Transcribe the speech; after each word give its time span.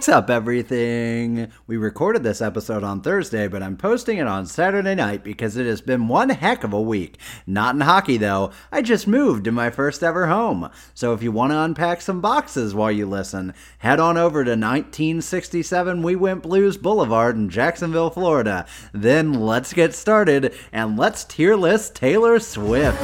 What's 0.00 0.08
up, 0.08 0.30
everything? 0.30 1.52
We 1.66 1.76
recorded 1.76 2.22
this 2.22 2.40
episode 2.40 2.82
on 2.82 3.02
Thursday, 3.02 3.48
but 3.48 3.62
I'm 3.62 3.76
posting 3.76 4.16
it 4.16 4.26
on 4.26 4.46
Saturday 4.46 4.94
night 4.94 5.22
because 5.22 5.58
it 5.58 5.66
has 5.66 5.82
been 5.82 6.08
one 6.08 6.30
heck 6.30 6.64
of 6.64 6.72
a 6.72 6.80
week. 6.80 7.18
Not 7.46 7.74
in 7.74 7.82
hockey, 7.82 8.16
though. 8.16 8.50
I 8.72 8.80
just 8.80 9.06
moved 9.06 9.44
to 9.44 9.52
my 9.52 9.68
first 9.68 10.02
ever 10.02 10.28
home. 10.28 10.70
So 10.94 11.12
if 11.12 11.22
you 11.22 11.32
want 11.32 11.52
to 11.52 11.60
unpack 11.60 12.00
some 12.00 12.22
boxes 12.22 12.74
while 12.74 12.90
you 12.90 13.04
listen, 13.04 13.52
head 13.80 14.00
on 14.00 14.16
over 14.16 14.42
to 14.42 14.52
1967 14.52 16.02
We 16.02 16.16
Went 16.16 16.44
Blues 16.44 16.78
Boulevard 16.78 17.36
in 17.36 17.50
Jacksonville, 17.50 18.08
Florida. 18.08 18.64
Then 18.94 19.34
let's 19.34 19.74
get 19.74 19.92
started 19.92 20.54
and 20.72 20.98
let's 20.98 21.24
tier 21.24 21.56
list 21.56 21.94
Taylor 21.94 22.38
Swift. 22.38 22.98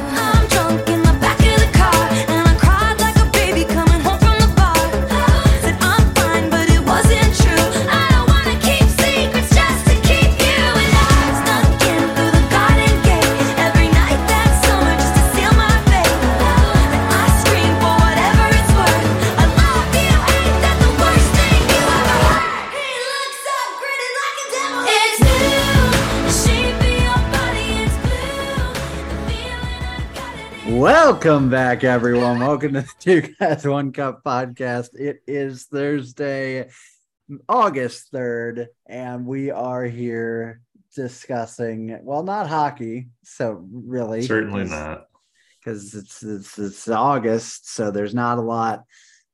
Welcome 31.17 31.49
back, 31.49 31.83
everyone. 31.83 32.39
Welcome 32.41 32.73
to 32.73 32.81
the 32.81 32.93
Two 32.99 33.33
Guys 33.39 33.65
One 33.65 33.91
Cup 33.91 34.23
podcast. 34.23 34.89
It 34.93 35.23
is 35.25 35.63
Thursday, 35.63 36.69
August 37.49 38.13
3rd, 38.13 38.67
and 38.85 39.25
we 39.25 39.49
are 39.49 39.83
here 39.83 40.61
discussing, 40.95 41.97
well, 42.03 42.21
not 42.21 42.47
hockey. 42.47 43.07
So, 43.23 43.65
really, 43.73 44.21
Certainly 44.21 44.65
not. 44.65 45.07
because 45.59 45.95
it's, 45.95 46.21
it's 46.21 46.59
it's 46.59 46.87
August, 46.87 47.73
so 47.73 47.89
there's 47.89 48.13
not 48.13 48.37
a 48.37 48.41
lot 48.41 48.83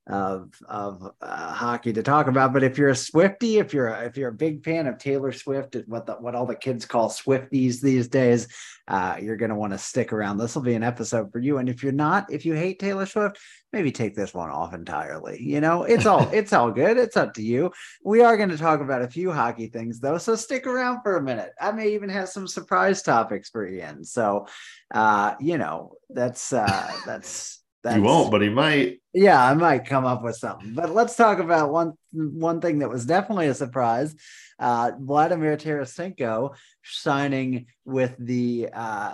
of 0.07 0.49
of 0.67 1.11
uh, 1.21 1.53
hockey 1.53 1.93
to 1.93 2.03
talk 2.03 2.27
about. 2.27 2.51
But 2.51 2.63
if 2.63 2.77
you're 2.77 2.89
a 2.89 2.95
Swifty, 2.95 3.59
if 3.59 3.73
you're 3.73 3.87
a, 3.87 4.05
if 4.05 4.17
you're 4.17 4.29
a 4.29 4.33
big 4.33 4.63
fan 4.63 4.87
of 4.87 4.97
Taylor 4.97 5.31
Swift, 5.31 5.77
what 5.87 6.05
the, 6.05 6.13
what 6.15 6.35
all 6.35 6.45
the 6.45 6.55
kids 6.55 6.85
call 6.85 7.09
Swifties 7.09 7.79
these 7.79 8.09
days, 8.09 8.47
uh, 8.87 9.15
you're 9.21 9.37
going 9.37 9.49
to 9.49 9.55
want 9.55 9.71
to 9.71 9.77
stick 9.77 10.11
around. 10.11 10.37
This 10.37 10.55
will 10.55 10.61
be 10.61 10.73
an 10.73 10.83
episode 10.83 11.31
for 11.31 11.39
you. 11.39 11.57
And 11.57 11.69
if 11.69 11.83
you're 11.83 11.93
not, 11.93 12.31
if 12.31 12.45
you 12.45 12.53
hate 12.53 12.79
Taylor 12.79 13.05
Swift, 13.05 13.39
maybe 13.71 13.93
take 13.93 14.13
this 14.13 14.33
one 14.33 14.49
off 14.49 14.73
entirely. 14.73 15.41
You 15.41 15.61
know, 15.61 15.83
it's 15.83 16.05
all 16.05 16.29
it's 16.33 16.51
all 16.51 16.71
good. 16.71 16.97
It's 16.97 17.15
up 17.15 17.33
to 17.35 17.41
you. 17.41 17.71
We 18.03 18.21
are 18.21 18.35
going 18.35 18.49
to 18.49 18.57
talk 18.57 18.81
about 18.81 19.03
a 19.03 19.09
few 19.09 19.31
hockey 19.31 19.67
things 19.67 20.01
though, 20.01 20.17
so 20.17 20.35
stick 20.35 20.67
around 20.67 21.01
for 21.01 21.15
a 21.15 21.23
minute. 21.23 21.51
I 21.61 21.71
may 21.71 21.93
even 21.93 22.09
have 22.09 22.27
some 22.27 22.47
surprise 22.47 23.01
topics 23.01 23.49
for 23.49 23.65
Ian. 23.65 24.03
So, 24.03 24.47
uh, 24.93 25.35
you 25.39 25.57
know, 25.57 25.93
that's 26.09 26.51
uh, 26.51 26.91
that's. 27.05 27.62
That's, 27.83 27.95
he 27.95 28.01
won't, 28.01 28.31
but 28.31 28.41
he 28.41 28.49
might. 28.49 28.99
yeah, 29.13 29.43
I 29.43 29.53
might 29.53 29.85
come 29.85 30.05
up 30.05 30.23
with 30.23 30.37
something. 30.37 30.73
But 30.73 30.93
let's 30.93 31.15
talk 31.15 31.39
about 31.39 31.71
one 31.71 31.93
one 32.13 32.61
thing 32.61 32.79
that 32.79 32.89
was 32.89 33.05
definitely 33.05 33.47
a 33.47 33.53
surprise. 33.53 34.15
Uh, 34.57 34.91
Vladimir 34.99 35.57
Tarasenko 35.57 36.55
signing 36.83 37.65
with 37.83 38.15
the 38.17 38.69
uh, 38.73 39.13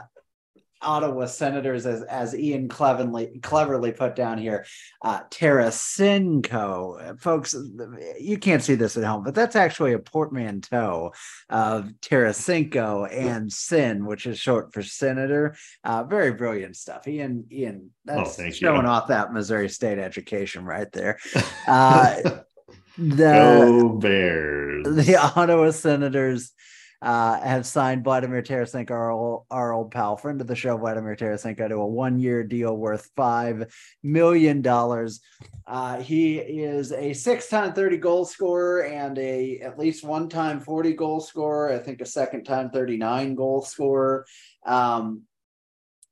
Ottawa 0.82 1.26
Senators, 1.26 1.86
as, 1.86 2.04
as 2.04 2.36
Ian 2.36 2.68
cleverly 2.70 3.40
cleverly 3.42 3.92
put 3.92 4.16
down 4.16 4.38
here, 4.38 4.66
uh, 5.04 5.22
Tarasenko. 5.30 7.20
Folks, 7.20 7.56
you 8.20 8.38
can't 8.38 8.64
see 8.64 8.76
this 8.76 8.98
at 8.98 9.04
home, 9.04 9.24
but 9.24 9.36
that's 9.36 9.56
actually 9.56 9.94
a 9.94 10.00
portmanteau 10.00 11.14
of 11.50 11.92
Tarasenko 12.02 13.12
and 13.12 13.52
Sin, 13.52 14.06
which 14.06 14.26
is 14.26 14.40
short 14.40 14.74
for 14.74 14.82
senator. 14.82 15.56
Uh, 15.84 16.04
very 16.04 16.32
brilliant 16.32 16.76
stuff. 16.76 17.08
Ian, 17.08 17.45
Ian, 17.52 17.89
that's 18.06 18.36
thank 18.36 18.56
showing 18.56 18.84
you. 18.84 18.88
off 18.88 19.08
that 19.08 19.34
Missouri 19.34 19.70
State 19.70 20.00
education 20.00 20.66
right 20.66 20.92
there. 20.92 21.18
Uh, 21.68 22.16
the 22.98 23.16
Go 23.16 23.89
Bears. 23.89 25.06
the 25.06 25.16
Ottawa 25.18 25.70
Senators 25.70 26.52
uh, 27.02 27.39
have 27.39 27.65
signed 27.65 28.04
Vladimir 28.04 28.42
Tarasenko, 28.42 28.92
our 28.92 29.11
old, 29.11 29.45
our 29.49 29.73
old 29.73 29.92
pal, 29.92 30.17
friend 30.17 30.42
of 30.42 30.48
the 30.48 30.55
show, 30.55 30.77
Vladimir 30.77 31.15
Tarasenko, 31.15 31.70
to 31.70 31.76
a 31.76 31.87
one-year 31.87 32.43
deal 32.43 32.76
worth 32.76 33.10
five 33.15 33.73
million 34.04 34.61
dollars. 34.61 35.21
Uh, 35.65 36.02
he 36.02 36.38
is 36.38 36.92
a 36.92 37.14
six-time 37.14 37.73
30 37.73 37.98
goal 37.98 38.26
scorer 38.26 38.83
and 38.86 39.17
a 39.17 39.59
at 39.59 39.80
least 39.80 40.04
one-time 40.04 40.59
40 40.59 40.93
goal 40.93 41.20
scorer. 41.20 41.71
I 41.71 41.80
think 41.80 42.02
a 42.02 42.05
second-time 42.05 42.71
39 42.71 43.36
goal 43.36 43.61
scorer. 43.61 44.26
Um, 44.65 45.23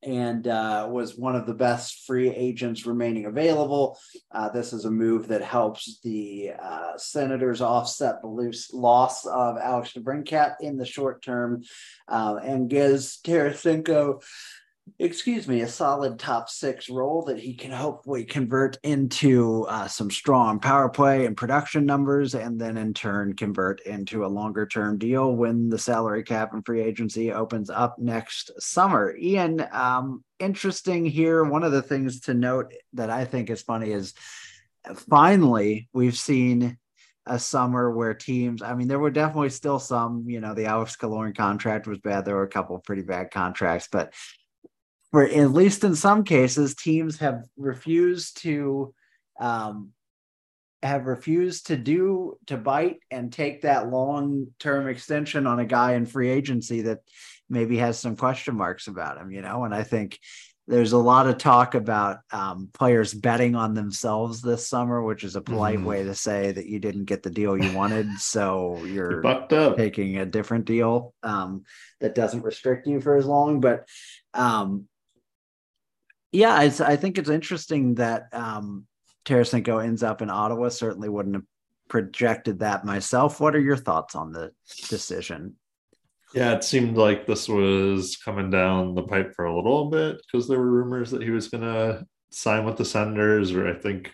and 0.04 0.48
uh, 0.48 0.88
was 0.90 1.18
one 1.18 1.36
of 1.36 1.46
the 1.46 1.54
best 1.54 2.06
free 2.06 2.30
agents 2.30 2.86
remaining 2.86 3.26
available. 3.26 3.98
Uh, 4.32 4.50
this 4.50 4.74
is 4.74 4.86
a 4.86 4.92
move 4.92 5.28
that 5.28 5.42
helps 5.42 6.00
the 6.04 6.52
uh, 6.62 6.98
Senators 6.98 7.62
offset 7.62 8.22
the 8.22 8.28
loose 8.28 8.72
loss 8.74 9.26
of 9.26 9.58
Alex 9.58 9.94
DeBrincat 9.94 10.56
in 10.62 10.78
the 10.78 10.86
short 10.86 11.24
term 11.24 11.64
uh, 12.08 12.36
and 12.44 12.70
gives 12.70 13.20
Tarasenko, 13.22 14.24
excuse 15.00 15.48
me, 15.48 15.62
a 15.62 15.68
solid 15.68 16.20
top 16.20 16.50
six 16.50 16.90
role 16.90 17.24
that 17.26 17.40
he 17.40 17.54
can 17.54 17.72
hopefully 17.72 18.24
convert 18.24 18.78
into 18.84 19.66
uh, 19.70 19.88
some 19.88 20.10
strong 20.10 20.60
power 20.60 20.90
play 20.90 21.26
and 21.26 21.38
production 21.38 21.86
numbers, 21.86 22.36
and 22.36 22.60
then 22.60 22.78
in 22.78 22.94
turn 22.94 23.36
convert 23.36 23.82
into 23.82 24.26
a 24.26 24.28
longer 24.28 24.66
term 24.66 24.98
deal 24.98 25.36
when 25.36 25.70
the 25.70 25.80
salary 25.80 26.24
cap 26.24 26.54
and 26.54 26.66
free 26.66 26.82
agency 26.82 27.32
opens 27.32 27.70
up 27.70 27.98
next 28.00 28.52
summer. 28.60 29.16
Ian, 29.18 29.66
um, 29.72 30.24
interesting 30.40 31.06
here. 31.06 31.44
One 31.44 31.64
of 31.64 31.72
the 31.72 31.82
things 31.82 32.22
to 32.22 32.34
note 32.34 32.74
that 32.94 33.10
I 33.10 33.26
think 33.26 33.50
is 33.50 33.62
funny 33.62 33.92
is 33.92 34.14
finally 35.10 35.90
we've 35.94 36.18
seen 36.18 36.78
a 37.26 37.38
summer 37.38 37.92
where 37.92 38.14
teams 38.14 38.62
i 38.62 38.74
mean 38.74 38.88
there 38.88 39.00
were 39.00 39.12
definitely 39.12 39.50
still 39.50 39.80
some 39.80 40.24
you 40.28 40.40
know 40.40 40.54
the 40.54 40.66
alex 40.66 40.96
Killorn 40.96 41.36
contract 41.36 41.88
was 41.88 42.00
bad 42.00 42.24
there 42.24 42.36
were 42.36 42.44
a 42.44 42.50
couple 42.50 42.78
pretty 42.80 43.02
bad 43.02 43.32
contracts 43.32 43.90
but 43.92 44.14
for 45.18 45.26
at 45.26 45.52
least 45.52 45.84
in 45.84 45.96
some 45.96 46.24
cases 46.24 46.76
teams 46.76 47.18
have 47.18 47.44
refused 47.58 48.40
to 48.44 48.94
um 49.40 49.90
have 50.84 51.08
refused 51.08 51.66
to 51.68 51.76
do 51.76 52.38
to 52.46 52.56
bite 52.56 53.00
and 53.10 53.34
take 53.34 53.64
that 53.64 53.90
long 53.90 54.46
term 54.60 54.88
extension 54.88 55.48
on 55.48 55.58
a 55.60 55.66
guy 55.66 55.94
in 55.94 56.06
free 56.06 56.30
agency 56.30 56.82
that 56.82 57.00
maybe 57.50 57.78
has 57.78 57.98
some 57.98 58.16
question 58.16 58.56
marks 58.56 58.86
about 58.86 59.18
him 59.18 59.32
you 59.32 59.42
know 59.42 59.64
and 59.64 59.74
i 59.74 59.82
think 59.82 60.20
there's 60.68 60.92
a 60.92 60.98
lot 60.98 61.28
of 61.28 61.38
talk 61.38 61.76
about 61.76 62.18
um, 62.32 62.70
players 62.74 63.14
betting 63.14 63.56
on 63.56 63.74
themselves 63.74 64.42
this 64.42 64.68
summer, 64.68 65.02
which 65.02 65.24
is 65.24 65.38
a 65.38 65.42
polite 65.42 65.80
Mhm. 65.80 65.86
way 65.86 66.04
to 66.04 66.14
say 66.14 66.52
that 66.52 66.66
you 66.66 66.78
didn't 66.80 67.06
get 67.06 67.24
the 67.24 67.30
deal 67.30 67.58
you 67.58 67.72
wanted, 67.72 68.06
so 68.20 68.84
You 68.84 68.94
you're 68.96 69.26
up. 69.26 69.78
taking 69.78 70.18
a 70.18 70.26
different 70.26 70.66
deal 70.66 71.14
um, 71.24 71.64
that 72.02 72.16
doesn't 72.16 72.44
restrict 72.44 72.86
you 72.86 73.00
for 73.00 73.16
as 73.16 73.26
long. 73.26 73.62
But 73.62 73.88
um, 74.34 74.90
yeah, 76.38 76.62
it's, 76.62 76.80
I 76.82 76.96
think 76.98 77.18
it's 77.18 77.32
interesting 77.32 77.96
that 77.96 78.28
um, 78.32 78.86
Tarasenko 79.26 79.84
ends 79.84 80.04
up 80.04 80.22
in 80.22 80.30
Ottawa. 80.30 80.70
Certainly 80.70 81.10
wouldn't 81.10 81.36
have 81.36 81.46
projected 81.90 82.60
that 82.60 82.86
myself. 82.86 83.40
What 83.40 83.56
are 83.56 83.60
your 83.60 83.76
thoughts 83.76 84.16
on 84.16 84.32
the 84.32 84.52
decision? 84.88 85.56
Yeah, 86.36 86.54
it 86.54 86.64
seemed 86.64 86.96
like 86.96 87.26
this 87.26 87.50
was 87.50 88.18
coming 88.18 88.52
down 88.52 88.94
the 88.94 89.02
pipe 89.02 89.34
for 89.34 89.46
a 89.46 89.56
little 89.56 89.90
bit 89.90 90.22
because 90.22 90.48
there 90.48 90.60
were 90.60 90.70
rumors 90.70 91.10
that 91.10 91.24
he 91.24 91.32
was 91.32 91.48
going 91.48 91.64
to 91.64 92.06
sign 92.32 92.66
with 92.66 92.78
the 92.78 92.86
Senators, 92.86 93.52
or 93.54 93.68
I 93.68 93.74
think 93.74 94.12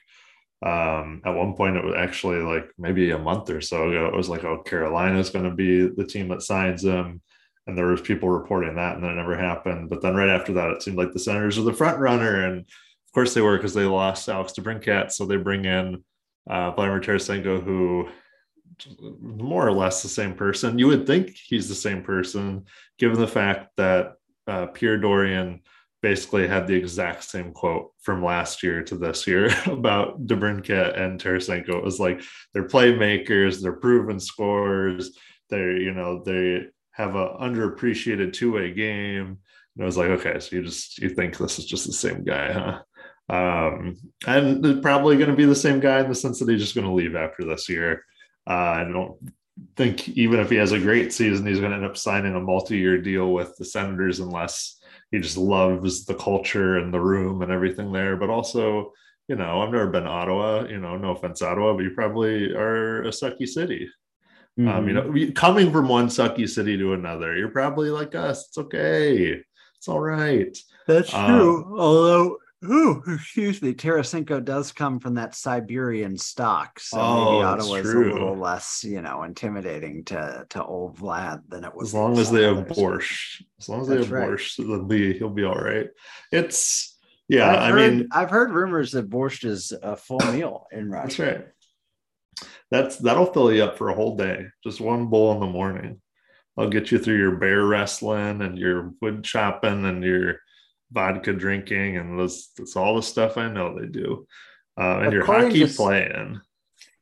um, 0.65 1.21
at 1.25 1.35
one 1.35 1.55
point 1.55 1.75
it 1.75 1.83
was 1.83 1.95
actually 1.97 2.39
like 2.39 2.69
maybe 2.77 3.11
a 3.11 3.17
month 3.17 3.49
or 3.49 3.59
so 3.59 3.89
ago. 3.89 4.05
It 4.05 4.15
was 4.15 4.29
like, 4.29 4.45
oh, 4.45 4.59
Carolina's 4.59 5.29
going 5.29 5.49
to 5.49 5.55
be 5.55 5.87
the 5.87 6.05
team 6.05 6.29
that 6.29 6.41
signs 6.41 6.85
him, 6.85 7.21
and 7.67 7.77
there 7.77 7.87
was 7.87 8.01
people 8.01 8.29
reporting 8.29 8.75
that, 8.75 8.95
and 8.95 9.03
that 9.03 9.15
never 9.15 9.37
happened. 9.37 9.89
But 9.89 10.01
then 10.01 10.15
right 10.15 10.29
after 10.29 10.53
that, 10.53 10.71
it 10.71 10.83
seemed 10.83 10.97
like 10.97 11.13
the 11.13 11.19
Senators 11.19 11.57
were 11.57 11.65
the 11.65 11.73
front 11.73 11.99
runner, 11.99 12.45
and 12.45 12.59
of 12.59 13.13
course 13.13 13.33
they 13.33 13.41
were 13.41 13.57
because 13.57 13.73
they 13.73 13.85
lost 13.85 14.29
Alex 14.29 14.53
DeBrincat, 14.53 15.11
so 15.11 15.25
they 15.25 15.37
bring 15.37 15.65
in 15.65 16.03
uh, 16.49 16.71
Vladimir 16.71 16.99
Tarasenko, 16.99 17.63
who 17.63 18.09
more 19.21 19.67
or 19.67 19.71
less 19.71 20.01
the 20.01 20.09
same 20.09 20.33
person. 20.33 20.79
You 20.79 20.87
would 20.87 21.07
think 21.07 21.29
he's 21.29 21.69
the 21.69 21.75
same 21.75 22.01
person, 22.03 22.65
given 22.97 23.19
the 23.19 23.27
fact 23.27 23.69
that 23.77 24.13
uh, 24.47 24.67
Pierre 24.67 24.99
Dorion 24.99 25.61
basically 26.01 26.47
had 26.47 26.67
the 26.67 26.75
exact 26.75 27.23
same 27.23 27.53
quote 27.53 27.91
from 28.01 28.23
last 28.23 28.61
year 28.61 28.83
to 28.83 28.97
this 28.97 29.25
year 29.25 29.49
about 29.67 30.27
Debrincat 30.27 30.99
and 30.99 31.19
Tarasenko. 31.19 31.77
It 31.77 31.83
was 31.83 31.99
like 31.99 32.21
they're 32.53 32.67
playmakers, 32.67 33.61
they're 33.61 33.73
proven 33.73 34.19
scorers, 34.19 35.17
they're 35.49 35.77
you 35.77 35.93
know 35.93 36.21
they 36.23 36.65
have 36.93 37.15
a 37.15 37.35
underappreciated 37.41 38.33
two 38.33 38.53
way 38.53 38.71
game. 38.71 39.37
And 39.75 39.83
I 39.83 39.85
was 39.85 39.97
like, 39.97 40.09
okay, 40.09 40.39
so 40.39 40.55
you 40.55 40.63
just 40.63 40.99
you 40.99 41.09
think 41.09 41.37
this 41.37 41.59
is 41.59 41.65
just 41.65 41.85
the 41.85 41.93
same 41.93 42.23
guy, 42.23 42.51
huh? 42.53 42.81
Um, 43.29 43.97
and 44.27 44.81
probably 44.81 45.17
going 45.17 45.29
to 45.29 45.35
be 45.35 45.45
the 45.45 45.55
same 45.55 45.79
guy 45.79 46.01
in 46.01 46.09
the 46.09 46.15
sense 46.15 46.39
that 46.39 46.49
he's 46.49 46.61
just 46.61 46.75
going 46.75 46.87
to 46.87 46.93
leave 46.93 47.15
after 47.15 47.43
this 47.43 47.69
year. 47.69 48.03
Uh, 48.47 48.53
I 48.53 48.83
don't 48.83 49.17
think 49.75 50.09
even 50.09 50.39
if 50.39 50.49
he 50.49 50.57
has 50.57 50.71
a 50.71 50.79
great 50.79 51.13
season, 51.13 51.45
he's 51.45 51.59
going 51.59 51.71
to 51.71 51.77
end 51.77 51.85
up 51.85 51.97
signing 51.97 52.35
a 52.35 52.39
multi-year 52.39 53.01
deal 53.01 53.33
with 53.33 53.55
the 53.57 53.65
Senators 53.65 54.19
unless 54.19 54.79
he 55.11 55.19
just 55.19 55.37
loves 55.37 56.05
the 56.05 56.15
culture 56.15 56.77
and 56.77 56.93
the 56.93 56.99
room 56.99 57.41
and 57.41 57.51
everything 57.51 57.91
there. 57.91 58.17
But 58.17 58.29
also, 58.29 58.91
you 59.27 59.35
know, 59.35 59.61
I've 59.61 59.71
never 59.71 59.87
been 59.87 60.07
Ottawa. 60.07 60.65
You 60.65 60.79
know, 60.79 60.97
no 60.97 61.11
offense, 61.11 61.41
Ottawa, 61.41 61.73
but 61.73 61.83
you 61.83 61.91
probably 61.91 62.51
are 62.51 63.03
a 63.03 63.09
sucky 63.09 63.47
city. 63.47 63.89
Um, 64.57 64.65
you 64.65 64.71
Mhm. 64.71 64.93
know, 64.93 65.07
we- 65.11 65.31
coming 65.31 65.71
from 65.71 65.87
one 65.87 66.07
sucky 66.07 66.47
city 66.47 66.77
to 66.77 66.93
another, 66.93 67.35
you're 67.35 67.49
probably 67.49 67.89
like 67.89 68.13
us. 68.13 68.47
It's 68.47 68.57
okay. 68.57 69.41
It's 69.77 69.87
all 69.87 69.99
right. 69.99 70.55
That's 70.87 71.13
Um, 71.13 71.27
true. 71.27 71.75
Although, 71.79 72.37
ooh, 72.65 73.01
excuse 73.07 73.61
me, 73.63 73.73
Tarasenko 73.73 74.45
does 74.45 74.71
come 74.71 74.99
from 74.99 75.15
that 75.15 75.33
Siberian 75.33 76.17
stock, 76.19 76.79
so 76.79 76.99
Oh, 76.99 77.31
maybe 77.31 77.43
Ottawa's 77.45 77.91
true. 77.91 78.11
a 78.11 78.13
little 78.13 78.37
less, 78.37 78.83
you 78.83 79.01
know, 79.01 79.23
intimidating 79.23 80.03
to 80.05 80.45
to 80.49 80.63
old 80.63 80.97
Vlad 80.99 81.41
than 81.49 81.63
it 81.63 81.73
was. 81.75 81.89
As 81.89 81.93
long 81.95 82.17
as 82.19 82.29
they 82.31 82.43
have 82.43 82.67
borscht, 82.67 83.41
as 83.59 83.67
long 83.69 83.81
as 83.81 83.87
they 83.87 83.97
have 83.97 84.11
right. 84.11 84.29
borscht, 84.29 84.57
they'll 84.57 84.83
be 84.85 85.17
he'll 85.17 85.29
be 85.29 85.43
all 85.43 85.55
right. 85.59 85.89
It's 86.31 86.95
yeah. 87.27 87.49
I've 87.49 87.59
I 87.59 87.69
heard, 87.71 87.93
mean, 87.95 88.07
I've 88.11 88.29
heard 88.29 88.51
rumors 88.51 88.91
that 88.91 89.09
borscht 89.09 89.45
is 89.45 89.73
a 89.81 89.95
full 89.97 90.19
meal 90.31 90.67
in 90.71 90.91
Russia. 90.91 91.07
that's 91.07 91.19
right. 91.19 91.47
That's 92.71 92.97
that'll 92.97 93.31
fill 93.33 93.53
you 93.53 93.63
up 93.63 93.77
for 93.77 93.89
a 93.89 93.95
whole 93.95 94.15
day. 94.15 94.45
Just 94.63 94.81
one 94.81 95.07
bowl 95.07 95.33
in 95.33 95.39
the 95.39 95.45
morning. 95.47 96.01
I'll 96.57 96.69
get 96.69 96.91
you 96.91 96.99
through 96.99 97.17
your 97.17 97.37
bear 97.37 97.65
wrestling 97.65 98.41
and 98.41 98.57
your 98.57 98.93
wood 99.01 99.23
chopping 99.23 99.85
and 99.85 100.03
your 100.03 100.39
vodka 100.91 101.33
drinking 101.33 101.97
and 101.97 102.19
that's 102.19 102.75
all 102.75 102.95
the 102.95 103.01
stuff 103.01 103.37
I 103.37 103.47
know 103.49 103.79
they 103.79 103.87
do. 103.87 104.27
Uh, 104.79 104.99
and 104.99 105.13
your 105.13 105.23
According 105.23 105.47
hockey 105.47 105.67
to 105.67 105.73
playing. 105.73 106.41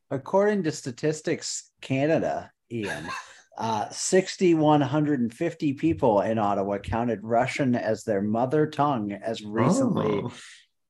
According 0.10 0.64
to 0.64 0.72
Statistics 0.72 1.70
Canada, 1.82 2.52
Ian, 2.72 3.08
uh, 3.58 3.90
6,150 3.90 5.74
people 5.74 6.22
in 6.22 6.38
Ottawa 6.38 6.78
counted 6.80 7.20
Russian 7.24 7.76
as 7.76 8.04
their 8.04 8.22
mother 8.22 8.68
tongue 8.68 9.12
as 9.12 9.42
recently 9.42 10.22
Oh, 10.24 10.32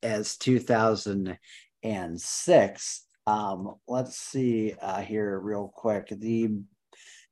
as 0.03 0.37
2006. 0.37 3.05
Um, 3.27 3.75
let's 3.87 4.17
see 4.17 4.73
uh, 4.81 5.01
here 5.01 5.39
real 5.39 5.71
quick. 5.75 6.07
The 6.09 6.49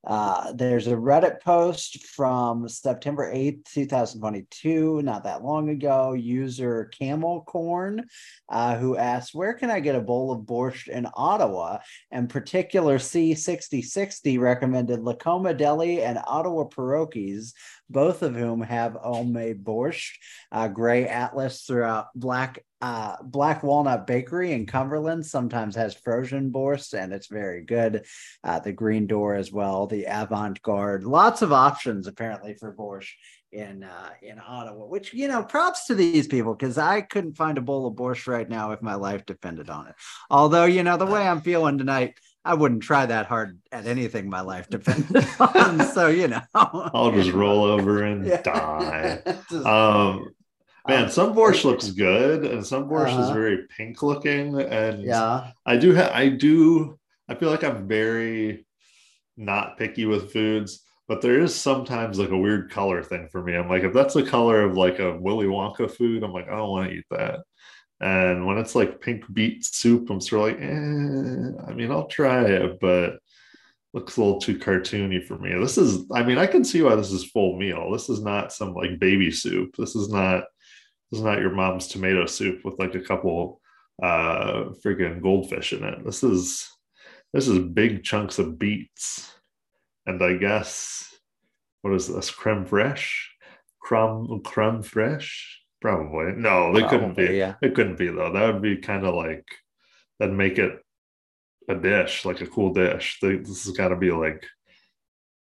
uh, 0.07 0.53
there's 0.53 0.88
a 0.88 0.91
Reddit 0.91 1.41
post 1.41 2.06
from 2.07 2.69
September 2.69 3.33
8th, 3.33 3.65
2022, 3.65 5.01
not 5.01 5.25
that 5.25 5.44
long 5.44 5.69
ago. 5.69 6.13
User 6.13 6.86
Camel 6.97 7.44
Corn, 7.45 8.06
uh, 8.47 8.77
who 8.77 8.95
asked, 8.95 9.36
Where 9.36 9.53
can 9.53 9.69
I 9.69 9.81
get 9.81 9.95
a 9.95 10.01
bowl 10.01 10.31
of 10.31 10.45
borscht 10.45 10.88
in 10.88 11.06
Ottawa? 11.15 11.80
And 12.12 12.30
particular 12.30 12.97
C6060 12.97 14.39
recommended 14.39 15.01
Lacoma 15.01 15.53
Deli 15.53 16.01
and 16.01 16.18
Ottawa 16.25 16.63
Pierogies, 16.63 17.51
both 17.89 18.21
of 18.21 18.36
whom 18.36 18.62
have 18.62 18.94
homemade 18.94 19.63
borscht. 19.63 20.13
Uh, 20.51 20.68
Gray 20.68 21.07
Atlas 21.07 21.63
throughout 21.63 22.07
Black 22.15 22.63
uh, 22.81 23.18
Black 23.21 23.62
Walnut 23.62 24.07
Bakery 24.07 24.53
in 24.53 24.65
Cumberland 24.65 25.25
sometimes 25.25 25.75
has 25.75 25.94
frozen 25.94 26.51
borscht, 26.51 26.94
and 26.94 27.12
it's 27.12 27.27
very 27.27 27.62
good. 27.62 28.06
Uh, 28.44 28.59
the 28.59 28.71
Green 28.71 29.06
Door 29.06 29.36
as 29.36 29.51
well, 29.51 29.86
the 29.86 30.06
Avant 30.06 30.62
Garde, 30.62 31.03
lots 31.03 31.41
of 31.41 31.51
options 31.51 32.07
apparently 32.07 32.53
for 32.53 32.74
borscht 32.74 33.12
in 33.51 33.83
uh, 33.83 34.09
in 34.21 34.39
Ottawa. 34.39 34.86
Which 34.86 35.13
you 35.13 35.27
know, 35.27 35.44
props 35.44 35.88
to 35.88 35.95
these 35.95 36.27
people 36.27 36.56
because 36.56 36.77
I 36.77 37.01
couldn't 37.01 37.36
find 37.36 37.57
a 37.57 37.62
bowl 37.62 37.86
of 37.86 37.95
borscht 37.95 38.27
right 38.27 38.47
now 38.47 38.71
if 38.71 38.81
my 38.81 38.95
life 38.95 39.25
depended 39.25 39.69
on 39.69 39.88
it. 39.88 39.95
Although 40.30 40.65
you 40.65 40.83
know 40.83 40.97
the 40.97 41.06
way 41.06 41.27
I'm 41.27 41.41
feeling 41.41 41.77
tonight. 41.77 42.15
I 42.50 42.56
wouldn't 42.56 42.81
try 42.81 43.06
that 43.06 43.28
hard 43.28 43.60
at 43.72 43.86
anything 43.86 44.28
my 44.30 44.42
life 44.42 44.68
depended 44.78 45.24
on. 45.40 45.86
So, 45.86 46.07
you 46.07 46.28
know, 46.28 46.42
I'll 46.56 47.12
just 47.12 47.31
roll 47.31 47.63
over 47.63 48.04
and 48.04 48.25
Yeah. 48.34 48.42
die. 48.42 49.22
Um, 49.51 50.31
man, 50.88 51.04
Um, 51.06 51.10
some 51.12 51.36
borscht 51.36 51.63
looks 51.63 51.92
good, 51.92 52.46
and 52.46 52.66
some 52.66 52.90
borscht 52.90 53.10
is 53.19 53.30
Uh-huh. 53.30 53.34
very 53.34 53.68
pink 53.78 54.01
looking. 54.01 54.60
And 54.60 55.04
yeah. 55.04 55.51
I 55.66 55.78
do 55.78 55.94
have, 55.94 56.12
I 56.12 56.30
do, 56.30 56.98
I 57.28 57.36
feel 57.36 57.51
like 57.51 57.63
I'm 57.63 57.88
very 57.88 58.66
not 59.38 59.78
picky 59.78 60.06
with 60.06 60.34
foods, 60.34 60.81
but 61.07 61.22
there 61.22 61.40
is 61.42 61.54
sometimes 61.54 62.18
like 62.18 62.30
a 62.31 62.38
weird 62.38 62.72
color 62.72 63.04
thing 63.04 63.28
for 63.31 63.44
me. 63.44 63.56
I'm 63.56 63.69
like, 63.69 63.84
if 63.84 63.94
that's 63.94 64.16
the 64.16 64.24
color 64.24 64.63
of 64.63 64.75
like 64.75 64.98
a 65.00 65.16
Willy 65.18 65.46
Wonka 65.46 65.90
food, 65.92 66.24
I'm 66.24 66.34
like, 66.34 66.48
I 66.48 66.56
don't 66.57 66.69
want 66.69 66.90
to 66.90 66.96
eat 66.96 67.06
that. 67.12 67.42
And 68.01 68.46
when 68.46 68.57
it's 68.57 68.75
like 68.75 69.01
pink 69.01 69.25
beet 69.34 69.66
soup, 69.66 70.10
I'm 70.10 70.22
sort 70.22 70.54
of 70.54 70.60
like, 70.60 70.69
eh, 70.69 71.69
I 71.69 71.74
mean, 71.74 71.92
I'll 71.92 72.07
try 72.07 72.46
it, 72.46 72.80
but 72.80 73.19
looks 73.94 74.18
a 74.18 74.22
little 74.22 74.40
too 74.40 74.57
cartoony 74.57 75.25
for 75.25 75.38
me. 75.38 75.54
This 75.60 75.78
is, 75.78 76.06
I 76.13 76.24
mean, 76.24 76.38
I 76.38 76.48
can 76.48 76.63
see 76.63 76.81
why 76.81 76.96
this 76.96 77.12
is 77.12 77.25
full 77.25 77.57
meal. 77.57 77.92
This 77.92 78.07
is 78.07 78.22
not 78.22 78.54
some 78.54 78.74
like 78.74 79.00
baby 79.00 79.31
soup. 79.31 79.75
This 79.78 79.96
is 79.96 80.10
not, 80.10 80.46
this 81.12 81.19
is 81.19 81.25
not 81.25 81.40
your 81.40 81.51
mom's 81.51 81.88
tomato 81.88 82.25
soup 82.25 82.63
with 82.63 82.80
like 82.80 82.96
a 82.96 83.01
couple 83.01 83.62
uh 84.01 84.69
freaking 84.81 85.22
goldfish 85.22 85.74
in 85.74 85.84
it. 85.84 86.06
This 86.06 86.24
is 86.24 86.69
this 87.34 87.48
is 87.48 87.60
big 87.60 88.04
chunks 88.04 88.40
of 88.40 88.57
beets. 88.57 89.30
And 90.06 90.24
I 90.24 90.36
guess 90.38 91.13
what 91.81 91.94
is 91.94 92.07
this? 92.07 92.31
Creme 92.31 92.66
fraiche? 92.66 93.25
Creme 93.81 94.42
creme 94.44 94.84
fraiche? 94.84 95.58
Probably. 95.81 96.33
No, 96.33 96.73
they 96.73 96.83
couldn't 96.87 97.15
be. 97.15 97.37
yeah. 97.37 97.55
It 97.61 97.73
couldn't 97.73 97.97
be 97.97 98.07
though. 98.07 98.31
That 98.33 98.53
would 98.53 98.61
be 98.61 98.77
kind 98.77 99.05
of 99.05 99.15
like 99.15 99.45
that'd 100.19 100.35
make 100.35 100.57
it 100.57 100.79
a 101.69 101.75
dish, 101.75 102.25
like 102.25 102.41
a 102.41 102.47
cool 102.47 102.73
dish. 102.73 103.19
They, 103.21 103.37
this 103.37 103.65
has 103.65 103.77
got 103.77 103.89
to 103.89 103.95
be 103.95 104.11
like 104.11 104.45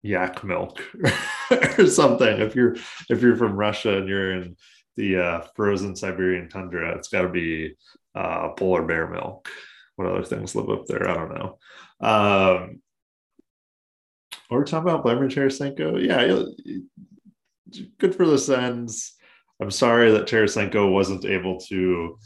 yak 0.03 0.43
milk 0.43 0.81
or 1.79 1.87
something. 1.87 2.41
If 2.41 2.55
you're 2.55 2.77
if 3.11 3.21
you're 3.21 3.37
from 3.37 3.57
Russia 3.57 3.99
and 3.99 4.09
you're 4.09 4.33
in 4.33 4.57
the 4.97 5.19
uh, 5.19 5.41
frozen 5.55 5.97
Siberian 5.97 6.49
tundra, 6.49 6.97
it's 6.97 7.09
got 7.09 7.23
to 7.23 7.29
be 7.29 7.75
uh, 8.15 8.51
polar 8.51 8.83
bear 8.83 9.09
milk. 9.09 9.49
What 9.97 10.09
other 10.09 10.25
things 10.25 10.55
live 10.55 10.71
up 10.71 10.87
there? 10.87 11.09
I 11.09 11.15
don't 11.15 11.35
know. 11.35 11.59
Um, 12.01 12.81
we're 14.51 14.65
talking 14.65 14.89
about 14.89 15.03
Vladimir 15.03 15.29
Tarasenko. 15.29 16.05
Yeah, 16.05 16.45
good 17.99 18.15
for 18.15 18.27
the 18.27 18.39
Sens. 18.39 19.15
I'm 19.61 19.71
sorry 19.71 20.11
that 20.11 20.27
Tarasenko 20.27 20.93
wasn't 20.93 21.25
able 21.25 21.61
to 21.69 22.19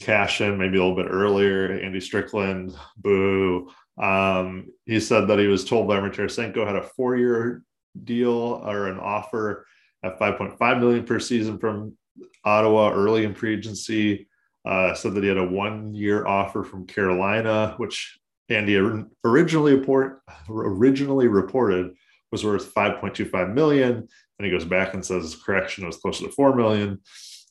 cash 0.00 0.40
in 0.40 0.58
maybe 0.58 0.78
a 0.78 0.80
little 0.80 0.96
bit 0.96 1.10
earlier. 1.10 1.72
Andy 1.72 2.00
Strickland, 2.00 2.76
boo. 2.96 3.70
Um, 4.00 4.66
he 4.86 5.00
said 5.00 5.26
that 5.26 5.38
he 5.38 5.46
was 5.46 5.64
told 5.64 5.86
Vladimir 5.86 6.10
Tarasenko 6.10 6.66
had 6.66 6.76
a 6.76 6.82
four-year 6.82 7.62
deal 8.04 8.62
or 8.64 8.86
an 8.86 8.98
offer 8.98 9.66
at 10.02 10.18
5.5 10.18 10.80
million 10.80 11.04
per 11.04 11.18
season 11.18 11.58
from 11.58 11.96
Ottawa 12.44 12.92
early 12.92 13.24
in 13.24 13.34
free 13.34 13.54
agency. 13.54 14.28
Uh, 14.64 14.94
said 14.94 15.14
that 15.14 15.22
he 15.22 15.28
had 15.28 15.38
a 15.38 15.44
one-year 15.44 16.26
offer 16.26 16.62
from 16.62 16.86
Carolina, 16.86 17.74
which 17.78 18.18
Andy 18.50 18.76
originally 19.24 19.74
report 19.74 20.20
originally 20.48 21.28
reported 21.28 21.94
was 22.32 22.44
worth 22.44 22.72
5.25 22.74 23.52
million. 23.54 24.08
And 24.38 24.46
he 24.46 24.50
goes 24.50 24.64
back 24.64 24.94
and 24.94 25.04
says 25.04 25.36
correction 25.44 25.86
was 25.86 25.98
closer 25.98 26.24
to 26.26 26.32
4 26.32 26.54
million. 26.54 27.00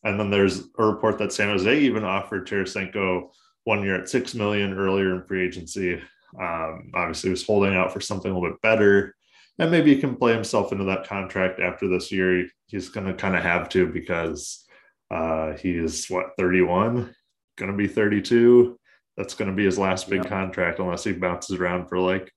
And 0.03 0.19
then 0.19 0.29
there's 0.29 0.63
a 0.77 0.85
report 0.85 1.17
that 1.19 1.33
San 1.33 1.49
Jose 1.49 1.79
even 1.79 2.03
offered 2.03 2.47
Tarasenko 2.47 3.29
one 3.65 3.83
year 3.83 3.95
at 4.01 4.09
6 4.09 4.33
million 4.35 4.73
earlier 4.73 5.15
in 5.15 5.27
free 5.27 5.45
agency. 5.45 6.01
Um, 6.39 6.91
obviously, 6.93 7.29
he 7.29 7.31
was 7.31 7.45
holding 7.45 7.75
out 7.75 7.91
for 7.91 7.99
something 7.99 8.31
a 8.31 8.33
little 8.33 8.49
bit 8.49 8.61
better. 8.61 9.15
And 9.59 9.69
maybe 9.71 9.93
he 9.93 9.99
can 9.99 10.15
play 10.15 10.33
himself 10.33 10.71
into 10.71 10.85
that 10.85 11.05
contract 11.05 11.59
after 11.59 11.87
this 11.89 12.11
year. 12.11 12.47
He's 12.67 12.89
going 12.89 13.07
to 13.07 13.13
kind 13.13 13.35
of 13.35 13.43
have 13.43 13.67
to 13.69 13.87
because 13.87 14.65
uh, 15.11 15.53
he 15.53 15.71
is 15.71 16.05
what 16.07 16.31
31, 16.37 17.13
going 17.57 17.71
to 17.71 17.77
be 17.77 17.87
32. 17.87 18.79
That's 19.17 19.33
going 19.33 19.49
to 19.49 19.55
be 19.55 19.65
his 19.65 19.77
last 19.77 20.09
big 20.09 20.23
Yeah. 20.23 20.29
contract 20.29 20.79
unless 20.79 21.03
he 21.03 21.11
bounces 21.11 21.57
around 21.59 21.89
for 21.89 21.99
like 21.99 22.31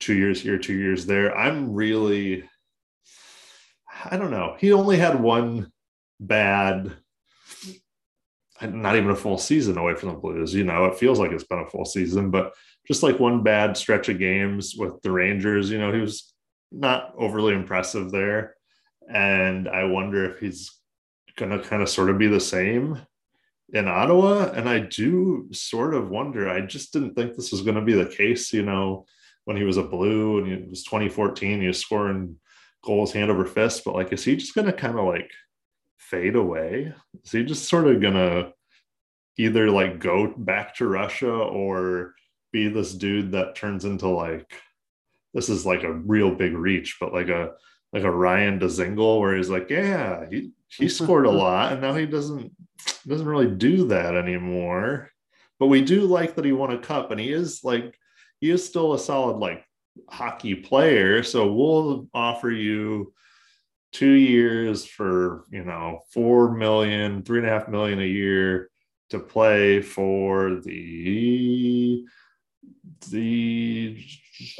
two 0.00 0.14
years 0.14 0.40
here, 0.40 0.58
two 0.58 0.74
years 0.74 1.06
there. 1.06 1.36
I'm 1.36 1.72
really, 1.72 2.48
I 4.04 4.16
don't 4.16 4.30
know. 4.30 4.56
He 4.58 4.72
only 4.72 4.98
had 4.98 5.20
one 5.20 5.70
bad, 6.20 6.92
not 8.62 8.96
even 8.96 9.10
a 9.10 9.16
full 9.16 9.38
season 9.38 9.78
away 9.78 9.94
from 9.94 10.10
the 10.10 10.16
Blues. 10.16 10.54
You 10.54 10.64
know, 10.64 10.86
it 10.86 10.98
feels 10.98 11.18
like 11.18 11.32
it's 11.32 11.44
been 11.44 11.60
a 11.60 11.70
full 11.70 11.84
season, 11.84 12.30
but 12.30 12.54
just 12.86 13.02
like 13.02 13.18
one 13.18 13.42
bad 13.42 13.76
stretch 13.76 14.08
of 14.08 14.18
games 14.18 14.74
with 14.76 15.00
the 15.02 15.10
Rangers, 15.10 15.70
you 15.70 15.78
know, 15.78 15.92
he 15.92 16.00
was 16.00 16.32
not 16.70 17.12
overly 17.18 17.54
impressive 17.54 18.10
there. 18.10 18.54
And 19.08 19.68
I 19.68 19.84
wonder 19.84 20.30
if 20.30 20.38
he's 20.38 20.72
going 21.36 21.50
to 21.50 21.58
kind 21.58 21.82
of 21.82 21.88
sort 21.88 22.10
of 22.10 22.18
be 22.18 22.26
the 22.26 22.40
same 22.40 23.00
in 23.72 23.88
Ottawa. 23.88 24.50
And 24.50 24.68
I 24.68 24.80
do 24.80 25.48
sort 25.52 25.94
of 25.94 26.10
wonder, 26.10 26.48
I 26.48 26.60
just 26.60 26.92
didn't 26.92 27.14
think 27.14 27.34
this 27.34 27.52
was 27.52 27.62
going 27.62 27.76
to 27.76 27.82
be 27.82 27.94
the 27.94 28.06
case, 28.06 28.52
you 28.52 28.62
know, 28.62 29.06
when 29.46 29.56
he 29.56 29.62
was 29.62 29.76
a 29.76 29.82
blue 29.82 30.38
and 30.38 30.52
it 30.52 30.68
was 30.68 30.82
2014, 30.84 31.60
he 31.60 31.68
was 31.68 31.78
scoring 31.78 32.36
goals 32.84 33.12
hand 33.12 33.30
over 33.30 33.46
fist. 33.46 33.82
But 33.84 33.94
like, 33.94 34.12
is 34.12 34.24
he 34.24 34.36
just 34.36 34.54
going 34.54 34.66
to 34.66 34.72
kind 34.72 34.98
of 34.98 35.06
like 35.06 35.30
fade 35.96 36.34
away? 36.34 36.92
Is 37.24 37.30
he 37.30 37.44
just 37.44 37.68
sort 37.68 37.86
of 37.86 38.00
going 38.00 38.14
to 38.14 38.52
either 39.38 39.70
like 39.70 40.00
go 40.00 40.34
back 40.36 40.74
to 40.76 40.88
Russia 40.88 41.30
or 41.30 42.14
be 42.52 42.68
this 42.68 42.92
dude 42.92 43.32
that 43.32 43.54
turns 43.54 43.84
into 43.84 44.08
like 44.08 44.52
this 45.32 45.48
is 45.48 45.64
like 45.64 45.84
a 45.84 45.92
real 45.92 46.34
big 46.34 46.54
reach, 46.54 46.96
but 46.98 47.12
like 47.12 47.28
a 47.28 47.52
like 47.92 48.02
a 48.02 48.10
Ryan 48.10 48.58
Dezingle 48.58 49.20
where 49.20 49.36
he's 49.36 49.50
like, 49.50 49.70
yeah, 49.70 50.24
he 50.28 50.50
he 50.68 50.88
scored 50.98 51.26
a 51.26 51.30
lot, 51.30 51.72
and 51.72 51.80
now 51.80 51.94
he 51.94 52.06
doesn't 52.06 52.50
doesn't 53.06 53.28
really 53.28 53.50
do 53.50 53.86
that 53.88 54.16
anymore. 54.16 55.12
But 55.60 55.66
we 55.68 55.82
do 55.82 56.00
like 56.02 56.34
that 56.34 56.44
he 56.44 56.52
won 56.52 56.72
a 56.72 56.78
cup, 56.78 57.12
and 57.12 57.20
he 57.20 57.32
is 57.32 57.62
like 57.62 57.96
he 58.40 58.50
is 58.50 58.66
still 58.66 58.94
a 58.94 58.98
solid 58.98 59.36
like 59.38 59.64
hockey 60.08 60.54
player. 60.54 61.22
So 61.22 61.52
we'll 61.52 62.08
offer 62.14 62.50
you 62.50 63.12
two 63.92 64.12
years 64.12 64.84
for 64.84 65.44
you 65.50 65.64
know 65.64 66.00
four 66.12 66.54
million, 66.54 67.22
three 67.22 67.38
and 67.38 67.48
a 67.48 67.50
half 67.50 67.68
million 67.68 68.00
a 68.00 68.04
year 68.06 68.70
to 69.10 69.18
play 69.18 69.80
for 69.80 70.60
the 70.60 72.04
the 73.10 74.04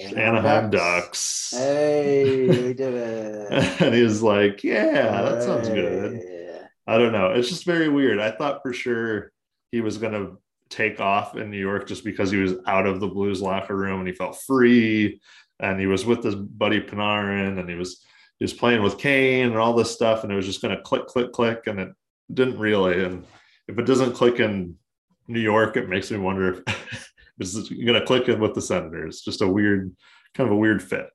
Anaheim 0.00 0.18
Anaheim 0.18 0.70
Ducks. 0.70 1.50
Ducks. 1.50 1.54
Hey, 1.62 2.46
we 2.48 2.56
did 2.74 2.94
it. 2.94 3.80
and 3.82 3.94
he 3.94 4.02
was 4.02 4.22
like, 4.22 4.64
Yeah, 4.64 5.22
that 5.22 5.42
sounds 5.42 5.68
good. 5.68 6.14
Hey. 6.16 6.60
I 6.86 6.98
don't 6.98 7.12
know. 7.12 7.32
It's 7.32 7.48
just 7.48 7.64
very 7.64 7.88
weird. 7.88 8.20
I 8.20 8.30
thought 8.30 8.62
for 8.62 8.72
sure 8.72 9.32
he 9.72 9.80
was 9.80 9.98
going 9.98 10.12
to 10.12 10.38
take 10.68 11.00
off 11.00 11.36
in 11.36 11.50
New 11.50 11.58
York 11.58 11.86
just 11.86 12.04
because 12.04 12.30
he 12.30 12.38
was 12.38 12.54
out 12.66 12.86
of 12.86 13.00
the 13.00 13.08
Blues 13.08 13.40
locker 13.40 13.76
room 13.76 14.00
and 14.00 14.08
he 14.08 14.14
felt 14.14 14.40
free 14.46 15.20
and 15.60 15.80
he 15.80 15.86
was 15.86 16.04
with 16.04 16.22
his 16.22 16.34
buddy 16.34 16.80
Panarin 16.80 17.58
and 17.58 17.68
he 17.68 17.76
was 17.76 18.04
he 18.38 18.44
was 18.44 18.52
playing 18.52 18.82
with 18.82 18.98
Kane 18.98 19.46
and 19.46 19.56
all 19.56 19.72
this 19.72 19.90
stuff 19.90 20.22
and 20.22 20.32
it 20.32 20.36
was 20.36 20.46
just 20.46 20.62
going 20.62 20.76
to 20.76 20.82
click 20.82 21.06
click 21.06 21.32
click 21.32 21.66
and 21.66 21.80
it 21.80 21.88
didn't 22.32 22.58
really 22.58 23.04
and 23.04 23.24
if 23.68 23.78
it 23.78 23.86
doesn't 23.86 24.14
click 24.14 24.40
in 24.40 24.74
New 25.28 25.40
York 25.40 25.76
it 25.76 25.88
makes 25.88 26.10
me 26.10 26.18
wonder 26.18 26.52
if 26.66 27.06
it's 27.38 27.68
going 27.68 27.94
to 27.94 28.04
click 28.04 28.28
in 28.28 28.40
with 28.40 28.54
the 28.54 28.62
Senators. 28.62 29.20
Just 29.20 29.42
a 29.42 29.48
weird 29.48 29.94
kind 30.34 30.48
of 30.48 30.54
a 30.54 30.58
weird 30.58 30.82
fit. 30.82 31.06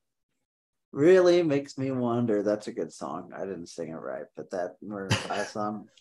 Really 0.92 1.42
makes 1.42 1.78
me 1.78 1.92
wonder. 1.92 2.44
That's 2.44 2.68
a 2.68 2.74
good 2.74 2.92
song. 2.92 3.32
I 3.36 3.42
didn't 3.42 3.68
sing 3.68 3.90
it 3.90 3.96
right, 3.96 4.26
but 4.36 4.50
that 4.52 4.76
we're 4.82 5.08
I 5.30 5.44
song. 5.44 5.88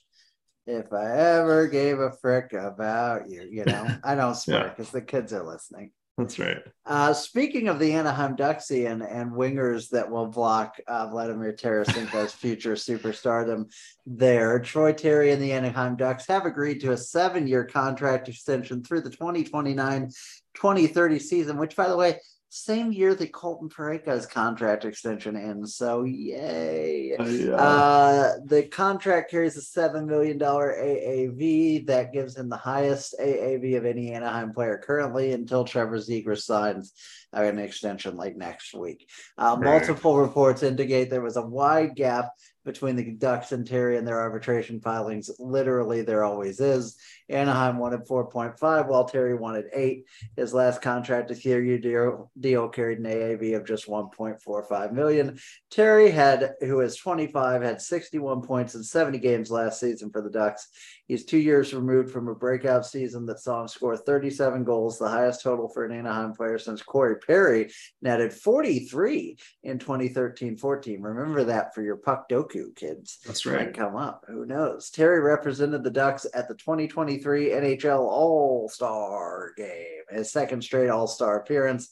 If 0.66 0.92
I 0.92 1.10
ever 1.16 1.66
gave 1.66 1.98
a 1.98 2.12
frick 2.12 2.52
about 2.52 3.28
you, 3.28 3.48
you 3.50 3.64
know, 3.64 3.86
I 4.04 4.14
don't 4.14 4.34
swear 4.36 4.64
Yeah. 4.64 4.68
because 4.68 4.90
the 4.90 5.02
kids 5.02 5.32
are 5.32 5.44
listening. 5.44 5.92
That's 6.18 6.38
right. 6.38 6.58
Uh, 6.84 7.14
speaking 7.14 7.68
of 7.68 7.78
the 7.78 7.94
Anaheim 7.94 8.36
Ducksy 8.36 8.90
and, 8.90 9.02
and 9.02 9.32
wingers 9.32 9.88
that 9.90 10.10
will 10.10 10.26
block 10.26 10.76
uh, 10.86 11.06
Vladimir 11.08 11.54
Tarasenko's 11.54 12.32
future 12.34 12.74
superstardom 12.74 13.72
there, 14.04 14.58
Troy 14.58 14.92
Terry 14.92 15.32
and 15.32 15.40
the 15.40 15.52
Anaheim 15.52 15.96
Ducks 15.96 16.26
have 16.26 16.44
agreed 16.44 16.80
to 16.82 16.92
a 16.92 16.96
seven 16.96 17.46
year 17.46 17.64
contract 17.64 18.28
extension 18.28 18.84
through 18.84 19.00
the 19.00 19.08
2029 19.10 20.10
2030 20.54 21.18
season, 21.20 21.56
which, 21.56 21.74
by 21.74 21.88
the 21.88 21.96
way, 21.96 22.18
same 22.52 22.90
year 22.90 23.14
that 23.14 23.32
Colton 23.32 23.68
Parayko's 23.68 24.26
contract 24.26 24.84
extension 24.84 25.36
ends. 25.36 25.76
So, 25.76 26.02
yay. 26.02 27.16
Uh, 27.16 27.24
yeah. 27.24 27.54
Uh, 27.54 28.32
the 28.44 28.64
contract 28.64 29.30
carries 29.30 29.56
a 29.56 29.62
seven 29.62 30.04
million 30.06 30.36
dollar 30.36 30.74
AAV 30.76 31.86
that 31.86 32.12
gives 32.12 32.36
him 32.36 32.48
the 32.48 32.56
highest 32.56 33.14
AAV 33.20 33.76
of 33.76 33.86
any 33.86 34.12
Anaheim 34.12 34.52
player 34.52 34.82
currently 34.84 35.30
until 35.30 35.64
Trevor 35.64 35.98
Zegras 35.98 36.42
signs 36.42 36.92
uh, 37.36 37.42
an 37.42 37.58
extension 37.58 38.16
like 38.16 38.36
next 38.36 38.74
week. 38.74 39.08
Uh. 39.38 39.56
Multiple 39.56 40.18
reports 40.18 40.62
indicate 40.62 41.10
there 41.10 41.22
was 41.22 41.36
a 41.36 41.42
wide 41.42 41.94
gap 41.94 42.30
between 42.64 42.94
the 42.94 43.12
Ducks 43.12 43.52
and 43.52 43.66
Terry 43.66 43.96
and 43.96 44.06
their 44.06 44.20
arbitration 44.20 44.80
filings. 44.80 45.30
Literally, 45.38 46.02
there 46.02 46.24
always 46.24 46.60
is. 46.60 46.96
Anaheim 47.28 47.78
wanted 47.78 48.06
4.5, 48.06 48.86
while 48.86 49.04
Terry 49.06 49.34
wanted 49.34 49.66
eight. 49.72 50.04
His 50.36 50.52
last 50.52 50.82
contract, 50.82 51.30
a 51.30 51.34
three-year 51.34 51.78
deal, 51.78 52.30
deal 52.38 52.68
carried 52.68 52.98
an 52.98 53.06
AAV 53.06 53.56
of 53.56 53.66
just 53.66 53.86
1.45 53.86 54.92
million. 54.92 55.38
Terry 55.70 56.10
had, 56.10 56.54
who 56.60 56.80
is 56.80 56.96
25, 56.96 57.62
had 57.62 57.80
61 57.80 58.42
points 58.42 58.74
in 58.74 58.82
70 58.82 59.18
games 59.18 59.50
last 59.50 59.80
season 59.80 60.10
for 60.10 60.20
the 60.20 60.30
Ducks. 60.30 60.68
He's 61.10 61.24
two 61.24 61.38
years 61.38 61.74
removed 61.74 62.12
from 62.12 62.28
a 62.28 62.36
breakout 62.36 62.86
season 62.86 63.26
that 63.26 63.40
saw 63.40 63.62
him 63.62 63.66
score 63.66 63.96
37 63.96 64.62
goals, 64.62 64.96
the 64.96 65.08
highest 65.08 65.42
total 65.42 65.68
for 65.68 65.84
an 65.84 65.90
Anaheim 65.90 66.34
player 66.34 66.56
since 66.56 66.82
Corey 66.82 67.16
Perry 67.16 67.72
netted 68.00 68.32
43 68.32 69.36
in 69.64 69.80
2013-14. 69.80 70.98
Remember 71.00 71.42
that 71.42 71.74
for 71.74 71.82
your 71.82 71.96
puck 71.96 72.28
doku 72.28 72.76
kids 72.76 73.18
That's 73.26 73.44
might 73.44 73.52
right. 73.56 73.74
come 73.74 73.96
up. 73.96 74.24
Who 74.28 74.46
knows? 74.46 74.90
Terry 74.90 75.18
represented 75.18 75.82
the 75.82 75.90
Ducks 75.90 76.26
at 76.32 76.46
the 76.46 76.54
2023 76.54 77.48
NHL 77.48 77.98
All 77.98 78.68
Star 78.68 79.50
game, 79.56 80.04
his 80.10 80.30
second 80.30 80.62
straight 80.62 80.90
All 80.90 81.08
Star 81.08 81.40
appearance. 81.40 81.90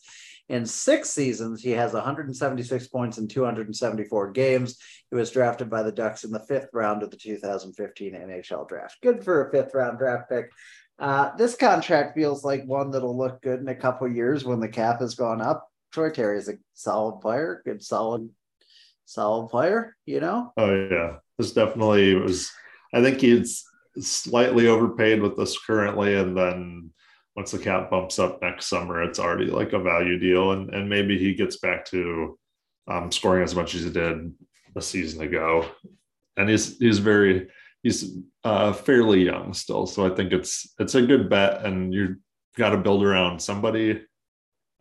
In 0.48 0.64
six 0.64 1.10
seasons, 1.10 1.62
he 1.62 1.72
has 1.72 1.92
176 1.92 2.88
points 2.88 3.18
in 3.18 3.28
274 3.28 4.30
games. 4.30 4.78
He 5.10 5.16
was 5.16 5.30
drafted 5.30 5.68
by 5.68 5.82
the 5.82 5.92
Ducks 5.92 6.24
in 6.24 6.30
the 6.30 6.40
fifth 6.40 6.70
round 6.72 7.02
of 7.02 7.10
the 7.10 7.16
2015 7.16 8.14
NHL 8.14 8.66
draft. 8.66 8.96
Good 9.02 9.22
for 9.22 9.46
a 9.46 9.50
fifth 9.50 9.74
round 9.74 9.98
draft 9.98 10.30
pick. 10.30 10.50
Uh, 10.98 11.36
this 11.36 11.54
contract 11.54 12.14
feels 12.14 12.44
like 12.44 12.64
one 12.64 12.90
that'll 12.90 13.16
look 13.16 13.42
good 13.42 13.60
in 13.60 13.68
a 13.68 13.74
couple 13.74 14.08
years 14.08 14.44
when 14.44 14.58
the 14.58 14.68
cap 14.68 15.00
has 15.00 15.14
gone 15.14 15.40
up. 15.40 15.68
Troy 15.92 16.10
Terry 16.10 16.38
is 16.38 16.48
a 16.48 16.58
solid 16.74 17.20
player, 17.20 17.62
good, 17.64 17.82
solid, 17.82 18.28
solid 19.04 19.48
player, 19.48 19.96
you 20.06 20.20
know? 20.20 20.52
Oh 20.56 20.74
yeah, 20.90 21.16
this 21.38 21.52
definitely 21.52 22.14
was. 22.14 22.50
I 22.92 23.02
think 23.02 23.20
he's 23.20 23.64
slightly 24.00 24.66
overpaid 24.66 25.22
with 25.22 25.36
this 25.36 25.58
currently, 25.58 26.14
and 26.14 26.36
then 26.36 26.90
once 27.38 27.52
the 27.52 27.58
cap 27.58 27.88
bumps 27.88 28.18
up 28.18 28.42
next 28.42 28.66
summer, 28.66 29.00
it's 29.00 29.20
already 29.20 29.46
like 29.46 29.72
a 29.72 29.78
value 29.78 30.18
deal, 30.18 30.50
and 30.50 30.74
and 30.74 30.88
maybe 30.88 31.16
he 31.16 31.34
gets 31.34 31.58
back 31.58 31.84
to 31.84 32.36
um, 32.88 33.12
scoring 33.12 33.44
as 33.44 33.54
much 33.54 33.76
as 33.76 33.84
he 33.84 33.90
did 33.90 34.34
a 34.74 34.82
season 34.82 35.22
ago, 35.22 35.64
and 36.36 36.50
he's 36.50 36.78
he's 36.78 36.98
very 36.98 37.48
he's 37.84 38.16
uh, 38.42 38.72
fairly 38.72 39.22
young 39.22 39.54
still, 39.54 39.86
so 39.86 40.04
I 40.04 40.16
think 40.16 40.32
it's 40.32 40.74
it's 40.80 40.96
a 40.96 41.06
good 41.06 41.30
bet, 41.30 41.64
and 41.64 41.94
you've 41.94 42.16
got 42.56 42.70
to 42.70 42.76
build 42.76 43.04
around 43.04 43.40
somebody 43.40 44.02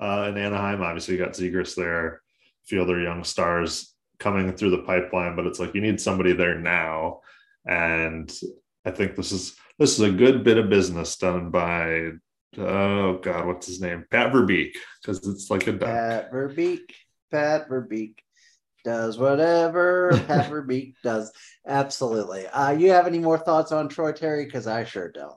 uh, 0.02 0.26
in 0.28 0.38
Anaheim. 0.40 0.82
Obviously, 0.82 1.14
you 1.14 1.24
got 1.24 1.34
Zegras 1.34 1.76
there, 1.76 2.08
a 2.08 2.20
few 2.66 2.82
other 2.82 3.00
young 3.00 3.24
stars 3.24 3.94
coming 4.18 4.52
through 4.52 4.72
the 4.72 4.82
pipeline, 4.82 5.36
but 5.36 5.46
it's 5.46 5.60
like 5.60 5.76
you 5.76 5.82
need 5.82 6.02
somebody 6.02 6.34
there 6.34 6.60
now. 6.60 7.20
And 7.68 8.36
I 8.84 8.90
think 8.90 9.16
this 9.16 9.32
is 9.32 9.56
this 9.78 10.00
is 10.00 10.02
a 10.02 10.10
good 10.24 10.44
bit 10.44 10.58
of 10.58 10.72
business 10.72 11.18
done 11.18 11.52
by 11.52 12.14
oh 12.58 13.18
god, 13.18 13.46
what's 13.46 13.68
his 13.68 13.82
name? 13.82 14.06
Pat 14.10 14.32
Verbeek, 14.32 14.74
because 15.02 15.26
it's 15.28 15.50
like 15.50 15.68
a 15.68 15.74
duck. 15.74 15.90
Pat 15.90 16.32
Verbeek, 16.32 16.92
Pat 17.32 17.70
Verbeek 17.70 18.16
does 18.84 19.18
whatever 19.18 20.12
Pat 20.28 20.50
Verbeek 20.52 20.94
does. 21.04 21.32
Absolutely. 21.66 22.48
Uh, 22.48 22.72
you 22.72 22.92
have 22.92 23.08
any 23.08 23.20
more 23.20 23.38
thoughts 23.38 23.72
on 23.72 23.90
Troy 23.90 24.12
Terry? 24.14 24.46
Because 24.46 24.68
I 24.68 24.86
sure 24.86 25.12
don't. 25.12 25.36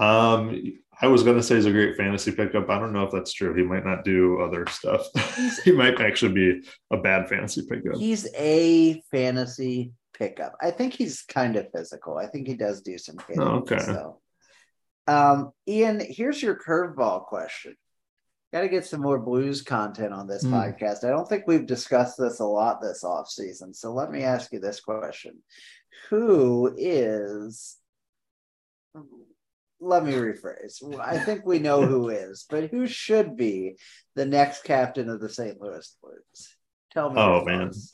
Um, 0.00 0.62
I 1.00 1.08
was 1.08 1.22
gonna 1.22 1.42
say 1.42 1.56
he's 1.56 1.66
a 1.66 1.72
great 1.72 1.96
fantasy 1.96 2.30
pickup. 2.30 2.70
I 2.70 2.78
don't 2.78 2.92
know 2.92 3.04
if 3.04 3.10
that's 3.10 3.32
true. 3.32 3.54
He 3.54 3.62
might 3.62 3.84
not 3.84 4.04
do 4.04 4.40
other 4.40 4.66
stuff. 4.68 5.06
he 5.64 5.72
might 5.72 6.00
actually 6.00 6.32
be 6.32 6.68
a 6.90 6.96
bad 6.96 7.28
fantasy 7.28 7.62
pickup. 7.68 7.96
He's 7.96 8.28
a 8.34 9.02
fantasy 9.10 9.92
pickup. 10.14 10.56
I 10.60 10.70
think 10.70 10.94
he's 10.94 11.22
kind 11.22 11.56
of 11.56 11.66
physical. 11.74 12.18
I 12.18 12.26
think 12.26 12.46
he 12.46 12.54
does 12.54 12.82
do 12.82 12.98
some 12.98 13.16
hitting. 13.26 13.42
Okay. 13.42 13.78
So, 13.78 14.20
um, 15.06 15.52
Ian, 15.68 16.00
here's 16.00 16.42
your 16.42 16.56
curveball 16.58 17.26
question. 17.26 17.76
Got 18.52 18.60
to 18.62 18.68
get 18.68 18.86
some 18.86 19.00
more 19.02 19.18
blues 19.18 19.62
content 19.62 20.12
on 20.12 20.26
this 20.28 20.42
Hmm. 20.42 20.54
podcast. 20.54 21.04
I 21.04 21.08
don't 21.10 21.28
think 21.28 21.44
we've 21.46 21.66
discussed 21.66 22.16
this 22.18 22.40
a 22.40 22.44
lot 22.44 22.80
this 22.80 23.04
off 23.04 23.28
season. 23.28 23.74
So 23.74 23.92
let 23.92 24.10
me 24.10 24.22
ask 24.22 24.52
you 24.52 24.60
this 24.60 24.80
question: 24.80 25.42
Who 26.10 26.74
is? 26.76 27.76
Let 29.78 30.04
me 30.04 30.12
rephrase. 30.12 30.82
I 30.98 31.18
think 31.18 31.44
we 31.44 31.58
know 31.58 31.82
who 31.84 32.08
is, 32.24 32.46
but 32.48 32.70
who 32.70 32.86
should 32.86 33.36
be 33.36 33.76
the 34.14 34.24
next 34.24 34.64
captain 34.64 35.10
of 35.10 35.20
the 35.20 35.28
St. 35.28 35.60
Louis 35.60 35.96
Blues? 36.02 36.56
Tell 36.92 37.10
me. 37.10 37.20
Oh, 37.20 37.44
man. 37.44 37.66
thoughts. 37.72 37.92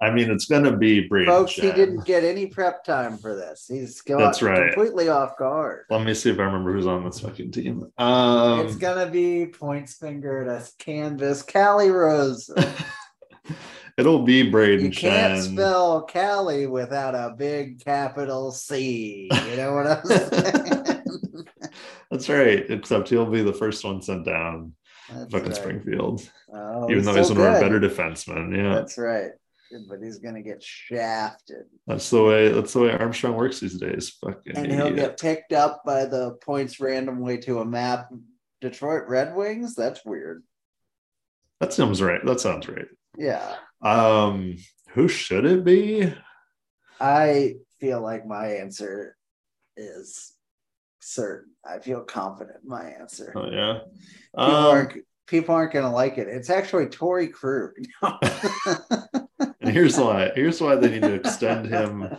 I 0.00 0.10
mean, 0.10 0.30
it's 0.30 0.44
gonna 0.44 0.76
be 0.76 1.06
Brady. 1.08 1.26
Folks, 1.26 1.52
he 1.52 1.72
didn't 1.72 2.04
get 2.04 2.22
any 2.24 2.46
prep 2.46 2.84
time 2.84 3.16
for 3.16 3.34
this. 3.34 3.66
He's 3.68 4.00
got 4.02 4.18
That's 4.18 4.42
right. 4.42 4.72
completely 4.72 5.08
off 5.08 5.36
guard. 5.38 5.84
Let 5.90 6.04
me 6.04 6.12
see 6.14 6.30
if 6.30 6.38
I 6.38 6.42
remember 6.44 6.72
who's 6.74 6.86
on 6.86 7.04
this 7.04 7.20
fucking 7.20 7.52
team. 7.52 7.90
Um, 7.98 8.60
it's 8.66 8.76
gonna 8.76 9.10
be 9.10 9.46
points 9.46 9.94
fingered 9.94 10.48
as 10.48 10.72
canvas. 10.78 11.42
Cali 11.42 11.90
Rose. 11.90 12.50
it'll 13.98 14.22
be 14.22 14.50
Brayden 14.50 14.82
You 14.82 14.90
can't 14.90 15.34
Schenn. 15.42 15.52
spell 15.54 16.02
Cali 16.02 16.66
without 16.66 17.14
a 17.14 17.34
big 17.36 17.82
capital 17.82 18.52
C. 18.52 19.28
You 19.50 19.56
know 19.56 19.74
what 19.74 19.86
I'm 19.86 20.04
saying? 20.06 21.46
That's 22.10 22.28
right. 22.28 22.70
Except 22.70 23.08
he'll 23.08 23.26
be 23.26 23.42
the 23.42 23.52
first 23.52 23.84
one 23.84 24.02
sent 24.02 24.24
down. 24.24 24.72
That's 25.12 25.32
fucking 25.32 25.48
right. 25.48 25.56
Springfield. 25.56 26.28
Oh, 26.52 26.90
even 26.90 27.04
though 27.04 27.14
he's 27.14 27.30
one 27.30 27.38
of 27.38 27.44
our 27.44 27.60
better 27.60 27.80
defensemen. 27.80 28.56
Yeah, 28.56 28.74
That's 28.74 28.98
right. 28.98 29.30
But 29.88 29.98
he's 30.02 30.18
gonna 30.18 30.42
get 30.42 30.62
shafted. 30.62 31.64
that's 31.86 32.08
the 32.10 32.22
way. 32.22 32.52
That's 32.52 32.72
the 32.72 32.80
way 32.80 32.92
Armstrong 32.92 33.34
works 33.34 33.60
these 33.60 33.78
days. 33.78 34.10
Fucking 34.24 34.56
and 34.56 34.72
he'll 34.72 34.94
get 34.94 35.20
picked 35.20 35.52
up 35.52 35.82
by 35.84 36.04
the 36.04 36.32
points 36.42 36.78
randomly 36.80 37.38
to 37.38 37.60
a 37.60 37.64
map 37.64 38.08
Detroit 38.60 39.04
Red 39.08 39.34
Wings. 39.34 39.74
That's 39.74 40.04
weird. 40.04 40.42
That 41.60 41.72
sounds 41.72 42.00
right. 42.02 42.24
That 42.24 42.40
sounds 42.40 42.68
right. 42.68 42.86
Yeah. 43.18 43.56
Um, 43.82 44.56
who 44.90 45.08
should 45.08 45.44
it 45.44 45.64
be? 45.64 46.12
I 47.00 47.56
feel 47.80 48.00
like 48.00 48.26
my 48.26 48.46
answer 48.54 49.16
is 49.76 50.32
certain. 51.00 51.52
I 51.64 51.78
feel 51.78 52.02
confident 52.02 52.58
in 52.62 52.68
my 52.68 52.84
answer. 52.84 53.32
Oh 53.34 53.50
yeah. 53.50 53.80
People 54.34 54.56
Um, 54.56 54.64
aren't 54.66 54.98
people 55.26 55.54
aren't 55.54 55.72
gonna 55.72 55.92
like 55.92 56.18
it. 56.18 56.28
It's 56.28 56.50
actually 56.50 56.86
Torey 56.86 57.30
Krug. 57.32 57.72
and 59.66 59.74
here's 59.74 59.98
why. 59.98 60.30
Here's 60.34 60.60
why 60.60 60.76
they 60.76 60.90
need 60.90 61.02
to 61.02 61.14
extend 61.14 61.66
him 61.66 62.16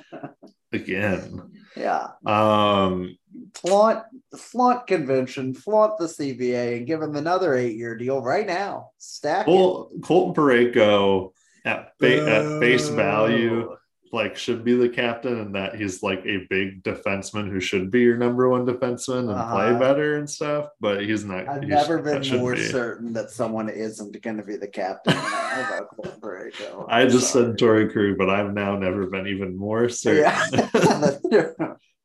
again. 0.72 1.42
yeah. 1.75 2.08
Um, 2.25 3.18
Flaunt 3.54 4.04
flaunt 4.36 4.88
convention, 4.88 5.54
flaunt 5.54 5.98
the 6.00 6.06
CBA, 6.06 6.77
and 6.77 6.88
give 6.88 7.01
him 7.01 7.16
another 7.16 7.56
eight 7.56 7.75
year 7.75 7.96
deal 7.96 8.22
right 8.22 8.46
now. 8.48 8.89
Stack 8.98 9.48
it. 9.48 9.51
Col- 9.51 9.92
Colton 10.04 10.34
Parayko 10.44 11.34
at, 11.66 11.92
fa- 12.00 12.30
at 12.30 12.60
face 12.60 12.88
value 12.89 13.75
like 14.13 14.35
should 14.37 14.63
be 14.63 14.73
the 14.75 14.87
captain 14.89 15.39
and 15.39 15.55
that 15.55 15.75
he's 15.75 16.01
like 16.01 16.23
a 16.25 16.45
big 16.49 16.81
defenseman 16.83 17.49
who 17.49 17.59
should 17.59 17.91
be 17.91 18.01
your 18.01 18.17
number 18.17 18.47
one 18.49 18.65
defenseman 18.65 19.19
and 19.29 19.51
play 19.51 19.67
Uh-huh. 19.69 19.79
better 19.79 20.17
and 20.17 20.29
stuff 20.29 20.69
but 20.79 21.01
he's 21.03 21.23
not 21.25 21.47
I've 21.47 21.61
he 21.63 21.67
never 21.69 22.01
been 22.01 22.25
more 22.39 22.55
be. 22.55 22.63
certain 22.63 23.13
that 23.13 23.31
someone 23.31 23.69
isn't 23.69 24.21
going 24.21 24.37
to 24.37 24.43
be 24.43 24.55
the 24.57 24.67
captain 24.67 25.13
I 25.17 25.59
am 25.59 25.65
about 25.73 25.89
Colton 25.95 26.21
Parayko. 26.21 26.85
i 26.89 27.05
just 27.05 27.31
sorry. 27.31 27.47
said 27.47 27.57
Torey 27.57 27.91
Krug, 27.91 28.17
but 28.17 28.29
i've 28.29 28.53
now 28.53 28.77
never 28.77 29.07
been 29.07 29.27
even 29.27 29.55
more 29.57 29.89
certain 29.89 30.23
Yeah. 31.31 31.49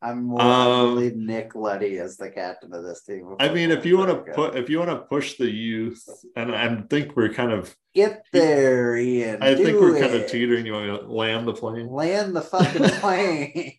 I'm 0.03 0.25
more 0.25 0.41
Um, 0.43 1.27
Nick 1.27 1.55
Leddy 1.55 1.99
as 1.99 2.17
the 2.17 2.31
captain 2.31 2.73
of 2.75 2.83
this 2.85 3.05
team. 3.05 3.37
i 3.39 3.49
mean 3.49 3.71
if 3.71 3.87
you 3.87 3.97
want 3.97 4.11
to 4.11 4.33
put 4.33 4.57
if 4.57 4.69
you 4.69 4.79
want 4.79 4.91
to 4.91 4.99
push 4.99 5.37
the 5.37 5.51
youth 5.51 6.03
and 6.37 6.55
i 6.55 6.83
think 6.91 7.15
we're 7.17 7.33
kind 7.33 7.53
of 7.53 7.75
get 7.95 8.25
there, 8.33 8.97
Ian. 8.97 9.43
i 9.43 9.55
think 9.55 9.79
we're 9.81 9.99
kind 10.01 10.15
of 10.15 10.27
teetering 10.31 10.67
you 10.67 10.73
want 10.73 10.87
to 11.03 11.07
land 11.07 11.47
the 11.47 11.53
plane 11.53 11.89
Land 11.89 12.35
the 12.35 12.41
fucking 12.43 12.89
plane. 13.01 13.75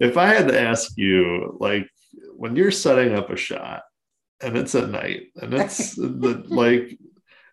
if 0.00 0.16
I 0.16 0.26
had 0.26 0.48
to 0.48 0.60
ask 0.60 0.92
you, 0.96 1.56
like 1.60 1.88
when 2.36 2.56
you're 2.56 2.70
setting 2.72 3.14
up 3.14 3.30
a 3.30 3.36
shot 3.36 3.82
and 4.42 4.56
it's 4.56 4.74
at 4.74 4.90
night 4.90 5.28
and 5.36 5.54
it's 5.54 5.94
the 5.96 6.42
like 6.48 6.98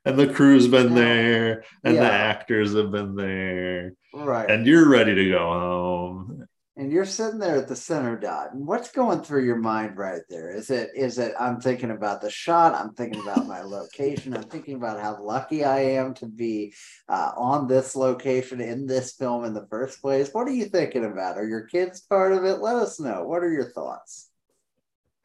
and 0.05 0.17
the 0.19 0.27
crew's 0.33 0.67
been 0.67 0.93
there 0.95 1.63
and 1.83 1.95
the 1.95 2.11
actors 2.11 2.75
have 2.75 2.91
been 2.91 3.15
there 3.15 3.93
right. 4.13 4.49
and 4.51 4.65
you're 4.67 4.89
ready 4.89 5.15
to 5.15 5.29
go 5.29 5.39
home. 5.39 6.45
And 6.75 6.91
you're 6.91 7.05
sitting 7.05 7.39
there 7.39 7.57
at 7.57 7.67
the 7.67 7.75
center 7.75 8.17
dot 8.17 8.53
and 8.53 8.65
what's 8.65 8.91
going 8.91 9.21
through 9.21 9.45
your 9.45 9.57
mind 9.57 9.97
right 9.97 10.23
there? 10.29 10.49
Is 10.49 10.69
it 10.69 10.89
is 10.95 11.19
it 11.19 11.33
i'm 11.39 11.59
thinking 11.59 11.91
about 11.91 12.21
the 12.21 12.29
shot 12.29 12.73
i'm 12.73 12.93
thinking 12.93 13.21
about 13.21 13.47
my 13.47 13.61
location 13.61 14.35
i'm 14.35 14.43
thinking 14.43 14.75
about 14.75 14.99
how 14.99 15.21
lucky 15.21 15.63
i 15.63 15.79
am 15.79 16.13
to 16.15 16.25
be 16.25 16.73
uh, 17.09 17.31
on 17.37 17.67
this 17.67 17.95
location 17.95 18.59
in 18.59 18.87
this 18.87 19.13
film 19.13 19.45
in 19.45 19.53
the 19.53 19.67
first 19.69 20.01
place? 20.01 20.29
What 20.31 20.47
are 20.47 20.53
you 20.53 20.65
thinking 20.65 21.05
about? 21.05 21.37
Are 21.37 21.47
your 21.47 21.67
kids 21.67 22.01
part 22.01 22.33
of 22.33 22.43
it? 22.43 22.59
Let 22.59 22.77
us 22.77 22.99
know. 22.99 23.23
What 23.23 23.43
are 23.43 23.51
your 23.51 23.71
thoughts? 23.71 24.29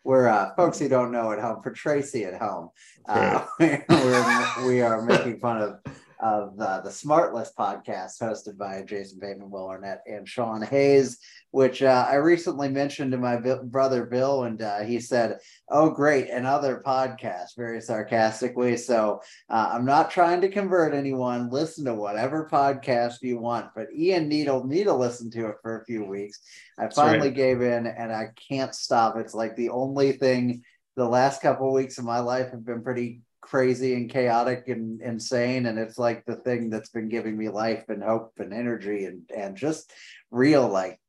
We're 0.05 0.29
uh, 0.29 0.55
folks 0.55 0.79
who 0.79 0.89
don't 0.89 1.13
know 1.13 1.33
at 1.33 1.41
home 1.41 1.63
for 1.63 1.71
tracy 1.71 2.25
at 2.25 2.41
home 2.41 2.71
uh, 3.09 3.45
we're, 3.61 4.67
we 4.67 4.81
are 4.83 5.03
making 5.03 5.39
fun 5.41 5.63
of 5.63 5.81
of 6.21 6.59
uh, 6.61 6.81
the 6.81 6.91
Smartless 6.91 7.51
podcast 7.59 8.21
hosted 8.21 8.57
by 8.57 8.83
Jason 8.83 9.19
Bateman, 9.21 9.51
Will 9.51 9.69
Arnett, 9.69 10.03
and 10.07 10.29
Sean 10.29 10.63
Hayes, 10.63 11.19
which 11.51 11.83
uh, 11.83 12.07
I 12.09 12.17
recently 12.17 12.69
mentioned 12.69 13.13
to 13.13 13.19
my 13.19 13.37
bi- 13.37 13.61
brother 13.63 14.05
Bill, 14.05 14.45
and 14.45 14.61
uh, 14.61 14.81
he 14.81 15.01
said, 15.01 15.39
"Oh, 15.69 15.91
great, 15.91 16.29
another 16.31 16.83
podcast," 16.85 17.57
very 17.57 17.81
sarcastically. 17.81 18.77
So 18.77 19.21
uh, 19.49 19.71
I'm 19.73 19.85
not 19.85 20.11
trying 20.11 20.41
to 20.41 20.49
convert 20.49 20.95
anyone. 20.95 21.51
Listen 21.51 21.85
to 21.85 21.95
whatever 21.95 22.49
podcast 22.51 23.23
you 23.23 23.39
want, 23.39 23.71
but 23.75 23.87
Ian 23.95 24.29
Needle 24.29 24.65
need 24.65 24.85
to 24.85 24.95
listen 24.95 25.31
to 25.33 25.49
it 25.49 25.57
for 25.63 25.81
a 25.81 25.85
few 25.85 26.05
weeks. 26.05 26.41
I 26.79 26.83
That's 26.83 26.97
finally 26.97 27.29
right. 27.29 27.37
gave 27.37 27.63
in, 27.63 27.87
and 27.87 28.13
I 28.13 28.29
can't 28.49 28.75
stop. 28.75 29.17
It's 29.17 29.35
like 29.35 29.57
the 29.57 29.71
only 29.71 30.13
thing. 30.13 30.63
The 30.97 31.09
last 31.09 31.43
couple 31.43 31.69
of 31.69 31.75
weeks 31.75 31.99
of 31.99 32.05
my 32.05 32.19
life 32.19 32.51
have 32.51 32.65
been 32.65 32.83
pretty 32.83 33.21
crazy 33.49 33.95
and 33.95 34.11
chaotic 34.11 34.69
and 34.69 35.01
insane 35.01 35.65
and 35.65 35.79
it's 35.79 35.97
like 35.97 36.23
the 36.27 36.37
thing 36.37 36.69
that's 36.69 36.91
been 36.91 37.09
giving 37.09 37.35
me 37.37 37.49
life 37.49 37.85
and 37.89 38.03
hope 38.03 38.33
and 38.39 38.53
energy 38.53 39.07
and 39.07 39.23
and 39.35 39.57
just 39.57 39.91
real 40.31 40.69
like 40.69 41.01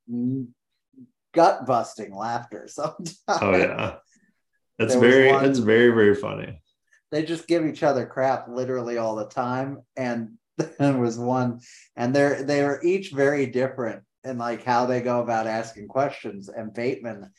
gut 1.34 1.65
busting 1.65 2.15
laughter 2.15 2.65
sometimes 2.71 3.19
Oh 3.41 3.56
yeah. 3.58 3.95
There 4.78 4.99
very 4.99 5.28
one- 5.34 5.43
it's 5.45 5.60
very, 5.60 5.89
very 5.89 6.15
funny. 6.15 6.62
they 7.12 7.23
just 7.23 7.45
give 7.45 7.65
each 7.65 7.84
other 7.84 8.06
crap 8.06 8.47
literally 8.47 8.97
all 8.97 9.15
the 9.17 9.28
time 9.28 9.82
and 9.97 10.38
there 10.80 10.97
was 10.97 11.19
one 11.19 11.60
and 11.97 12.15
they're 12.15 12.43
they 12.43 12.62
are 12.62 12.80
each 12.84 13.12
very 13.12 13.47
different 13.47 14.04
in 14.23 14.38
like 14.38 14.63
how 14.63 14.86
they 14.86 15.02
go 15.02 15.21
about 15.21 15.45
asking 15.47 15.88
questions 15.89 16.47
and 16.47 16.73
bateman 16.73 17.30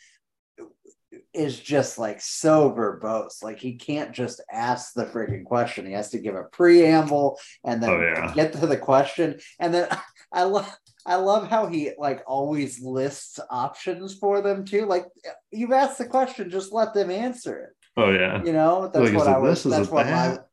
is 1.32 1.58
just 1.60 1.98
like 1.98 2.20
so 2.20 2.70
verbose 2.72 3.42
like 3.42 3.58
he 3.60 3.74
can't 3.74 4.12
just 4.12 4.42
ask 4.52 4.92
the 4.94 5.04
freaking 5.06 5.44
question 5.44 5.86
he 5.86 5.92
has 5.92 6.10
to 6.10 6.18
give 6.18 6.34
a 6.34 6.44
preamble 6.44 7.38
and 7.64 7.82
then 7.82 7.90
Oh, 7.90 8.00
yeah. 8.00 8.32
get 8.34 8.52
to 8.54 8.66
the 8.66 8.76
question 8.76 9.38
and 9.58 9.72
then 9.72 9.88
i 10.32 10.42
love 10.44 10.68
I 11.06 11.14
love 11.14 11.48
how 11.48 11.66
he 11.66 11.92
like 11.98 12.22
always 12.26 12.82
lists 12.82 13.40
options 13.50 14.14
for 14.18 14.42
them 14.42 14.66
too. 14.66 14.84
Like 14.84 15.06
you've 15.50 15.72
asked 15.72 15.96
the 15.96 16.04
question, 16.06 16.50
just 16.50 16.72
let 16.74 16.92
them 16.92 17.10
answer 17.10 17.58
it 17.58 17.70
Oh 17.96 18.10
yeah. 18.10 18.44
you 18.44 18.52
know 18.52 18.90
that's 18.92 19.10
Like, 19.10 19.18
what 19.18 19.26
i 19.26 19.38
was? 19.38 19.64
That's 19.64 19.88
what 19.88 20.04
my 20.06 20.12
that? 20.12 20.46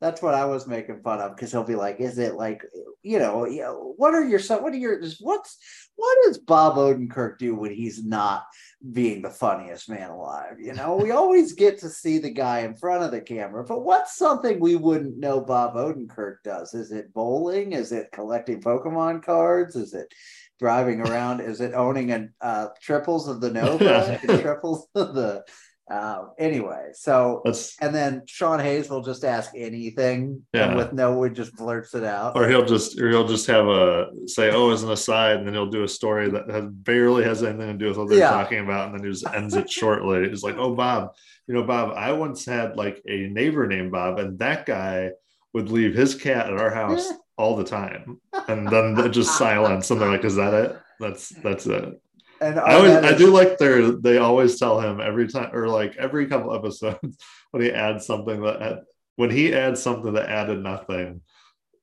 That's 0.00 0.22
what 0.22 0.34
i 0.34 0.44
was 0.44 0.66
making 0.66 1.00
fun 1.02 1.20
of 1.20 1.34
because 1.34 1.52
he'll 1.52 1.64
be 1.64 1.74
like 1.74 2.00
is 2.00 2.18
it 2.18 2.34
like 2.34 2.62
you 3.02 3.18
know 3.18 3.46
you 3.46 3.62
know, 3.62 3.94
what 3.96 4.14
are 4.14 4.24
your 4.24 4.40
what 4.40 4.72
are 4.72 4.76
your 4.76 5.00
what's 5.20 5.58
what 5.96 6.18
does 6.24 6.38
bob 6.38 6.76
odenkirk 6.76 7.38
do 7.38 7.54
when 7.54 7.72
he's 7.72 8.04
not 8.04 8.44
being 8.92 9.22
the 9.22 9.30
funniest 9.30 9.88
man 9.88 10.10
alive? 10.10 10.56
You 10.60 10.74
know 10.74 10.96
we 10.96 11.10
always 11.10 11.52
get 11.52 11.78
to 11.80 11.88
see 11.88 12.18
the 12.18 12.30
guy 12.30 12.60
in 12.60 12.74
front 12.74 13.04
of 13.04 13.10
the 13.10 13.20
camera 13.20 13.64
but 13.64 13.84
what's 13.84 14.16
something 14.16 14.60
we 14.60 14.76
wouldn't 14.76 15.18
know 15.18 15.40
bob 15.40 15.74
odenkirk 15.74 16.36
does? 16.44 16.74
Is 16.74 16.92
it 16.92 17.14
bowling? 17.14 17.72
Is 17.72 17.92
it 17.92 18.12
collecting 18.12 18.60
pokemon 18.60 19.22
cards? 19.22 19.76
Is 19.76 19.94
it 19.94 20.12
driving 20.58 21.00
around? 21.00 21.40
Is 21.40 21.60
it 21.60 21.74
owning 21.74 22.12
a 22.12 22.28
uh, 22.40 22.68
triples 22.82 23.28
of 23.28 23.40
the 23.40 23.50
nova? 23.50 24.18
Triples 24.42 24.88
of 24.94 25.14
the 25.14 25.44
um, 25.90 26.30
anyway, 26.38 26.88
so 26.92 27.40
That's 27.44 27.76
and 27.80 27.94
then 27.94 28.22
Sean 28.26 28.60
Hayes 28.60 28.90
will 28.90 29.02
just 29.02 29.24
ask 29.24 29.52
anything, 29.56 30.42
Yeah. 30.52 30.68
and 30.68 30.76
with 30.76 30.92
no, 30.92 31.22
he 31.22 31.30
just 31.30 31.56
blurts 31.56 31.94
it 31.94 32.04
out. 32.04 32.36
or 32.36 32.48
he'll 32.48 32.64
just 32.64 33.00
or 33.00 33.08
he'll 33.08 33.26
just 33.26 33.46
have 33.46 33.66
a 33.66 34.06
say 34.26 34.50
oh 34.50 34.70
as 34.70 34.82
an 34.82 34.90
aside 34.90 35.36
and 35.38 35.46
then 35.46 35.54
he'll 35.54 35.70
do 35.70 35.84
a 35.84 35.88
story 35.88 36.30
that 36.30 36.50
has, 36.50 36.64
barely 36.70 37.24
has 37.24 37.42
anything 37.42 37.68
to 37.68 37.74
do 37.74 37.88
with 37.88 37.96
what 37.98 38.08
they're 38.08 38.18
Yeah. 38.18 38.30
talking 38.30 38.60
about 38.60 38.88
and 38.90 38.98
then 38.98 39.04
he 39.06 39.10
just 39.12 39.26
ends 39.34 39.54
it 39.54 39.70
shortly 39.70 40.24
it's 40.24 40.42
like 40.42 40.56
oh 40.58 40.74
bob 40.74 41.14
you 41.46 41.54
know 41.54 41.62
bob 41.62 41.94
i 41.96 42.12
once 42.12 42.44
had 42.44 42.76
like 42.76 43.02
a 43.08 43.28
neighbor 43.28 43.66
named 43.66 43.90
bob 43.92 44.18
and 44.18 44.38
that 44.40 44.66
guy 44.66 45.10
would 45.54 45.70
leave 45.70 45.94
his 45.94 46.14
cat 46.14 46.46
at 46.52 46.58
our 46.60 46.70
house 46.74 47.10
all 47.38 47.56
the 47.56 47.64
time 47.64 48.20
and 48.48 48.68
then 48.68 49.10
just 49.12 49.38
silence 49.38 49.90
and 49.90 50.00
they're 50.00 50.10
like 50.10 50.24
is 50.24 50.36
that 50.36 50.52
it 50.54 50.76
that's 51.00 51.30
that's 51.42 51.66
it 51.66 52.00
and 52.40 52.58
I 52.58 52.74
always, 52.74 52.92
I 52.92 53.16
do 53.16 53.30
like 53.30 53.58
their. 53.58 53.92
They 53.92 54.18
always 54.18 54.58
tell 54.58 54.80
him 54.80 55.00
every 55.00 55.28
time, 55.28 55.54
or 55.54 55.68
like 55.68 55.96
every 55.96 56.26
couple 56.26 56.54
episodes, 56.54 57.18
when 57.50 57.62
he 57.62 57.70
adds 57.70 58.06
something 58.06 58.42
that 58.42 58.84
when 59.16 59.30
he 59.30 59.52
adds 59.52 59.82
something 59.82 60.12
that 60.14 60.28
added 60.28 60.62
nothing, 60.62 61.22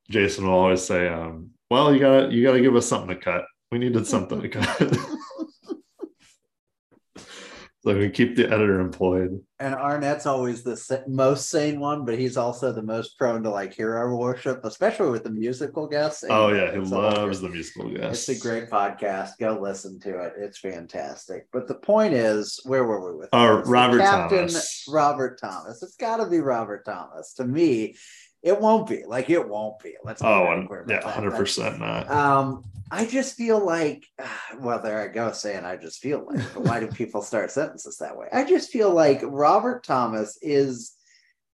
Jason 0.09 0.45
will 0.45 0.53
always 0.53 0.83
say, 0.83 1.07
um, 1.07 1.51
"Well, 1.69 1.93
you 1.93 1.99
gotta 1.99 2.33
you 2.33 2.43
gotta 2.43 2.61
give 2.61 2.75
us 2.75 2.87
something 2.87 3.09
to 3.09 3.21
cut. 3.21 3.45
We 3.71 3.79
needed 3.79 4.07
something 4.07 4.41
to 4.41 4.49
cut." 4.49 4.97
so 7.85 7.97
we 7.97 8.09
keep 8.09 8.35
the 8.35 8.45
editor 8.47 8.79
employed. 8.79 9.39
and 9.59 9.75
Arnett's 9.75 10.25
always 10.25 10.63
the 10.63 11.03
most 11.07 11.49
sane 11.49 11.79
one, 11.79 12.03
but 12.03 12.17
he's 12.19 12.35
also 12.35 12.71
the 12.73 12.81
most 12.81 13.17
prone 13.17 13.43
to 13.43 13.49
like 13.49 13.73
hero 13.73 14.15
worship, 14.17 14.65
especially 14.65 15.11
with 15.11 15.23
the 15.23 15.29
musical 15.29 15.87
guests. 15.87 16.23
Oh 16.29 16.49
yeah, 16.53 16.71
he 16.71 16.79
loves 16.79 17.39
the 17.41 17.49
musical 17.49 17.89
guests. 17.89 18.27
It's 18.27 18.39
a 18.39 18.41
great 18.47 18.69
podcast. 18.69 19.31
Go 19.39 19.59
listen 19.61 19.99
to 20.01 20.19
it. 20.23 20.33
It's 20.37 20.59
fantastic. 20.59 21.47
But 21.53 21.67
the 21.67 21.75
point 21.75 22.13
is, 22.13 22.59
where 22.65 22.83
were 22.85 23.11
we 23.13 23.19
with 23.19 23.29
Oh, 23.31 23.57
this? 23.57 23.65
The 23.65 23.71
Robert 23.71 23.99
Captain 23.99 24.37
Thomas. 24.47 24.85
Robert 24.89 25.39
Thomas. 25.39 25.83
It's 25.83 25.95
got 25.95 26.17
to 26.17 26.25
be 26.29 26.39
Robert 26.39 26.83
Thomas. 26.85 27.33
To 27.35 27.45
me, 27.45 27.95
it 28.45 28.61
won't 28.61 28.87
be. 28.87 29.03
Like 29.05 29.31
it 29.31 29.49
won't 29.49 29.79
be. 29.79 29.95
Let's 30.03 30.21
Oh, 30.23 30.43
very 30.43 30.59
and 30.59 30.67
clear 30.67 30.85
yeah, 30.87 31.01
hundred 31.01 31.31
percent 31.31 31.79
not. 31.79 32.09
Um, 32.09 32.63
I 32.91 33.07
just 33.07 33.35
feel 33.35 33.65
like, 33.65 34.05
well, 34.59 34.81
there 34.81 35.01
I 35.01 35.07
go 35.07 35.31
saying 35.31 35.65
I 35.65 35.77
just 35.77 35.99
feel 35.99 36.25
like. 36.29 36.53
But 36.53 36.63
why 36.63 36.79
do 36.79 36.87
people 36.93 37.23
start 37.23 37.51
sentences 37.51 37.97
that 37.97 38.15
way? 38.15 38.27
I 38.31 38.45
just 38.45 38.69
feel 38.69 38.91
like 38.91 39.19
Robert 39.23 39.83
Thomas 39.83 40.37
is. 40.41 40.93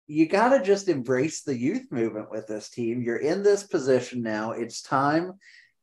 You 0.09 0.27
got 0.27 0.49
to 0.49 0.65
just 0.65 0.89
embrace 0.89 1.43
the 1.43 1.57
youth 1.57 1.85
movement 1.93 2.33
with 2.33 2.49
this 2.49 2.69
team. 2.69 3.01
You're 3.01 3.19
in 3.19 3.45
this 3.45 3.63
position 3.63 4.23
now. 4.23 4.51
It's 4.51 4.83
time 4.83 5.35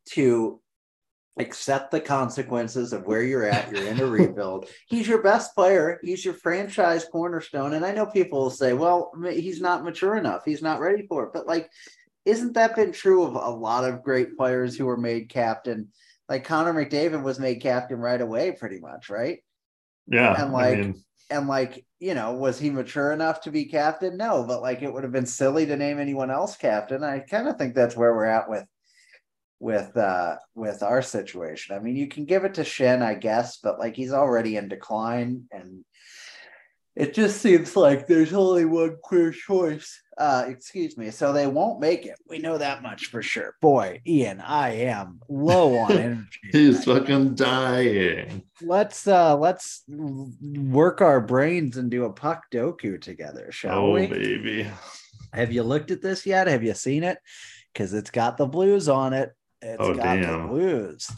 to 0.09 0.59
accept 1.39 1.91
the 1.91 1.99
consequences 1.99 2.93
of 2.93 3.05
where 3.05 3.21
you're 3.21 3.45
at. 3.45 3.71
You're 3.71 3.87
in 3.87 3.99
a 3.99 4.05
rebuild. 4.05 4.67
He's 4.87 5.07
your 5.07 5.21
best 5.21 5.53
player. 5.55 5.99
He's 6.03 6.25
your 6.25 6.33
franchise 6.33 7.05
cornerstone. 7.11 7.73
And 7.73 7.85
I 7.85 7.91
know 7.91 8.05
people 8.05 8.39
will 8.39 8.49
say, 8.49 8.73
well, 8.73 9.11
he's 9.29 9.61
not 9.61 9.83
mature 9.83 10.17
enough. 10.17 10.43
He's 10.45 10.61
not 10.61 10.79
ready 10.79 11.05
for 11.07 11.25
it. 11.25 11.31
But 11.33 11.47
like, 11.47 11.69
isn't 12.25 12.53
that 12.53 12.75
been 12.75 12.91
true 12.91 13.23
of 13.23 13.35
a 13.35 13.49
lot 13.49 13.85
of 13.85 14.03
great 14.03 14.35
players 14.35 14.75
who 14.75 14.85
were 14.85 14.97
made 14.97 15.29
captain? 15.29 15.89
Like 16.27 16.43
Connor 16.43 16.73
McDavid 16.73 17.23
was 17.23 17.39
made 17.39 17.61
captain 17.61 17.99
right 17.99 18.19
away, 18.19 18.51
pretty 18.51 18.79
much, 18.79 19.09
right? 19.09 19.39
Yeah. 20.07 20.33
And, 20.33 20.49
I 20.49 20.53
like, 20.53 20.77
mean, 20.77 21.03
And 21.29 21.47
like, 21.47 21.85
you 21.99 22.15
know, 22.15 22.33
was 22.33 22.59
he 22.59 22.69
mature 22.69 23.11
enough 23.11 23.41
to 23.41 23.51
be 23.51 23.65
captain? 23.65 24.17
No, 24.17 24.43
but 24.43 24.61
like 24.61 24.81
it 24.81 24.91
would 24.91 25.03
have 25.03 25.11
been 25.11 25.25
silly 25.25 25.65
to 25.67 25.77
name 25.77 25.99
anyone 25.99 26.31
else 26.31 26.57
captain. 26.57 27.03
I 27.03 27.19
kind 27.19 27.47
of 27.47 27.57
think 27.57 27.75
that's 27.75 27.95
where 27.95 28.13
we're 28.13 28.25
at 28.25 28.49
with 28.49 28.65
with 29.59 29.95
uh 29.97 30.35
with 30.55 30.83
our 30.83 31.01
situation. 31.01 31.75
I 31.75 31.79
mean, 31.79 31.95
you 31.95 32.07
can 32.07 32.25
give 32.25 32.43
it 32.43 32.53
to 32.55 32.61
Schenn, 32.61 33.01
I 33.01 33.15
guess, 33.15 33.57
but 33.57 33.79
like 33.79 33.95
he's 33.95 34.13
already 34.13 34.55
in 34.57 34.67
decline 34.67 35.45
and 35.51 35.83
it 36.95 37.13
just 37.13 37.41
seems 37.43 37.75
like 37.75 38.07
there's 38.07 38.33
only 38.33 38.65
one 38.65 38.97
clear 39.03 39.31
choice. 39.31 40.01
Uh 40.17 40.45
excuse 40.47 40.97
me. 40.97 41.11
So 41.11 41.31
they 41.31 41.45
won't 41.45 41.79
make 41.79 42.05
it. 42.07 42.15
We 42.27 42.39
know 42.39 42.57
that 42.57 42.81
much 42.81 43.07
for 43.07 43.21
sure. 43.21 43.53
Boy, 43.61 44.01
Ian, 44.07 44.41
I 44.41 44.69
am 44.85 45.19
low 45.29 45.75
on 45.77 45.91
energy. 45.97 46.39
he's 46.51 46.85
fucking 46.85 47.35
dying. 47.35 48.41
let's 48.61 49.07
uh 49.07 49.37
let's 49.37 49.83
work 49.87 51.01
our 51.01 51.21
brains 51.21 51.77
and 51.77 51.91
do 51.91 52.05
a 52.05 52.13
puck 52.13 52.43
doku 52.51 52.99
together 52.99 53.51
shall 53.51 53.77
Oh, 53.79 53.91
we 53.93 54.07
baby. 54.07 54.67
have 55.33 55.51
you 55.51 55.61
looked 55.63 55.91
at 55.91 56.01
this 56.01 56.25
yet 56.25 56.47
have 56.47 56.63
you 56.63 56.73
seen 56.73 57.03
it 57.03 57.19
because 57.73 57.93
it's 57.93 58.09
got 58.09 58.37
the 58.37 58.47
blues 58.47 58.89
on 58.89 59.13
it 59.13 59.31
It's 59.61 59.77
Oh, 59.79 59.93
got 59.93 60.15
the 60.15 60.21
damn. 60.21 60.47
blues 60.49 61.09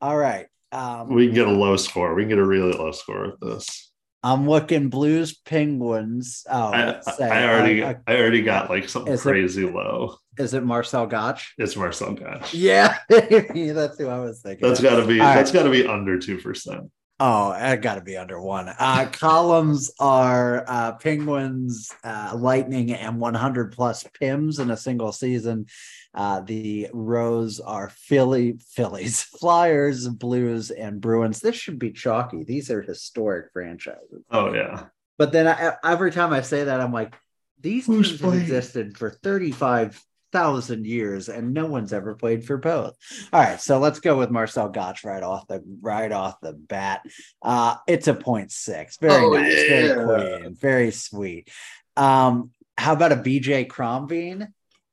all 0.00 0.16
right 0.16 0.46
um 0.72 1.08
We 1.14 1.26
can 1.26 1.34
get 1.34 1.46
a 1.48 1.52
low 1.52 1.76
score. 1.76 2.14
We 2.14 2.22
can 2.22 2.28
get 2.30 2.38
a 2.38 2.44
really 2.44 2.72
low 2.72 2.92
score 2.92 3.30
with 3.30 3.40
this. 3.40 3.90
i'm 4.22 4.48
looking 4.48 4.88
blues 4.88 5.34
penguins 5.34 6.44
oh 6.50 6.72
I, 6.72 7.00
say, 7.00 7.28
I 7.28 7.48
already 7.48 7.82
uh, 7.82 7.94
I 8.06 8.16
already 8.16 8.42
got 8.42 8.70
like 8.70 8.88
something 8.88 9.12
Is 9.12 9.20
it- 9.20 9.28
crazy 9.30 9.64
low. 9.70 10.16
is 10.38 10.52
it 10.54 10.64
marcel 10.64 11.06
goc 11.06 11.40
It's 11.58 11.76
Marcel 11.76 12.12
Goc. 12.14 12.52
yeah 12.52 12.98
that's 13.08 13.98
who 13.98 14.08
i 14.08 14.18
was 14.18 14.40
thinking 14.42 14.66
That's 14.68 14.80
gotta 14.80 15.06
be 15.06 15.20
All 15.20 15.26
right. 15.26 15.36
that's 15.36 15.52
gotta 15.52 15.70
be 15.70 15.86
under 15.86 16.18
two 16.18 16.38
percent. 16.38 16.90
Oh, 17.20 17.50
I 17.52 17.76
got 17.76 17.94
to 17.94 18.00
be 18.00 18.16
under 18.16 18.40
one. 18.42 18.68
Uh, 18.76 19.06
columns 19.12 19.92
are 20.00 20.64
uh, 20.66 20.92
Penguins, 20.96 21.88
uh, 22.02 22.32
Lightning, 22.36 22.90
and 22.92 23.20
100 23.20 23.70
plus 23.72 24.04
Pims 24.20 24.58
in 24.58 24.72
a 24.72 24.76
single 24.76 25.12
season. 25.12 25.66
Uh, 26.14 26.40
the 26.40 26.88
rows 26.92 27.58
are 27.60 27.88
Philly, 27.88 28.58
Phillies, 28.70 29.22
Flyers, 29.40 30.08
Blues, 30.08 30.70
and 30.70 31.00
Bruins. 31.00 31.40
This 31.40 31.56
should 31.56 31.78
be 31.78 31.90
chalky. 31.92 32.44
These 32.44 32.70
are 32.70 32.82
historic 32.82 33.52
franchises. 33.52 34.22
Oh 34.30 34.52
yeah. 34.54 34.84
But 35.18 35.32
then 35.32 35.46
I, 35.48 35.74
every 35.84 36.10
time 36.12 36.32
I 36.32 36.40
say 36.42 36.64
that, 36.64 36.80
I'm 36.80 36.92
like, 36.92 37.14
these 37.60 37.86
Who's 37.86 38.08
teams 38.10 38.20
have 38.20 38.34
existed 38.34 38.98
for 38.98 39.10
35,000 39.10 40.86
years 40.86 41.28
and 41.28 41.54
no 41.54 41.66
one's 41.66 41.92
ever 41.92 42.14
played 42.14 42.44
for 42.44 42.56
both. 42.56 42.94
All 43.32 43.40
right, 43.40 43.60
so 43.60 43.78
let's 43.78 44.00
go 44.00 44.18
with 44.18 44.30
Marcel 44.30 44.68
Goc 44.68 45.04
right 45.04 45.22
off 45.22 45.46
the 45.46 45.62
right 45.80 46.10
off 46.12 46.40
the 46.40 46.52
bat. 46.52 47.02
Uh 47.42 47.76
it's 47.86 48.08
a 48.08 48.14
point 48.14 48.50
six. 48.52 48.98
Very 48.98 49.24
Oh, 49.24 49.30
nice, 49.32 49.52
yeah. 49.52 49.94
very 49.94 50.38
clean, 50.40 50.54
very 50.54 50.90
sweet. 50.90 51.48
Um, 51.96 52.50
how 52.76 52.92
about 52.92 53.12
a 53.12 53.16
BJ 53.16 53.66
Crombeen? 53.68 54.48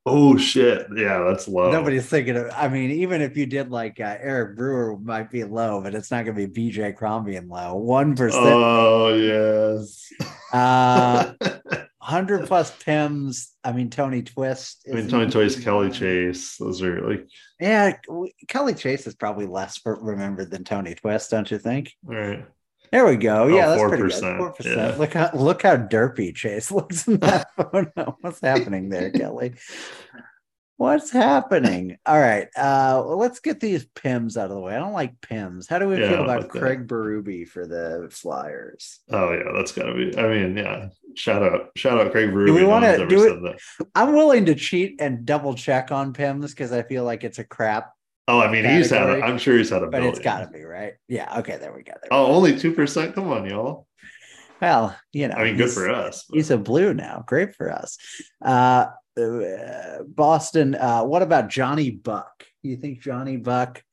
Oh 0.05 0.35
shit. 0.37 0.87
Yeah, 0.95 1.23
that's 1.27 1.47
low. 1.47 1.71
Nobody's 1.71 2.07
thinking 2.07 2.35
of. 2.35 2.49
I 2.55 2.67
mean, 2.69 2.89
even 2.91 3.21
if 3.21 3.37
you 3.37 3.45
did 3.45 3.69
like 3.69 3.99
uh, 3.99 4.17
Eric 4.19 4.57
Brewer, 4.57 4.97
might 4.97 5.29
be 5.29 5.43
low, 5.43 5.81
but 5.81 5.93
it's 5.93 6.09
not 6.09 6.25
going 6.25 6.35
to 6.35 6.47
be 6.47 6.71
BJ 6.71 6.97
Crombeen 6.97 7.49
low. 7.49 7.75
One 7.75 8.15
percent. 8.15 8.43
Oh 8.45 9.13
yes. 9.13 10.09
Uh, 10.51 11.33
100 12.01 12.47
plus 12.47 12.71
Pims. 12.83 13.51
I 13.63 13.71
mean, 13.73 13.91
Tony 13.91 14.23
Twist. 14.23 14.87
I 14.91 14.95
mean, 14.95 15.07
Tony 15.07 15.29
Twist, 15.29 15.61
Kelly 15.61 15.91
Chase. 15.91 16.57
Those 16.57 16.81
are 16.81 17.07
like, 17.07 17.27
Yeah, 17.59 17.95
Kelly 18.47 18.73
Chase 18.73 19.05
is 19.05 19.13
probably 19.13 19.45
less 19.45 19.79
remembered 19.85 20.49
than 20.49 20.63
Tony 20.63 20.95
Twist, 20.95 21.29
don't 21.29 21.49
you 21.51 21.59
think? 21.59 21.93
all 22.07 22.15
right. 22.15 22.45
There 22.91 23.05
we 23.05 23.15
go. 23.15 23.43
Oh, 23.43 23.47
Yeah, 23.47 23.67
that's 23.69 23.81
pretty 23.83 24.03
good. 24.03 24.11
4%, 24.23 24.37
Four 24.37 24.51
percent. 24.51 24.99
Look 24.99 25.13
how 25.13 25.29
look 25.33 25.61
how 25.63 25.77
derpy 25.77 26.35
Chase 26.35 26.71
looks 26.71 27.07
in 27.07 27.17
that 27.19 27.47
photo. 27.55 28.17
What's 28.21 28.41
happening 28.41 28.89
there, 28.89 29.09
Kelly? 29.11 29.53
What's 30.77 31.11
happening? 31.11 31.97
All 32.07 32.19
right. 32.19 32.47
Uh 32.57 33.03
well, 33.05 33.17
let's 33.17 33.39
get 33.39 33.59
these 33.59 33.85
Pims 33.85 34.35
out 34.35 34.45
of 34.49 34.55
the 34.55 34.59
way. 34.59 34.75
I 34.75 34.79
don't 34.79 34.93
like 34.93 35.21
Pims. 35.21 35.69
How 35.69 35.77
do 35.77 35.87
we 35.87 35.99
Yeah, 36.01 36.09
feel 36.09 36.23
about 36.23 36.41
like 36.41 36.51
that. 36.53 36.59
Craig 36.59 36.87
Berube 36.87 37.47
for 37.47 37.67
the 37.67 38.07
Flyers? 38.11 38.99
Oh 39.11 39.31
yeah, 39.31 39.51
that's 39.55 39.71
gotta 39.71 39.93
be. 39.93 40.17
I 40.17 40.27
mean, 40.27 40.57
yeah. 40.57 40.89
Shout 41.15 41.43
out, 41.43 41.69
shout 41.77 41.99
out 41.99 42.11
Craig 42.11 42.29
Berube. 42.31 42.47
Do 42.47 42.53
we 42.55 42.63
wanna 42.63 42.87
one's 42.87 42.99
ever 43.01 43.09
do 43.09 43.23
it- 43.27 43.41
that. 43.43 43.87
I'm 43.95 44.13
willing 44.13 44.45
to 44.47 44.55
cheat 44.55 44.95
and 44.99 45.23
double 45.25 45.53
check 45.53 45.91
on 45.91 46.13
Pims 46.13 46.49
because 46.49 46.71
I 46.71 46.81
feel 46.81 47.03
like 47.03 47.23
it's 47.23 47.37
a 47.39 47.43
crap, 47.43 47.91
Oh, 48.31 48.39
I 48.39 48.51
mean, 48.51 48.63
he's 48.65 48.89
had. 48.89 49.01
A, 49.03 49.05
Category. 49.07 49.23
I'm 49.23 49.37
sure 49.37 49.57
he's 49.57 49.69
had 49.69 49.83
a. 49.83 49.87
but 49.87 50.03
it's 50.03 50.19
got 50.19 50.39
to 50.41 50.47
be 50.47 50.63
right. 50.63 50.93
Yeah. 51.07 51.39
Okay. 51.39 51.57
There 51.57 51.73
we 51.73 51.83
go. 51.83 51.93
There 51.93 52.01
we 52.03 52.07
Oh, 52.11 52.27
go. 52.27 52.33
only 52.33 52.57
two 52.57 52.71
percent. 52.73 53.13
Come 53.15 53.27
on, 53.29 53.45
y'all. 53.49 53.87
Well, 54.61 54.95
you 55.11 55.27
know, 55.27 55.35
I 55.35 55.45
mean, 55.45 55.57
good 55.57 55.71
for 55.71 55.89
us. 55.89 56.25
but- 56.29 56.35
He's 56.37 56.51
a 56.51 56.57
blue 56.57 56.93
now. 56.93 57.23
Great 57.25 57.55
for 57.55 57.71
us. 57.71 57.97
Uh, 58.43 58.85
uh, 59.19 60.03
Boston. 60.07 60.75
Uh, 60.75 61.03
what 61.03 61.21
about 61.23 61.49
Johnny 61.49 61.89
Buck? 61.91 62.45
You 62.61 62.77
think 62.77 63.01
Johnny 63.01 63.37
Buck? 63.37 63.83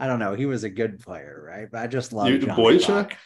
I 0.00 0.06
don't 0.06 0.18
know. 0.20 0.34
He 0.34 0.46
was 0.46 0.64
a 0.64 0.70
good 0.70 1.00
player, 1.00 1.44
right? 1.46 1.68
But 1.70 1.82
I 1.82 1.86
just 1.88 2.12
love 2.12 2.28
You, 2.28 2.38
Johnny 2.38 2.62
Boychuk, 2.62 2.86
Buck. 2.88 3.16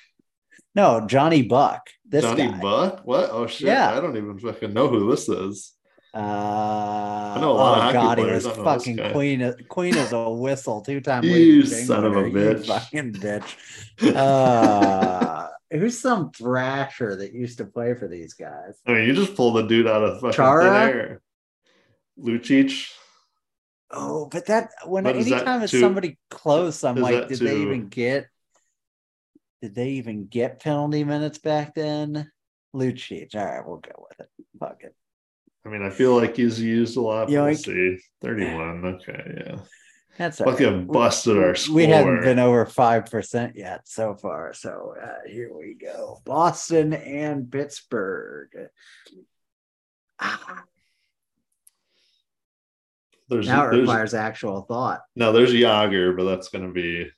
No, 0.75 1.07
Johnny 1.07 1.43
Buck. 1.43 1.83
This 2.09 2.23
Johnny 2.25 2.49
guy. 2.49 2.59
Buck. 2.59 3.01
What? 3.05 3.31
Oh 3.31 3.47
shit! 3.47 3.69
Yeah. 3.69 3.97
I 3.97 4.01
don't 4.01 4.17
even 4.17 4.39
fucking 4.39 4.73
know 4.73 4.89
who 4.89 5.11
this 5.11 5.29
is. 5.29 5.75
Uh, 6.19 7.35
I 7.37 7.41
know 7.41 7.53
a 7.53 7.55
lot 7.55 7.91
oh 7.91 7.93
god, 7.93 8.19
he 8.19 8.25
was 8.25 8.45
I 8.45 8.49
don't 8.51 8.65
know 8.65 8.73
this 8.75 8.85
fucking 8.85 9.13
queen. 9.13 9.55
Queen 9.69 9.95
as 9.97 10.13
a 10.13 10.29
whistle, 10.29 10.81
two 10.81 11.01
time. 11.01 11.23
You 11.23 11.65
son 11.65 12.05
of 12.05 12.17
a 12.17 12.23
bitch. 12.25 12.67
fucking 12.67 13.13
bitch. 13.15 13.57
Uh, 14.17 15.49
who's 15.71 15.99
some 15.99 16.31
thrasher 16.33 17.17
that 17.17 17.33
used 17.33 17.59
to 17.59 17.65
play 17.65 17.95
for 17.95 18.09
these 18.09 18.35
guys? 18.35 18.81
I 18.87 18.93
mean, 18.95 19.05
you 19.09 19.13
just 19.15 19.35
pulled 19.37 19.57
the 19.57 19.63
dude 19.67 19.87
out 19.87 20.03
of 20.03 20.21
fucking 20.21 20.33
Chara? 20.33 20.65
thin 20.65 20.75
air. 20.75 21.23
Lucic. 22.21 22.91
Oh, 23.91 24.27
but 24.31 24.47
that 24.47 24.71
when 24.87 25.05
But 25.05 25.17
anytime 25.17 25.63
it's 25.63 25.71
too- 25.73 25.81
somebody 25.81 26.19
close, 26.31 26.83
I'm 26.85 26.97
like, 26.97 27.29
did 27.29 27.39
they 27.39 27.59
even 27.61 27.89
get? 27.89 28.27
Did 29.63 29.75
they 29.75 29.91
even 29.91 30.27
get 30.27 30.61
penalty 30.61 31.05
minutes 31.05 31.39
back 31.39 31.75
then? 31.75 32.31
Lucic. 32.75 33.35
All 33.35 33.45
right, 33.45 33.67
we'll 33.67 33.79
go 33.79 34.07
with 34.09 34.21
it. 34.21 34.29
Fuck 34.61 34.83
it. 34.83 34.95
I 35.69 35.71
mean, 35.71 35.83
I 35.83 35.91
feel 35.91 36.17
like 36.17 36.37
he's 36.37 36.59
used 36.61 36.97
a 36.97 37.01
lot. 37.03 37.29
Yoink. 37.29 37.59
see. 37.59 37.99
Thirty-one. 38.23 38.85
Okay, 38.87 39.43
yeah. 39.47 39.59
That's 40.17 40.39
Fucking 40.39 40.79
right. 40.79 40.87
busted 40.89 41.37
our 41.39 41.55
score. 41.55 41.77
We 41.77 41.85
haven't 41.87 42.23
been 42.23 42.39
over 42.39 42.65
five 42.67 43.07
percent 43.07 43.55
yet 43.55 43.87
so 43.87 44.15
far. 44.15 44.53
So 44.55 44.95
uh, 45.01 45.29
here 45.29 45.53
we 45.55 45.75
go. 45.75 46.23
Boston 46.25 46.93
and 46.95 47.53
Pittsburgh. 47.53 48.49
Ah, 50.19 50.65
There's, 53.29 53.47
now 53.47 53.67
it 53.67 53.71
there's 53.73 53.81
requires 53.83 54.15
actual 54.15 54.63
thought. 54.63 55.03
no, 55.15 55.33
there's 55.33 55.53
Jagr, 55.53 56.17
but 56.17 56.25
that's 56.25 56.49
gonna 56.49 56.73
be 56.73 57.09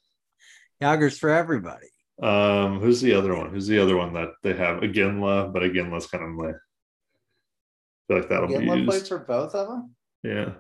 Jagr's 0.83 1.19
for 1.19 1.31
everybody. 1.31 1.87
um. 2.23 2.81
Who's 2.81 3.01
the 3.01 3.15
other 3.15 3.35
one? 3.35 3.51
Who's 3.51 3.69
the 3.69 3.79
other 3.79 3.97
one 3.97 4.13
that 4.15 4.31
they 4.43 4.55
have? 4.55 4.81
Iginla, 4.83 5.53
but 5.53 5.63
Iginla's 5.63 6.07
kind 6.09 6.25
of 6.25 6.35
like. 6.45 6.57
Feel 8.11 8.19
like 8.19 8.29
that'll 8.29 8.49
be 8.49 8.55
Gitla 8.55 8.85
played 8.87 8.95
used. 8.99 9.09
for 9.09 9.19
both 9.21 9.55
of 9.55 9.69
them. 9.69 9.95
Yeah, 10.25 10.53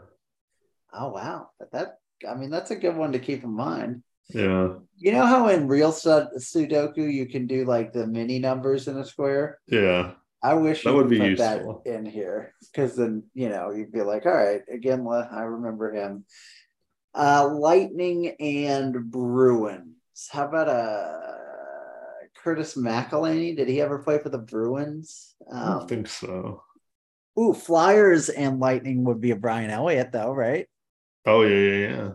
Oh 0.92 1.08
wow, 1.08 1.50
but 1.58 1.72
that 1.72 1.98
I 2.28 2.34
mean 2.36 2.48
that's 2.50 2.70
a 2.70 2.76
good 2.76 2.94
one 2.96 3.10
to 3.12 3.18
keep 3.18 3.42
in 3.42 3.50
mind. 3.50 4.04
yeah, 4.32 4.74
You 4.96 5.10
know 5.12 5.26
how 5.26 5.48
in 5.48 5.66
real 5.66 5.90
Sud- 5.90 6.30
Sudoku 6.38 7.12
you 7.12 7.26
can 7.26 7.48
do 7.48 7.64
like 7.64 7.92
the 7.92 8.06
mini 8.06 8.38
numbers 8.38 8.86
in 8.86 8.96
a 8.98 9.04
square? 9.04 9.58
yeah. 9.66 10.12
I 10.42 10.54
wish 10.54 10.84
That 10.84 10.90
you 10.90 10.96
would 10.96 11.10
be 11.10 11.18
put 11.18 11.30
useful. 11.30 11.82
that 11.84 11.92
in 11.92 12.06
here 12.06 12.54
because 12.72 12.94
then 12.96 13.24
you 13.34 13.48
know 13.50 13.72
you'd 13.72 13.92
be 13.92 14.00
like, 14.02 14.24
all 14.26 14.32
right, 14.32 14.62
again, 14.72 15.04
I 15.08 15.42
remember 15.42 15.92
him. 15.92 16.24
Uh, 17.12 17.48
Lightning 17.52 18.36
and 18.40 19.10
Bruins. 19.10 20.28
How 20.30 20.46
about 20.46 20.68
uh 20.68 21.26
Curtis 22.42 22.74
McElhinney? 22.76 23.56
Did 23.56 23.68
he 23.68 23.80
ever 23.82 23.98
play 23.98 24.18
for 24.18 24.28
the 24.30 24.38
Bruins? 24.38 25.34
I 25.52 25.66
don't 25.66 25.82
Um, 25.82 25.88
think 25.88 26.06
so. 26.06 26.62
Ooh, 27.38 27.54
Flyers 27.54 28.28
and 28.28 28.60
Lightning 28.60 29.04
would 29.04 29.20
be 29.20 29.30
a 29.30 29.36
Brian 29.36 29.70
Elliott 29.70 30.12
though, 30.12 30.32
right? 30.32 30.66
Oh 31.26 31.42
yeah, 31.42 31.56
yeah, 31.56 31.88
yeah. 31.88 32.10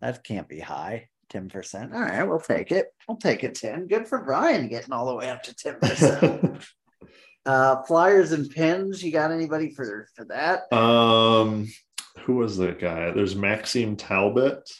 That 0.00 0.24
can't 0.24 0.48
be 0.48 0.60
high. 0.60 1.08
10%. 1.30 1.92
All 1.92 2.00
right, 2.00 2.22
we'll 2.22 2.40
take 2.40 2.72
it. 2.72 2.86
We'll 3.06 3.18
take 3.18 3.44
it 3.44 3.54
10. 3.54 3.86
Good 3.86 4.08
for 4.08 4.22
Brian 4.24 4.68
getting 4.68 4.92
all 4.92 5.06
the 5.06 5.14
way 5.14 5.28
up 5.28 5.42
to 5.44 5.54
10%. 5.54 6.64
uh 7.46 7.82
Flyers 7.82 8.32
and 8.32 8.50
Pens. 8.50 9.02
You 9.02 9.12
got 9.12 9.30
anybody 9.30 9.70
for 9.70 10.08
for 10.14 10.24
that? 10.26 10.72
Um, 10.72 11.68
who 12.20 12.36
was 12.36 12.56
that 12.58 12.78
guy? 12.78 13.10
There's 13.10 13.36
Maxime 13.36 13.96
Talbot 13.96 14.70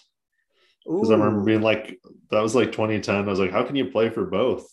Because 0.84 1.10
I 1.10 1.14
remember 1.14 1.44
being 1.44 1.62
like, 1.62 2.00
that 2.30 2.42
was 2.42 2.54
like 2.54 2.72
2010. 2.72 3.14
I 3.14 3.22
was 3.22 3.40
like, 3.40 3.52
how 3.52 3.64
can 3.64 3.76
you 3.76 3.86
play 3.90 4.10
for 4.10 4.26
both? 4.26 4.66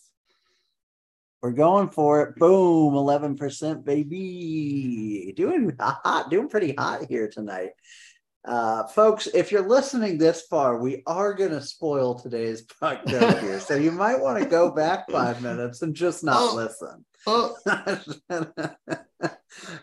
We're 1.46 1.52
going 1.52 1.90
for 1.90 2.24
it. 2.24 2.36
Boom, 2.38 2.96
11%, 2.96 3.86
baby. 3.86 5.32
Doing 5.36 5.76
hot, 5.80 6.32
doing 6.32 6.50
pretty 6.50 6.74
hot 6.76 7.06
here 7.08 7.30
tonight. 7.30 7.70
Uh, 8.44 8.88
folks, 8.88 9.28
if 9.28 9.52
you're 9.52 9.68
listening 9.68 10.18
this 10.18 10.42
far, 10.50 10.80
we 10.80 11.04
are 11.06 11.36
going 11.36 11.52
to 11.52 11.62
spoil 11.62 12.16
today's 12.16 12.66
podcast 12.82 13.42
here. 13.42 13.60
So 13.60 13.76
you 13.76 13.92
might 13.92 14.20
want 14.20 14.42
to 14.42 14.50
go 14.50 14.72
back 14.72 15.08
five 15.12 15.44
minutes 15.44 15.84
and 15.84 15.94
just 15.94 16.24
not 16.24 16.38
Oh. 16.40 16.56
listen. 16.56 17.06
Oh, 17.28 17.56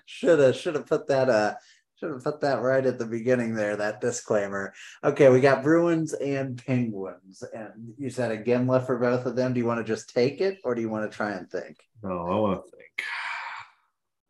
should 0.05 0.39
have 0.41 0.57
should 0.57 0.75
have 0.75 0.87
put 0.87 1.07
that 1.09 1.29
uh 1.29 1.55
should 2.03 2.11
have 2.13 2.25
put 2.25 2.41
that 2.41 2.63
right 2.63 2.85
at 2.85 2.99
the 2.99 3.07
beginning 3.07 3.55
there 3.55 3.77
that 3.77 4.01
disclaimer. 4.01 4.75
Okay 5.05 5.29
we 5.29 5.41
got 5.41 5.63
bruins 5.63 6.13
and 6.15 6.61
penguins 6.67 7.45
and 7.55 7.95
you 7.97 8.11
said 8.11 8.33
again 8.33 8.67
left 8.67 8.87
for 8.87 8.99
both 8.99 9.25
of 9.25 9.37
them. 9.37 9.53
Do 9.55 9.61
you 9.61 9.67
want 9.67 9.79
to 9.79 9.85
just 9.93 10.13
take 10.13 10.41
it 10.41 10.59
or 10.65 10.75
do 10.75 10.81
you 10.81 10.89
want 10.89 11.09
to 11.09 11.17
try 11.17 11.31
and 11.31 11.49
think? 11.49 11.77
No, 12.03 12.11
I 12.11 12.35
want 12.35 12.65
to 12.65 12.71
think. 12.73 13.03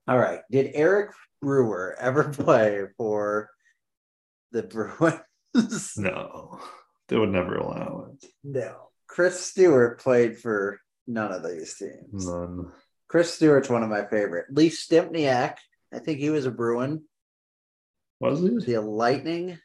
all 0.06 0.18
right 0.18 0.40
did 0.50 0.72
eric 0.74 1.12
brewer 1.40 1.96
ever 1.98 2.24
play 2.24 2.84
for 2.98 3.48
the 4.50 4.62
bruins? 4.64 5.94
No, 5.96 6.60
they 7.08 7.16
would 7.16 7.30
never 7.30 7.56
allow 7.56 8.08
it. 8.12 8.26
no. 8.44 8.88
Chris 9.06 9.40
stewart 9.40 10.00
played 10.00 10.38
for 10.38 10.78
none 11.06 11.32
of 11.32 11.42
these 11.42 11.74
teams. 11.76 12.26
None. 12.26 12.70
chris 13.08 13.32
stewart's 13.32 13.70
one 13.70 13.82
of 13.82 13.88
my 13.88 14.04
favorite. 14.04 14.46
Lee 14.50 14.68
stempniak 14.68 15.56
i 15.90 15.98
think 15.98 16.18
he 16.18 16.28
was 16.30 16.44
a 16.46 16.50
bruin 16.50 17.02
Was 18.22 18.38
he? 18.38 18.72
the 18.72 18.80
lightning 18.80 19.58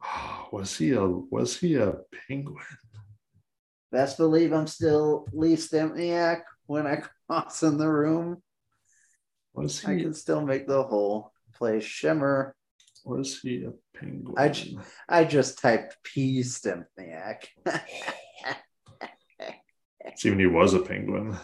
Was 0.52 0.78
he 0.78 0.92
a 0.92 1.06
was 1.06 1.58
he 1.58 1.74
a 1.74 1.96
penguin? 2.26 2.64
Best 3.92 4.16
believe 4.16 4.52
I'm 4.52 4.66
still 4.66 5.26
Lee 5.32 5.56
Stempniak 5.56 6.40
when 6.64 6.86
I 6.86 7.02
cross 7.28 7.62
in 7.62 7.76
the 7.76 7.90
room. 7.90 8.42
Was 9.52 9.84
I 9.84 9.98
can 9.98 10.14
still 10.14 10.40
make 10.40 10.66
the 10.66 10.82
whole 10.82 11.32
place 11.54 11.84
shimmer. 11.84 12.56
was 13.04 13.38
he 13.40 13.64
a 13.64 13.72
penguin? 13.98 14.34
I, 14.38 15.20
I 15.20 15.24
just 15.24 15.58
typed 15.58 15.98
P 16.02 16.40
Stempniak. 16.40 17.48
See 20.16 20.30
when 20.30 20.38
he 20.38 20.46
was 20.46 20.72
a 20.72 20.80
penguin. 20.80 21.36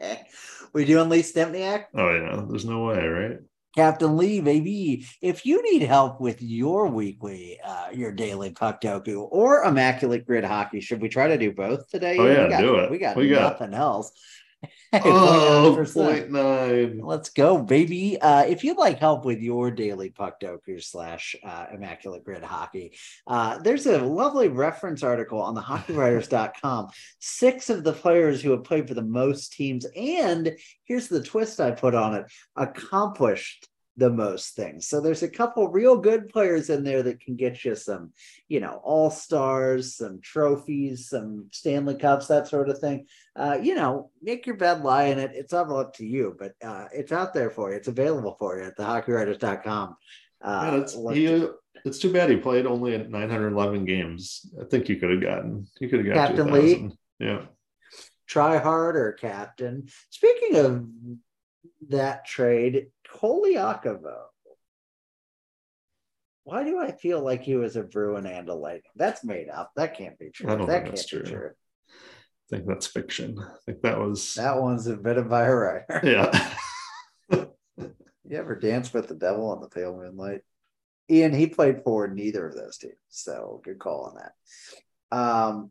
we 0.72 0.86
doing 0.86 1.10
Lee 1.10 1.22
Stempniak? 1.22 1.84
Oh 1.94 2.08
yeah, 2.08 2.46
there's 2.48 2.64
no 2.64 2.84
way, 2.84 3.06
right? 3.06 3.38
Captain 3.74 4.16
Lee, 4.16 4.40
baby. 4.40 5.06
If 5.20 5.46
you 5.46 5.62
need 5.62 5.82
help 5.82 6.20
with 6.20 6.42
your 6.42 6.86
weekly, 6.88 7.58
uh, 7.64 7.86
your 7.92 8.12
daily 8.12 8.50
puck 8.50 8.80
doku 8.80 9.26
or 9.30 9.64
immaculate 9.64 10.26
grid 10.26 10.44
hockey, 10.44 10.80
should 10.80 11.00
we 11.00 11.08
try 11.08 11.28
to 11.28 11.38
do 11.38 11.52
both 11.52 11.88
today? 11.88 12.16
Oh, 12.18 12.26
yeah, 12.26 12.44
we 12.44 12.50
got, 12.50 12.60
do 12.60 12.74
it. 12.76 12.90
We 12.90 12.98
got 12.98 13.16
We 13.16 13.28
got- 13.28 13.58
nothing 13.60 13.74
else. 13.74 14.12
Oh, 14.94 15.74
0.9%. 15.78 15.94
point 15.94 16.30
nine. 16.30 17.00
Let's 17.02 17.30
go, 17.30 17.62
baby. 17.62 18.20
Uh, 18.20 18.42
if 18.44 18.62
you'd 18.62 18.76
like 18.76 18.98
help 18.98 19.24
with 19.24 19.40
your 19.40 19.70
daily 19.70 20.10
puck 20.10 20.38
doku 20.38 20.82
slash 20.82 21.34
uh, 21.42 21.66
immaculate 21.72 22.24
grid 22.24 22.44
hockey, 22.44 22.98
uh, 23.26 23.58
there's 23.58 23.86
a 23.86 23.98
lovely 23.98 24.48
reference 24.48 25.02
article 25.02 25.40
on 25.40 25.54
the 25.54 25.62
hockeywriters.com. 25.62 26.88
Six 27.20 27.70
of 27.70 27.84
the 27.84 27.94
players 27.94 28.42
who 28.42 28.50
have 28.50 28.64
played 28.64 28.86
for 28.86 28.92
the 28.94 29.02
most 29.02 29.54
teams, 29.54 29.86
and 29.96 30.54
here's 30.84 31.08
the 31.08 31.22
twist 31.22 31.58
I 31.58 31.70
put 31.70 31.94
on 31.94 32.14
it 32.14 32.26
accomplished 32.54 33.68
the 34.02 34.10
most 34.10 34.56
things. 34.56 34.88
So 34.88 35.00
there's 35.00 35.22
a 35.22 35.28
couple 35.28 35.68
real 35.68 35.96
good 35.96 36.28
players 36.28 36.70
in 36.70 36.82
there 36.82 37.04
that 37.04 37.20
can 37.20 37.36
get 37.36 37.64
you 37.64 37.76
some, 37.76 38.12
you 38.48 38.58
know, 38.58 38.80
all 38.82 39.10
stars, 39.10 39.94
some 39.94 40.20
trophies, 40.20 41.08
some 41.08 41.46
Stanley 41.52 41.94
Cups, 41.94 42.26
that 42.26 42.48
sort 42.48 42.68
of 42.68 42.80
thing 42.80 43.06
uh, 43.36 43.58
you 43.62 43.74
know, 43.74 44.10
make 44.20 44.44
your 44.44 44.56
bed, 44.56 44.82
lie 44.82 45.04
in 45.04 45.18
it. 45.18 45.30
It's 45.34 45.52
all 45.52 45.78
up 45.78 45.94
to 45.94 46.06
you, 46.06 46.36
but 46.38 46.52
uh, 46.62 46.86
it's 46.92 47.12
out 47.12 47.32
there 47.32 47.48
for 47.50 47.70
you. 47.70 47.76
It's 47.76 47.88
available 47.88 48.36
for 48.38 48.58
you 48.58 48.64
at 48.64 48.76
thehockeywriters.com. 48.76 49.96
Uh, 50.42 50.84
Yeah, 50.84 50.98
look- 50.98 51.14
he, 51.14 51.46
it's 51.84 51.98
too 51.98 52.12
bad 52.12 52.28
he 52.28 52.36
played 52.36 52.66
only 52.66 52.94
at 52.94 53.08
911 53.08 53.84
games. 53.84 54.46
I 54.60 54.64
think 54.64 54.88
you 54.88 54.96
could 54.96 55.10
have 55.10 55.22
gotten 55.22 55.66
you 55.80 55.88
could 55.88 56.04
have 56.04 56.14
got 56.14 56.26
Captain 56.28 56.52
Lee? 56.52 56.90
Yeah. 57.18 57.46
try 58.26 58.58
harder, 58.58 59.12
Captain. 59.12 59.88
Speaking 60.10 60.56
of 60.56 60.86
that 61.88 62.24
trade, 62.26 62.88
Koliakovo. 63.12 64.16
Why 66.44 66.64
do 66.64 66.78
I 66.80 66.90
feel 66.90 67.20
like 67.20 67.42
he 67.42 67.54
was 67.54 67.76
a 67.76 67.82
Bruin 67.82 68.26
and 68.26 68.48
a 68.48 68.54
Lightning? 68.54 68.82
That's 68.96 69.22
made 69.24 69.48
up. 69.48 69.70
That 69.76 69.96
can't 69.96 70.18
be 70.18 70.30
true. 70.30 70.50
I 70.50 70.56
don't 70.56 70.66
that 70.66 70.84
think 70.84 70.94
that's 70.96 71.10
can't 71.10 71.24
be 71.24 71.30
true. 71.30 71.38
true. 71.38 71.50
I 71.50 72.56
think 72.56 72.66
that's 72.66 72.86
fiction. 72.86 73.38
I 73.38 73.54
think 73.64 73.82
that 73.82 73.98
was 73.98 74.34
That 74.34 74.60
one's 74.60 74.86
invented 74.86 75.28
by 75.28 75.44
a 75.44 75.54
writer. 75.54 76.00
yeah. 76.04 76.54
You 78.24 78.38
ever 78.38 78.54
dance 78.56 78.94
with 78.94 79.08
the 79.08 79.14
devil 79.14 79.50
on 79.50 79.60
the 79.60 79.68
pale 79.68 79.94
moonlight? 79.94 80.40
Ian, 81.10 81.34
he 81.34 81.48
played 81.48 81.82
for 81.84 82.08
neither 82.08 82.48
of 82.48 82.54
those 82.54 82.78
teams, 82.78 82.94
so 83.10 83.60
good 83.62 83.78
call 83.78 84.04
on 84.04 84.14
that. 84.14 85.14
Um, 85.14 85.70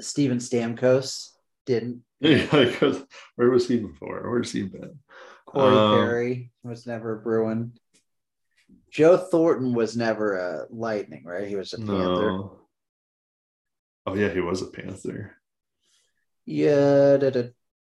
Steven 0.00 0.38
Stamkos 0.38 1.32
didn't. 1.66 2.02
yeah 2.20 2.46
because 2.50 3.04
where 3.34 3.50
was 3.50 3.68
he 3.68 3.78
before? 3.78 4.30
Where's 4.30 4.52
he 4.52 4.62
been? 4.62 4.98
Corey 5.46 5.74
Um, 5.76 5.94
Perry 5.98 6.52
was 6.62 6.86
never 6.86 7.18
a 7.18 7.22
Bruin. 7.22 7.72
Joe 8.90 9.16
Thornton 9.16 9.74
was 9.74 9.96
never 9.96 10.36
a 10.36 10.66
Lightning, 10.70 11.24
right? 11.24 11.46
He 11.48 11.56
was 11.56 11.72
a 11.72 11.78
Panther. 11.78 11.92
No. 11.92 12.60
Oh 14.06 14.14
yeah, 14.14 14.28
he 14.32 14.40
was 14.40 14.62
a 14.62 14.66
Panther. 14.66 15.34
Yeah. 16.44 17.16
da, 17.16 17.30
da, 17.30 17.42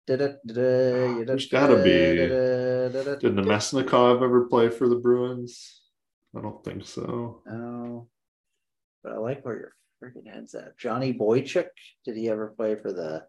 da, 0.07 1.23
There's 1.25 1.47
gotta 1.47 1.83
be- 1.83 2.15
Did 2.17 3.35
Namestnikov 3.35 4.23
ever 4.23 4.45
play 4.47 4.69
for 4.69 4.87
the 4.87 4.95
Bruins? 4.95 5.81
I 6.35 6.41
don't 6.41 6.63
think 6.63 6.85
so. 6.85 7.41
No, 7.45 8.07
but 9.03 9.13
I 9.13 9.17
like 9.17 9.45
where 9.45 9.57
your 9.57 9.73
freaking 10.03 10.31
head's 10.31 10.53
at. 10.55 10.77
Johnny 10.77 11.13
Boychuk, 11.13 11.67
did 12.05 12.15
he 12.17 12.29
ever 12.29 12.47
play 12.55 12.75
for 12.75 12.91
the 12.93 13.25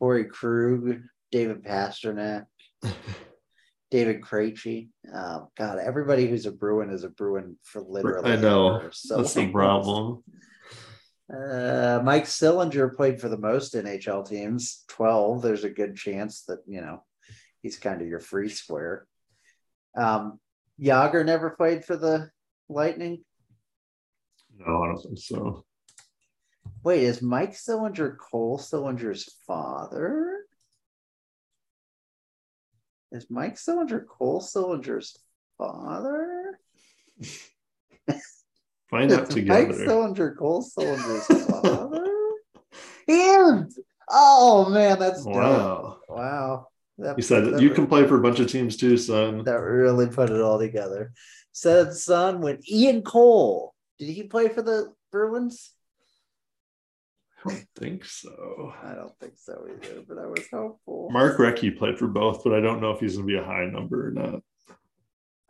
Torey 0.00 0.28
Krug, 0.28 1.00
David 1.32 1.64
Pastrnak, 1.64 2.46
David 3.90 4.20
Krejci? 4.20 4.88
Oh, 5.14 5.48
God, 5.56 5.78
everybody 5.78 6.28
who's 6.28 6.46
a 6.46 6.52
Bruin 6.52 6.90
is 6.90 7.04
a 7.04 7.08
Bruin 7.08 7.56
for 7.62 7.80
literally. 7.80 8.32
I 8.32 8.36
know. 8.36 8.88
So 8.92 9.18
That's 9.18 9.34
the 9.34 9.48
problem. 9.52 10.22
Uh, 11.32 12.00
Mike 12.02 12.24
Sillinger 12.24 12.94
played 12.94 13.20
for 13.20 13.28
the 13.28 13.38
most 13.38 13.74
NHL 13.74 14.28
teams, 14.28 14.84
12. 14.88 15.42
There's 15.42 15.64
a 15.64 15.70
good 15.70 15.94
chance 15.94 16.42
that, 16.48 16.60
you 16.66 16.80
know, 16.80 17.02
he's 17.62 17.78
kind 17.78 18.00
of 18.00 18.08
your 18.08 18.20
free 18.20 18.48
square. 18.48 19.06
Um, 19.96 20.38
Jagr 20.80 21.24
never 21.24 21.50
played 21.50 21.84
for 21.84 21.96
the 21.96 22.30
Lightning. 22.68 23.24
No, 24.58 24.82
I 24.82 24.86
don't 24.86 25.02
think 25.02 25.18
so. 25.18 25.64
Wait, 26.82 27.02
is 27.02 27.22
Mike 27.22 27.52
Sillinger 27.52 28.16
Cole 28.16 28.58
Sillinger's 28.58 29.34
father? 29.46 30.37
Is 33.12 33.26
Mike 33.30 33.54
Sillinger 33.56 34.06
Cole 34.06 34.40
Sillinger's 34.40 35.16
father? 35.56 36.58
Find 38.90 39.12
out 39.12 39.28
Is 39.28 39.36
Mike. 39.36 39.68
Sillinger 39.68 40.36
Cole 40.36 40.62
Sillinger's 40.62 41.26
father? 41.50 42.06
He 43.06 43.14
is. 43.14 43.78
Oh 44.10 44.68
man, 44.70 44.98
that's 44.98 45.24
dope. 45.24 45.34
Wow. 45.34 45.98
Wow. 46.08 46.66
That, 46.98 47.16
He 47.16 47.22
said 47.22 47.44
that 47.44 47.62
you 47.62 47.70
can 47.70 47.86
play 47.86 48.06
for 48.06 48.16
a 48.18 48.22
bunch 48.22 48.40
of 48.40 48.50
teams 48.50 48.76
too, 48.76 48.96
son. 48.96 49.44
that 49.44 49.60
really 49.60 50.08
put 50.08 50.30
it 50.30 50.40
all 50.40 50.58
together. 50.58 51.12
Said 51.52 51.94
son 51.94 52.40
when 52.40 52.60
Ian 52.70 53.02
Cole. 53.02 53.74
Did 53.98 54.10
he 54.10 54.24
play 54.24 54.48
for 54.48 54.62
the 54.62 54.92
Bruins? 55.10 55.72
I 57.46 57.50
don't 57.50 57.66
think 57.76 58.04
so. 58.04 58.72
I 58.82 58.94
don't 58.94 59.16
think 59.20 59.34
so 59.36 59.66
either, 59.68 60.02
but 60.08 60.18
I 60.18 60.26
was 60.26 60.44
hopeful. 60.52 61.08
Mark 61.10 61.38
Recchi 61.38 61.76
played 61.76 61.98
for 61.98 62.08
both, 62.08 62.42
but 62.44 62.52
I 62.52 62.60
don't 62.60 62.80
know 62.80 62.90
if 62.90 63.00
he's 63.00 63.14
gonna 63.16 63.26
be 63.26 63.36
a 63.36 63.44
high 63.44 63.66
number 63.66 64.08
or 64.08 64.10
not. 64.10 64.42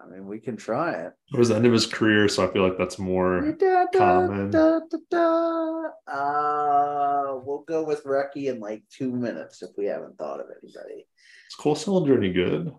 I 0.01 0.07
mean, 0.07 0.27
we 0.27 0.38
can 0.38 0.57
try 0.57 0.92
it. 0.92 1.12
It 1.33 1.38
was 1.38 1.48
the 1.48 1.57
end 1.57 1.66
of 1.66 1.72
his 1.72 1.87
career, 1.87 2.29
so 2.29 2.46
I 2.48 2.53
feel 2.53 2.62
like 2.62 2.79
that's 2.79 2.98
more 2.98 3.40
Da, 3.53 3.87
da, 3.92 3.98
common. 3.98 4.51
da. 4.51 4.79
Uh, 6.07 7.40
we'll 7.44 7.64
go 7.66 7.85
with 7.85 8.05
Recchi 8.05 8.46
in 8.48 8.61
like 8.61 8.85
two 8.90 9.11
minutes 9.11 9.62
if 9.62 9.70
we 9.77 9.87
haven't 9.87 10.16
thought 10.16 10.40
of 10.40 10.46
anybody. 10.62 11.07
is 11.48 11.55
Cole 11.59 11.74
Sillinger 11.74 12.16
any 12.16 12.33
good? 12.33 12.72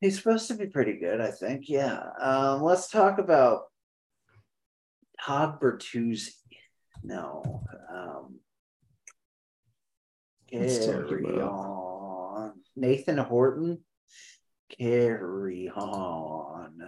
He's 0.00 0.16
supposed 0.18 0.48
to 0.48 0.54
be 0.54 0.66
pretty 0.66 0.94
good, 0.98 1.20
I 1.20 1.30
think. 1.30 1.68
Yeah. 1.68 2.00
Um, 2.20 2.62
let's 2.62 2.88
talk 2.88 3.18
about 3.18 3.64
Todd 5.20 5.60
Bertuzzi. 5.60 6.30
No. 7.06 7.62
Um, 7.88 8.40
carry 10.50 11.40
on. 11.40 12.52
Nathan 12.74 13.18
Horton. 13.18 13.78
Carry 14.76 15.70
on. 15.70 16.80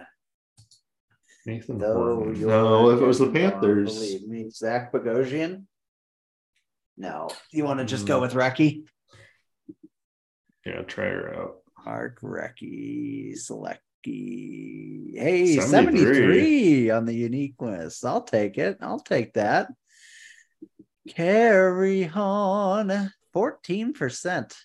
Nathan 1.45 1.77
Though 1.77 2.15
Horton. 2.15 2.41
No, 2.47 2.89
if 2.91 3.01
it 3.01 3.05
was 3.05 3.19
the 3.19 3.25
on, 3.27 3.33
Panthers. 3.33 3.93
believe 3.95 4.27
me, 4.27 4.49
Zach 4.49 4.91
Bogosian. 4.91 5.63
No, 6.97 7.29
you 7.51 7.63
want 7.63 7.79
to 7.79 7.85
just 7.85 8.05
go 8.05 8.19
Mm. 8.19 8.21
with 8.23 8.33
Recchi? 8.33 8.83
Yeah, 10.65 10.81
try 10.81 11.05
her 11.05 11.33
out. 11.33 11.61
Mark 11.85 12.19
Recchi 12.19 13.31
Selecki. 13.37 15.17
Hey, 15.17 15.55
73. 15.55 15.61
73 15.61 16.89
on 16.89 17.05
the 17.05 17.13
uniqueness. 17.15 18.03
I'll 18.03 18.23
take 18.23 18.57
it. 18.57 18.77
I'll 18.81 18.99
take 18.99 19.33
that. 19.35 19.71
Carry 21.09 22.07
on. 22.13 23.11
14%. 23.35 24.55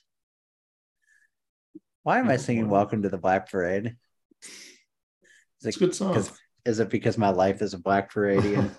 Why 2.03 2.19
am 2.19 2.29
I 2.29 2.35
Oh, 2.35 2.37
singing. 2.37 2.69
Welcome 2.69 3.03
to 3.03 3.09
the 3.09 3.19
Black 3.19 3.51
Parade? 3.51 3.97
Is 4.43 5.67
It's 5.67 5.77
it, 5.77 5.77
a 5.77 5.79
good 5.87 5.95
song. 5.95 6.23
is 6.67 6.81
it 6.81 6.91
because 6.91 7.17
my 7.17 7.31
life 7.31 7.63
is 7.63 7.73
a 7.73 7.79
Black 7.79 8.13
Paradian? 8.13 8.71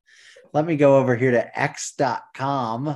Let 0.54 0.64
me 0.66 0.76
go 0.76 0.96
over 0.96 1.14
here 1.14 1.30
to 1.32 1.58
x.com. 1.60 2.88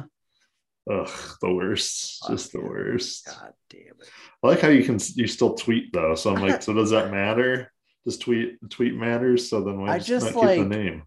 Ugh, 0.91 1.11
the 1.41 1.55
worst. 1.55 2.23
Oh, 2.25 2.31
just 2.31 2.53
the 2.53 2.61
worst. 2.61 3.27
God 3.27 3.53
damn 3.71 3.81
it. 4.01 4.11
I 4.43 4.47
like 4.49 4.61
how 4.61 4.69
you 4.69 4.85
can 4.85 4.99
you 5.17 5.27
still 5.27 5.55
tweet 5.55 5.93
though. 5.93 6.15
So 6.15 6.35
I'm 6.35 6.43
like, 6.43 6.63
so 6.65 6.73
does 6.75 6.91
that 6.91 7.11
matter? 7.11 7.71
Does 8.05 8.19
tweet 8.19 8.57
tweet 8.71 8.95
matters? 8.95 9.49
So 9.49 9.63
then 9.63 9.81
why 9.81 9.93
I 9.95 9.99
just, 9.99 10.09
just 10.09 10.25
not 10.27 10.33
keep 10.35 10.43
like- 10.43 10.59
the 10.59 10.77
name? 10.77 11.03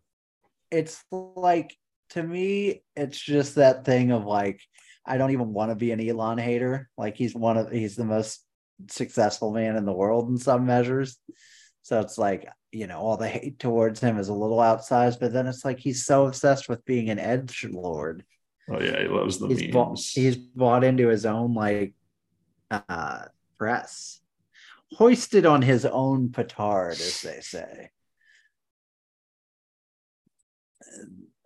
it's 0.72 1.04
like 1.12 1.76
to 2.10 2.24
me 2.24 2.84
it's 2.96 3.20
just 3.20 3.56
that 3.56 3.86
thing 3.86 4.12
of 4.12 4.26
like 4.26 4.62
i 5.08 5.18
don't 5.18 5.32
even 5.32 5.54
want 5.54 5.72
to 5.72 5.76
be 5.76 5.92
an 5.92 6.02
elon 6.02 6.38
hater. 6.38 6.90
Like 6.98 7.16
he's 7.16 7.34
one 7.34 7.58
of 7.58 7.72
he's 7.72 7.96
the 7.96 8.06
most 8.06 8.44
successful 8.90 9.52
man 9.52 9.76
in 9.76 9.86
the 9.86 9.94
world 9.94 10.30
in 10.30 10.38
some 10.38 10.66
measures. 10.66 11.18
So 11.82 12.00
it's 12.02 12.18
like 12.18 12.48
you 12.72 12.88
know 12.88 13.00
all 13.00 13.18
the 13.18 13.28
hate 13.28 13.60
towards 13.60 14.00
him 14.00 14.20
is 14.20 14.28
a 14.28 14.34
little 14.34 14.58
outsized 14.58 15.20
but 15.22 15.32
then 15.32 15.48
it's 15.48 15.64
like 15.64 15.80
he's 15.80 16.06
so 16.06 16.28
obsessed 16.28 16.68
with 16.68 16.84
being 16.86 17.10
an 17.10 17.20
edge 17.20 17.66
lord. 17.70 18.24
Oh 18.70 18.82
yeah, 18.82 19.02
he 19.02 19.08
loves 19.08 19.40
the 19.40 19.48
he's 19.48 19.72
bought, 19.72 19.98
he's 19.98 20.36
bought 20.36 20.84
into 20.84 21.08
his 21.08 21.26
own 21.26 21.54
like 21.54 21.94
uh 22.70 23.26
press. 23.58 24.20
Hoisted 24.94 25.46
on 25.46 25.62
his 25.62 25.86
own 25.86 26.32
petard 26.32 26.94
as 26.94 27.22
they 27.22 27.40
say 27.42 27.90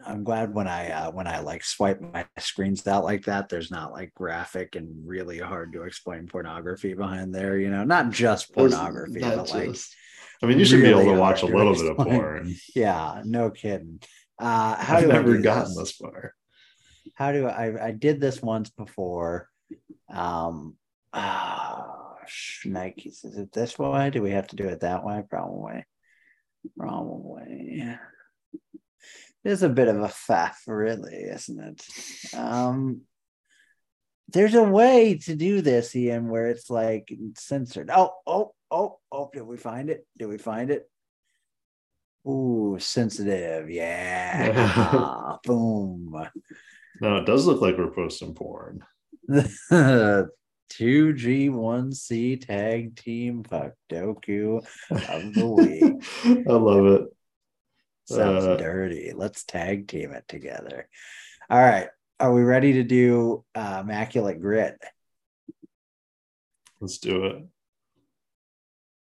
i'm 0.06 0.24
glad 0.24 0.54
when 0.54 0.68
i 0.68 0.90
uh 0.92 1.12
when 1.12 1.28
i 1.28 1.40
like 1.40 1.64
swipe 1.64 2.00
my 2.02 2.26
screens 2.40 2.86
out 2.88 3.04
like 3.04 3.26
that 3.26 3.50
there's 3.50 3.72
not 3.72 3.92
like 3.92 4.14
graphic 4.14 4.76
and 4.76 4.90
really 5.06 5.38
hard 5.38 5.74
to 5.74 5.84
explain 5.84 6.28
pornography 6.28 6.94
behind 6.94 7.34
there 7.34 7.58
you 7.58 7.70
know 7.70 7.84
not 7.84 8.10
just 8.12 8.54
pornography 8.54 9.20
not 9.20 9.38
but 9.38 9.52
like 9.52 9.76
I 10.44 10.48
mean, 10.48 10.58
you 10.58 10.66
should 10.66 10.82
be 10.82 10.88
able 10.90 11.04
to 11.04 11.20
watch 11.20 11.44
a 11.44 11.46
little 11.46 11.76
bit 11.76 11.92
of 11.92 11.98
porn. 11.98 12.56
yeah 12.76 13.22
no 13.24 13.52
kidding 13.52 14.00
uh 14.40 14.76
how 14.76 14.98
I've 14.98 15.04
do 15.04 15.08
never 15.10 15.38
do 15.38 15.44
gotten 15.44 15.76
this? 15.76 15.78
this 15.78 15.92
far. 15.92 16.34
how 17.16 17.32
do 17.32 17.48
I 17.48 17.88
I 17.88 17.92
did 17.92 18.20
this 18.20 18.42
once 18.42 18.70
before. 18.72 19.48
Um 20.12 20.78
ah 21.14 22.02
Nikes. 22.66 23.26
Is 23.26 23.38
it 23.38 23.52
this 23.52 23.78
way? 23.78 24.10
Do 24.10 24.22
we 24.22 24.32
have 24.32 24.48
to 24.48 24.56
do 24.56 24.68
it 24.68 24.82
that 24.82 25.04
way? 25.04 25.24
Probably. 25.30 25.86
Probably. 26.78 27.88
It 29.44 29.52
is 29.52 29.64
a 29.64 29.70
bit 29.70 29.88
of 29.88 29.98
a 29.98 30.08
faff, 30.08 30.56
really, 30.68 31.16
isn't 31.16 31.60
it? 31.60 32.36
Um 32.36 33.02
there's 34.34 34.56
a 34.56 34.64
way 34.64 35.18
to 35.26 35.36
do 35.36 35.62
this, 35.62 35.96
Ian, 35.96 36.30
where 36.30 36.48
it's 36.48 36.70
like 36.70 37.14
censored. 37.36 37.90
Oh, 37.94 38.14
oh, 38.26 38.54
oh, 38.70 39.00
oh, 39.12 39.30
did 39.34 39.44
we 39.44 39.58
find 39.58 39.90
it? 39.90 40.08
Did 40.18 40.28
we 40.28 40.38
find 40.38 40.72
it? 40.72 40.90
Ooh, 42.28 42.78
sensitive. 42.80 43.70
Yeah. 43.70 45.38
Boom. 45.44 46.30
No, 47.02 47.18
it 47.18 47.26
does 47.26 47.46
look 47.46 47.62
like 47.62 47.78
we're 47.78 47.92
posting 47.92 48.34
porn. 48.34 48.86
2G1C 50.72 52.46
tag 52.46 52.96
team 52.96 53.44
fuck 53.44 53.74
Doku 53.92 54.66
of 54.90 55.34
the 55.34 55.46
week. 55.46 55.84
I 56.48 56.54
love 56.54 56.86
it. 56.86 57.02
Sounds 58.06 58.44
Uh, 58.46 58.58
dirty. 58.58 59.14
Let's 59.16 59.44
tag 59.44 59.88
team 59.88 60.12
it 60.12 60.28
together. 60.28 60.88
All 61.50 61.60
right. 61.62 61.88
Are 62.20 62.34
we 62.34 62.42
ready 62.44 62.74
to 62.74 62.84
do 62.84 63.44
uh, 63.56 63.80
Immaculate 63.84 64.40
Grid? 64.42 64.76
Let's 66.80 66.98
do 67.00 67.26
it. 67.26 67.44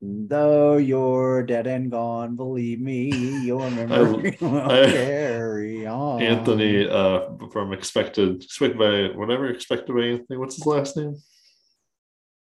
Though 0.04 0.78
you're 0.78 1.44
dead 1.44 1.68
and 1.68 1.92
gone, 1.92 2.36
believe 2.36 2.80
me, 2.80 3.12
your 3.46 3.70
memory 3.72 4.36
will 4.42 4.58
I- 4.58 4.92
carry 4.92 5.86
on. 5.86 6.22
Anthony 6.22 6.90
uh 6.90 7.30
from 7.52 7.72
expected 7.74 8.44
expected 8.44 8.80
by 8.80 9.16
whatever 9.16 9.48
expected 9.50 9.96
by 9.96 10.02
Anthony. 10.06 10.38
What's 10.38 10.56
his 10.56 10.66
last 10.66 10.98
name? 10.98 11.18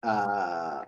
uh 0.03 0.83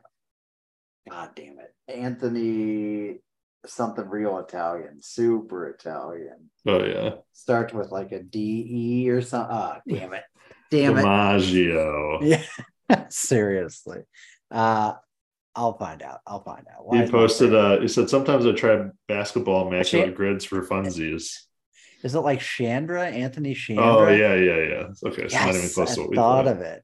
god 1.11 1.31
damn 1.35 1.59
it 1.59 1.75
anthony 1.89 3.19
something 3.67 4.09
real 4.09 4.39
italian 4.39 4.99
super 5.01 5.69
italian 5.69 6.51
Oh 6.67 6.85
yeah. 6.85 7.11
starts 7.33 7.73
with 7.73 7.91
like 7.91 8.13
a 8.13 8.23
D 8.23 8.67
E 9.05 9.11
or 9.11 9.21
something 9.23 9.55
ah 9.57 9.81
damn 9.89 10.13
it 10.15 10.25
damn 10.71 10.97
it 10.99 11.03
DiMaggio. 11.03 12.19
yeah 12.23 13.05
seriously 13.11 13.99
uh 14.51 14.95
i'll 15.55 15.77
find 15.77 16.03
out 16.03 16.21
i'll 16.27 16.43
find 16.43 16.67
out 16.75 16.87
Why 16.87 17.05
He 17.05 17.11
posted 17.11 17.55
uh 17.55 17.81
he 17.81 17.89
said 17.89 18.09
sometimes 18.09 18.47
I 18.47 18.53
try 18.53 18.87
basketball 19.09 19.69
immaculate 19.69 20.07
Shan- 20.09 20.15
grids 20.15 20.45
for 20.45 20.63
funsies. 20.67 21.35
is 22.03 22.15
it 22.15 22.21
like 22.21 22.41
chandra 22.41 23.07
anthony 23.07 23.55
chandra 23.55 23.85
Oh 23.85 24.09
yeah, 24.09 24.35
yeah, 24.35 24.57
yeah. 24.69 24.85
Okay, 25.07 25.29
so 25.29 25.39
not 25.39 25.55
even 25.55 25.69
close 25.71 25.91
I 25.93 25.95
to 25.95 26.01
what 26.01 26.11
we 26.11 26.17
thought 26.17 26.45
thought. 26.47 26.53
of 26.57 26.61
it 26.61 26.83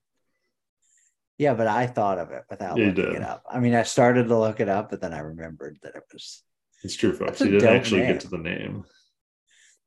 yeah 1.38 1.54
but 1.54 1.66
i 1.66 1.86
thought 1.86 2.18
of 2.18 2.30
it 2.32 2.42
without 2.50 2.76
You 2.78 2.86
looking 2.86 3.04
did. 3.04 3.14
it 3.14 3.22
up 3.22 3.42
i 3.50 3.60
mean 3.60 3.74
i 3.74 3.82
started 3.82 4.28
to 4.28 4.38
look 4.38 4.58
it 4.60 4.68
up 4.68 4.90
but 4.90 5.00
then 5.00 5.12
i 5.14 5.18
remembered 5.18 5.78
that 5.82 5.94
it 5.94 6.02
was 6.12 6.42
It's 6.86 6.96
true, 6.96 7.12
folks. 7.12 7.40
That's 7.40 7.42
He 7.42 7.50
didn't 7.50 7.74
actually 7.74 8.02
name. 8.02 8.12
get 8.12 8.20
to 8.20 8.28
the 8.28 8.38
name. 8.38 8.84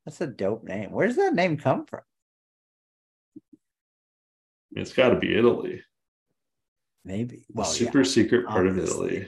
that's 0.05 0.21
a 0.21 0.27
dope 0.27 0.63
name 0.63 0.91
where 0.91 1.07
does 1.07 1.15
that 1.15 1.33
name 1.33 1.57
come 1.57 1.85
from 1.85 2.01
it's 4.73 4.93
got 4.93 5.09
to 5.09 5.15
be 5.19 5.35
Italy. 5.35 5.81
Maybe. 7.03 7.45
Well, 7.49 7.65
super 7.65 7.99
yeah. 7.99 8.03
secret 8.05 8.45
part 8.47 8.67
obviously. 8.67 9.07
of 9.07 9.13
Italy. 9.13 9.27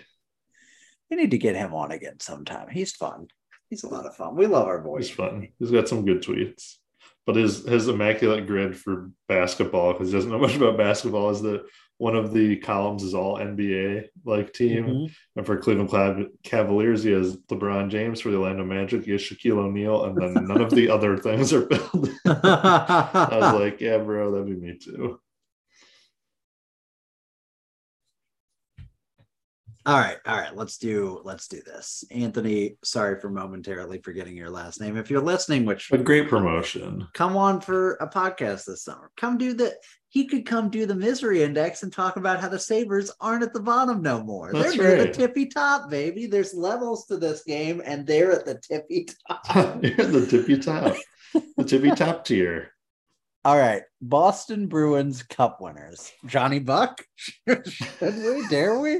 We 1.10 1.18
need 1.18 1.32
to 1.32 1.38
get 1.38 1.56
him 1.56 1.74
on 1.74 1.92
again 1.92 2.20
sometime. 2.20 2.68
He's 2.70 2.92
fun. 2.94 3.28
He's 3.70 3.84
a 3.84 3.88
lot 3.90 4.06
of 4.06 4.16
fun. 4.16 4.36
We 4.36 4.46
love 4.46 4.68
our 4.68 4.82
voice. 4.82 5.08
He's 5.08 5.16
fun. 5.16 5.48
He's 5.58 5.72
got 5.72 5.88
some 5.88 6.06
good 6.06 6.22
tweets. 6.22 6.76
But 7.26 7.38
his 7.38 7.66
his 7.66 7.88
immaculate 7.88 8.46
grid 8.48 8.78
for 8.78 9.10
basketball, 9.28 9.94
because 9.94 10.10
he 10.10 10.14
doesn't 10.14 10.30
know 10.32 10.38
much 10.46 10.56
about 10.56 10.78
basketball, 10.78 11.30
is 11.32 11.42
that 11.42 11.64
one 12.02 12.16
of 12.16 12.34
the 12.34 12.56
columns 12.58 13.04
is 13.04 13.14
all 13.14 13.38
NBA 13.38 14.06
like 14.26 14.54
team. 14.54 14.86
Mhm. 14.86 15.12
And 15.36 15.46
for 15.46 15.58
Cleveland 15.58 16.30
Cavaliers, 16.42 17.04
he 17.04 17.12
has 17.12 17.38
LeBron 17.52 17.90
James. 17.90 18.22
For 18.22 18.32
the 18.32 18.38
Orlando 18.38 18.66
Magic, 18.66 19.06
he 19.06 19.12
has 19.12 19.22
Shaquille 19.22 19.60
O'Neal, 19.60 20.06
and 20.06 20.18
then 20.20 20.48
none 20.48 20.62
of 20.62 20.72
the 20.72 20.90
other 20.96 21.16
things 21.16 21.54
are 21.54 21.68
filled. 21.68 22.10
I 22.26 23.28
was 23.32 23.54
like, 23.54 23.80
yeah, 23.82 24.00
bro, 24.00 24.32
that'd 24.32 24.48
be 24.48 24.56
me 24.56 24.80
too. 24.84 25.20
All 29.86 29.98
right, 29.98 30.18
all 30.28 30.38
right. 30.38 30.56
Let's 30.56 30.78
do 30.78 31.22
let's 31.24 31.48
do 31.48 31.62
this. 31.66 32.04
Anthony, 32.12 32.78
sorry 32.84 33.20
for 33.20 33.30
momentarily 33.30 34.00
forgetting 34.00 34.36
your 34.36 34.50
last 34.50 34.80
name. 34.80 34.98
If 34.98 35.10
you're 35.10 35.22
listening, 35.22 35.66
which 35.66 35.92
A 35.92 35.98
great 35.98 36.30
promotion. 36.30 37.08
come 37.14 37.36
on 37.36 37.62
for 37.62 37.94
a 37.96 38.08
podcast 38.08 38.66
this 38.66 38.84
summer. 38.84 39.12
Come 39.18 39.38
do 39.38 39.54
the 39.54 39.76
he 40.10 40.28
could 40.28 40.46
come 40.46 40.70
do 40.70 40.86
the 40.86 40.94
misery 40.94 41.42
index 41.42 41.84
and 41.84 41.92
talk 41.92 42.18
about 42.18 42.42
how 42.42 42.50
the 42.50 42.60
Sabres 42.60 43.12
aren't 43.22 43.44
at 43.44 43.54
the 43.54 43.62
bottom 43.62 44.02
no 44.02 44.22
more. 44.22 44.52
That's 44.52 44.76
they're 44.76 44.98
near 44.98 45.06
the 45.06 45.14
tippy 45.14 45.46
top, 45.46 45.90
baby. 45.90 46.26
There's 46.26 46.54
levels 46.54 47.06
to 47.06 47.16
this 47.16 47.44
game, 47.44 47.82
and 47.86 48.06
they're 48.06 48.34
at 48.34 48.46
the 48.46 48.56
tippy 48.56 49.08
top. 49.28 49.82
You're 49.84 49.96
the 49.96 50.28
tippy 50.30 50.60
top, 50.60 50.98
the 51.56 51.64
tippy 51.64 51.92
top 51.92 52.26
tier. 52.26 52.71
All 53.44 53.58
right, 53.58 53.82
Boston 54.00 54.68
Bruins 54.68 55.24
Cup 55.24 55.62
winners. 55.62 56.12
Johnny 56.28 56.60
Buck. 56.60 57.04
Should 57.18 57.66
we? 58.00 58.48
Dare 58.50 58.78
we? 58.80 58.98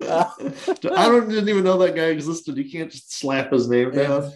Uh, 0.00 0.30
I 0.38 1.08
don't 1.08 1.28
didn't 1.28 1.50
even 1.50 1.62
know 1.62 1.76
that 1.76 1.94
guy 1.94 2.04
existed. 2.04 2.56
You 2.56 2.70
can't 2.70 2.90
just 2.90 3.12
slap 3.12 3.52
his 3.52 3.68
name 3.68 3.90
down. 3.90 4.32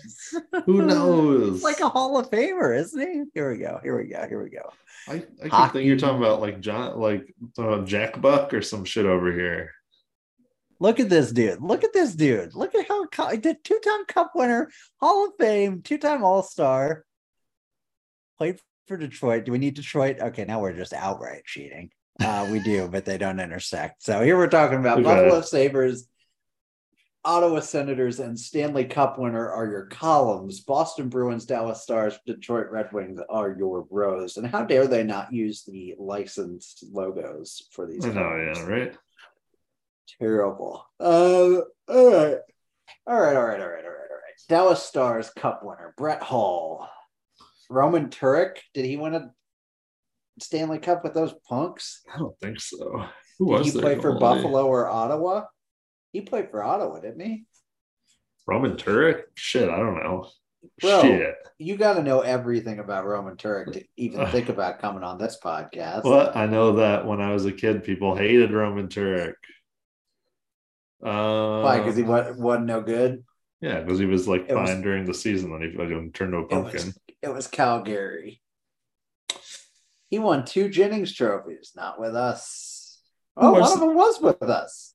Who 0.66 0.82
knows? 0.86 1.54
it's 1.54 1.64
like 1.64 1.80
a 1.80 1.88
Hall 1.88 2.18
of 2.18 2.30
Famer, 2.30 2.78
isn't 2.78 3.00
he? 3.00 3.22
Here 3.32 3.50
we 3.50 3.57
go. 3.57 3.80
Here 3.82 3.96
we 3.96 4.09
go. 4.09 4.28
Here 4.28 4.42
we 4.42 4.50
go. 4.50 4.70
I, 5.09 5.24
I 5.50 5.68
thinking 5.68 5.86
you're 5.86 5.96
talking 5.96 6.18
about 6.18 6.42
like 6.42 6.61
John, 6.61 6.98
like 7.00 7.34
uh, 7.57 7.80
Jack 7.80 8.20
Buck 8.20 8.52
or 8.52 8.61
some 8.61 8.84
shit 8.84 9.07
over 9.07 9.32
here. 9.32 9.72
Look 10.80 11.00
at 11.00 11.09
this 11.09 11.32
dude. 11.32 11.62
Look 11.62 11.82
at 11.82 11.94
this 11.94 12.14
dude. 12.14 12.54
Look 12.54 12.74
at 12.74 12.86
how 12.88 13.07
two-time 13.07 14.04
Cup 14.07 14.32
winner, 14.34 14.70
Hall 15.00 15.28
of 15.28 15.32
Fame, 15.38 15.80
two-time 15.80 16.22
All-Star. 16.22 17.07
Played 18.36 18.61
for 18.87 18.97
Detroit. 18.97 19.45
Do 19.45 19.53
we 19.53 19.59
need 19.59 19.74
Detroit? 19.74 20.20
Okay, 20.20 20.45
now 20.45 20.61
we're 20.61 20.72
just 20.72 20.93
outright 20.93 21.45
cheating. 21.45 21.91
Uh, 22.20 22.49
we 22.51 22.61
do, 22.61 22.89
but 22.89 23.05
they 23.05 23.18
don't 23.18 23.41
intersect. 23.41 24.03
So 24.03 24.22
here 24.22 24.37
we're 24.37 24.49
talking 24.49 24.78
about. 24.78 25.03
Buffalo 25.03 25.41
Sabres. 25.43 26.09
Ottawa 27.26 27.59
Senators 27.59 28.20
and 28.20 28.39
Stanley 28.39 28.84
Cup 28.84 29.18
winner 29.18 29.51
are 29.51 29.66
your 29.66 29.87
columns. 29.87 30.61
Boston 30.61 31.09
Bruins, 31.09 31.45
Dallas 31.45 31.82
Stars, 31.82 32.16
Detroit 32.24 32.68
Red 32.70 32.93
Wings 32.93 33.20
are 33.28 33.51
your 33.59 33.84
rows. 33.91 34.37
And 34.37 34.47
how 34.47 34.62
dare 34.62 34.87
they 34.87 35.03
not 35.03 35.32
use 35.32 35.64
the 35.64 35.97
licensed 35.99 36.84
logos 36.93 37.66
for 37.72 37.84
these? 37.84 38.07
Oh, 38.07 38.12
columns? 38.12 38.59
yeah, 38.59 38.64
right. 38.64 38.97
Terrible. 40.20 40.87
Uh, 41.01 41.62
all 41.89 42.12
right. 42.12 42.39
All 43.09 43.20
right, 43.20 43.37
all 43.37 43.45
right, 43.45 43.61
all 43.61 43.68
right, 43.68 43.84
all 43.84 43.91
right, 43.91 44.11
all 44.11 44.16
right. 44.16 44.41
Dallas 44.49 44.82
Stars 44.84 45.28
Cup 45.30 45.62
winner, 45.64 45.95
Brett 45.97 46.22
Hull. 46.22 46.89
Roman 47.68 48.08
Turek, 48.08 48.58
did 48.74 48.84
he 48.84 48.96
win 48.96 49.14
a 49.14 49.30
Stanley 50.40 50.78
Cup 50.78 51.02
with 51.04 51.14
those 51.14 51.34
punks? 51.48 52.02
I 52.12 52.18
don't 52.18 52.38
think 52.40 52.60
so. 52.60 53.04
Who 53.38 53.52
Did 53.52 53.58
was 53.58 53.74
he 53.74 53.80
play 53.80 53.96
for? 53.96 54.18
Buffalo 54.18 54.66
or 54.66 54.88
Ottawa? 54.88 55.44
He 56.12 56.22
played 56.22 56.50
for 56.50 56.62
Ottawa, 56.62 57.00
didn't 57.00 57.20
he? 57.20 57.44
Roman 58.46 58.76
Turek? 58.76 59.22
Shit, 59.34 59.68
I 59.68 59.76
don't 59.76 59.96
know. 59.96 60.28
Bro. 60.80 61.02
Shit. 61.02 61.34
You 61.58 61.76
got 61.76 61.94
to 61.94 62.02
know 62.02 62.20
everything 62.20 62.78
about 62.78 63.06
Roman 63.06 63.36
Turek 63.36 63.72
to 63.72 63.84
even 63.96 64.26
think 64.30 64.48
about 64.48 64.78
coming 64.78 65.02
on 65.02 65.18
this 65.18 65.38
podcast. 65.42 66.04
Well, 66.04 66.32
I 66.34 66.46
know 66.46 66.76
that 66.76 67.06
when 67.06 67.20
I 67.20 67.32
was 67.32 67.44
a 67.44 67.52
kid, 67.52 67.84
people 67.84 68.14
hated 68.14 68.52
Roman 68.52 68.88
Turek. 68.88 69.34
Uh, 71.02 71.62
Why? 71.62 71.78
Because 71.78 71.96
he 71.96 72.02
wasn't, 72.02 72.38
wasn't 72.40 72.66
no 72.66 72.80
good. 72.80 73.24
Yeah, 73.66 73.80
because 73.80 73.98
he 73.98 74.06
was 74.06 74.28
like 74.28 74.46
It 74.48 74.54
was- 74.54 74.68
fine 74.70 74.82
during 74.82 75.04
the 75.04 75.14
season, 75.14 75.50
then 75.50 75.62
he 75.68 75.76
fucking 75.76 76.12
turned 76.12 76.32
to 76.32 76.38
a 76.38 76.42
It 76.42 76.48
pumpkin. 76.50 76.86
was, 76.86 76.98
it 77.22 77.28
was 77.28 77.46
Calgary. 77.48 78.42
He 80.08 80.18
won 80.18 80.44
two 80.44 80.68
Jennings 80.68 81.12
trophies, 81.12 81.72
not 81.74 81.98
with 82.00 82.14
us. 82.14 83.00
Oh, 83.36 83.52
was 83.52 83.62
one 83.62 83.72
of 83.72 83.80
them 83.80 83.94
was 83.96 84.20
with 84.20 84.42
us 84.42 84.94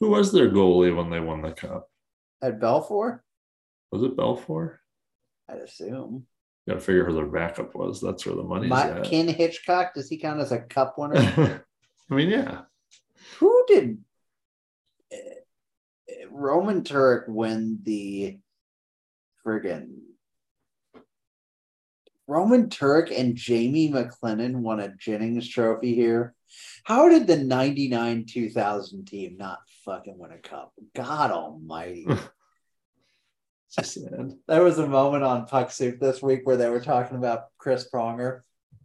Who 0.00 0.10
was 0.10 0.32
their 0.32 0.50
goalie 0.50 0.94
when 0.94 1.10
they 1.10 1.20
won 1.20 1.42
the 1.42 1.52
cup? 1.52 1.88
at 2.42 2.58
Belfour. 2.60 3.20
Was 3.92 4.02
it 4.02 4.16
Belfour? 4.16 4.76
I'd 5.48 5.58
assume. 5.58 6.26
Got 6.68 6.74
to 6.74 6.80
figure 6.80 7.04
who 7.06 7.14
their 7.14 7.26
backup 7.26 7.74
was. 7.74 8.00
That's 8.00 8.26
where 8.26 8.36
the 8.36 8.42
money's 8.42 8.68
My, 8.68 8.90
at. 8.90 9.04
Ken 9.04 9.26
Hitchcock, 9.28 9.94
does 9.94 10.08
he 10.10 10.18
count 10.18 10.40
as 10.40 10.52
a 10.52 10.60
cup 10.60 10.98
winner? 10.98 11.64
I 12.10 12.14
mean, 12.14 12.28
yeah. 12.28 12.62
Who 13.38 13.64
did 13.66 13.98
Roman 16.30 16.82
Turek 16.82 17.28
win 17.28 17.78
the 17.82 18.38
friggin' 19.44 19.98
Roman 22.28 22.68
Turek 22.68 23.18
and 23.18 23.34
Jamie 23.34 23.90
McLennan 23.90 24.56
won 24.56 24.80
a 24.80 24.94
Jennings 24.94 25.48
trophy 25.48 25.94
here? 25.94 26.34
How 26.84 27.08
did 27.08 27.26
the 27.26 27.38
99 27.38 28.26
2000 28.26 29.06
team 29.06 29.36
not 29.38 29.60
fucking 29.84 30.18
win 30.18 30.32
a 30.32 30.38
cup? 30.38 30.72
God 30.94 31.30
almighty. 31.30 32.06
Just 33.78 33.98
there 34.46 34.62
was 34.62 34.78
a 34.78 34.86
moment 34.86 35.24
on 35.24 35.46
Puck 35.46 35.70
Soup 35.70 35.98
this 35.98 36.22
week 36.22 36.40
where 36.44 36.56
they 36.56 36.68
were 36.68 36.80
talking 36.80 37.16
about 37.16 37.46
Chris 37.58 37.88
Pronger 37.92 38.40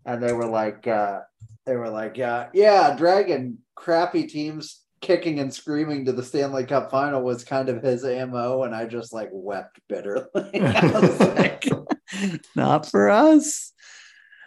and 0.05 0.21
they 0.21 0.33
were 0.33 0.47
like, 0.47 0.87
uh, 0.87 1.21
they 1.65 1.75
were 1.75 1.89
like, 1.89 2.19
uh, 2.19 2.47
yeah, 2.53 2.95
dragging 2.95 3.59
crappy 3.75 4.27
teams 4.27 4.82
kicking 5.03 5.39
and 5.39 5.53
screaming 5.53 6.05
to 6.05 6.11
the 6.13 6.23
Stanley 6.23 6.65
Cup 6.65 6.89
final 6.89 7.21
was 7.21 7.43
kind 7.43 7.69
of 7.69 7.83
his 7.83 8.03
MO. 8.03 8.63
And 8.63 8.73
I 8.73 8.87
just 8.87 9.13
like 9.13 9.29
wept 9.31 9.79
bitterly. 9.87 10.25
Like, 10.53 11.69
not 12.55 12.89
for 12.89 13.09
us. 13.09 13.71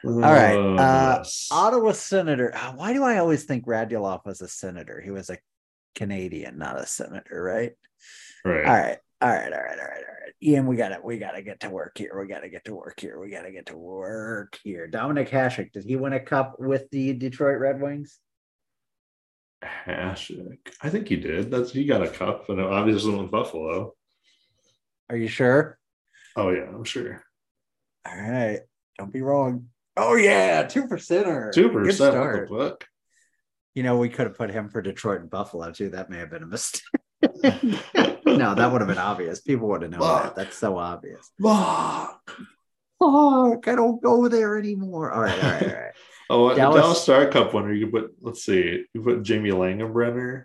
All 0.04 0.20
right, 0.20 0.56
uh, 0.56 1.24
Ottawa 1.50 1.92
Senator. 1.92 2.54
uh, 2.54 2.72
Why 2.72 2.92
do 2.92 3.02
I 3.02 3.18
always 3.18 3.44
think 3.44 3.66
Radulov 3.66 4.24
was 4.24 4.40
a 4.40 4.46
senator? 4.46 5.00
He 5.00 5.10
was 5.10 5.30
a 5.30 5.38
Canadian, 5.96 6.58
not 6.58 6.78
a 6.78 6.86
senator, 6.86 7.42
right? 7.42 7.72
right. 8.44 8.66
All 8.66 8.76
right. 8.76 8.98
All 9.20 9.30
right, 9.30 9.52
all 9.52 9.58
right, 9.62 9.78
all 9.78 9.86
right, 9.86 10.04
all 10.08 10.14
right. 10.22 10.32
Ian, 10.42 10.66
we 10.66 10.76
gotta 10.76 11.00
we 11.02 11.18
gotta 11.18 11.42
get 11.42 11.60
to 11.60 11.70
work 11.70 11.96
here. 11.98 12.16
We 12.20 12.28
gotta 12.28 12.50
get 12.50 12.66
to 12.66 12.74
work 12.74 13.00
here. 13.00 13.18
We 13.18 13.30
gotta 13.30 13.50
get 13.50 13.66
to 13.66 13.76
work 13.76 14.58
here. 14.62 14.88
Dominik 14.92 15.30
Hasek, 15.30 15.72
did 15.72 15.84
he 15.84 15.96
win 15.96 16.12
a 16.12 16.20
cup 16.20 16.56
with 16.58 16.88
the 16.90 17.14
Detroit 17.14 17.58
Red 17.58 17.80
Wings? 17.80 18.18
Hasek. 19.64 20.58
I 20.82 20.90
think 20.90 21.08
he 21.08 21.16
did. 21.16 21.50
That's 21.50 21.72
he 21.72 21.84
got 21.84 22.02
a 22.02 22.08
cup, 22.08 22.48
and 22.48 22.60
obviously 22.60 23.14
with 23.14 23.30
Buffalo. 23.30 23.94
Are 25.08 25.16
you 25.16 25.28
sure? 25.28 25.78
Oh 26.34 26.50
yeah, 26.50 26.68
I'm 26.68 26.84
sure. 26.84 27.22
All 28.06 28.16
right. 28.16 28.60
Don't 28.98 29.12
be 29.12 29.22
wrong. 29.22 29.68
Oh 29.96 30.14
yeah, 30.14 30.62
two 30.64 30.84
percenter. 30.84 31.52
Two 31.52 31.70
percent 31.70 32.14
the 32.14 32.46
book. 32.48 32.86
You 33.74 33.82
know, 33.82 33.98
we 33.98 34.08
could 34.08 34.26
have 34.26 34.36
put 34.36 34.50
him 34.50 34.68
for 34.68 34.80
Detroit 34.80 35.20
and 35.20 35.30
Buffalo 35.30 35.70
too. 35.70 35.90
That 35.90 36.10
may 36.10 36.18
have 36.18 36.30
been 36.30 36.42
a 36.42 36.46
mistake. 36.46 36.82
no, 37.22 38.54
that 38.54 38.70
would 38.72 38.80
have 38.80 38.88
been 38.88 38.98
obvious. 38.98 39.40
People 39.40 39.68
would 39.68 39.82
have 39.82 39.90
known 39.90 40.00
that. 40.00 40.34
That's 40.34 40.56
so 40.56 40.76
obvious. 40.78 41.30
Fuck. 41.42 42.30
Fuck, 42.98 43.68
I 43.68 43.74
don't 43.74 44.02
go 44.02 44.28
there 44.28 44.56
anymore. 44.58 45.12
All 45.12 45.22
right, 45.22 45.44
all 45.44 45.50
right, 45.50 45.62
all 45.62 45.68
right. 45.68 45.92
Oh, 46.28 46.54
Dallas- 46.54 46.80
Dallas, 46.82 47.02
Star 47.02 47.26
Cup 47.28 47.54
winner. 47.54 47.72
You 47.72 47.88
put. 47.88 48.14
Let's 48.20 48.44
see. 48.44 48.84
You 48.92 49.02
put 49.02 49.22
Jamie 49.22 49.50
Langenbrunner, 49.50 50.44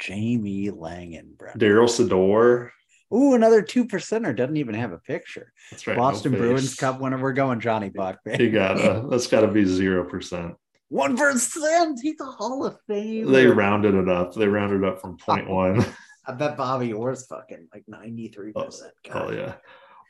Jamie 0.00 0.70
Langenbrunner. 0.70 1.56
Darryl 1.56 1.88
Sydor. 1.88 2.70
Ooh, 3.14 3.34
another 3.34 3.60
two 3.60 3.84
percenter 3.84 4.34
doesn't 4.34 4.56
even 4.56 4.74
have 4.74 4.92
a 4.92 4.98
picture. 4.98 5.52
That's 5.70 5.86
right. 5.86 5.96
Boston 5.96 6.32
no 6.32 6.38
Bruins. 6.38 6.74
Cup 6.76 7.00
winner. 7.00 7.18
We're 7.18 7.34
going 7.34 7.60
Johnny 7.60 7.90
Buck, 7.90 8.18
man. 8.24 8.40
You 8.40 8.50
gotta. 8.50 9.06
That's 9.10 9.26
got 9.26 9.40
to 9.42 9.48
be 9.48 9.64
zero 9.64 10.08
percent. 10.08 10.54
One 10.88 11.16
percent. 11.16 12.00
He's 12.02 12.20
a 12.20 12.24
Hall 12.24 12.64
of 12.64 12.78
Fame. 12.86 13.30
They 13.30 13.46
rounded 13.46 13.94
it 13.94 14.08
up. 14.08 14.34
They 14.34 14.46
rounded 14.46 14.84
up 14.84 15.00
from 15.00 15.16
point 15.18 15.48
one. 15.48 15.84
I 16.26 16.32
bet 16.32 16.56
Bobby 16.56 16.92
Orr's 16.92 17.26
fucking 17.26 17.68
like 17.74 17.84
ninety 17.86 18.28
three 18.28 18.52
percent. 18.52 18.92
Oh 19.12 19.30
yeah. 19.30 19.54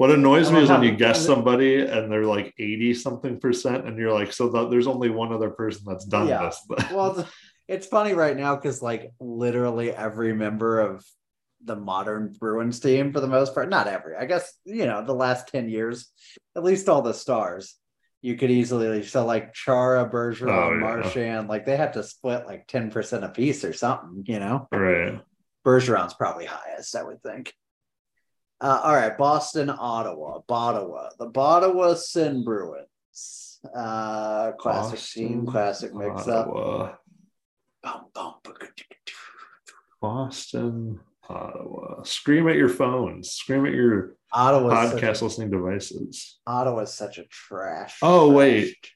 What 0.02 0.10
annoys 0.10 0.50
me 0.50 0.60
is 0.62 0.68
when 0.68 0.82
you 0.82 0.96
guess 0.96 1.24
somebody 1.24 1.76
and 1.82 2.10
they're 2.10 2.26
like 2.26 2.52
80 2.58 2.92
something 2.94 3.38
percent, 3.38 3.86
and 3.86 3.96
you're 3.96 4.12
like, 4.12 4.32
so 4.32 4.48
that 4.48 4.68
there's 4.68 4.88
only 4.88 5.10
one 5.10 5.32
other 5.32 5.50
person 5.50 5.84
that's 5.86 6.04
done 6.04 6.26
Yeah. 6.26 6.42
this. 6.42 6.90
Well, 6.90 7.20
it's, 7.20 7.30
it's 7.68 7.86
funny 7.86 8.12
right 8.12 8.36
now 8.36 8.56
because 8.56 8.82
like 8.82 9.12
literally 9.20 9.92
every 9.92 10.34
member 10.34 10.80
of 10.80 11.04
the 11.62 11.76
modern 11.76 12.34
Bruins 12.36 12.80
team, 12.80 13.12
for 13.12 13.20
the 13.20 13.28
most 13.28 13.54
part, 13.54 13.68
not 13.70 13.86
every, 13.86 14.16
I 14.16 14.24
guess 14.24 14.52
you 14.64 14.86
know 14.86 15.04
the 15.04 15.14
last 15.14 15.46
ten 15.46 15.68
years, 15.68 16.10
at 16.56 16.64
least 16.64 16.88
all 16.88 17.02
the 17.02 17.14
stars. 17.14 17.76
You 18.22 18.36
could 18.36 18.50
easily 18.50 19.04
so 19.04 19.24
like 19.24 19.54
Chara, 19.54 20.10
Bergeron, 20.10 20.48
Oh, 20.50 20.72
yeah. 20.72 20.78
Marchand, 20.80 21.48
like 21.48 21.64
they 21.64 21.76
have 21.76 21.92
to 21.92 22.02
split 22.02 22.44
like 22.44 22.66
ten 22.66 22.90
percent 22.90 23.22
a 23.22 23.28
piece 23.28 23.64
or 23.64 23.72
something, 23.72 24.24
you 24.26 24.40
know. 24.40 24.66
right. 24.72 25.20
Bergeron's 25.64 26.14
probably 26.14 26.46
highest, 26.46 26.96
I 26.96 27.04
would 27.04 27.22
think. 27.22 27.54
Uh, 28.62 28.80
all 28.84 28.94
right, 28.94 29.18
Boston, 29.18 29.68
Ottawa, 29.70 30.38
Bottawa, 30.46 31.10
the 31.18 31.26
Bottawa 31.26 31.94
Sin 31.94 32.44
Bruins. 32.44 33.58
Uh, 33.74 34.52
classic 34.52 35.00
team, 35.00 35.46
classic 35.46 35.92
mix 35.92 36.28
up. 36.28 37.00
Boston, 40.00 41.00
Ottawa. 41.28 42.04
Scream 42.04 42.48
at 42.48 42.54
your 42.54 42.68
phones. 42.68 43.32
Scream 43.32 43.66
at 43.66 43.72
your 43.72 44.14
Ottawa, 44.32 44.70
podcast 44.92 45.22
listening 45.22 45.50
devices. 45.50 46.38
Ottawa's 46.46 46.94
such 46.94 47.18
a 47.18 47.24
trash. 47.24 47.98
Oh, 48.00 48.28
trash- 48.28 48.36
wait. 48.36 48.90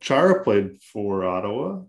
Chara 0.00 0.44
played 0.44 0.80
for 0.80 1.24
Ottawa. 1.24 1.82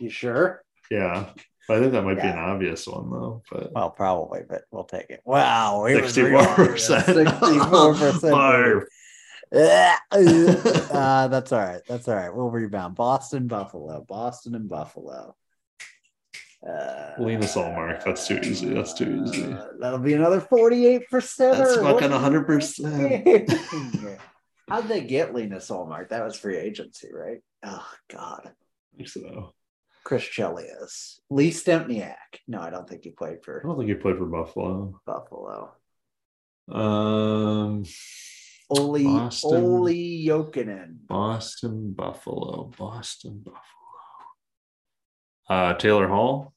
you 0.00 0.10
sure? 0.10 0.64
Yeah. 0.90 1.26
I 1.70 1.78
think 1.80 1.92
that 1.92 2.02
might 2.04 2.16
be 2.16 2.22
an 2.28 2.38
obvious 2.38 2.86
one 2.86 3.10
though. 3.10 3.42
But 3.50 3.72
Well, 3.72 3.90
probably, 3.90 4.40
but 4.48 4.62
we'll 4.70 4.84
take 4.84 5.08
it. 5.10 5.22
Wow, 5.24 5.84
64%. 5.86 6.78
Sixty-four 7.14 7.94
percent. 7.94 8.34
Uh, 10.94 11.28
that's 11.28 11.52
all 11.52 11.60
right. 11.60 11.82
That's 11.88 12.08
all 12.08 12.16
right. 12.16 12.34
We'll 12.34 12.50
rebound. 12.50 12.94
Boston, 12.96 13.46
Buffalo. 13.46 14.04
Boston 14.08 14.54
and 14.54 14.68
Buffalo. 14.68 15.34
Uh, 16.66 17.12
Linus 17.18 17.54
Ullmark, 17.56 18.04
that's 18.04 18.26
too 18.26 18.38
easy. 18.42 18.72
That's 18.72 18.94
too 18.94 19.22
easy. 19.24 19.52
uh, 19.52 19.66
that'll 19.78 19.98
be 19.98 20.14
another 20.14 20.40
48%. 20.40 21.04
That's 21.10 21.76
fucking 21.76 22.08
100%. 22.10 24.18
How'd 24.68 24.88
they 24.88 25.02
get 25.02 25.34
Linus 25.34 25.68
Ullmark? 25.68 26.08
That 26.08 26.24
was 26.24 26.36
free 26.36 26.56
agency, 26.56 27.08
right? 27.12 27.40
Oh 27.64 27.86
God. 28.10 28.42
I 28.46 28.96
think 28.96 29.08
so. 29.08 29.52
Chris 30.04 30.22
Chelios. 30.22 31.18
Lee 31.30 31.50
Stempniak. 31.50 32.14
No, 32.46 32.60
I 32.60 32.70
don't 32.70 32.88
think 32.88 33.04
he 33.04 33.10
played 33.10 33.42
for. 33.42 33.62
I 33.64 33.66
don't 33.66 33.78
think 33.78 33.88
he 33.88 33.94
played 33.94 34.18
for 34.18 34.26
Buffalo. 34.26 35.00
Buffalo. 35.06 35.72
Um, 36.70 37.84
Olli 38.70 39.04
Boston. 39.04 39.64
Olli 39.64 40.24
Jokinen. 40.26 40.96
Boston, 41.06 41.92
Buffalo, 41.92 42.70
Boston, 42.76 43.42
Buffalo. 43.44 43.60
Uh, 45.48 45.74
Taylor 45.74 46.08
Hall. 46.08 46.54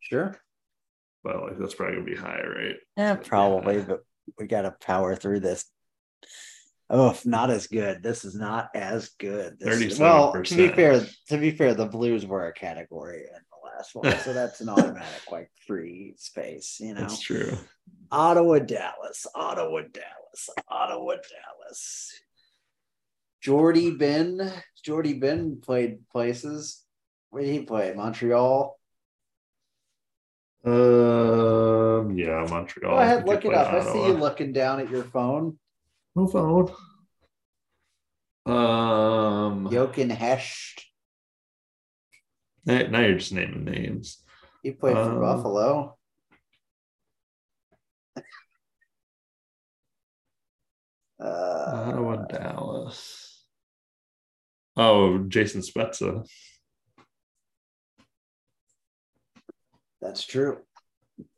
Sure. 0.00 0.36
Well, 1.24 1.50
that's 1.58 1.74
probably 1.74 1.96
gonna 1.96 2.06
be 2.06 2.16
high, 2.16 2.42
right? 2.42 2.76
Yeah, 2.96 3.14
probably, 3.14 3.78
high. 3.78 3.84
but 3.84 4.04
we 4.38 4.46
got 4.46 4.62
to 4.62 4.72
power 4.72 5.14
through 5.16 5.40
this. 5.40 5.64
Oh, 6.94 7.18
not 7.24 7.48
as 7.48 7.68
good. 7.68 8.02
This 8.02 8.22
is 8.22 8.34
not 8.34 8.68
as 8.74 9.08
good. 9.18 9.58
This 9.58 9.98
well, 9.98 10.34
to 10.34 10.54
be 10.54 10.68
fair, 10.68 11.06
to 11.28 11.38
be 11.38 11.50
fair, 11.50 11.72
the 11.72 11.86
Blues 11.86 12.26
were 12.26 12.48
a 12.48 12.52
category 12.52 13.20
in 13.20 13.40
the 13.50 13.66
last 13.66 13.94
one, 13.94 14.14
so 14.18 14.32
that's 14.34 14.60
an 14.60 14.68
automatic 14.68 15.30
like 15.30 15.50
free 15.66 16.12
space. 16.18 16.76
You 16.80 16.92
know, 16.92 17.00
That's 17.00 17.18
true. 17.18 17.56
Ottawa, 18.10 18.58
Dallas, 18.58 19.26
Ottawa, 19.34 19.80
Dallas, 19.90 20.50
Ottawa, 20.68 21.14
Dallas. 21.14 22.12
Jordie 23.40 23.92
Benn, 23.92 24.52
Jordie 24.84 25.14
Benn 25.14 25.60
played 25.62 26.06
places. 26.10 26.84
Where 27.30 27.42
did 27.42 27.52
he 27.52 27.60
play? 27.62 27.94
Montreal. 27.96 28.78
Um, 30.62 32.16
yeah, 32.18 32.46
Montreal. 32.50 32.96
Go 32.96 32.98
ahead, 32.98 33.26
look 33.26 33.46
it 33.46 33.54
up. 33.54 33.72
I 33.72 33.90
see 33.90 34.06
you 34.06 34.12
looking 34.12 34.52
down 34.52 34.78
at 34.78 34.90
your 34.90 35.04
phone. 35.04 35.56
No 36.14 36.26
phone. 36.26 36.70
Um, 38.44 39.68
Jochen 39.70 40.10
Hecht. 40.10 40.84
now 42.66 42.82
now 42.88 43.00
you're 43.00 43.18
just 43.18 43.32
naming 43.32 43.64
names. 43.64 44.18
He 44.62 44.72
played 44.72 44.94
for 44.96 45.00
Um, 45.02 45.20
Buffalo. 45.20 45.96
Uh, 51.20 51.84
Ottawa, 51.86 52.16
Dallas. 52.26 53.44
Oh, 54.76 55.18
Jason 55.18 55.60
Spezza. 55.60 56.26
that's 60.00 60.26
true. 60.26 60.58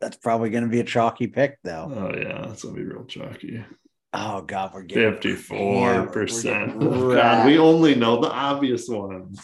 That's 0.01 0.17
probably 0.17 0.49
going 0.49 0.65
to 0.65 0.71
be 0.71 0.81
a 0.81 0.85
chalky 0.85 1.27
pick, 1.27 1.59
though. 1.63 1.93
Oh 1.95 2.17
yeah, 2.19 2.47
that's 2.47 2.63
gonna 2.63 2.77
be 2.77 2.85
real 2.85 3.05
chalky. 3.05 3.63
Oh 4.17 4.43
God, 4.43 4.73
we're 4.73 4.83
getting 4.85 5.13
Fifty-four 5.13 5.93
hammered. 5.93 6.13
percent. 6.13 6.77
We're 6.79 7.17
God, 7.17 7.47
we 7.47 7.59
only 7.59 7.97
know 7.97 8.21
the 8.21 8.31
obvious 8.31 8.89
ones. 8.89 9.41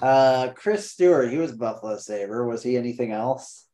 Uh, 0.00 0.50
Chris 0.54 0.90
Stewart, 0.90 1.30
he 1.32 1.38
was 1.38 1.50
Buffalo 1.52 1.96
Saber. 1.98 2.46
Was 2.46 2.62
he 2.62 2.76
anything 2.76 3.10
else? 3.10 3.66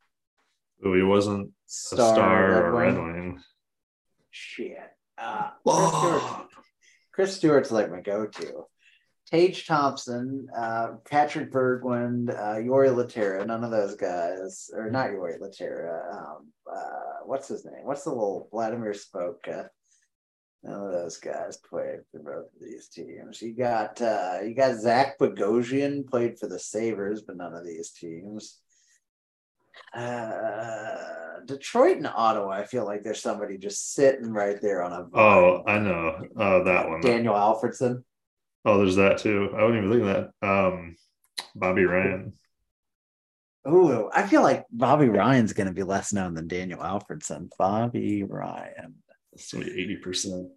Oh, 0.83 0.95
he 0.95 1.03
wasn't 1.03 1.49
a 1.49 1.51
Star, 1.67 2.15
star 2.15 2.41
Red 2.51 2.57
or 2.57 2.67
a 2.67 2.73
Red 2.73 2.95
Wing? 2.95 3.13
Wing. 3.13 3.41
Shit. 4.31 4.79
Uh, 5.19 5.51
Chris, 5.67 5.91
Stewart, 5.93 6.49
Chris 7.13 7.37
Stewart's 7.37 7.71
like 7.71 7.91
my 7.91 8.01
go-to. 8.01 8.65
Tage 9.31 9.67
Thompson, 9.67 10.47
uh, 10.57 10.93
Patrik 11.11 11.51
Berglund, 11.51 12.31
uh, 12.31 12.57
Jori 12.61 12.89
Lehtera, 12.95 13.47
none 13.47 13.65
of 13.65 13.71
those 13.71 13.95
guys, 13.97 14.71
or 14.75 14.91
not 14.91 15.11
Jori 15.11 15.39
Lehtera. 15.41 16.15
Um, 16.15 16.49
uh, 16.71 17.25
what's 17.25 17.49
his 17.49 17.65
name? 17.65 17.85
What's 17.85 18.05
the 18.05 18.11
little 18.11 18.49
Vladimir 18.53 18.93
Sobotka? 18.93 19.69
None 20.65 20.81
of 20.81 20.93
those 20.93 21.19
guys 21.19 21.59
played 21.59 22.01
for 22.11 22.21
both 22.21 22.47
of 22.47 22.61
these 22.61 22.89
teams. 22.89 23.43
You 23.43 23.55
got 23.55 24.01
uh, 24.01 24.39
you 24.43 24.55
got 24.55 24.77
Zach 24.77 25.19
Bogosian 25.19 26.09
played 26.09 26.39
for 26.39 26.47
the 26.47 26.59
Sabers, 26.59 27.21
but 27.21 27.37
none 27.37 27.53
of 27.55 27.67
these 27.67 27.91
teams. 27.91 28.61
Uh, 29.95 31.41
Detroit 31.45 31.99
and 31.99 32.07
Ottawa, 32.07 32.49
I 32.49 32.65
feel 32.65 32.87
like 32.87 33.03
there's 33.03 33.21
somebody 33.21 33.59
just 33.59 33.93
sitting 33.93 34.33
right 34.33 34.59
there 34.63 34.83
on 34.83 34.93
a. 34.93 35.07
oh, 35.19 35.63
I 35.67 35.79
know. 35.79 36.27
Oh, 36.35 36.65
that 36.65 36.89
one. 36.89 37.03
Daniel 37.03 37.35
Alfredsson. 37.35 38.03
Oh, 38.65 38.79
there's 38.79 38.97
that 38.97 39.19
too. 39.19 39.51
I 39.55 39.65
wouldn't 39.65 39.85
even 39.85 39.91
think 39.91 40.09
of 40.09 40.31
that. 40.41 40.49
Um, 40.49 40.97
Bobby 41.55 41.85
Ryan. 41.85 42.33
Ooh, 43.69 44.11
I 44.15 44.27
feel 44.27 44.43
like 44.43 44.65
Bobby 44.71 45.09
Ryan's 45.09 45.53
going 45.53 45.67
to 45.67 45.75
be 45.75 45.83
less 45.83 46.13
known 46.13 46.33
than 46.33 46.49
Daniel 46.49 46.81
Alfredsson. 46.81 47.51
Bobby 47.59 48.23
Ryan. 48.23 48.95
That's 49.35 49.53
gonna 49.53 49.67
eighty 49.67 49.97
percent. 49.97 50.49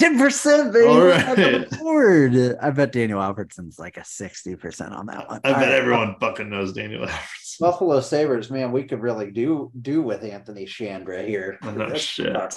10%, 0.00 0.72
baby. 0.72 0.86
All 0.88 1.12
on 1.12 1.36
the 1.36 1.78
board. 1.80 2.58
I 2.60 2.70
bet 2.70 2.90
Daniel 2.90 3.20
Alfredsson's 3.20 3.78
like 3.78 3.96
a 3.96 4.00
60% 4.00 4.90
on 4.90 5.06
that 5.06 5.28
one. 5.28 5.40
I 5.44 5.48
All 5.48 5.54
bet 5.54 5.68
right. 5.68 5.72
everyone 5.72 6.16
fucking 6.18 6.50
knows 6.50 6.72
Daniel 6.72 7.06
Alfredson. 7.06 7.60
Buffalo 7.60 8.00
Sabres, 8.00 8.50
man, 8.50 8.72
we 8.72 8.82
could 8.82 9.00
really 9.00 9.30
do 9.30 9.70
do 9.80 10.02
with 10.02 10.24
Anthony 10.24 10.64
Chandra 10.66 11.22
here. 11.22 11.58
Oh, 11.62 11.70
That's 11.70 12.00
shit. 12.00 12.34
Our, 12.34 12.50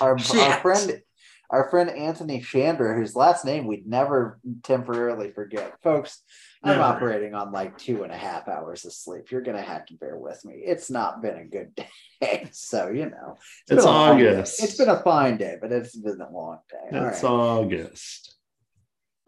our 0.00 0.18
Shit. 0.18 0.62
friend 0.62 1.02
our 1.50 1.68
friend 1.70 1.90
Anthony 1.90 2.40
Chandra, 2.40 2.96
whose 2.96 3.14
last 3.14 3.44
name 3.44 3.66
we'd 3.66 3.86
never 3.86 4.40
temporarily 4.62 5.30
forget. 5.30 5.74
Folks, 5.82 6.22
I'm 6.64 6.80
operating 6.80 7.34
on 7.34 7.52
like 7.52 7.76
two 7.78 8.02
and 8.02 8.12
a 8.12 8.16
half 8.16 8.48
hours 8.48 8.84
of 8.84 8.92
sleep. 8.92 9.30
You're 9.30 9.42
gonna 9.42 9.62
have 9.62 9.86
to 9.86 9.94
bear 9.94 10.16
with 10.16 10.44
me. 10.44 10.54
It's 10.64 10.90
not 10.90 11.20
been 11.22 11.36
a 11.36 11.44
good 11.44 11.74
day. 12.20 12.48
So 12.52 12.88
you 12.88 13.06
know 13.10 13.36
It's 13.68 13.84
day. 13.84 13.90
August. 13.90 14.62
It's 14.62 14.76
been 14.76 14.88
a 14.88 15.02
fine 15.02 15.36
day, 15.36 15.56
but 15.60 15.72
it's 15.72 15.96
been 15.96 16.20
a 16.20 16.30
long 16.30 16.58
day. 16.70 16.98
It's 16.98 17.22
right. 17.22 17.30
August. 17.30 18.30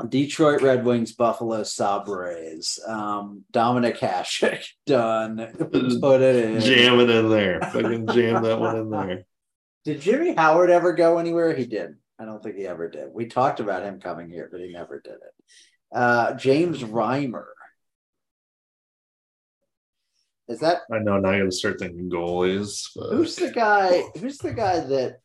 Detroit 0.08 0.60
Red 0.60 0.84
Wings, 0.84 1.14
Buffalo 1.14 1.62
Sabres, 1.62 2.78
um, 2.86 3.44
Dominik 3.50 3.96
Hasek, 3.98 4.62
done. 4.86 5.36
Put 5.58 6.20
it 6.20 6.44
in. 6.44 6.60
Jam 6.60 7.00
it 7.00 7.08
in 7.08 7.30
there. 7.30 7.60
Fucking 7.62 8.06
jam 8.08 8.42
that 8.42 8.60
one 8.60 8.76
in 8.76 8.90
there. 8.90 9.24
Did 9.86 10.02
Jimmy 10.02 10.34
Howard 10.34 10.68
ever 10.70 10.92
go 10.92 11.16
anywhere? 11.18 11.54
He 11.54 11.64
didn't. 11.64 11.98
I 12.18 12.24
don't 12.26 12.42
think 12.42 12.56
he 12.56 12.66
ever 12.66 12.90
did. 12.90 13.08
We 13.12 13.26
talked 13.26 13.60
about 13.60 13.84
him 13.84 14.00
coming 14.00 14.28
here, 14.28 14.48
but 14.50 14.60
he 14.60 14.72
never 14.72 15.00
did 15.00 15.14
it. 15.14 15.44
Uh, 15.96 16.34
James 16.34 16.82
Reimer. 16.82 17.46
Is 20.46 20.60
that 20.60 20.82
I 20.92 20.98
know 20.98 21.18
now 21.18 21.30
I 21.30 21.38
gotta 21.38 21.50
start 21.50 21.80
thinking 21.80 22.10
goalies. 22.10 22.90
But 22.94 23.12
who's 23.12 23.34
the 23.34 23.50
guy? 23.50 24.02
Who's 24.20 24.36
the 24.36 24.52
guy 24.52 24.80
that 24.80 25.20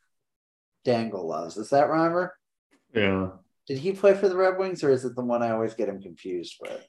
Dangle 0.86 1.28
loves? 1.28 1.58
Is 1.58 1.72
that 1.72 1.90
Reimer? 1.90 2.30
yeah. 2.96 3.32
Did 3.68 3.80
he 3.80 3.92
play 3.92 4.14
for 4.14 4.30
the 4.30 4.36
Red 4.36 4.58
Wings, 4.58 4.82
or 4.84 4.90
is 4.92 5.04
it 5.04 5.16
the 5.16 5.24
one 5.24 5.44
I 5.44 5.52
always 5.52 5.74
get 5.74 5.90
him 5.90 6.02
confused 6.02 6.56
with? 6.62 6.88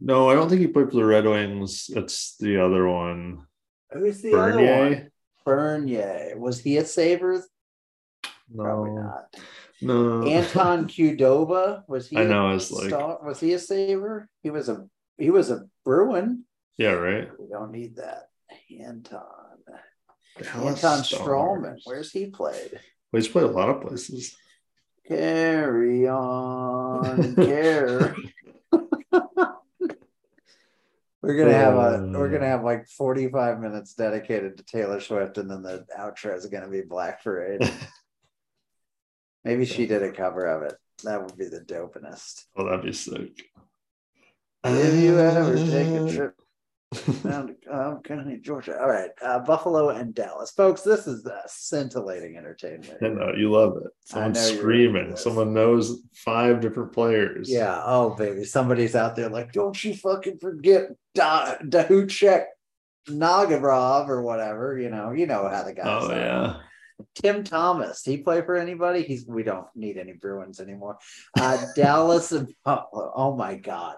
No, 0.00 0.30
I 0.30 0.34
don't 0.34 0.48
think 0.48 0.62
he 0.62 0.66
played 0.66 0.88
for 0.88 0.96
the 0.96 1.04
Red 1.04 1.26
Wings. 1.26 1.90
It's 1.94 2.36
the 2.38 2.58
other 2.64 2.88
one. 2.88 3.46
Who's 3.92 4.22
the 4.22 4.34
other 4.34 4.56
one? 4.56 4.64
Bernier? 4.64 5.12
Bernier. 5.44 6.38
Was 6.38 6.60
he 6.60 6.78
a 6.78 6.84
Sabres? 6.84 7.46
Probably 8.56 8.90
not. 8.90 9.36
No. 9.80 10.22
Anton 10.26 10.86
Khudobin 10.88 11.84
was 11.88 12.08
he? 12.08 12.16
I 12.18 12.24
know, 12.24 12.50
it's 12.54 12.70
like- 12.70 12.88
star- 12.88 13.20
was 13.24 13.40
he 13.40 13.52
a 13.52 13.58
saver? 13.58 14.28
He 14.42 14.50
was 14.50 14.68
a 14.68 14.86
he 15.16 15.30
was 15.30 15.50
a 15.50 15.66
Bruin. 15.84 16.44
Yeah, 16.76 16.92
right. 16.92 17.28
We 17.38 17.48
don't 17.48 17.72
need 17.72 17.96
that. 17.96 18.28
Anton 18.80 19.22
Dallas 20.40 20.84
Anton 20.84 21.04
Stars. 21.04 21.22
Stralman. 21.22 21.76
Where's 21.84 22.12
he 22.12 22.26
played? 22.26 22.70
Well, 23.12 23.20
he's 23.22 23.28
played 23.28 23.44
a 23.44 23.48
lot 23.48 23.68
of 23.70 23.82
places. 23.82 24.36
Carry 25.06 26.06
on, 26.06 27.34
carry. 27.36 28.34
We're 31.20 31.36
gonna 31.36 31.52
have 31.52 31.74
a 31.74 31.94
um, 31.96 32.12
we're 32.12 32.28
gonna 32.30 32.46
have 32.46 32.62
like 32.62 32.86
45 32.88 33.58
minutes 33.60 33.94
dedicated 33.94 34.56
to 34.56 34.64
Taylor 34.64 35.00
Swift, 35.00 35.36
and 35.38 35.50
then 35.50 35.62
the 35.62 35.84
outro 35.98 36.36
is 36.36 36.46
gonna 36.46 36.68
be 36.68 36.82
Black 36.82 37.24
Parade. 37.24 37.60
Maybe 39.44 39.64
she 39.64 39.86
did 39.86 40.02
a 40.02 40.12
cover 40.12 40.46
of 40.46 40.62
it. 40.62 40.74
That 41.04 41.22
would 41.22 41.36
be 41.36 41.46
the 41.46 41.60
dopest. 41.60 42.44
Oh, 42.56 42.64
that'd 42.64 42.84
be 42.84 42.92
sick. 42.92 43.44
Have 44.64 44.94
you 44.94 45.18
ever 45.18 45.54
taken 45.54 46.08
a 46.08 46.12
trip 46.12 46.34
down 47.22 47.54
to 47.64 47.74
um, 47.74 48.02
County, 48.02 48.38
Georgia? 48.38 48.80
All 48.80 48.88
right, 48.88 49.10
uh, 49.22 49.38
Buffalo 49.38 49.90
and 49.90 50.12
Dallas, 50.12 50.50
folks. 50.50 50.82
This 50.82 51.06
is 51.06 51.24
uh, 51.24 51.40
scintillating 51.46 52.36
entertainment. 52.36 52.98
I 53.00 53.08
know 53.08 53.32
you 53.36 53.52
love 53.52 53.76
it. 53.76 53.92
Someone's 54.04 54.40
screaming. 54.40 55.16
Someone 55.16 55.54
knows 55.54 56.02
five 56.12 56.60
different 56.60 56.92
players. 56.92 57.48
Yeah. 57.48 57.80
Oh, 57.84 58.10
baby, 58.10 58.42
somebody's 58.44 58.96
out 58.96 59.14
there 59.14 59.28
like, 59.28 59.52
don't 59.52 59.82
you 59.84 59.94
fucking 59.94 60.38
forget 60.40 60.88
da- 61.14 61.58
Dahuchek 61.58 62.46
Nagarov 63.08 64.08
or 64.08 64.22
whatever. 64.22 64.78
You 64.78 64.90
know, 64.90 65.12
you 65.12 65.26
know 65.26 65.48
how 65.48 65.62
the 65.62 65.72
guys. 65.72 65.86
Oh 65.86 66.10
are. 66.10 66.16
yeah. 66.16 66.56
Tim 67.14 67.44
Thomas. 67.44 68.04
He 68.04 68.18
play 68.18 68.42
for 68.42 68.56
anybody? 68.56 69.02
He's. 69.02 69.26
We 69.26 69.42
don't 69.42 69.66
need 69.74 69.96
any 69.98 70.12
Bruins 70.12 70.60
anymore. 70.60 70.98
Uh, 71.38 71.64
Dallas 71.76 72.32
and 72.32 72.52
Buffalo. 72.64 73.12
Oh 73.16 73.36
my 73.36 73.56
God. 73.56 73.96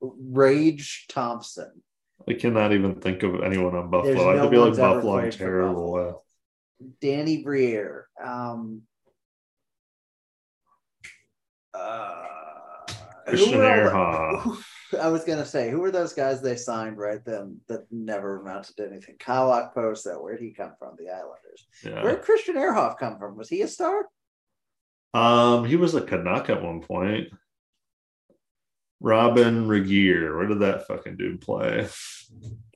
Rage 0.00 1.06
Thompson. 1.08 1.70
I 2.28 2.34
cannot 2.34 2.72
even 2.72 2.96
think 2.96 3.22
of 3.22 3.42
anyone 3.42 3.74
on 3.74 3.90
There's 3.90 4.16
Buffalo. 4.16 4.32
I 4.32 4.36
no 4.36 4.50
feel 4.50 4.68
like 4.68 4.76
Buffalo 4.76 5.14
I'm 5.14 5.20
played 5.22 5.34
for 5.34 5.38
terrible 5.38 5.92
Buffalo. 5.92 6.22
Danny 7.00 7.42
Briere. 7.42 8.08
Um, 8.22 8.82
uh, 11.72 12.22
who 13.26 13.30
Christian 13.32 13.58
were 13.58 13.94
all 13.94 14.32
the- 14.32 14.38
Ehrhoff. 14.50 14.64
I 15.00 15.08
was 15.08 15.24
gonna 15.24 15.44
say, 15.46 15.70
who 15.70 15.80
were 15.80 15.90
those 15.90 16.12
guys 16.12 16.40
they 16.40 16.54
signed 16.56 16.98
right 16.98 17.24
then 17.24 17.60
that 17.68 17.80
never 17.90 18.40
amounted 18.40 18.76
to 18.76 18.86
anything? 18.86 19.16
Kyle 19.18 19.50
Okposo, 19.50 20.22
where'd 20.22 20.40
he 20.40 20.52
come 20.52 20.72
from? 20.78 20.94
The 20.96 21.10
Islanders. 21.10 21.66
Yeah. 21.84 22.02
Where'd 22.02 22.22
Christian 22.22 22.54
Ehrhoff 22.54 22.98
come 22.98 23.18
from? 23.18 23.36
Was 23.36 23.48
he 23.48 23.62
a 23.62 23.68
star? 23.68 24.06
Um, 25.12 25.64
he 25.64 25.76
was 25.76 25.94
a 25.94 26.00
Canuck 26.00 26.48
at 26.50 26.62
one 26.62 26.80
point. 26.80 27.28
Robyn 29.00 29.66
Regehr. 29.66 30.36
Where 30.36 30.46
did 30.46 30.60
that 30.60 30.86
fucking 30.86 31.16
dude 31.16 31.40
play? 31.40 31.88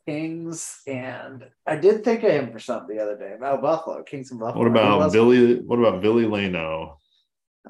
Kings, 0.06 0.80
and 0.86 1.44
I 1.66 1.76
did 1.76 2.04
think 2.04 2.22
of 2.22 2.30
him 2.30 2.52
for 2.52 2.58
something 2.58 2.96
the 2.96 3.02
other 3.02 3.16
day. 3.16 3.34
Oh, 3.42 3.58
Buffalo, 3.58 4.02
Kings 4.02 4.30
and 4.30 4.40
Buffalo. 4.40 4.64
What 4.64 4.70
about 4.70 5.12
Billy? 5.12 5.56
What 5.60 5.78
about 5.78 6.00
Billy 6.02 6.26
Leno? 6.26 6.97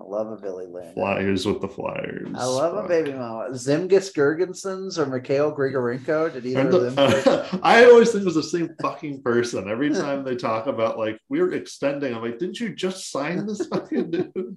I 0.01 0.05
love 0.05 0.31
a 0.31 0.37
Billy 0.37 0.67
Lynn. 0.67 0.95
Flyers 0.95 1.45
with 1.45 1.61
the 1.61 1.69
Flyers. 1.69 2.29
I 2.35 2.45
love 2.45 2.85
a 2.85 2.87
baby 2.87 3.13
mama. 3.13 3.49
Zemgus 3.51 4.15
Girgensons 4.15 4.97
or 4.97 5.07
Mikhail 5.07 5.53
Grigorenko. 5.55 6.33
Did 6.33 6.47
either 6.47 6.61
And 6.61 6.73
of 6.75 6.83
them? 6.83 6.95
the- 6.95 7.61
I 7.63 7.85
always 7.85 8.11
think 8.13 8.23
it 8.23 8.25
was 8.27 8.35
the 8.37 8.43
same 8.43 8.71
fucking 8.81 9.23
person. 9.23 9.69
Every 9.69 9.91
time 9.95 10.23
they 10.25 10.37
talk 10.37 10.67
about 10.69 10.99
like 10.99 11.19
we're 11.29 11.53
extending, 11.55 12.15
I'm 12.15 12.23
like, 12.23 12.39
didn't 12.39 12.61
you 12.61 12.75
just 12.75 13.11
sign 13.11 13.45
this 13.47 13.67
fucking 13.67 14.11
dude? 14.13 14.57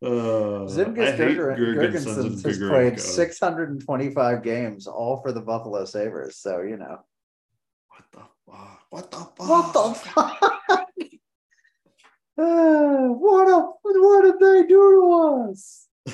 Uh, 0.00 0.66
Zemgus 0.66 1.16
Gerger- 1.16 1.56
Girgensons 1.58 2.44
has 2.44 2.58
played 2.58 3.00
625 3.00 4.42
games, 4.42 4.86
all 4.86 5.20
for 5.22 5.32
the 5.32 5.40
Buffalo 5.40 5.84
Sabres. 5.84 6.36
So, 6.36 6.62
you 6.62 6.76
know. 6.76 6.98
What 7.88 8.04
the 8.12 8.20
fuck? 8.46 8.80
What 8.90 9.10
the 9.10 9.16
fuck? 9.18 9.48
What 9.48 9.72
the 9.72 9.94
fuck? 9.94 10.84
Uh, 12.38 13.08
what, 13.08 13.48
a, 13.48 13.70
what 13.82 14.22
did 14.22 14.38
they 14.38 14.66
do 14.68 14.78
to 14.78 15.50
us? 15.50 15.88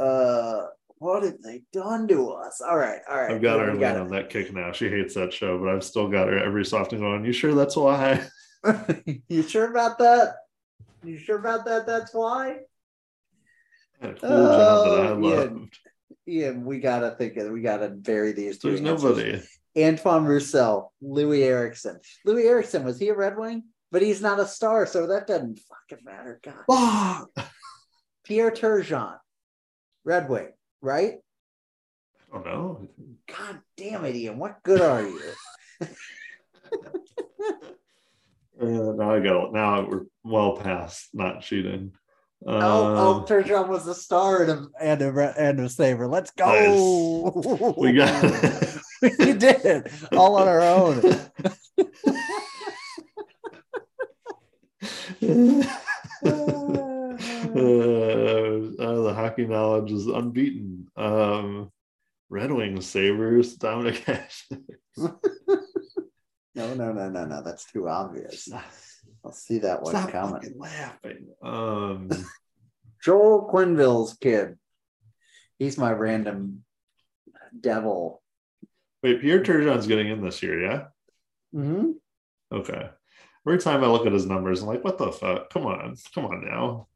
uh, 0.00 0.66
what 0.98 1.22
have 1.22 1.40
they 1.42 1.62
done 1.72 2.08
to 2.08 2.30
us? 2.32 2.60
All 2.60 2.76
right, 2.76 3.00
all 3.08 3.16
right. 3.20 3.32
I've 3.32 3.42
got 3.42 3.58
yeah, 3.58 3.66
her 3.66 3.72
we 3.72 3.78
lean 3.78 3.96
on 3.96 4.10
that 4.10 4.30
kick 4.30 4.52
now. 4.52 4.72
She 4.72 4.88
hates 4.88 5.14
that 5.14 5.32
show, 5.32 5.58
but 5.58 5.68
I've 5.68 5.84
still 5.84 6.08
got 6.08 6.28
her 6.28 6.38
every 6.38 6.64
so 6.64 6.78
often 6.78 7.00
going, 7.00 7.24
You 7.24 7.32
sure 7.32 7.54
that's 7.54 7.76
why? 7.76 8.26
you 9.28 9.42
sure 9.42 9.70
about 9.70 9.98
that? 9.98 10.36
You 11.04 11.18
sure 11.18 11.38
about 11.38 11.64
that? 11.66 11.86
That's 11.86 12.12
why? 12.14 12.60
I 14.02 14.06
had 14.06 14.20
cool 14.20 14.28
job 14.28 14.84
that 14.84 15.00
I 15.00 15.10
Oh, 15.10 15.18
loved. 15.18 15.78
Yeah, 16.24 16.50
we 16.52 16.80
gotta 16.80 17.12
think 17.12 17.36
of 17.36 17.50
we 17.50 17.62
gotta 17.62 17.88
bury 17.88 18.32
these. 18.32 18.58
There's 18.58 18.80
answers. 18.80 19.02
nobody. 19.02 19.42
Antoine 19.78 20.24
Roussel, 20.24 20.92
Loui 21.02 21.42
Eriksson. 21.42 22.00
Loui 22.26 22.46
Eriksson, 22.46 22.84
was 22.84 22.98
he 22.98 23.08
a 23.10 23.14
Red 23.14 23.38
Wing? 23.38 23.64
But 23.96 24.02
he's 24.02 24.20
not 24.20 24.38
a 24.38 24.44
star, 24.46 24.84
so 24.84 25.06
that 25.06 25.26
doesn't 25.26 25.58
fucking 25.58 26.04
matter. 26.04 26.38
God. 26.44 27.26
Fuck. 27.34 27.48
Pierre 28.24 28.50
Turgeon, 28.50 29.16
Red 30.04 30.28
Wing, 30.28 30.52
right? 30.82 31.14
I 32.30 32.34
don't 32.34 32.44
know. 32.44 32.88
God 33.26 33.60
damn 33.78 34.04
it, 34.04 34.14
Ian. 34.14 34.36
What 34.36 34.62
good 34.62 34.82
are 34.82 35.00
you? 35.00 35.18
Uh, 38.60 38.92
now 38.96 39.14
I 39.14 39.20
got 39.20 39.52
now 39.52 39.86
we're 39.86 40.04
well 40.24 40.56
past 40.56 41.08
not 41.12 41.42
cheating. 41.42 41.92
oh, 42.46 42.54
oh, 42.58 43.14
Um, 43.14 43.26
Turgeon 43.26 43.68
was 43.68 43.86
a 43.86 43.94
star 43.94 44.42
and 44.42 44.50
a, 44.50 44.66
and 44.80 45.02
a, 45.02 45.34
and 45.38 45.60
a 45.60 45.68
saver. 45.68 46.06
Let's 46.06 46.30
go. 46.32 47.74
we 47.76 47.92
got 47.92 48.22
we 49.02 49.32
did 49.34 49.64
it 49.64 49.92
all 50.12 50.36
on 50.36 50.48
our 50.48 50.62
own. 50.62 51.02
Uh, 57.54 57.58
uh, 58.78 59.02
the 59.02 59.12
hockey 59.14 59.46
knowledge 59.46 59.90
is 59.92 60.06
unbeaten. 60.06 60.88
Um, 60.96 61.70
Red 62.28 62.50
Wings, 62.52 62.86
Sabres, 62.86 63.56
Dominik. 63.58 64.20
No, 66.54 66.72
no, 66.72 66.90
no, 66.90 67.10
no, 67.10 67.26
no. 67.26 67.42
That's 67.42 67.70
too 67.70 67.86
obvious. 67.86 68.48
I'll 69.22 69.30
see 69.32 69.58
that 69.58 69.82
one 69.82 69.90
Stop 69.94 70.10
coming. 70.10 70.54
laughing. 70.56 71.26
Um, 71.42 72.08
Joel 73.04 73.50
Quenneville's 73.52 74.14
kid. 74.14 74.56
He's 75.58 75.76
my 75.76 75.92
random 75.92 76.64
devil. 77.60 78.22
wait, 79.02 79.20
Pierre 79.20 79.42
Turgeon's 79.42 79.86
getting 79.86 80.08
in 80.08 80.22
this 80.24 80.42
year, 80.42 80.62
yeah? 80.62 80.84
Mm-hmm. 81.54 81.90
Okay. 82.52 82.88
Every 83.46 83.58
time 83.58 83.84
I 83.84 83.86
look 83.86 84.06
at 84.06 84.12
his 84.12 84.26
numbers, 84.26 84.60
I'm 84.60 84.66
like, 84.66 84.82
what 84.82 84.98
the 84.98 85.12
fuck? 85.12 85.50
Come 85.50 85.66
on, 85.66 85.94
come 86.12 86.24
on 86.24 86.44
now. 86.44 86.88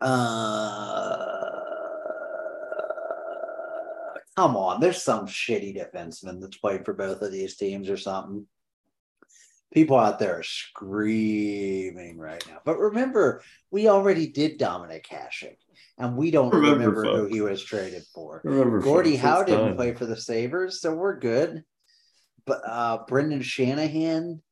Uh, 0.00 1.24
come 4.36 4.56
on. 4.56 4.80
There's 4.80 5.02
some 5.02 5.28
shitty 5.28 5.76
defenseman 5.76 6.40
that's 6.40 6.56
played 6.56 6.84
for 6.84 6.94
both 6.94 7.22
of 7.22 7.30
these 7.30 7.56
teams 7.56 7.88
or 7.88 7.96
something. 7.96 8.44
People 9.72 9.98
out 9.98 10.18
there 10.18 10.40
are 10.40 10.42
screaming 10.42 12.18
right 12.18 12.44
now. 12.48 12.58
But 12.64 12.78
remember, 12.78 13.42
we 13.70 13.88
already 13.88 14.26
did 14.28 14.58
Dominik 14.58 15.06
Hasek, 15.06 15.56
and 15.98 16.16
we 16.16 16.32
don't 16.32 16.52
Remember, 16.52 16.90
remember, 16.90 17.18
who 17.18 17.26
he 17.26 17.40
was 17.40 17.64
traded 17.64 18.02
for. 18.12 18.40
Remember, 18.44 18.80
Gordie 18.80 19.12
folks, 19.12 19.22
Howe 19.22 19.42
didn't 19.44 19.76
play 19.76 19.94
for 19.94 20.06
the 20.06 20.16
Sabres, 20.16 20.80
so 20.80 20.92
we're 20.94 21.18
good. 21.18 21.64
But 22.46 22.62
uh 22.66 22.98
Brendan 23.08 23.42
Shanahan, 23.42 24.42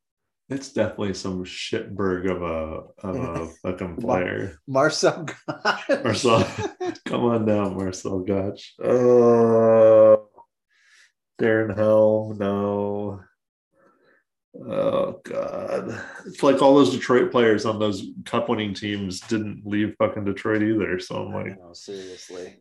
It's 0.49 0.73
definitely 0.73 1.15
some 1.15 1.45
shitberg 1.45 2.31
of 2.31 2.43
a 2.43 3.07
of 3.07 3.17
a 3.17 3.47
fucking 3.63 3.99
Mar- 4.01 4.23
player. 4.23 4.59
Marcel 4.67 5.25
Goc. 5.25 6.05
Marcel, 6.05 6.47
come 7.07 7.25
on 7.25 7.45
down, 7.47 7.77
Marcel 7.77 8.21
Goc. 8.21 8.59
Oh, 8.83 10.29
Darren 11.41 11.77
Hell, 11.77 12.35
no. 12.39 13.21
Oh 14.55 15.21
God, 15.25 15.99
it's 16.27 16.43
like 16.43 16.61
all 16.61 16.75
those 16.75 16.91
Detroit 16.93 17.31
players 17.33 17.65
on 17.65 17.79
those 17.79 18.07
cup-winning 18.27 18.75
teams 18.75 19.21
didn't 19.21 19.63
leave 19.67 19.95
fucking 19.99 20.25
Detroit 20.25 20.63
either. 20.63 20.99
So 21.01 21.17
I'm 21.17 21.33
like, 21.33 21.59
know, 21.59 21.73
seriously. 21.73 22.61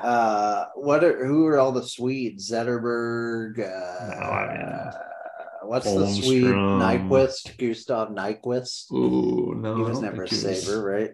Uh, 0.00 0.66
what 0.74 1.04
are 1.04 1.26
who 1.26 1.46
are 1.46 1.58
all 1.58 1.72
the 1.72 1.82
Swedes? 1.86 2.50
Zetterberg. 2.50 3.58
Uh, 3.58 4.14
No, 4.20 4.26
I 4.30 4.56
mean, 4.56 5.68
what's 5.68 5.84
the 5.92 6.06
Swede? 6.08 6.44
Holmstrom. 6.44 7.08
Nyquist, 7.08 7.56
Gustav 7.58 8.08
Nyquist. 8.08 8.90
ooh, 8.92 9.54
no, 9.56 9.76
he 9.76 9.82
was 9.82 10.00
never 10.00 10.24
a 10.24 10.28
he 10.28 10.34
was- 10.34 10.64
saver, 10.64 10.82
right? 10.82 11.10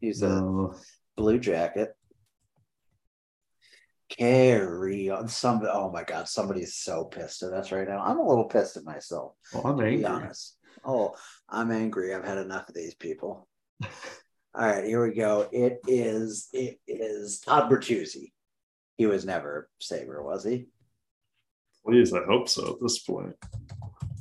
He's 0.00 0.22
a 0.22 0.68
blue 1.16 1.38
jacket. 1.38 1.94
Carry 4.08 5.10
on. 5.10 5.28
Some. 5.28 5.66
Oh 5.70 5.90
my 5.90 6.04
God, 6.04 6.28
somebody's 6.28 6.74
so 6.76 7.04
pissed 7.04 7.42
at 7.42 7.52
us 7.52 7.72
right 7.72 7.88
now. 7.88 8.00
I'm 8.00 8.18
a 8.18 8.26
little 8.28 8.44
pissed 8.44 8.76
at 8.76 8.84
myself. 8.84 9.32
Well, 9.52 9.66
I'm 9.66 9.76
To 9.78 9.82
be 9.84 9.88
angry. 9.90 10.04
honest. 10.06 10.56
Oh, 10.84 11.14
I'm 11.48 11.70
angry. 11.72 12.14
I've 12.14 12.24
had 12.24 12.38
enough 12.38 12.68
of 12.68 12.74
these 12.74 12.94
people. 12.94 13.48
All 14.58 14.66
right, 14.66 14.84
here 14.84 15.06
we 15.06 15.12
go. 15.12 15.46
It 15.52 15.80
is 15.86 16.48
it 16.54 16.78
is 16.86 17.40
Todd 17.40 17.70
Bertuzzi. 17.70 18.32
He 18.96 19.04
was 19.04 19.26
never 19.26 19.68
Saber, 19.80 20.22
was 20.22 20.44
he? 20.44 20.68
Please, 21.84 22.14
I 22.14 22.24
hope 22.24 22.48
so 22.48 22.72
at 22.72 22.80
this 22.80 23.00
point. 23.00 23.34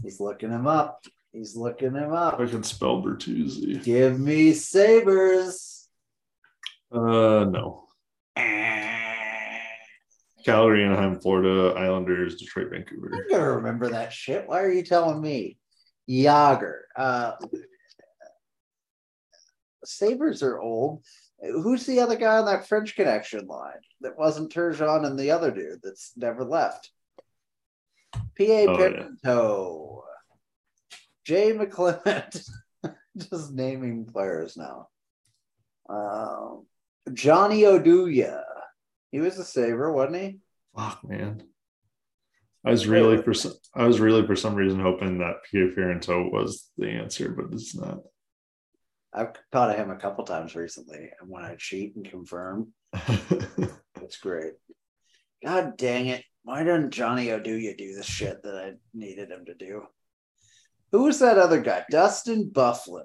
He's 0.03 0.19
looking 0.19 0.51
him 0.51 0.67
up. 0.67 1.05
He's 1.31 1.55
looking 1.55 1.93
him 1.93 2.11
up. 2.11 2.37
I 2.37 2.47
can 2.47 2.63
spell 2.63 3.01
Bertuzzi. 3.01 3.81
Give 3.81 4.19
me 4.19 4.51
Sabers. 4.51 5.87
Uh, 6.91 7.45
no. 7.45 7.85
Calgary, 10.43 10.83
Anaheim, 10.83 11.17
Florida, 11.21 11.79
Islanders, 11.79 12.35
Detroit, 12.35 12.71
Vancouver. 12.71 13.09
I'm 13.13 13.29
gonna 13.29 13.53
remember 13.53 13.87
that 13.87 14.11
shit. 14.11 14.49
Why 14.49 14.61
are 14.61 14.71
you 14.71 14.83
telling 14.83 15.21
me? 15.21 15.57
Jagr. 16.09 16.79
Uh 16.97 17.31
Sabers 19.87 20.43
are 20.43 20.59
old. 20.59 21.03
Who's 21.41 21.85
the 21.85 21.99
other 21.99 22.15
guy 22.15 22.37
on 22.37 22.45
that 22.45 22.67
French 22.67 22.95
connection 22.95 23.47
line 23.47 23.81
that 24.01 24.17
wasn't 24.17 24.53
Turgeon 24.53 25.05
and 25.05 25.19
the 25.19 25.31
other 25.31 25.51
dude 25.51 25.81
that's 25.83 26.13
never 26.15 26.43
left? 26.43 26.91
P.A. 28.35 28.67
Oh, 28.67 28.79
yeah. 28.79 28.89
Pinto. 28.89 30.03
Jay 31.25 31.53
McClement. 31.53 32.47
Just 33.17 33.53
naming 33.53 34.05
players 34.05 34.57
now. 34.57 34.87
Um, 35.89 36.65
Johnny 37.13 37.61
Oduya. 37.61 38.43
He 39.11 39.19
was 39.19 39.37
a 39.39 39.45
saver, 39.45 39.91
wasn't 39.91 40.17
he? 40.17 40.39
Fuck, 40.75 41.01
man. 41.07 41.43
I 42.65 42.71
was 42.71 42.87
really 42.87 43.21
for 43.21 43.33
some, 43.33 43.53
I 43.75 43.85
was 43.85 43.99
really 43.99 44.25
for 44.25 44.35
some 44.35 44.55
reason 44.55 44.79
hoping 44.79 45.19
that 45.19 45.43
Pierre 45.49 45.69
Ferranto 45.69 46.31
was 46.31 46.71
the 46.77 46.89
answer, 46.89 47.29
but 47.29 47.53
it's 47.53 47.75
not. 47.75 47.99
I've 49.15 49.31
thought 49.51 49.69
of 49.69 49.77
him 49.77 49.91
a 49.91 49.95
couple 49.95 50.25
times 50.25 50.55
recently, 50.55 51.09
and 51.21 51.29
when 51.29 51.45
I 51.45 51.55
cheat 51.57 51.95
and 51.95 52.09
confirm, 52.09 52.73
it's 54.01 54.17
great. 54.21 54.53
God 55.43 55.77
dang 55.77 56.07
it! 56.07 56.23
Why 56.43 56.63
didn't 56.63 56.91
Johnny 56.91 57.27
Oduya 57.27 57.77
do 57.77 57.95
the 57.95 58.03
shit 58.03 58.43
that 58.43 58.55
I 58.55 58.73
needed 58.93 59.31
him 59.31 59.45
to 59.45 59.53
do? 59.53 59.83
Who 60.91 61.03
was 61.03 61.19
that 61.19 61.37
other 61.37 61.61
guy? 61.61 61.85
Dustin 61.89 62.51
Byfuglien. 62.51 63.03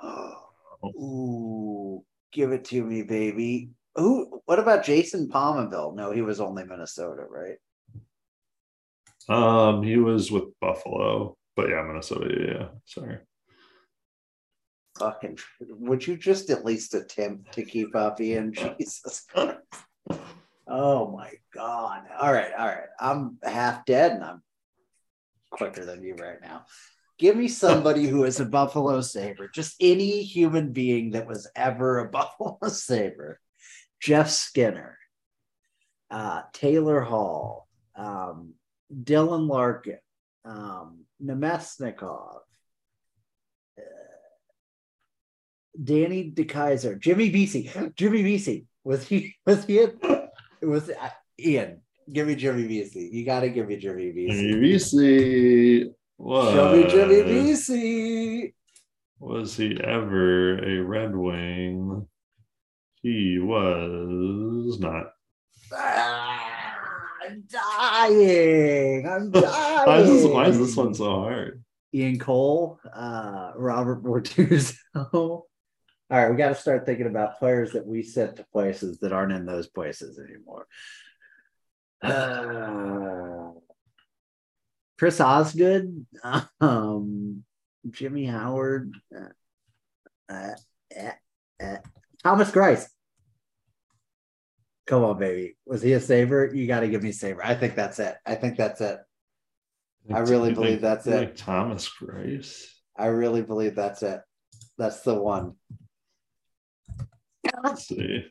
Oh, 0.00 0.34
ooh, 0.84 2.04
give 2.32 2.52
it 2.52 2.64
to 2.66 2.84
me, 2.84 3.02
baby. 3.02 3.70
Who? 3.96 4.40
What 4.44 4.60
about 4.60 4.84
Jason 4.84 5.28
Pominville? 5.28 5.96
No, 5.96 6.12
he 6.12 6.22
was 6.22 6.40
only 6.40 6.64
Minnesota, 6.64 7.24
right? 7.28 7.56
um, 9.28 9.82
he 9.82 9.96
was 9.96 10.30
with 10.30 10.44
Buffalo, 10.60 11.36
but 11.56 11.70
yeah, 11.70 11.82
Minnesota. 11.82 12.28
Yeah. 12.38 12.68
sorry. 12.84 13.18
Fucking, 14.98 15.38
would 15.60 16.06
you 16.06 16.16
just 16.16 16.50
at 16.50 16.64
least 16.64 16.94
attempt 16.94 17.52
to 17.52 17.64
keep 17.64 17.96
up, 17.96 18.20
Ian? 18.20 18.52
Jesus. 18.78 19.26
Oh 20.66 21.10
my 21.10 21.30
God. 21.52 22.02
All 22.20 22.32
right. 22.32 22.52
All 22.56 22.66
right. 22.66 22.88
I'm 22.98 23.38
half 23.42 23.84
dead 23.84 24.12
and 24.12 24.24
I'm 24.24 24.42
quicker 25.50 25.84
than 25.84 26.02
you 26.02 26.14
right 26.14 26.40
now. 26.40 26.64
Give 27.18 27.36
me 27.36 27.48
somebody 27.48 28.06
who 28.06 28.24
is 28.24 28.40
a 28.40 28.44
Buffalo 28.44 29.00
Sabre, 29.00 29.48
just 29.48 29.76
any 29.80 30.22
human 30.22 30.72
being 30.72 31.12
that 31.12 31.26
was 31.26 31.48
ever 31.54 32.00
a 32.00 32.08
Buffalo 32.10 32.58
Sabre. 32.68 33.40
Jeff 34.00 34.28
Skinner, 34.28 34.98
uh, 36.10 36.42
Taylor 36.52 37.00
Hall, 37.00 37.68
um, 37.96 38.52
Dylan 38.92 39.48
Larkin, 39.48 39.98
um, 40.44 41.04
Namestnikov, 41.24 42.40
uh, 43.78 43.82
Danny 45.82 46.30
DeKeyser, 46.30 47.00
Jimmy 47.00 47.30
Vesey. 47.30 47.70
Jimmy 47.96 48.22
Vesey 48.22 48.66
was 48.84 49.06
he? 49.06 49.34
Was 49.46 49.64
he? 49.64 49.80
In, 49.80 49.98
was 50.62 50.90
uh, 50.90 51.10
Ian? 51.40 51.80
Give 52.12 52.26
me 52.26 52.36
Jimmy 52.36 52.64
Vesey. 52.66 53.08
You 53.12 53.24
got 53.24 53.40
to 53.40 53.48
give 53.48 53.66
me 53.66 53.76
Jimmy 53.76 54.10
Vesey. 54.10 54.54
VC 54.54 55.94
was 56.18 56.52
Show 56.52 56.76
me 56.76 56.90
Jimmy 56.90 57.22
Vesey. 57.22 58.54
was 59.18 59.56
he 59.56 59.78
ever 59.82 60.58
a 60.58 60.82
Red 60.82 61.16
Wing? 61.16 62.06
He 63.00 63.38
was 63.38 64.78
not. 64.78 65.06
Ah, 65.72 66.52
I'm 67.26 67.44
dying. 67.50 69.08
I'm 69.08 69.30
dying. 69.30 69.44
Why 69.86 69.98
is 70.00 70.08
this, 70.10 70.24
why 70.26 70.46
is 70.46 70.58
this 70.58 70.76
one 70.76 70.94
so 70.94 71.04
hard? 71.04 71.62
Ian 71.94 72.18
Cole, 72.18 72.78
uh, 72.94 73.52
Robert 73.56 74.02
Bortuzzo. 74.02 75.42
All 76.10 76.18
right, 76.18 76.30
we 76.30 76.36
got 76.36 76.50
to 76.50 76.54
start 76.54 76.84
thinking 76.84 77.06
about 77.06 77.38
players 77.38 77.72
that 77.72 77.86
we 77.86 78.02
sent 78.02 78.36
to 78.36 78.44
places 78.52 78.98
that 78.98 79.12
aren't 79.12 79.32
in 79.32 79.46
those 79.46 79.66
places 79.66 80.18
anymore. 80.18 80.66
Uh, 82.02 83.58
Chris 84.98 85.20
Osgood, 85.20 86.06
um, 86.60 87.44
Jimmy 87.90 88.26
Howard, 88.26 88.92
uh, 89.16 90.32
uh, 90.32 90.54
uh, 90.98 91.10
uh, 91.64 91.76
Thomas 92.22 92.50
Greiss. 92.50 92.86
Come 94.86 95.04
on, 95.04 95.18
baby. 95.18 95.56
Was 95.64 95.80
he 95.80 95.94
a 95.94 96.00
saver? 96.00 96.50
You 96.54 96.66
got 96.66 96.80
to 96.80 96.88
give 96.88 97.02
me 97.02 97.12
saver. 97.12 97.44
I 97.44 97.54
think 97.54 97.74
that's 97.74 97.98
it. 97.98 98.16
I 98.26 98.34
think 98.34 98.58
that's 98.58 98.82
it. 98.82 98.98
I 100.12 100.18
really 100.18 100.52
believe 100.52 100.82
that's 100.82 101.06
it. 101.06 101.36
Thomas 101.38 101.88
Grace. 101.88 102.70
I 102.96 103.06
really 103.06 103.40
believe 103.40 103.74
that's 103.74 104.02
it. 104.02 104.20
That's 104.76 105.00
the 105.00 105.14
one. 105.14 105.54
Let's 107.62 107.86
see. 107.88 108.26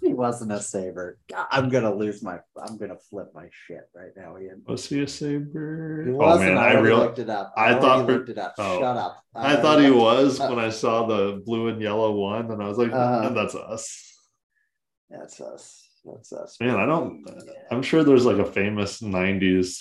He 0.00 0.14
wasn't 0.14 0.52
a 0.52 0.60
saver. 0.60 1.18
God, 1.28 1.46
I'm 1.50 1.68
gonna 1.68 1.92
lose 1.92 2.22
my. 2.22 2.38
I'm 2.56 2.76
gonna 2.78 2.96
flip 3.10 3.32
my 3.34 3.48
shit 3.50 3.82
right 3.96 4.12
now, 4.16 4.38
Ian. 4.38 4.62
Was 4.68 4.86
he 4.88 5.02
a 5.02 5.08
Saber? 5.08 6.04
He 6.06 6.12
oh 6.12 6.16
wasn't. 6.16 6.54
man, 6.54 6.56
I, 6.56 6.68
I 6.68 6.72
really 6.74 6.94
looked 7.02 7.18
it 7.18 7.28
up. 7.28 7.52
I 7.56 7.70
already 7.72 7.80
thought 7.80 8.06
for- 8.06 8.12
looked 8.12 8.28
it 8.28 8.38
up. 8.38 8.54
oh. 8.58 8.78
Shut 8.78 8.96
up. 8.96 9.24
I 9.34 9.56
thought 9.56 9.80
he 9.80 9.90
was 9.90 10.38
Uh, 10.38 10.46
when 10.50 10.60
I 10.60 10.68
saw 10.70 11.06
the 11.06 11.42
blue 11.44 11.66
and 11.66 11.82
yellow 11.82 12.12
one, 12.12 12.48
and 12.52 12.62
I 12.62 12.68
was 12.68 12.78
like, 12.78 12.92
Uh-huh. 12.92 13.30
that's 13.30 13.56
us. 13.56 14.14
That's 15.10 15.40
us. 15.40 15.88
That's 16.04 16.32
us. 16.32 16.56
Man, 16.60 16.76
I 16.76 16.86
don't. 16.86 17.24
Yeah. 17.26 17.42
I'm 17.72 17.82
sure 17.82 18.04
there's 18.04 18.24
like 18.24 18.38
a 18.38 18.44
famous 18.52 19.00
'90s 19.00 19.78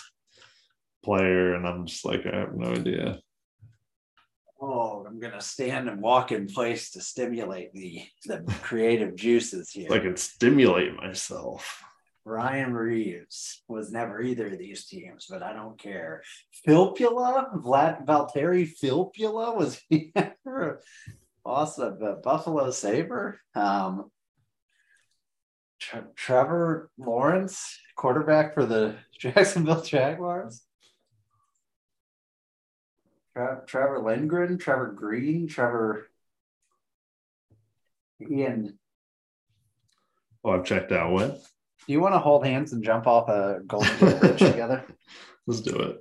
player, 1.05 1.53
and 1.53 1.67
I'm 1.67 1.85
just 1.85 2.05
like, 2.05 2.25
I 2.25 2.37
have 2.39 2.55
no 2.55 2.71
idea. 2.71 3.19
I'm 5.07 5.19
gonna 5.19 5.41
stand 5.41 5.87
and 5.87 6.01
walk 6.01 6.31
in 6.31 6.47
place 6.47 6.91
to 6.91 7.01
stimulate 7.01 7.73
the 7.73 8.03
the 8.25 8.43
creative 8.61 9.15
juices 9.15 9.69
here. 9.69 9.91
I 9.91 9.99
can 9.99 10.17
stimulate 10.17 10.95
myself. 10.95 11.83
Ryan 12.25 12.73
Reaves 12.73 13.63
was 13.69 13.89
never 13.89 14.21
either 14.21 14.47
of 14.47 14.57
these 14.59 14.85
teams, 14.85 15.27
but 15.29 15.41
I 15.41 15.53
don't 15.53 15.79
care. 15.79 16.23
Filppula, 16.67 17.63
Vlad 17.63 18.05
Valtteri 18.05 18.69
Filppula 18.69 19.55
was 19.55 19.81
he 19.89 20.11
ever 20.13 20.81
awesome? 21.45 21.97
But 22.01 22.23
Buffalo 22.23 22.69
Saber, 22.71 23.39
um, 23.55 24.11
Tre- 25.79 26.01
Trevor 26.15 26.89
Lawrence, 26.97 27.79
quarterback 27.95 28.53
for 28.53 28.65
the 28.65 28.95
Jacksonville 29.17 29.81
Jaguars. 29.81 30.63
Tre- 33.37 33.65
Trevor 33.67 33.99
Lindgren, 33.99 34.57
Trevor 34.57 34.93
Green, 34.93 35.47
Trevor 35.47 36.07
Ian. 38.19 38.79
Oh, 40.43 40.51
I've 40.51 40.65
checked 40.65 40.91
out. 40.91 41.11
What? 41.11 41.41
Do 41.85 41.93
you 41.93 41.99
want 41.99 42.15
to 42.15 42.19
hold 42.19 42.45
hands 42.45 42.73
and 42.73 42.83
jump 42.83 43.05
off 43.05 43.29
a 43.29 43.59
Golden 43.67 43.95
Gate 43.99 44.19
Bridge 44.19 44.39
together? 44.39 44.83
Let's 45.45 45.61
do 45.61 45.77
it. 45.77 45.99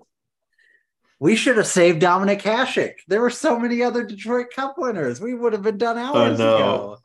We 1.18 1.36
should 1.36 1.58
have 1.58 1.66
saved 1.66 2.00
Dominik 2.02 2.42
Hasek. 2.42 2.94
There 3.06 3.20
were 3.20 3.30
so 3.30 3.58
many 3.58 3.82
other 3.82 4.04
Detroit 4.04 4.46
Cup 4.54 4.76
winners. 4.78 5.20
We 5.20 5.34
would 5.34 5.52
have 5.52 5.62
been 5.62 5.78
done 5.78 5.98
hours 5.98 6.38
know. 6.38 6.56
ago. 6.56 6.98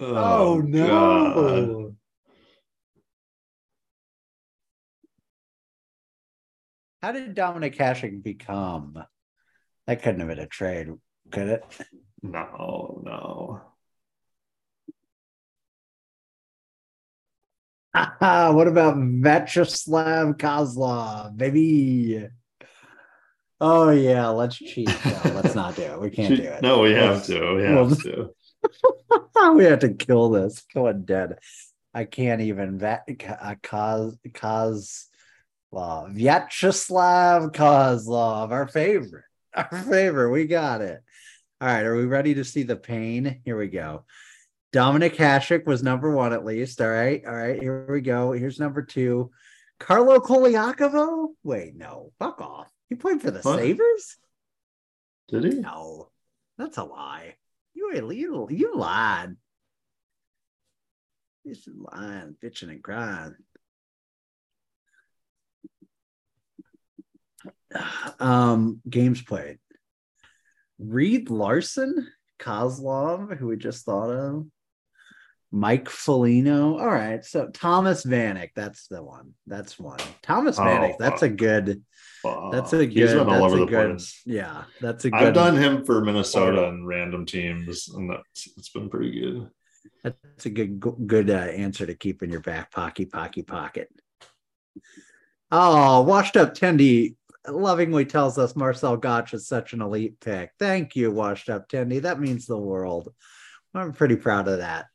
Oh, 0.00 0.16
oh, 0.16 0.60
no. 0.60 0.86
God. 1.34 1.96
How 7.02 7.12
did 7.12 7.34
Dominik 7.34 7.76
Hasek 7.76 8.22
become? 8.22 9.02
That 9.86 10.02
couldn't 10.02 10.20
have 10.20 10.28
been 10.28 10.38
a 10.38 10.46
trade, 10.46 10.88
could 11.30 11.48
it? 11.48 11.64
No, 12.22 13.02
no. 13.04 13.60
what 18.54 18.68
about 18.68 18.96
Vyacheslav 18.96 20.38
Kozlov, 20.38 21.36
baby? 21.36 22.28
Oh 23.60 23.90
yeah, 23.90 24.28
let's 24.28 24.56
cheat. 24.56 24.88
No, 24.88 25.20
let's 25.34 25.54
not 25.54 25.76
do 25.76 25.82
it. 25.82 26.00
We 26.00 26.10
can't 26.10 26.36
do 26.36 26.42
it. 26.42 26.62
No, 26.62 26.80
we 26.80 26.92
have 26.92 27.16
Let's- 27.16 27.26
to. 27.28 27.54
We 27.54 27.62
have 27.64 28.02
to. 28.02 28.30
we 29.54 29.64
have 29.64 29.80
to 29.80 29.90
kill 29.94 30.30
this. 30.30 30.62
Going 30.74 31.04
dead. 31.04 31.38
I 31.94 32.04
can't 32.04 32.40
even. 32.40 32.78
Vat 32.78 33.02
uh, 33.08 33.54
Koz 33.62 34.16
Kozlov, 34.28 36.16
Vyacheslav 36.16 37.52
Kozlov, 37.52 38.50
our 38.50 38.66
favorite, 38.66 39.24
our 39.56 39.82
favorite. 39.82 40.30
We 40.30 40.46
got 40.46 40.80
it. 40.80 41.02
All 41.60 41.68
right, 41.68 41.84
are 41.84 41.96
we 41.96 42.06
ready 42.06 42.34
to 42.34 42.44
see 42.44 42.64
the 42.64 42.76
pain? 42.76 43.40
Here 43.44 43.56
we 43.56 43.68
go. 43.68 44.04
Dominik 44.74 45.16
Hasek 45.16 45.66
was 45.66 45.82
number 45.82 46.10
one 46.10 46.32
at 46.32 46.44
least. 46.44 46.80
All 46.80 46.88
right, 46.88 47.22
all 47.26 47.34
right. 47.34 47.60
Here 47.60 47.86
we 47.88 48.00
go. 48.00 48.32
Here's 48.32 48.58
number 48.58 48.82
two. 48.82 49.30
Carlo 49.78 50.18
Colaiacovo. 50.18 51.28
Wait, 51.42 51.76
no, 51.76 52.12
fuck 52.18 52.40
off. 52.40 52.68
He 52.88 52.96
played 52.96 53.20
for 53.20 53.30
the 53.30 53.40
What? 53.40 53.58
Sabers. 53.58 54.16
Did 55.28 55.44
he? 55.44 55.50
No, 55.60 56.08
that's 56.58 56.78
a 56.78 56.84
lie. 56.84 57.36
You 57.74 57.92
you 58.10 58.48
you 58.50 58.76
lied. 58.76 59.36
Just 61.46 61.68
lying, 61.74 62.36
bitching, 62.42 62.70
and 62.70 62.82
crying. 62.82 63.34
Um, 68.20 68.80
games 68.88 69.22
played. 69.22 69.58
Reed 70.78 71.30
Larson, 71.30 72.08
Kozlov, 72.38 73.36
who 73.36 73.48
we 73.48 73.56
just 73.56 73.84
thought 73.84 74.10
of. 74.10 74.46
Mike 75.54 75.90
Foligno. 75.90 76.78
All 76.78 76.86
right, 76.86 77.22
so 77.24 77.48
Thomas 77.48 78.04
Vanek, 78.06 78.50
that's 78.56 78.86
the 78.88 79.02
one. 79.02 79.34
That's 79.46 79.78
one. 79.78 80.00
Thomas 80.22 80.58
Oh, 80.58 80.62
Vanek, 80.62 80.96
that's 80.98 81.22
a 81.22 81.28
good. 81.28 81.82
That's 82.24 82.72
a 82.72 82.78
Fuck. 82.78 82.88
He's 82.88 83.12
good. 83.12 83.18
been 83.18 83.28
all 83.28 83.42
That's 83.42 83.44
over 83.44 83.56
a 83.56 83.60
the 83.60 83.66
good. 83.66 83.90
place. 83.90 84.22
Yeah, 84.24 84.64
that's 84.80 85.04
a 85.04 85.10
good. 85.10 85.22
I've 85.22 85.34
done 85.34 85.56
him 85.56 85.84
for 85.84 86.02
Minnesota 86.02 86.68
and 86.68 86.86
random 86.86 87.26
teams, 87.26 87.88
and 87.94 88.08
that's 88.10 88.48
it's 88.56 88.70
been 88.70 88.88
pretty 88.88 89.20
good. 89.20 89.50
That's 90.02 90.46
a 90.46 90.50
good 90.50 90.80
good 91.06 91.28
uh, 91.28 91.34
answer 91.34 91.84
to 91.84 91.94
keep 91.94 92.22
in 92.22 92.30
your 92.30 92.40
back 92.40 92.70
pocket, 92.70 93.12
pocket, 93.12 93.46
pocket. 93.46 93.88
Oh, 95.50 96.00
washed 96.02 96.36
up 96.38 96.54
Tendy 96.54 97.16
lovingly 97.48 98.04
tells 98.04 98.38
us 98.38 98.54
Marcel 98.56 98.96
Goc 98.96 99.32
is 99.34 99.46
such 99.48 99.72
an 99.72 99.82
elite 99.82 100.20
pick. 100.20 100.50
Thank 100.58 100.94
you, 100.96 101.10
washed 101.10 101.48
up 101.48 101.68
Tendy. 101.68 102.02
That 102.02 102.20
means 102.20 102.46
the 102.46 102.58
world. 102.58 103.12
I'm 103.74 103.92
pretty 103.92 104.16
proud 104.16 104.48
of 104.48 104.58
that. 104.58 104.86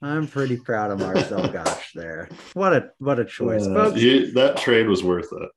I'm 0.00 0.28
pretty 0.28 0.56
proud 0.56 0.90
of 0.92 1.00
Marcel 1.00 1.48
Goc 1.52 1.82
there. 1.94 2.28
What 2.54 2.72
a 2.72 2.90
what 2.98 3.18
a 3.18 3.24
choice, 3.24 3.66
Uh, 3.66 3.74
folks. 3.74 4.00
he- 4.00 4.30
that 4.32 4.56
trade 4.58 4.86
was 4.86 5.02
worth 5.02 5.32
it. 5.32 5.48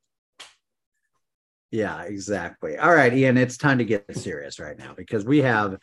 Yeah, 1.72 2.02
exactly. 2.04 2.78
All 2.78 2.93
right, 2.93 3.14
Ian, 3.14 3.38
it's 3.38 3.58
time 3.58 3.78
to 3.78 3.86
get 3.86 4.16
serious 4.18 4.60
right 4.60 4.78
now 4.78 4.93
because 4.95 5.24
we 5.26 5.39
have 5.39 5.78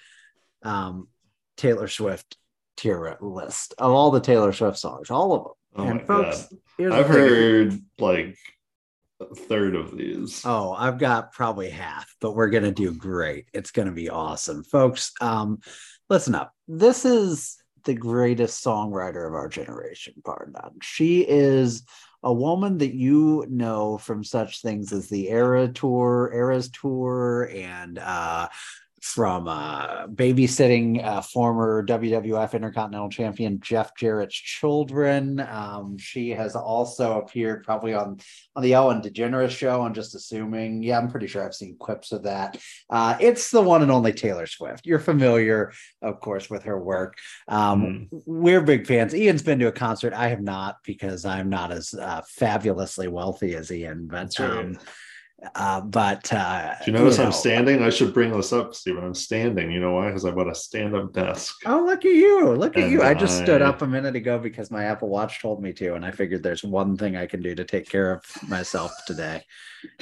um 0.63 1.09
Taylor 1.57 1.89
Swift 1.89 2.37
tier 2.77 3.17
list 3.21 3.75
of 3.79 3.91
all 3.93 4.11
the 4.11 4.21
Taylor 4.21 4.53
Swift 4.53 4.79
songs, 4.79 5.11
all 5.11 5.33
of 5.33 5.43
them. 5.45 5.53
Oh 5.77 5.85
and 5.91 6.01
my 6.01 6.05
folks, 6.07 6.43
god! 6.49 6.59
here's 6.79 6.93
I've 6.95 7.07
thing. 7.07 7.15
heard 7.17 7.81
like 7.99 8.37
a 9.21 9.35
third 9.35 9.75
of 9.75 9.97
these. 9.97 10.43
Oh, 10.45 10.73
I've 10.73 10.99
got 10.99 11.33
probably 11.33 11.71
half, 11.71 12.15
but 12.21 12.35
we're 12.35 12.51
gonna 12.51 12.73
do 12.73 12.93
great. 12.93 13.47
It's 13.53 13.71
gonna 13.71 13.93
be 13.93 14.09
awesome, 14.09 14.65
folks. 14.65 15.13
Um, 15.21 15.59
listen 16.09 16.35
up. 16.35 16.53
This 16.67 17.05
is 17.05 17.57
the 17.85 17.95
greatest 17.95 18.65
songwriter 18.65 19.27
of 19.27 19.35
our 19.35 19.49
generation, 19.49 20.15
bar 20.25 20.49
none. 20.53 20.77
She 20.83 21.21
is 21.21 21.85
a 22.23 22.33
woman 22.33 22.79
that 22.79 22.95
you 22.95 23.47
know 23.49 23.99
from 23.99 24.25
such 24.25 24.63
things 24.63 24.93
as 24.93 25.09
the 25.09 25.29
Era 25.31 25.69
Tour, 25.69 26.31
Eras 26.35 26.71
Tour, 26.71 27.51
and 27.55 27.99
uh, 27.99 28.49
from 29.03 29.49
uh, 29.49 30.07
babysitting 30.07 31.05
uh, 31.05 31.21
former 31.21 31.85
WWF 31.87 32.55
Intercontinental 32.55 33.09
Champion 33.09 33.61
Jeff 33.61 33.95
Jarrett's 33.97 34.35
children. 34.35 35.41
Um, 35.41 35.99
she 35.99 36.31
has 36.31 36.57
also 36.57 37.19
appeared 37.19 37.65
probably 37.65 37.95
on 37.95 38.19
on 38.57 38.63
the 38.63 38.75
Ellen 38.75 39.01
DeGeneres 39.01 39.51
show. 39.51 39.83
I'm 39.83 39.95
just 39.95 40.15
assuming. 40.15 40.83
Yeah, 40.83 40.99
I'm 40.99 41.09
pretty 41.09 41.27
sure 41.27 41.45
I've 41.45 41.55
seen 41.55 41.77
clips 41.79 42.13
of 42.13 42.25
that. 42.25 42.59
Uh, 42.91 43.17
it's 43.21 43.51
the 43.51 43.63
one 43.63 43.83
and 43.83 43.91
only 43.91 44.13
Taylor 44.13 44.47
Swift. 44.47 44.87
You're 44.87 44.99
familiar, 44.99 45.73
of 46.03 46.21
course, 46.21 46.51
with 46.51 46.65
her 46.65 46.79
work. 46.79 47.19
Um, 47.47 48.09
We're 48.27 48.61
big 48.61 48.87
fans. 48.87 49.15
Ian's 49.15 49.43
been 49.43 49.59
to 49.61 49.69
a 49.69 49.73
concert. 49.73 50.13
I 50.13 50.29
have 50.29 50.43
not 50.43 50.79
because 50.85 51.25
I'm 51.25 51.49
not 51.49 51.73
as 51.73 51.95
uh, 51.95 52.23
fabulously 52.29 53.09
wealthy 53.09 53.55
as 53.55 53.71
Ian. 53.71 54.09
But 54.09 54.39
um, 54.41 54.79
uh, 55.55 55.81
but 55.81 56.33
uh, 56.33 56.75
Do 56.85 56.91
you 56.91 56.99
notice 56.99 57.19
know. 57.19 57.27
I'm 57.27 57.33
standing? 57.33 57.83
I 57.83 57.91
should 57.91 58.13
bring 58.13 58.33
this 58.33 58.53
up, 58.53 58.75
Stephen. 58.75 59.05
I'm 59.05 59.15
standing. 59.15 59.71
You 59.71 59.79
know 59.79 59.93
why? 59.93 60.09
Because 60.09 60.25
I 60.25 60.33
bought 60.33 60.51
a 60.51 60.55
stand-up 60.55 61.13
desk. 61.13 61.55
Oh, 61.65 61.85
look 61.87 62.05
at 62.05 62.13
you. 62.13 62.55
Look 62.55 62.77
at 62.77 62.83
And 62.85 62.93
you. 62.93 63.03
I 63.03 63.15
just 63.15 63.39
stood 63.43 63.63
up 63.63 63.83
a 63.83 63.87
minute 63.87 64.17
ago 64.17 64.39
because 64.41 64.71
my 64.71 64.85
Apple 64.85 65.09
Watch 65.09 65.41
told 65.41 65.63
me 65.63 65.73
to, 65.75 65.95
and 65.95 66.05
I 66.05 66.11
figured 66.11 66.43
there's 66.43 66.65
one 66.65 66.97
thing 66.97 67.17
I 67.17 67.27
can 67.27 67.41
do 67.41 67.55
to 67.55 67.65
take 67.65 67.89
care 67.89 68.13
of 68.13 68.25
myself 68.49 68.91
today. 69.07 69.45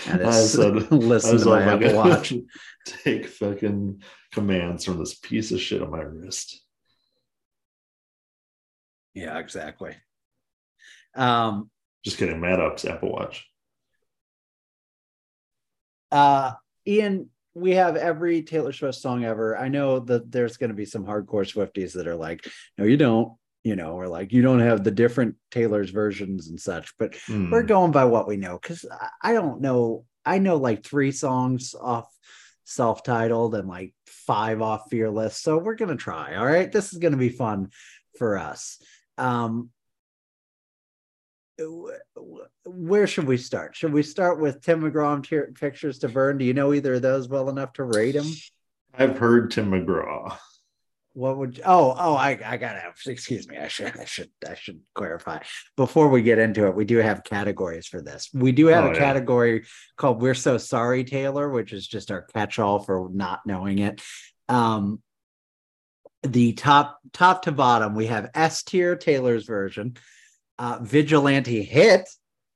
And 0.07 0.23
I 0.23 0.29
it's 0.39 0.53
said- 0.53 0.75
I 0.91 0.95
listen 0.95 1.39
to 1.39 1.45
my 1.45 1.63
Apple 1.63 1.95
Watch. 1.97 2.33
take 2.87 3.27
fucking 3.27 4.03
commands 4.33 4.85
from 4.87 4.99
this 4.99 5.15
piece 5.17 5.53
of 5.53 5.61
shit 5.61 5.83
on 5.83 5.91
my 5.91 6.01
wrist. 6.01 6.63
Yeah, 9.13 9.39
exactly. 9.39 9.97
Um, 11.15 11.71
Just 12.05 12.19
kidding. 12.19 12.41
Mad 12.41 12.61
Ups 12.61 12.85
Apple 12.85 13.13
Watch. 13.13 13.47
Uh, 16.13 16.53
Ian, 16.87 17.31
we 17.55 17.73
have 17.73 17.97
every 17.97 18.43
Taylor 18.43 18.73
Swift 18.73 18.99
song 18.99 19.25
ever. 19.25 19.57
I 19.57 19.69
know 19.69 19.99
that 20.01 20.31
there's 20.31 20.57
going 20.57 20.71
to 20.71 20.75
be 20.77 20.85
some 20.85 21.05
hardcore 21.07 21.51
Swifties 21.51 21.95
that 21.95 22.07
are 22.07 22.15
like, 22.17 22.47
no, 22.77 22.85
you 22.85 22.97
don't, 22.97 23.33
you 23.65 23.77
know, 23.77 23.93
or 23.93 24.09
like, 24.09 24.33
you 24.33 24.43
don't 24.43 24.61
have 24.61 24.85
the 24.85 24.91
different 24.91 25.37
Taylor's 25.51 25.91
versions 25.91 26.49
and 26.49 26.61
such, 26.61 26.97
but 26.99 27.15
Hmm. 27.27 27.51
we're 27.51 27.63
going 27.63 27.93
by 27.93 28.05
what 28.05 28.29
we 28.29 28.37
know 28.37 28.59
because 28.61 28.85
I 29.23 29.33
don't 29.33 29.61
know. 29.61 30.05
I 30.25 30.39
know 30.39 30.57
like 30.57 30.85
three 30.85 31.13
songs 31.13 31.75
off 31.81 32.07
self-titled 32.65 33.55
and 33.55 33.69
like 33.69 33.95
five 34.07 34.61
off 34.61 34.83
fearless. 34.91 35.39
So 35.39 35.57
we're 35.59 35.77
gonna 35.77 35.97
try. 35.97 36.35
All 36.37 36.45
right. 36.45 36.71
This 36.71 36.93
is 36.93 36.99
gonna 36.99 37.17
be 37.17 37.29
fun 37.29 37.71
for 38.19 38.37
us. 38.39 38.79
Um 39.19 39.71
where 42.65 43.07
should 43.07 43.27
we 43.27 43.37
start? 43.37 43.77
Should 43.77 43.93
we 43.93 44.03
start 44.03 44.41
with 44.41 44.61
Tim 44.63 44.83
McGraw 44.83 45.55
Pictures 45.59 45.99
to 46.01 46.09
Burn? 46.09 46.39
Do 46.39 46.45
you 46.45 46.55
know 46.55 46.73
either 46.73 46.95
of 46.95 47.03
those 47.03 47.29
well 47.29 47.49
enough 47.49 47.73
to 47.75 47.85
rate 47.85 48.13
them? 48.13 48.27
I've 48.95 49.19
heard 49.19 49.51
Tim 49.51 49.71
McGraw. 49.71 50.37
What 51.15 51.39
would 51.39 51.63
oh 51.65 51.95
oh 51.99 52.15
I 52.15 52.39
I 52.45 52.59
gotta 52.59 52.83
excuse 53.07 53.49
me 53.49 53.57
I 53.57 53.69
should 53.69 53.99
I 53.99 54.05
should 54.05 54.29
I 54.47 54.55
should 54.55 54.81
clarify 54.95 55.39
before 55.75 56.09
we 56.09 56.21
get 56.21 56.39
into 56.39 56.67
it 56.67 56.75
we 56.77 56.85
do 56.85 56.99
have 56.99 57.25
categories 57.25 57.87
for 57.87 58.03
this 58.03 58.29
we 58.35 58.53
do 58.53 58.67
have 58.67 58.85
Oh, 58.85 58.91
a 58.91 58.93
yeah. 58.93 58.99
category 58.99 59.65
called 59.97 60.21
We're 60.21 60.35
So 60.35 60.59
Sorry 60.59 61.05
Taylor 61.05 61.49
which 61.49 61.73
is 61.73 61.89
just 61.89 62.11
our 62.11 62.21
catch-all 62.35 62.81
for 62.81 63.09
not 63.11 63.41
knowing 63.47 63.79
it 63.79 64.03
um 64.51 65.01
the 66.23 66.53
top 66.53 66.99
top 67.15 67.41
to 67.45 67.53
bottom 67.53 67.95
we 67.95 68.09
have 68.09 68.31
S 68.35 68.63
tier 68.63 68.95
Taylor's 68.95 69.47
version 69.47 69.97
uh 70.59 70.79
vigilante 70.83 71.63
hit. 71.63 72.09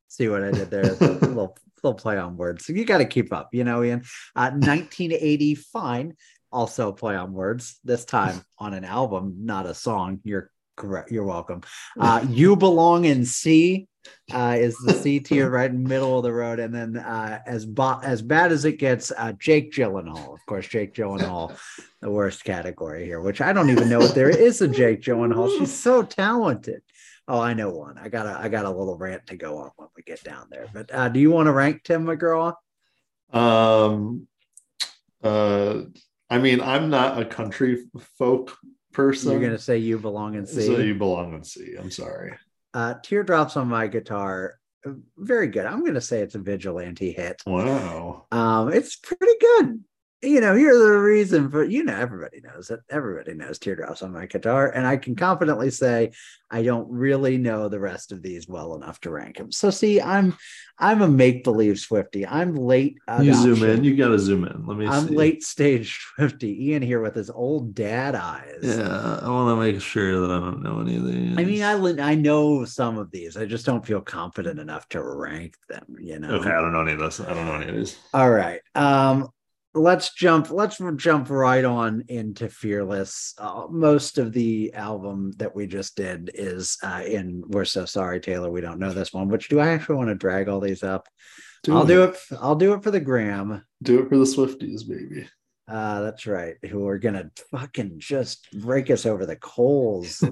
See 0.08 0.28
what 0.28 0.42
I 0.42 0.50
did 0.52 0.70
there? 0.70 0.92
A 0.92 0.94
little 1.28 1.56
little 1.82 1.94
play 1.94 2.18
on 2.18 2.36
words. 2.36 2.66
So 2.66 2.72
you 2.72 2.84
got 2.84 2.98
to 2.98 3.04
keep 3.04 3.32
up 3.32 3.50
you 3.52 3.64
know 3.64 3.82
Ian? 3.82 4.00
Uh 4.34 4.50
1980 4.50 5.54
fine. 5.54 6.14
Also 6.52 6.92
play 6.92 7.14
on 7.16 7.32
words 7.32 7.78
this 7.84 8.04
time 8.04 8.42
on 8.58 8.74
an 8.74 8.84
album 8.84 9.36
not 9.40 9.66
a 9.66 9.74
song. 9.74 10.20
You're 10.24 10.50
correct 10.76 11.10
you're 11.10 11.24
welcome. 11.24 11.62
Uh 11.98 12.24
you 12.28 12.56
belong 12.56 13.04
in 13.04 13.24
c 13.24 13.86
uh 14.32 14.56
is 14.58 14.78
the 14.78 14.94
c 14.94 15.20
tier 15.20 15.50
right 15.50 15.70
in 15.70 15.82
the 15.82 15.88
middle 15.88 16.16
of 16.16 16.22
the 16.24 16.32
road. 16.32 16.58
And 16.58 16.74
then 16.74 16.96
uh 16.96 17.40
as 17.46 17.66
bo- 17.66 18.00
as 18.02 18.22
bad 18.22 18.50
as 18.50 18.64
it 18.64 18.78
gets 18.78 19.12
uh 19.16 19.32
jake 19.32 19.72
gyllenhaal. 19.72 20.34
Of 20.34 20.44
course 20.46 20.66
jake 20.66 20.94
gyllenhaal 20.94 21.56
the 22.00 22.10
worst 22.10 22.44
category 22.44 23.04
here 23.04 23.20
which 23.20 23.42
i 23.42 23.52
don't 23.52 23.68
even 23.68 23.90
know 23.90 24.04
if 24.04 24.14
there 24.14 24.30
is 24.30 24.62
a 24.62 24.68
jake 24.68 25.02
gyllenhaal. 25.02 25.50
She's 25.58 25.78
so 25.78 26.02
talented 26.02 26.80
oh 27.30 27.40
i 27.40 27.54
know 27.54 27.70
one 27.70 27.96
i 27.98 28.08
got 28.08 28.26
a 28.26 28.38
i 28.40 28.48
got 28.48 28.64
a 28.66 28.70
little 28.70 28.98
rant 28.98 29.24
to 29.26 29.36
go 29.36 29.56
on 29.58 29.70
when 29.76 29.88
we 29.96 30.02
get 30.02 30.22
down 30.24 30.46
there 30.50 30.66
but 30.74 30.92
uh 30.92 31.08
do 31.08 31.18
you 31.20 31.30
want 31.30 31.46
to 31.46 31.52
rank 31.52 31.82
tim 31.84 32.04
mcgraw 32.04 32.52
Um, 33.32 34.26
uh, 35.22 35.82
I 36.28 36.38
mean, 36.38 36.60
I'm 36.60 36.90
not 36.90 37.20
a 37.20 37.24
country 37.24 37.84
folk 38.18 38.56
person. 38.92 39.30
you're 39.32 39.40
gonna 39.40 39.58
say 39.58 39.78
you 39.78 39.98
belong 39.98 40.34
in 40.34 40.46
c 40.46 40.66
so 40.66 40.78
you 40.78 40.94
belong 40.94 41.34
in 41.34 41.44
C. 41.44 41.74
I'm 41.78 41.90
sorry. 41.90 42.34
Uh, 42.72 42.94
Teardrops 43.02 43.56
on 43.56 43.68
My 43.68 43.86
Guitar, 43.88 44.58
uh, 44.86 44.92
very 45.16 45.48
good. 45.48 45.66
I'm 45.66 45.80
going 45.80 45.94
to 45.94 46.00
say 46.00 46.20
it's 46.20 46.36
a 46.36 46.38
vigilante 46.38 47.10
hit. 47.12 47.42
Wow. 47.46 48.26
Um, 48.30 48.72
it's 48.72 48.94
pretty 48.96 49.32
good. 49.40 49.84
You 50.22 50.42
know, 50.42 50.54
here's 50.54 50.78
the 50.78 50.98
reason 50.98 51.50
for 51.50 51.64
you 51.64 51.82
know 51.82 51.96
everybody 51.96 52.42
knows 52.42 52.70
it. 52.70 52.80
Everybody 52.90 53.32
knows 53.32 53.58
Teardrops 53.58 54.02
on 54.02 54.12
My 54.12 54.26
Guitar, 54.26 54.68
and 54.68 54.86
I 54.86 54.98
can 54.98 55.16
confidently 55.16 55.70
say 55.70 56.12
I 56.50 56.62
don't 56.62 56.90
really 56.90 57.38
know 57.38 57.70
the 57.70 57.80
rest 57.80 58.12
of 58.12 58.20
these 58.20 58.46
well 58.46 58.74
enough 58.74 59.00
to 59.00 59.10
rank 59.10 59.38
them. 59.38 59.50
So 59.50 59.70
see, 59.70 59.98
I'm 59.98 60.36
I'm 60.78 61.00
a 61.00 61.08
make 61.08 61.42
believe 61.42 61.78
Swifty. 61.78 62.26
I'm 62.26 62.54
late. 62.54 62.98
You 63.22 63.32
zoom 63.32 63.62
in. 63.62 63.82
You 63.82 63.96
got 63.96 64.08
to 64.08 64.18
zoom 64.18 64.44
in. 64.44 64.66
Let 64.66 64.76
me. 64.76 64.86
I'm 64.86 65.08
see. 65.08 65.14
late 65.14 65.42
stage 65.42 65.98
Swifty. 66.16 66.66
Ian 66.66 66.82
here 66.82 67.00
with 67.00 67.14
his 67.14 67.30
old 67.30 67.74
dad 67.74 68.14
eyes. 68.14 68.58
Yeah, 68.60 69.20
I 69.22 69.28
want 69.30 69.56
to 69.56 69.56
make 69.56 69.80
sure 69.80 70.20
that 70.20 70.30
I 70.30 70.38
don't 70.38 70.62
know 70.62 70.80
any 70.80 70.96
of 70.96 71.06
these. 71.06 71.38
I 71.38 71.44
mean, 71.44 71.62
I 71.62 72.10
I 72.10 72.14
know 72.14 72.66
some 72.66 72.98
of 72.98 73.10
these. 73.10 73.38
I 73.38 73.46
just 73.46 73.64
don't 73.64 73.86
feel 73.86 74.02
confident 74.02 74.60
enough 74.60 74.86
to 74.90 75.02
rank 75.02 75.54
them. 75.70 75.96
You 75.98 76.18
know. 76.18 76.30
okay, 76.32 76.50
I 76.50 76.60
don't 76.60 76.74
know 76.74 76.82
any 76.82 76.92
of 76.92 76.98
this. 76.98 77.20
I 77.20 77.32
don't 77.32 77.46
know 77.46 77.54
any 77.54 77.68
of 77.70 77.76
these. 77.76 77.98
All 78.12 78.30
right. 78.30 78.60
Um, 78.74 79.30
let's 79.74 80.14
jump. 80.14 80.50
Let's 80.50 80.80
jump 80.96 81.30
right 81.30 81.64
on 81.64 82.04
into 82.08 82.48
Fearless. 82.48 83.34
Uh, 83.38 83.66
most 83.70 84.18
of 84.18 84.32
the 84.32 84.72
album 84.74 85.32
that 85.36 85.54
we 85.54 85.66
just 85.66 85.96
did 85.96 86.30
is 86.34 86.76
uh, 86.82 87.02
in 87.06 87.42
"We're 87.46 87.64
So 87.64 87.84
Sorry, 87.84 88.20
Taylor." 88.20 88.50
We 88.50 88.60
don't 88.60 88.80
know 88.80 88.92
this 88.92 89.12
one. 89.12 89.28
Which 89.28 89.48
do 89.48 89.60
I 89.60 89.68
actually 89.68 89.96
want 89.96 90.08
to 90.08 90.14
drag 90.14 90.48
all 90.48 90.60
these 90.60 90.82
up? 90.82 91.08
I'll 91.68 91.84
do 91.84 92.04
it. 92.04 92.16
I'll 92.40 92.56
do 92.56 92.72
it 92.72 92.82
for 92.82 92.90
the 92.90 93.00
gram. 93.00 93.64
Do 93.82 94.00
it 94.00 94.08
for 94.08 94.16
the 94.16 94.24
Swifties, 94.24 94.88
baby. 94.88 95.28
Uh, 95.68 96.00
that's 96.00 96.26
right. 96.26 96.56
Who 96.68 96.88
are 96.88 96.98
gonna 96.98 97.30
fucking 97.50 97.96
just 97.98 98.48
break 98.52 98.90
us 98.90 99.06
over 99.06 99.26
the 99.26 99.36
coals? 99.36 100.24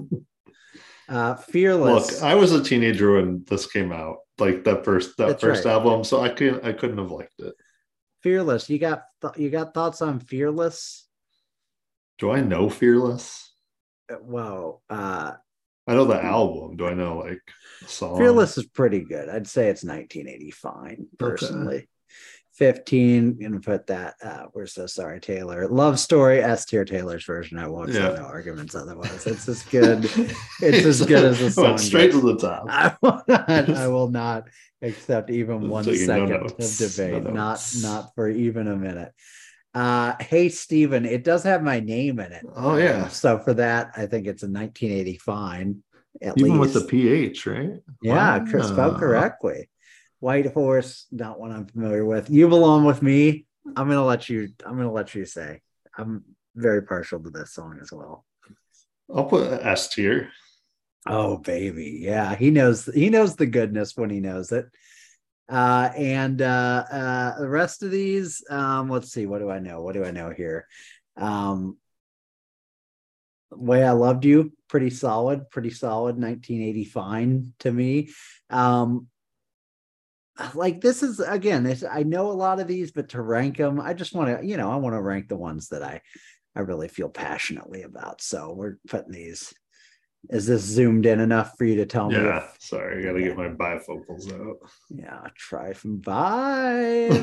uh, 1.09 1.35
Fearless. 1.35 2.13
Look, 2.13 2.23
I 2.23 2.35
was 2.35 2.51
a 2.51 2.63
teenager 2.63 3.13
when 3.13 3.45
this 3.47 3.67
came 3.67 3.91
out, 3.91 4.17
like 4.37 4.63
that 4.65 4.83
first 4.83 5.15
that 5.17 5.27
That's 5.27 5.43
first 5.43 5.65
right. 5.65 5.71
album, 5.71 6.03
so 6.03 6.21
I 6.21 6.29
couldn't 6.29 6.65
I 6.65 6.73
couldn't 6.73 6.97
have 6.97 7.11
liked 7.11 7.39
it. 7.39 7.53
Fearless. 8.21 8.69
You 8.69 8.79
got 8.79 9.03
th- 9.21 9.37
you 9.37 9.49
got 9.49 9.73
thoughts 9.73 10.01
on 10.01 10.19
Fearless? 10.19 11.07
Do 12.17 12.31
I 12.31 12.41
know 12.41 12.69
Fearless? 12.69 13.53
Well, 14.21 14.81
Uh, 14.89 15.33
I 15.87 15.93
know 15.95 16.05
the 16.05 16.23
album. 16.23 16.77
Do 16.77 16.85
I 16.85 16.93
know 16.93 17.17
like 17.17 17.41
the 17.81 17.87
song? 17.87 18.17
Fearless 18.17 18.57
is 18.57 18.65
pretty 18.67 18.99
good. 19.01 19.27
I'd 19.29 19.47
say 19.47 19.69
it's 19.69 19.83
1980 19.83 20.51
fine, 20.51 21.07
personally. 21.17 21.89
15, 22.59 23.39
gonna 23.41 23.59
put 23.61 23.87
that. 23.87 24.15
Uh, 24.21 24.43
we're 24.53 24.65
so 24.65 24.85
sorry, 24.85 25.21
Taylor. 25.21 25.65
Love 25.69 25.97
story, 25.97 26.43
S 26.43 26.65
tier 26.65 26.83
Taylor's 26.83 27.23
version. 27.23 27.57
I 27.57 27.67
won't 27.69 27.93
say 27.93 27.99
Yeah. 28.01 28.15
no 28.15 28.25
arguments 28.25 28.75
otherwise. 28.75 29.25
It's 29.25 29.47
as 29.47 29.63
good. 29.63 30.03
It's 30.61 30.85
as 30.85 31.05
good 31.05 31.23
as 31.23 31.39
the 31.39 31.51
song. 31.61 31.77
Straight 31.77 32.11
to 32.11 32.19
the 32.19 32.35
top. 32.37 32.65
I 32.69 32.95
will 33.01 33.23
not, 33.29 33.49
I 33.69 33.87
will 33.95 34.09
not 34.09 34.49
accept 34.81 35.29
even 35.29 35.69
one 35.69 35.85
Taking 35.85 36.07
no 36.07 36.23
of 36.35 36.57
debate. 36.57 37.23
No 37.23 37.31
not 37.31 37.65
not 37.81 38.13
for 38.13 38.27
even 38.29 38.67
a 38.67 38.75
minute. 38.75 39.13
Uh 39.73 40.15
hey 40.19 40.49
Steven, 40.49 41.05
it 41.05 41.23
does 41.23 41.43
have 41.43 41.63
my 41.63 41.79
name 41.79 42.19
in 42.19 42.33
it. 42.33 42.45
Oh, 42.55 42.75
yeah. 42.75 43.03
Um, 43.03 43.09
so 43.09 43.39
for 43.39 43.53
that, 43.53 43.91
I 43.95 44.05
think 44.05 44.27
it's 44.27 44.43
a 44.43 44.47
1980 44.49 45.17
fine. 45.19 45.81
At 46.21 46.37
Even 46.37 46.59
least. 46.59 46.73
with 46.75 46.83
the 46.83 46.89
PH, 46.89 47.45
right? 47.47 47.69
Yeah, 48.01 48.43
cor- 48.51 48.63
spelled 48.63 48.93
Wow. 48.95 48.99
correctly. 48.99 49.69
White 50.19 50.47
horse, 50.53 51.05
not 51.11 51.39
one 51.39 51.51
I'm 51.51 51.65
familiar 51.65 52.05
with. 52.05 52.29
You 52.29 52.49
belong 52.49 52.85
with 52.85 53.01
me. 53.01 53.45
I'm 53.65 53.87
gonna 53.87 54.03
let 54.03 54.29
you. 54.29 54.49
I'm 54.65 54.75
gonna 54.75 54.91
let 54.91 55.15
you 55.15 55.25
say. 55.25 55.61
I'm 55.97 56.23
very 56.55 56.83
partial 56.83 57.21
to 57.21 57.29
this 57.29 57.53
song 57.53 57.79
as 57.81 57.91
well. 57.91 58.25
I'll 59.13 59.25
put 59.25 59.51
S 59.51 59.87
tier. 59.89 60.29
Oh 61.07 61.37
baby, 61.37 61.99
yeah, 62.01 62.35
he 62.35 62.51
knows. 62.51 62.85
He 62.85 63.09
knows 63.09 63.35
the 63.35 63.45
goodness 63.45 63.95
when 63.95 64.09
he 64.09 64.19
knows 64.19 64.51
it. 64.51 64.65
Uh, 65.47 65.89
and 65.95 66.41
uh, 66.41 66.85
uh, 66.91 67.39
the 67.39 67.49
rest 67.49 67.81
of 67.81 67.89
these, 67.89 68.43
um, 68.51 68.89
let's 68.89 69.11
see. 69.11 69.25
What 69.25 69.39
do 69.39 69.49
I 69.49 69.59
know? 69.59 69.81
What 69.81 69.93
do 69.93 70.03
I 70.03 70.11
know 70.11 70.29
here? 70.29 70.67
Um, 71.17 71.77
Way 73.51 73.83
I 73.83 73.91
Loved 73.91 74.25
You, 74.25 74.51
pretty 74.67 74.89
solid, 74.89 75.49
pretty 75.49 75.71
solid 75.71 76.17
1980 76.17 76.85
fine 76.85 77.53
to 77.59 77.71
me. 77.71 78.09
Um 78.49 79.07
like 80.53 80.81
this 80.81 81.03
is 81.03 81.19
again, 81.19 81.65
it's, 81.65 81.83
I 81.83 82.03
know 82.03 82.31
a 82.31 82.33
lot 82.33 82.59
of 82.59 82.67
these, 82.67 82.91
but 82.91 83.09
to 83.09 83.21
rank 83.21 83.57
them, 83.57 83.79
I 83.79 83.93
just 83.93 84.13
want 84.13 84.39
to, 84.39 84.45
you 84.45 84.57
know, 84.57 84.71
I 84.71 84.75
want 84.77 84.95
to 84.95 85.01
rank 85.01 85.27
the 85.27 85.37
ones 85.37 85.69
that 85.69 85.83
I 85.83 86.01
I 86.55 86.61
really 86.61 86.87
feel 86.87 87.09
passionately 87.09 87.83
about. 87.83 88.21
So 88.21 88.53
we're 88.53 88.77
putting 88.87 89.11
these. 89.11 89.53
Is 90.29 90.45
this 90.47 90.63
zoomed 90.63 91.05
in 91.05 91.21
enough 91.21 91.53
for 91.57 91.63
you 91.63 91.75
to 91.77 91.85
tell 91.85 92.09
me? 92.09 92.17
Yeah, 92.17 92.45
sorry, 92.59 92.99
I 92.99 93.03
gotta 93.07 93.21
get 93.21 93.37
my 93.37 93.47
bifocals 93.47 94.33
out. 94.33 94.57
yeah, 94.89 95.21
try 95.37 95.71
some 95.71 95.99
bifocals. 95.99 97.15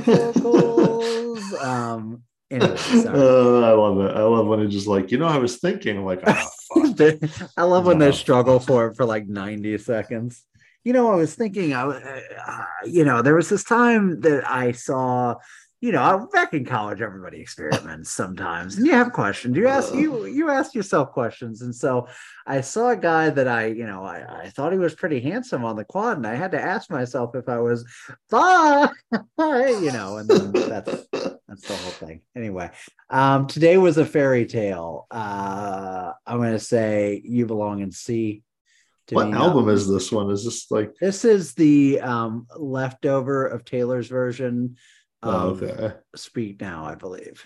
um 1.62 2.22
anyway, 2.50 2.76
sorry. 2.76 3.18
Uh, 3.18 3.60
I 3.60 3.72
love 3.72 4.00
it. 4.00 4.16
I 4.16 4.22
love 4.22 4.46
when 4.46 4.60
it's 4.60 4.72
just 4.72 4.86
like, 4.86 5.12
you 5.12 5.18
know, 5.18 5.26
I 5.26 5.36
was 5.36 5.58
thinking, 5.58 6.06
like, 6.06 6.22
oh, 6.26 6.48
fuck. 6.96 7.30
I 7.56 7.64
love 7.64 7.84
when 7.86 7.98
they 7.98 8.12
struggle 8.12 8.60
for 8.60 8.86
it 8.86 8.96
for 8.96 9.04
like 9.04 9.28
90 9.28 9.76
seconds. 9.78 10.42
You 10.86 10.92
know, 10.92 11.10
I 11.10 11.16
was 11.16 11.34
thinking, 11.34 11.74
I, 11.74 11.82
uh, 11.82 12.64
you 12.84 13.04
know, 13.04 13.20
there 13.20 13.34
was 13.34 13.48
this 13.48 13.64
time 13.64 14.20
that 14.20 14.48
I 14.48 14.70
saw, 14.70 15.34
you 15.80 15.90
know, 15.90 16.28
back 16.32 16.54
in 16.54 16.64
college, 16.64 17.00
everybody 17.00 17.40
experiments 17.40 18.12
sometimes, 18.12 18.76
and 18.76 18.86
you 18.86 18.92
have 18.92 19.12
questions. 19.12 19.56
You 19.56 19.66
ask 19.66 19.92
you 19.92 20.26
you 20.26 20.48
ask 20.48 20.76
yourself 20.76 21.10
questions, 21.10 21.60
and 21.60 21.74
so 21.74 22.06
I 22.46 22.60
saw 22.60 22.90
a 22.90 22.96
guy 22.96 23.30
that 23.30 23.48
I, 23.48 23.66
you 23.66 23.84
know, 23.84 24.04
I, 24.04 24.44
I 24.44 24.50
thought 24.50 24.70
he 24.70 24.78
was 24.78 24.94
pretty 24.94 25.18
handsome 25.18 25.64
on 25.64 25.74
the 25.74 25.84
quad, 25.84 26.18
and 26.18 26.26
I 26.26 26.36
had 26.36 26.52
to 26.52 26.62
ask 26.62 26.88
myself 26.88 27.34
if 27.34 27.48
I 27.48 27.58
was, 27.58 27.84
bye, 28.30 28.88
you 29.40 29.90
know, 29.90 30.18
and 30.18 30.28
then 30.30 30.52
that's 30.52 31.08
that's 31.10 31.66
the 31.66 31.74
whole 31.74 31.90
thing. 31.90 32.20
Anyway, 32.36 32.70
um, 33.10 33.48
today 33.48 33.76
was 33.76 33.98
a 33.98 34.06
fairy 34.06 34.46
tale. 34.46 35.08
Uh, 35.10 36.12
I'm 36.24 36.38
gonna 36.38 36.60
say 36.60 37.20
you 37.24 37.44
belong 37.44 37.80
in 37.80 37.90
C. 37.90 38.44
what 39.10 39.32
album 39.32 39.68
Uh, 39.68 39.72
is 39.72 39.88
this 39.88 40.10
one? 40.10 40.30
Is 40.30 40.44
this 40.44 40.70
like, 40.70 40.94
This 41.00 41.24
is 41.24 41.54
the 41.54 42.00
um 42.00 42.46
leftover 42.56 43.46
of 43.46 43.64
Taylor's 43.64 44.08
version 44.08 44.76
oh, 45.22 45.50
okay. 45.50 45.94
Speak 46.14 46.60
Now, 46.60 46.84
I 46.86 46.94
believe. 46.94 47.44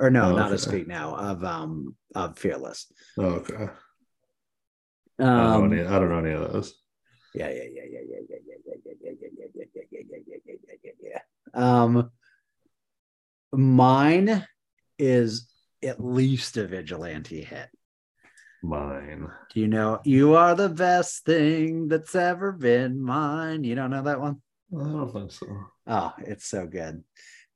Or 0.00 0.10
no, 0.10 0.32
Oh, 0.32 0.36
not 0.36 0.52
a. 0.52 0.58
Speak 0.58 0.86
Now 0.86 1.14
of 1.14 1.44
um 1.44 1.96
of 2.14 2.38
Fearless. 2.38 2.90
Oh, 3.18 3.24
okay. 3.24 3.68
I, 5.18 5.24
don't 5.24 5.64
Um, 5.64 5.72
any, 5.72 5.82
I 5.82 5.98
don't 5.98 6.08
know 6.08 6.18
any 6.18 6.32
of 6.32 6.52
those. 6.52 6.74
yeah, 7.34 7.48
yeah, 7.48 7.62
yeah, 7.72 7.82
yeah, 7.90 8.00
yeah, 8.08 8.18
yeah, 8.28 8.36
yeah, 8.66 8.74
yeah, 8.84 9.12
yeah, 9.20 9.20
yeah, 9.20 9.28
yeah, 9.30 9.46
yeah, 9.52 9.68
yeah, 9.70 9.80
yeah, 9.90 10.00
yeah, 10.02 10.18
yeah, 10.26 10.36
yeah, 10.46 10.54
yeah, 10.66 10.90
yeah, 11.02 11.20
yeah. 11.54 11.82
Um, 11.82 12.10
mine 13.52 14.46
is 14.98 15.48
at 15.82 16.02
least 16.02 16.56
a 16.56 16.66
vigilante 16.66 17.42
hit. 17.42 17.68
Mine. 18.62 19.28
Do 19.52 19.60
you 19.60 19.68
know 19.68 20.00
you 20.04 20.34
are 20.34 20.54
the 20.54 20.68
best 20.68 21.24
thing 21.24 21.88
that's 21.88 22.14
ever 22.14 22.52
been 22.52 23.02
mine? 23.02 23.64
You 23.64 23.74
don't 23.74 23.90
know 23.90 24.02
that 24.02 24.20
one? 24.20 24.40
I 24.72 24.84
don't 24.84 25.12
think 25.12 25.32
so. 25.32 25.46
Oh, 25.86 26.12
it's 26.18 26.46
so 26.46 26.66
good. 26.66 27.02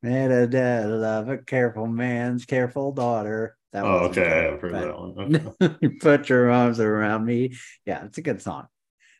Made 0.03 0.31
a 0.31 0.47
dead 0.47 0.89
love 0.89 1.29
a 1.29 1.37
careful 1.37 1.87
man's 1.87 2.45
careful 2.45 2.91
daughter. 2.91 3.57
That 3.73 3.85
Oh, 3.85 4.07
okay. 4.09 4.49
I've 4.53 4.61
heard 4.61 4.73
that 4.73 4.99
one. 4.99 5.55
Okay. 5.61 5.89
Put 5.99 6.29
your 6.29 6.51
arms 6.51 6.79
around 6.79 7.25
me. 7.25 7.55
Yeah, 7.85 8.05
it's 8.05 8.17
a 8.17 8.21
good 8.21 8.41
song. 8.41 8.67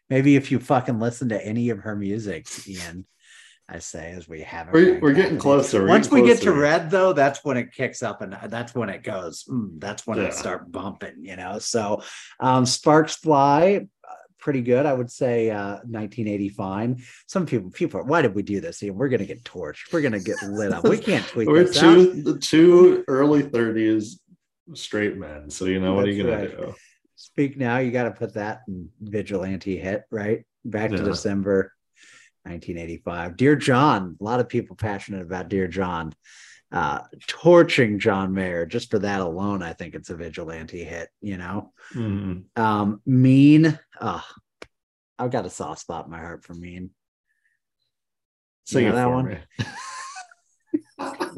Maybe 0.09 0.35
if 0.35 0.51
you 0.51 0.59
fucking 0.59 0.99
listen 0.99 1.29
to 1.29 1.45
any 1.45 1.69
of 1.69 1.79
her 1.79 1.95
music, 1.95 2.47
Ian, 2.67 3.05
I 3.69 3.79
say 3.79 4.11
as 4.11 4.29
we 4.29 4.41
have 4.41 4.69
it. 4.69 4.73
We're, 4.73 4.99
we're 4.99 5.13
getting 5.13 5.37
closer. 5.37 5.81
we're 5.83 5.89
Once 5.89 6.09
we 6.09 6.21
getting 6.21 6.35
get 6.35 6.43
to 6.43 6.53
red, 6.53 6.89
though, 6.89 7.11
that's 7.11 7.43
when 7.43 7.57
it 7.57 7.73
kicks 7.73 8.01
up 8.01 8.21
and 8.21 8.37
that's 8.49 8.73
when 8.73 8.89
it 8.89 9.03
goes. 9.03 9.43
mm, 9.43 9.79
that's 9.79 10.07
when 10.07 10.17
Yeah. 10.19 10.25
it 10.25 10.33
start 10.33 10.71
bumping, 10.71 11.15
you 11.25 11.35
know. 11.35 11.59
So, 11.59 12.01
um, 12.39 12.65
Sparks 12.65 13.15
Fly, 13.17 13.87
uh, 14.07 14.13
pretty 14.39 14.61
good. 14.61 14.85
I 14.85 14.93
would 14.93 15.11
say 15.11 15.49
uh, 15.51 15.79
1980 15.83 16.49
fine. 16.49 17.03
Some 17.27 17.45
people, 17.45 17.69
people, 17.69 18.01
why 18.05 18.21
did 18.21 18.35
we 18.35 18.41
do 18.41 18.61
this? 18.61 18.81
We're 18.81 19.09
gonna 19.09 19.25
get 19.25 19.43
torched. 19.43 19.91
We're 19.91 20.01
gonna 20.01 20.19
get 20.21 20.41
lit 20.43 20.71
up. 20.71 20.85
We 20.87 20.97
can't 21.09 21.25
tweet 21.27 21.47
We're 21.49 21.65
this 21.65 21.77
out. 21.77 21.93
two, 21.95 22.21
the 22.23 22.37
two 22.39 23.03
early 23.09 23.43
30s 23.43 24.13
straight 24.75 25.17
men. 25.17 25.49
So, 25.49 25.65
you 25.65 25.81
know, 25.81 25.93
what 25.93 26.05
are 26.05 26.11
you 26.11 26.23
That's 26.23 26.53
going 26.53 26.57
to 26.61 26.65
do? 26.67 26.75
Speak 27.15 27.57
now. 27.57 27.79
You 27.79 27.91
got 27.91 28.03
to 28.03 28.11
put 28.11 28.35
that 28.35 28.61
in 28.67 28.89
vigilante 29.01 29.75
hit, 29.77 30.03
right? 30.11 30.45
Back 30.63 30.91
to 30.91 30.97
December 31.03 31.73
1985. 32.47 33.37
Dear 33.37 33.55
John, 33.55 34.17
a 34.19 34.23
lot 34.23 34.39
of 34.39 34.49
people 34.49 34.75
passionate 34.75 35.21
about 35.21 35.49
Dear 35.49 35.67
John. 35.67 36.13
Uh, 36.69 36.99
torching 37.27 37.97
John 37.97 38.33
Mayer 38.33 38.65
just 38.65 38.91
for 38.91 38.99
that 38.99 39.21
alone, 39.21 39.63
I 39.63 39.71
think 39.71 39.95
it's 39.95 40.09
a 40.09 40.17
vigilante 40.17 40.83
hit, 40.83 41.07
you 41.21 41.37
know. 41.37 41.71
Mhm. 41.93 42.43
Um, 42.57 43.01
mean, 43.05 43.79
oh, 44.01 44.25
I've 45.17 45.31
got 45.31 45.45
a 45.45 45.49
soft 45.49 45.79
spot 45.79 46.05
in 46.05 46.11
my 46.11 46.19
heart 46.19 46.43
for 46.43 46.53
mean. 46.53 46.89
Sing 48.65 48.85
know 48.89 48.95
that 48.95 49.09
one? 49.09 49.39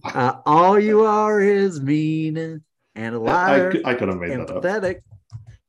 Uh, 0.04 0.40
all 0.46 0.80
you 0.80 1.02
are 1.02 1.42
is 1.42 1.82
mean 1.82 2.64
and 2.96 3.16
a 3.16 3.20
liar, 3.20 3.74
I 3.86 3.94
could 3.94 4.08
have 4.08 4.18
made 4.18 4.32
that 4.32 4.50
up. 4.50 5.04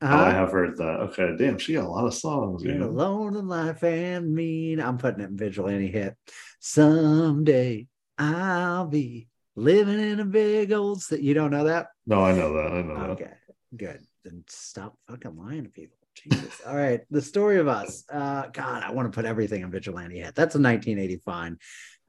Empathetic. 0.01 0.09
Oh, 0.09 0.15
Uh-huh. 0.15 0.23
I 0.25 0.31
have 0.31 0.51
heard 0.51 0.77
that. 0.77 0.99
Okay, 1.09 1.35
damn, 1.37 1.57
she 1.57 1.73
got 1.73 1.85
a 1.85 1.89
lot 1.89 2.05
of 2.05 2.13
songs. 2.13 2.63
You 2.63 2.69
Being 2.69 2.81
know? 2.81 2.87
alone 2.89 3.35
in 3.35 3.47
life 3.47 3.83
and 3.83 4.33
mean. 4.33 4.79
I'm 4.79 4.97
putting 4.97 5.21
it 5.21 5.29
in 5.29 5.37
vigilante 5.37 5.87
hit. 5.87 6.15
Someday 6.59 7.87
I'll 8.17 8.87
be 8.87 9.27
living 9.55 9.99
in 9.99 10.19
a 10.19 10.25
big 10.25 10.71
old 10.71 11.01
city. 11.01 11.23
You 11.23 11.33
don't 11.33 11.51
know 11.51 11.65
that? 11.65 11.87
No, 12.07 12.23
I 12.23 12.31
know 12.33 12.53
that. 12.53 12.71
I 12.71 12.81
know 12.81 12.95
that. 12.99 13.09
Okay, 13.11 13.31
good. 13.75 13.99
Then 14.23 14.43
stop 14.47 14.95
fucking 15.09 15.35
lying 15.37 15.63
to 15.63 15.69
people. 15.69 15.97
Jesus. 16.15 16.61
All 16.67 16.75
right. 16.75 17.01
The 17.09 17.21
story 17.21 17.57
of 17.59 17.67
us. 17.67 18.03
Uh 18.11 18.47
God, 18.53 18.83
I 18.83 18.91
want 18.91 19.11
to 19.11 19.15
put 19.15 19.25
everything 19.25 19.61
in 19.63 19.71
vigilante 19.71 20.19
hit. 20.19 20.35
That's 20.35 20.55
a 20.55 20.59
1980 20.61 21.17
fine. 21.25 21.57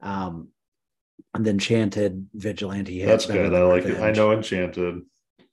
Um 0.01 0.49
and 1.33 1.45
then 1.45 1.57
chanted 1.57 2.27
vigilante 2.33 2.99
hit. 2.99 3.07
That's 3.07 3.25
good. 3.25 3.53
I 3.53 3.63
like 3.63 3.85
it. 3.85 3.99
I 3.99 4.11
know 4.11 4.31
Enchanted. 4.33 5.01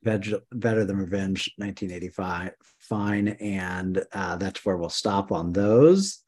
Veg- 0.03 0.35
better 0.53 0.85
than 0.87 0.97
revenge 0.97 1.53
1985 1.59 2.53
fine 2.79 3.29
and 3.29 4.03
uh 4.13 4.37
that's 4.37 4.65
where 4.65 4.77
we'll 4.79 4.89
stop 4.89 5.31
on 5.31 5.53
those 5.53 6.23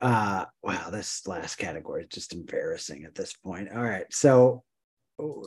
uh 0.00 0.44
wow 0.62 0.90
this 0.90 1.26
last 1.26 1.56
category 1.56 2.02
is 2.02 2.08
just 2.08 2.32
embarrassing 2.32 3.04
at 3.04 3.14
this 3.14 3.32
point 3.34 3.68
all 3.74 3.82
right 3.82 4.06
so 4.10 4.62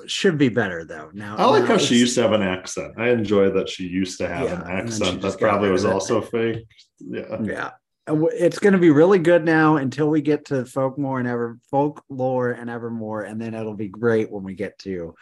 should 0.06 0.38
be 0.38 0.50
better 0.50 0.86
though 0.86 1.10
now 1.14 1.36
I 1.38 1.46
like 1.46 1.64
now 1.64 1.70
how 1.70 1.78
she 1.78 1.98
used 1.98 2.16
to 2.16 2.22
have 2.22 2.32
an 2.32 2.44
accent. 2.44 2.94
I 2.98 3.10
enjoy 3.10 3.50
that 3.52 3.68
she 3.68 3.86
used 3.88 4.18
to 4.20 4.28
have 4.28 4.44
Yeah, 4.46 4.62
an 4.62 4.62
and 4.62 4.88
then 4.90 4.98
she 4.98 5.04
accent 5.04 5.22
that 5.22 5.40
probably 5.40 5.70
was 5.72 5.84
also 5.84 6.22
fake. 6.22 6.64
Yeah. 7.00 7.42
yeah 7.44 7.72
it's 8.08 8.60
going 8.60 8.74
to 8.74 8.80
be 8.80 8.92
really 8.92 9.18
good 9.20 9.44
now 9.44 9.78
until 9.78 10.08
we 10.10 10.22
get 10.22 10.46
to 10.46 10.64
folklore 10.66 11.20
and 11.20 11.28
ever 11.28 11.58
folklore 11.72 12.52
and 12.52 12.70
evermore 12.70 13.24
and 13.24 13.42
then 13.42 13.54
it'll 13.56 13.74
be 13.76 13.88
great 13.90 14.32
when 14.32 14.44
we 14.44 14.54
get 14.54 14.78
to 14.80 15.16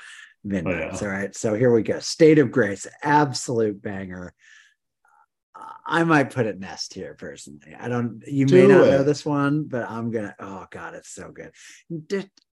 midnight 0.44 0.92
yeah. 0.94 1.00
all 1.02 1.08
right 1.08 1.36
so 1.36 1.54
here 1.54 1.74
we 1.74 1.84
go 1.84 2.00
state 2.00 2.40
of 2.40 2.52
grace 2.52 2.86
absolute 3.04 3.82
banger 3.82 4.34
I 5.86 6.04
might 6.04 6.30
put 6.30 6.46
it 6.46 6.60
nest 6.60 6.94
here 6.94 7.14
personally. 7.14 7.76
I 7.78 7.90
don't. 7.90 8.24
You 8.26 8.46
may 8.46 8.62
Do 8.62 8.68
not 8.70 8.88
know 8.88 9.04
this 9.04 9.26
one, 9.26 9.66
but 9.66 9.90
I'm 9.90 10.12
gonna. 10.12 10.36
Oh 10.40 10.66
god, 10.72 10.96
it's 10.96 11.10
so 11.10 11.32
good. 11.32 11.52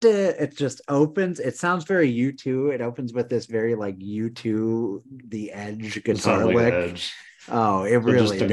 It 0.01 0.57
just 0.57 0.81
opens. 0.87 1.39
It 1.39 1.55
sounds 1.55 1.85
very 1.85 2.09
U 2.09 2.31
two. 2.31 2.69
It 2.69 2.81
opens 2.81 3.13
with 3.13 3.29
this 3.29 3.45
very 3.45 3.75
like 3.75 3.95
U 3.99 4.29
two, 4.29 5.03
the 5.27 5.51
Edge 5.51 6.03
guitar 6.03 6.45
like 6.45 6.55
lick. 6.55 6.73
Edge. 6.73 7.13
Oh, 7.47 7.83
it 7.83 7.97
really 7.97 8.39
does. 8.39 8.49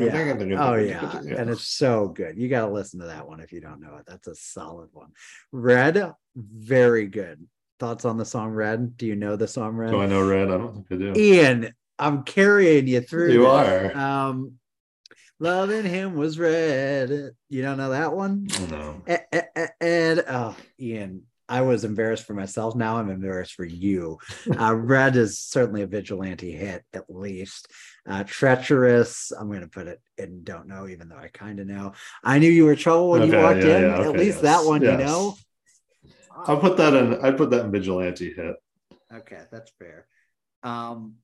Yeah. 0.00 0.34
Oh 0.58 0.74
yeah, 0.74 1.20
and 1.36 1.50
it's 1.50 1.66
so 1.66 2.08
good. 2.08 2.38
You 2.38 2.48
got 2.48 2.66
to 2.66 2.72
listen 2.72 3.00
to 3.00 3.06
that 3.06 3.26
one 3.26 3.40
if 3.40 3.52
you 3.52 3.60
don't 3.60 3.80
know 3.80 3.96
it. 3.96 4.04
That's 4.06 4.28
a 4.28 4.34
solid 4.34 4.90
one. 4.92 5.10
Red, 5.52 6.12
very 6.36 7.06
good. 7.06 7.46
Thoughts 7.80 8.04
on 8.04 8.16
the 8.16 8.24
song 8.24 8.50
Red? 8.50 8.96
Do 8.96 9.06
you 9.06 9.16
know 9.16 9.36
the 9.36 9.48
song 9.48 9.74
Red? 9.74 9.90
Do 9.90 10.00
I 10.00 10.06
know 10.06 10.26
Red? 10.26 10.50
I 10.50 10.58
don't 10.58 10.74
think 10.74 10.86
I 10.92 10.96
do. 10.96 11.12
Ian, 11.16 11.74
I'm 11.98 12.22
carrying 12.22 12.86
you 12.86 13.00
through. 13.00 13.32
You 13.32 13.42
this. 13.42 13.94
are. 13.94 13.96
Um, 13.96 14.52
loving 15.38 15.84
him 15.84 16.14
was 16.14 16.38
red. 16.38 17.32
You 17.48 17.62
don't 17.62 17.78
know 17.78 17.90
that 17.90 18.14
one? 18.14 18.48
No. 18.70 19.02
Eh, 19.06 19.18
eh, 19.32 19.42
eh, 19.54 19.66
And 19.80 20.24
oh, 20.28 20.56
Ian, 20.80 21.24
I 21.48 21.60
was 21.60 21.84
embarrassed 21.84 22.26
for 22.26 22.34
myself. 22.34 22.74
Now 22.74 22.96
I'm 22.96 23.10
embarrassed 23.10 23.54
for 23.54 23.64
you. 23.64 24.18
Uh, 24.58 24.74
red 24.74 25.16
is 25.16 25.40
certainly 25.40 25.82
a 25.82 25.86
vigilante 25.86 26.52
hit, 26.52 26.84
at 26.92 27.04
least. 27.08 27.68
Uh, 28.08 28.22
treacherous. 28.24 29.32
I'm 29.32 29.48
going 29.48 29.62
to 29.62 29.68
put 29.68 29.88
it 29.88 30.00
in. 30.16 30.44
Don't 30.44 30.68
know, 30.68 30.86
even 30.86 31.08
though 31.08 31.16
I 31.16 31.28
kind 31.28 31.58
of 31.60 31.66
know. 31.66 31.92
I 32.22 32.38
knew 32.38 32.50
you 32.50 32.64
were 32.64 32.76
trouble 32.76 33.10
when 33.10 33.28
you 33.28 33.36
walked 33.36 33.60
yeah, 33.60 33.78
in. 33.78 33.82
yeah, 33.82 34.00
at 34.00 34.12
least 34.12 34.42
yes, 34.42 34.42
that 34.42 34.64
one, 34.64 34.82
yes. 34.82 34.92
you 34.92 35.04
know. 35.04 35.34
I'll 36.36 36.58
put 36.58 36.76
that 36.76 36.94
in. 36.94 37.20
I 37.24 37.30
put 37.30 37.50
that 37.50 37.64
in 37.64 37.70
vigilante 37.70 38.32
hit. 38.34 38.56
Okay, 39.12 39.40
that's 39.50 39.70
fair. 39.78 40.06
Um, 40.62 41.16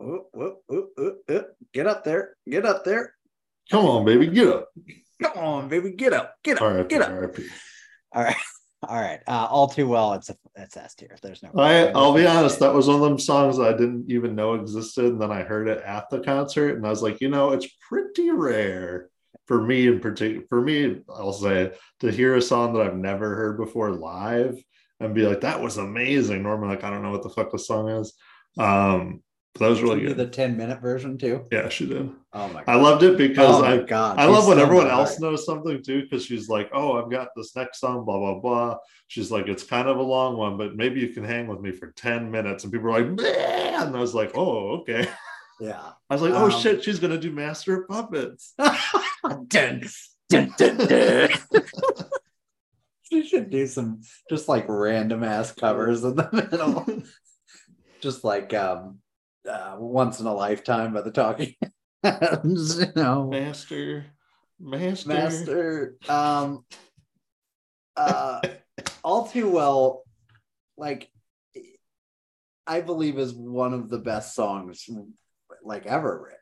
oh, 0.00 0.26
oh, 0.36 0.56
oh, 0.70 0.86
oh, 0.98 1.14
oh, 1.28 1.44
get 1.72 1.86
up 1.86 2.04
there, 2.04 2.36
get 2.48 2.66
up 2.66 2.84
there. 2.84 3.14
Come 3.70 3.86
on, 3.86 4.04
baby, 4.04 4.26
get 4.26 4.48
up. 4.48 4.68
Come 5.22 5.38
on, 5.38 5.68
baby, 5.68 5.92
get 5.92 6.12
up, 6.12 6.34
get 6.42 6.56
up, 6.56 6.62
R.I.P. 6.62 6.88
get 6.88 7.02
up. 7.02 7.10
R.I.P. 7.10 7.46
All 8.12 8.22
right. 8.22 8.36
All 8.86 9.00
right. 9.00 9.18
Uh, 9.26 9.48
all 9.50 9.66
too 9.66 9.88
well. 9.88 10.12
It's 10.12 10.30
a 10.30 10.36
it's 10.54 10.76
S 10.76 10.94
tier. 10.94 11.16
There's 11.20 11.42
no. 11.42 11.50
I, 11.56 11.88
I'll 11.88 12.14
be 12.14 12.24
honest, 12.24 12.60
that 12.60 12.72
was 12.72 12.86
one 12.86 12.94
of 12.94 13.02
them 13.02 13.18
songs 13.18 13.58
I 13.58 13.72
didn't 13.72 14.08
even 14.08 14.36
know 14.36 14.54
existed. 14.54 15.06
And 15.06 15.20
then 15.20 15.32
I 15.32 15.42
heard 15.42 15.66
it 15.66 15.82
at 15.82 16.08
the 16.10 16.20
concert 16.20 16.76
and 16.76 16.86
I 16.86 16.90
was 16.90 17.02
like, 17.02 17.20
you 17.20 17.28
know, 17.28 17.50
it's 17.50 17.66
pretty 17.88 18.30
rare 18.30 19.10
for 19.46 19.62
me 19.62 19.86
in 19.86 20.00
particular. 20.00 20.44
For 20.48 20.60
me, 20.60 21.00
I'll 21.08 21.32
say 21.32 21.72
to 22.00 22.10
hear 22.10 22.36
a 22.36 22.42
song 22.42 22.74
that 22.74 22.82
I've 22.82 22.96
never 22.96 23.34
heard 23.34 23.56
before 23.56 23.90
live 23.90 24.56
and 25.00 25.14
be 25.14 25.26
like, 25.26 25.40
that 25.42 25.60
was 25.60 25.76
amazing. 25.78 26.42
Normally, 26.42 26.74
like, 26.74 26.84
I 26.84 26.90
don't 26.90 27.02
know 27.02 27.10
what 27.10 27.22
the 27.22 27.30
fuck 27.30 27.50
the 27.50 27.58
song 27.58 27.88
is. 27.88 28.14
Um, 28.58 29.22
that 29.58 29.68
was 29.68 29.82
really 29.82 29.96
Did 29.96 30.02
you 30.02 30.08
do 30.10 30.14
good. 30.14 30.26
the 30.28 30.36
10 30.36 30.56
minute 30.56 30.80
version 30.80 31.18
too. 31.18 31.44
Yeah, 31.50 31.68
she 31.68 31.86
did. 31.86 32.10
Oh 32.32 32.48
my 32.48 32.62
god. 32.62 32.68
I 32.68 32.76
loved 32.76 33.02
it 33.02 33.18
because 33.18 33.60
oh 33.60 33.64
I 33.64 33.78
god. 33.78 34.18
I 34.18 34.26
she's 34.26 34.34
love 34.34 34.46
when 34.46 34.58
so 34.58 34.62
everyone 34.62 34.88
else 34.88 35.18
knows 35.18 35.44
something 35.44 35.82
too, 35.82 36.02
because 36.02 36.24
she's 36.24 36.48
like, 36.48 36.68
"Oh, 36.72 37.02
I've 37.02 37.10
got 37.10 37.28
this 37.34 37.56
next 37.56 37.80
song, 37.80 38.04
blah 38.04 38.18
blah 38.18 38.38
blah." 38.38 38.76
She's 39.08 39.32
like, 39.32 39.48
"It's 39.48 39.64
kind 39.64 39.88
of 39.88 39.96
a 39.96 40.02
long 40.02 40.36
one, 40.36 40.56
but 40.58 40.76
maybe 40.76 41.00
you 41.00 41.08
can 41.08 41.24
hang 41.24 41.48
with 41.48 41.60
me 41.60 41.72
for 41.72 41.90
ten 41.92 42.30
minutes." 42.30 42.62
And 42.62 42.72
people 42.72 42.88
are 42.88 43.00
like, 43.00 43.10
"Man!" 43.10 43.88
And 43.88 43.96
I 43.96 44.00
was 44.00 44.14
like, 44.14 44.32
"Oh, 44.36 44.78
okay." 44.80 45.08
Yeah. 45.60 45.92
I 46.08 46.14
was 46.14 46.22
like, 46.22 46.34
"Oh 46.34 46.44
Um, 46.44 46.50
shit, 46.50 46.84
she's 46.84 46.98
gonna 47.00 47.18
do 47.18 47.32
Master 47.32 47.82
of 47.82 47.88
Puppets." 47.88 48.54
dun, 50.28 50.54
dun, 50.56 50.76
dun, 50.76 51.30
she 53.02 53.26
should 53.26 53.50
do 53.50 53.66
some 53.66 54.02
just 54.28 54.48
like 54.48 54.66
random 54.68 55.24
ass 55.24 55.52
covers 55.52 56.04
in 56.04 56.14
the 56.16 56.28
middle. 56.32 57.02
just 58.00 58.24
like 58.24 58.54
um 58.54 58.98
uh, 59.48 59.76
once 59.78 60.20
in 60.20 60.26
a 60.26 60.34
lifetime 60.34 60.92
by 60.92 61.00
the 61.00 61.10
talking 61.10 61.54
you 62.04 62.92
know 62.94 63.28
Master, 63.28 64.06
Master, 64.60 65.08
master 65.08 65.96
um 66.08 66.64
uh 67.96 68.40
all 69.02 69.26
too 69.26 69.50
well 69.50 70.04
like 70.76 71.10
i 72.66 72.80
believe 72.80 73.18
is 73.18 73.32
one 73.32 73.74
of 73.74 73.88
the 73.88 73.98
best 73.98 74.34
songs 74.34 74.88
like 75.68 75.86
ever 75.86 76.22
written. 76.24 76.38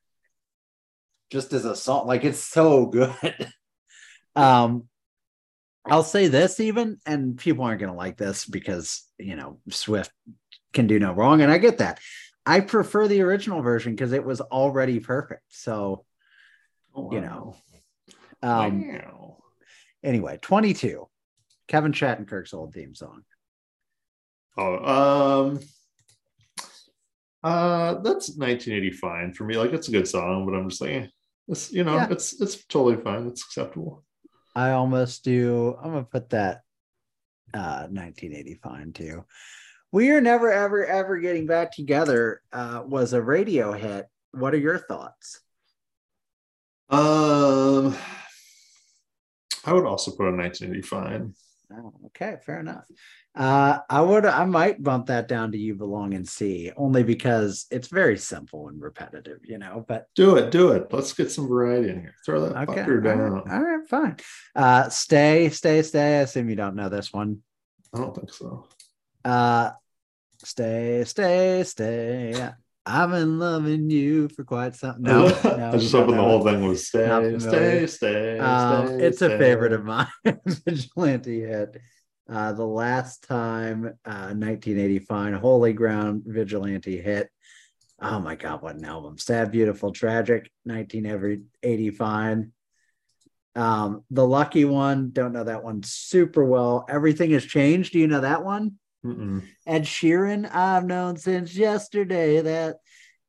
Just 1.31 1.53
as 1.53 1.65
a 1.65 1.77
song 1.77 2.07
like 2.07 2.25
it's 2.25 2.43
so 2.43 2.87
good. 2.87 3.13
Um 4.35 4.85
i'll 5.87 6.03
say 6.03 6.29
this 6.29 6.61
even 6.61 6.99
and 7.07 7.39
people 7.39 7.65
aren't 7.65 7.81
going 7.81 7.91
to 7.91 7.97
like 7.97 8.19
this 8.19 8.45
because 8.45 9.05
you 9.19 9.35
know 9.37 9.59
swift 9.71 10.11
can 10.75 10.87
do 10.87 10.99
no 10.99 11.13
wrong 11.13 11.41
and 11.41 11.51
i 11.51 11.57
get 11.57 11.79
that. 11.79 12.01
I 12.45 12.61
prefer 12.61 13.09
the 13.09 13.23
original 13.23 13.63
version 13.63 13.93
because 13.95 14.13
it 14.13 14.25
was 14.25 14.41
already 14.43 15.01
perfect 15.01 15.43
so 15.49 16.05
Oh, 16.95 17.11
you 17.13 17.21
know, 17.23 17.57
um 18.43 18.87
wow. 18.89 19.37
anyway 20.03 20.39
22 20.43 21.09
kevin 21.69 21.93
shattenkirk's 21.93 22.53
old 22.53 22.75
theme 22.75 22.95
song. 22.95 23.23
Oh, 24.59 25.45
um, 25.47 25.61
uh, 27.47 27.95
that's 28.03 28.37
1980 28.37 28.91
fine 28.91 29.33
for 29.33 29.45
me. 29.45 29.57
Like, 29.57 29.73
it's 29.73 29.89
a 29.89 29.93
good 29.93 30.09
song, 30.09 30.45
but 30.47 30.55
I'm 30.57 30.69
just 30.69 30.81
saying, 30.81 31.09
it's 31.49 31.73
you 31.73 31.85
know, 31.85 31.95
Yeah. 31.95 32.09
it's 32.11 32.41
it's 32.41 32.65
totally 32.67 32.97
fine. 33.03 33.27
It's 33.29 33.45
acceptable. 33.45 34.05
i 34.57 34.71
almost 34.73 35.23
do 35.23 35.77
i'm 35.83 35.93
gonna 35.93 36.05
put 36.17 36.31
that 36.31 36.63
uh 37.55 37.87
1980 37.93 38.55
fine 38.63 38.93
too 38.93 39.25
we 39.93 40.11
are 40.11 40.21
never 40.21 40.51
ever 40.51 40.81
ever 40.87 41.19
getting 41.19 41.47
back 41.47 41.69
together 41.73 42.41
uh 42.53 42.83
was 42.85 43.13
a 43.13 43.21
radio 43.23 43.73
hit 43.73 44.07
what 44.33 44.55
are 44.55 44.65
your 44.69 44.79
thoughts 44.91 45.41
Um, 46.89 47.95
I 49.69 49.73
would 49.75 49.85
also 49.93 50.11
put 50.13 50.27
a 50.29 50.37
1980 50.37 50.83
fine. 50.83 51.35
Oh, 51.73 51.93
okay, 52.07 52.37
fair 52.47 52.61
enough. 52.61 52.85
Uh, 53.35 53.79
I 53.91 54.01
would, 54.01 54.25
I 54.25 54.45
might 54.45 54.83
bump 54.83 55.07
that 55.07 55.27
down 55.27 55.51
to 55.53 55.59
"You 55.59 55.75
Belong 55.75 56.13
in 56.13 56.25
C," 56.25 56.71
only 56.77 57.03
because 57.03 57.67
it's 57.73 57.89
very 57.89 58.17
simple 58.19 58.69
and 58.69 58.81
repetitive, 58.81 59.41
you 59.45 59.59
know. 59.59 59.85
But 59.87 60.07
Do 60.15 60.37
it, 60.37 60.51
do 60.53 60.71
it. 60.71 60.93
Let's 60.93 61.13
get 61.13 61.31
some 61.33 61.49
variety 61.49 61.91
in 61.91 62.01
here. 62.01 62.15
Throw 62.25 62.49
that 62.49 62.69
okay, 62.69 62.83
fucker 62.83 63.03
down. 63.03 63.19
right, 63.33 63.53
all 63.53 63.63
right, 63.63 63.89
fine. 63.89 64.17
Uh, 64.55 64.89
stay, 64.91 65.49
stay, 65.49 65.83
stay. 65.83 66.19
I 66.19 66.23
assume 66.23 66.49
you 66.49 66.57
don't 66.57 66.77
know 66.77 66.89
this 66.89 67.13
one. 67.13 67.43
I 67.93 67.99
don't 67.99 68.15
think 68.15 68.33
so. 68.33 68.69
Uh, 69.25 69.73
stay, 70.43 71.03
stay, 71.05 71.65
stay. 71.65 72.51
I've 72.87 73.11
been 73.11 73.41
loving 73.41 73.91
you 73.91 74.29
for 74.29 74.45
quite 74.45 74.77
some. 74.77 75.03
No, 75.03 75.27
no 75.27 75.35
I 75.73 75.77
just 75.77 75.91
don't 75.91 76.03
hoping 76.03 76.17
the 76.17 76.23
whole 76.23 76.45
thing 76.45 76.65
was 76.65 76.87
stay, 76.87 77.37
stay, 77.41 77.87
stay. 77.89 78.39
Um, 78.39 78.87
stay, 78.87 79.05
it's 79.05 79.23
a 79.23 79.37
favorite 79.37 79.73
of 79.73 79.85
mine. 79.85 80.07
Vigilante 80.47 81.41
hit. 81.41 81.81
Uh, 82.31 82.53
the 82.53 82.67
last 82.67 83.25
time, 83.25 83.87
uh, 84.05 84.35
1985, 84.35 85.35
Holy 85.35 85.73
Ground 85.73 86.23
Vigilante 86.27 87.01
hit. 87.01 87.29
Oh 88.01 88.21
my 88.21 88.37
God, 88.37 88.63
what 88.63 88.77
an 88.77 88.85
album! 88.85 89.19
Sad, 89.19 89.51
beautiful, 89.51 89.91
tragic. 89.91 90.51
1985. 90.65 92.45
Um, 93.57 94.05
the 94.11 94.27
lucky 94.27 94.65
one. 94.65 95.11
Don't 95.13 95.33
know 95.33 95.45
that 95.45 95.65
one 95.65 95.83
super 95.83 96.45
well. 96.45 96.85
Everything 96.89 97.31
has 97.33 97.45
changed. 97.45 97.95
Do 97.95 97.99
you 97.99 98.07
know 98.07 98.21
that 98.21 98.45
one? 98.45 98.79
Mm-mm. 99.07 99.43
Ed 99.67 99.83
Sheeran. 99.83 100.53
I've 100.53 100.85
known 100.85 101.17
since 101.17 101.55
yesterday 101.57 102.41
that 102.41 102.77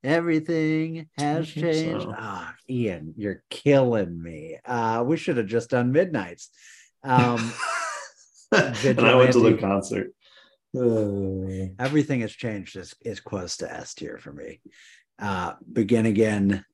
everything 0.04 1.08
has 1.18 1.48
changed. 1.48 2.04
so. 2.04 2.14
Ah, 2.18 2.56
Ian, 2.70 3.14
you're 3.18 3.44
killing 3.50 4.22
me. 4.22 4.58
Uh, 4.66 5.04
we 5.06 5.18
should 5.18 5.38
have 5.38 5.48
just 5.48 5.70
done 5.70 5.92
Midnights. 5.92 6.50
Um, 7.04 7.54
and 8.52 9.00
I 9.00 9.16
went 9.16 9.34
to 9.34 9.40
the 9.40 9.58
concert. 9.58 10.14
Uh, 10.76 11.74
everything 11.84 12.22
has 12.22 12.32
changed 12.32 12.76
is, 12.76 12.96
is 13.04 13.20
close 13.20 13.58
to 13.58 13.72
S 13.72 13.94
tier 13.94 14.18
for 14.18 14.32
me. 14.32 14.62
Uh, 15.20 15.54
begin 15.72 16.06
again. 16.06 16.66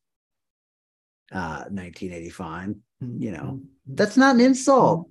Uh, 1.32 1.66
1985. 1.70 2.76
You 3.02 3.32
know, 3.32 3.60
that's 3.88 4.16
not 4.18 4.36
an 4.36 4.42
insult. 4.42 5.10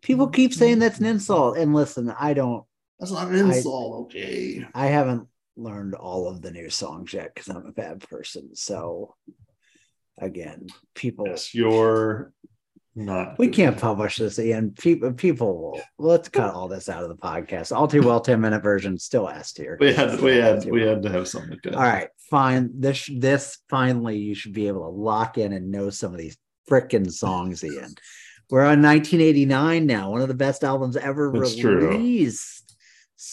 People 0.00 0.28
keep 0.28 0.52
saying 0.52 0.78
that's 0.78 0.98
an 1.00 1.06
insult. 1.06 1.56
And 1.56 1.74
listen, 1.74 2.14
I 2.18 2.34
don't, 2.34 2.64
That's 2.98 3.12
not 3.12 3.28
an 3.28 3.34
insult, 3.36 4.04
okay? 4.06 4.64
I 4.74 4.86
haven't 4.86 5.26
learned 5.56 5.94
all 5.94 6.28
of 6.28 6.42
the 6.42 6.50
new 6.50 6.70
songs 6.70 7.12
yet 7.12 7.34
because 7.34 7.48
I'm 7.48 7.66
a 7.66 7.72
bad 7.72 8.00
person. 8.08 8.54
So 8.54 9.14
again, 10.18 10.66
people 10.94 11.26
Yes, 11.28 11.54
you're 11.54 12.32
not. 12.94 13.38
we 13.38 13.48
can't 13.48 13.76
it. 13.76 13.80
publish 13.80 14.16
this 14.16 14.38
and 14.38 14.76
people 14.76 15.12
people 15.12 15.58
will 15.58 15.80
let's 15.98 16.28
cut 16.28 16.54
all 16.54 16.68
this 16.68 16.88
out 16.88 17.02
of 17.02 17.08
the 17.08 17.16
podcast. 17.16 17.74
All 17.76 17.88
too 17.88 18.02
well 18.02 18.20
10 18.20 18.40
minute 18.40 18.62
version 18.62 18.98
still 18.98 19.28
S 19.28 19.52
tier. 19.52 19.76
We 19.80 19.92
had 19.92 20.20
we 20.20 20.36
had 20.36 20.64
we 20.64 20.80
well. 20.80 20.88
had 20.90 21.02
to 21.02 21.10
have 21.10 21.28
something 21.28 21.58
good. 21.62 21.74
all 21.74 21.82
right, 21.82 22.08
fine. 22.30 22.70
This 22.80 23.08
this 23.12 23.58
finally 23.68 24.18
you 24.18 24.34
should 24.34 24.52
be 24.52 24.68
able 24.68 24.82
to 24.82 24.88
lock 24.96 25.38
in 25.38 25.52
and 25.52 25.70
know 25.70 25.90
some 25.90 26.12
of 26.12 26.18
these 26.18 26.36
freaking 26.70 27.10
songs 27.10 27.64
Ian. 27.64 27.94
We're 28.50 28.60
on 28.60 28.82
1989 28.82 29.86
now, 29.86 30.10
one 30.10 30.20
of 30.20 30.28
the 30.28 30.34
best 30.34 30.62
albums 30.64 30.96
ever 30.96 31.32
That's 31.34 31.56
true. 31.56 31.90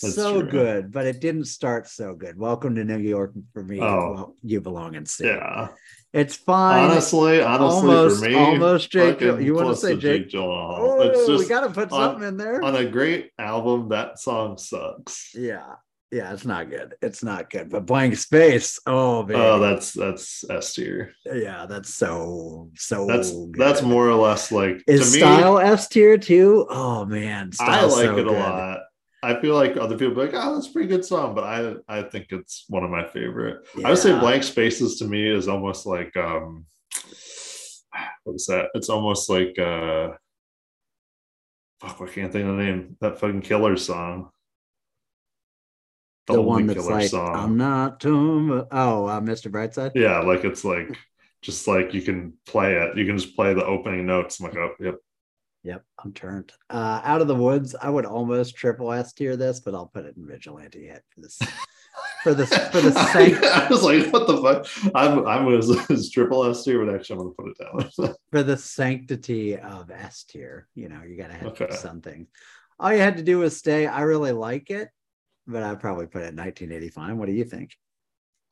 That's 0.01 0.15
so 0.15 0.41
true. 0.41 0.49
good, 0.49 0.91
but 0.91 1.05
it 1.05 1.19
didn't 1.19 1.45
start 1.45 1.87
so 1.87 2.13
good. 2.15 2.37
Welcome 2.37 2.75
to 2.75 2.83
New 2.83 2.97
York 2.97 3.33
for 3.53 3.63
me. 3.63 3.79
Oh. 3.81 4.13
Well, 4.13 4.35
you 4.43 4.61
belong 4.61 4.95
in 4.95 5.05
C. 5.05 5.25
Yeah. 5.25 5.69
It's 6.13 6.35
fine. 6.35 6.89
Honestly, 6.91 7.41
honestly, 7.41 7.89
almost, 7.89 8.23
for 8.23 8.29
me, 8.29 8.35
almost 8.35 8.89
Jake. 8.91 9.21
You 9.21 9.53
want 9.53 9.69
to 9.69 9.75
say 9.75 9.95
Jake? 9.95 10.29
Gyllenhaal. 10.29 10.75
Oh, 10.79 11.01
it's 11.01 11.27
we 11.27 11.47
got 11.47 11.61
to 11.61 11.69
put 11.69 11.91
on- 11.91 12.11
something 12.11 12.27
in 12.27 12.37
there. 12.37 12.61
on 12.63 12.75
a 12.75 12.85
great 12.85 13.31
album. 13.39 13.89
That 13.89 14.19
song 14.19 14.57
sucks. 14.57 15.31
yeah, 15.33 15.75
yeah, 16.11 16.33
it's 16.33 16.43
not 16.45 16.69
good. 16.69 16.95
It's 17.01 17.23
not 17.23 17.49
good. 17.49 17.69
But 17.69 17.85
blank 17.85 18.17
space. 18.17 18.77
Oh, 18.85 19.19
oh 19.19 19.23
man. 19.25 19.37
Oh, 19.39 19.59
that's 19.59 19.93
that's 19.93 20.43
S 20.49 20.73
tier. 20.73 21.13
yeah, 21.25 21.65
that's 21.65 21.93
so 21.93 22.69
so. 22.75 23.05
That's 23.07 23.31
good. 23.31 23.53
that's 23.53 23.81
more 23.81 24.09
or 24.09 24.15
less 24.15 24.51
like 24.51 24.83
Is 24.87 25.11
to 25.11 25.13
me. 25.13 25.19
style 25.19 25.59
S 25.59 25.87
tier 25.87 26.17
too? 26.17 26.65
Oh 26.69 27.05
man, 27.05 27.51
I 27.61 27.85
like 27.85 27.91
so 28.07 28.17
it 28.17 28.27
a 28.27 28.31
lot. 28.31 28.79
I 29.23 29.39
feel 29.39 29.53
like 29.53 29.77
other 29.77 29.97
people 29.97 30.15
be 30.15 30.21
like, 30.21 30.33
oh, 30.33 30.55
that's 30.55 30.67
a 30.67 30.71
pretty 30.71 30.87
good 30.87 31.05
song, 31.05 31.35
but 31.35 31.43
I 31.43 31.75
I 31.87 32.01
think 32.03 32.27
it's 32.31 32.65
one 32.69 32.83
of 32.83 32.89
my 32.89 33.05
favorite. 33.05 33.67
I 33.83 33.89
would 33.89 33.99
say 33.99 34.17
Blank 34.19 34.43
Spaces 34.43 34.97
to 34.97 35.05
me 35.05 35.29
is 35.29 35.47
almost 35.47 35.85
like 35.85 36.15
um 36.17 36.65
what 38.23 38.35
is 38.35 38.47
that? 38.47 38.69
It's 38.73 38.89
almost 38.89 39.29
like 39.29 39.57
uh 39.59 40.11
fuck, 41.81 42.01
I 42.01 42.07
can't 42.07 42.31
think 42.31 42.47
of 42.47 42.57
the 42.57 42.63
name. 42.63 42.97
That 43.01 43.19
fucking 43.19 43.41
killer 43.41 43.77
song. 43.77 44.29
The, 46.27 46.33
only 46.33 46.45
one 46.45 46.67
that's 46.67 46.87
like, 46.87 47.13
I'm 47.13 47.57
not 47.57 47.99
Tom. 47.99 48.65
Oh, 48.71 49.05
uh, 49.05 49.19
Mr. 49.19 49.51
Brightside. 49.51 49.91
Yeah, 49.95 50.19
like 50.19 50.45
it's 50.45 50.63
like 50.63 50.97
just 51.41 51.67
like 51.67 51.93
you 51.93 52.01
can 52.01 52.33
play 52.45 52.75
it. 52.75 52.97
You 52.97 53.05
can 53.05 53.17
just 53.17 53.35
play 53.35 53.53
the 53.53 53.65
opening 53.65 54.05
notes. 54.05 54.39
I'm 54.39 54.45
like, 54.45 54.55
oh, 54.55 54.71
yep. 54.79 54.95
Yep, 55.63 55.83
I'm 56.03 56.11
turned. 56.13 56.51
Uh, 56.69 57.01
out 57.03 57.21
of 57.21 57.27
the 57.27 57.35
woods, 57.35 57.75
I 57.79 57.89
would 57.89 58.05
almost 58.05 58.55
triple 58.55 58.91
S 58.91 59.13
tier 59.13 59.35
this, 59.35 59.59
but 59.59 59.75
I'll 59.75 59.87
put 59.93 60.05
it 60.05 60.17
in 60.17 60.25
vigilante 60.25 60.87
hit 60.87 61.03
for 61.13 61.21
this. 61.21 61.39
For 62.23 62.33
the 62.33 62.45
for 62.71 62.81
the 62.81 62.91
sake 63.13 63.35
I 63.43 63.67
was 63.69 63.83
like, 63.83 64.11
what 64.11 64.25
the 64.27 64.37
fuck? 64.41 64.91
I'm 64.95 65.25
I'm 65.27 65.53
as, 65.53 65.69
as 65.91 66.09
triple 66.09 66.43
S 66.45 66.63
tier, 66.63 66.83
but 66.83 66.93
actually 66.95 67.19
I'm 67.19 67.33
gonna 67.35 67.35
put 67.35 67.49
it 67.49 68.03
down. 68.03 68.13
for 68.31 68.41
the 68.43 68.57
sanctity 68.57 69.57
of 69.57 69.91
S 69.91 70.23
tier. 70.23 70.67
You 70.73 70.89
know, 70.89 71.01
you 71.07 71.15
gotta 71.17 71.33
have 71.33 71.49
Okay. 71.61 71.67
something. 71.75 72.27
all 72.79 72.91
you 72.91 72.99
had 72.99 73.17
to 73.17 73.23
do 73.23 73.37
was 73.39 73.55
stay. 73.57 73.85
I 73.85 74.01
really 74.01 74.31
like 74.31 74.71
it, 74.71 74.89
but 75.45 75.61
I'd 75.61 75.79
probably 75.79 76.07
put 76.07 76.23
it 76.23 76.29
in 76.33 76.37
1985. 76.37 77.17
What 77.17 77.27
do 77.27 77.33
you 77.33 77.43
think? 77.45 77.75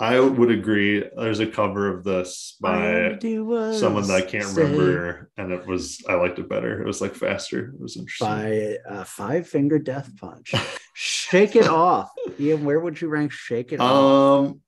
I 0.01 0.19
would 0.19 0.49
agree. 0.49 1.03
There's 1.17 1.41
a 1.41 1.47
cover 1.47 1.93
of 1.93 2.05
this 2.05 2.55
All 2.63 2.73
you 2.73 2.79
had 2.79 3.21
to 3.21 3.49
by 3.49 3.75
someone 3.75 4.07
that 4.07 4.15
I 4.15 4.21
can't 4.21 4.45
stay 4.45 4.61
remember, 4.63 5.29
and 5.35 5.51
it 5.51 5.67
was 5.67 6.01
I 6.07 6.13
liked 6.13 6.39
it 6.39 6.47
better. 6.47 6.81
It 6.81 6.85
was 6.85 7.01
like 7.01 7.15
faster. 7.15 7.73
It 7.73 7.81
was 7.81 7.97
interesting. 7.97 8.27
By 8.27 8.77
uh, 8.89 9.03
Five 9.03 9.47
Finger 9.47 9.77
Death 9.77 10.09
Punch. 10.15 10.53
Shake 10.93 11.55
it 11.57 11.67
off. 11.67 12.09
Ian, 12.39 12.63
where 12.63 12.79
would 12.79 12.99
you 13.01 13.09
rank 13.09 13.33
Shake 13.33 13.73
It 13.73 13.81
Off? 13.81 14.51
Um, 14.51 14.61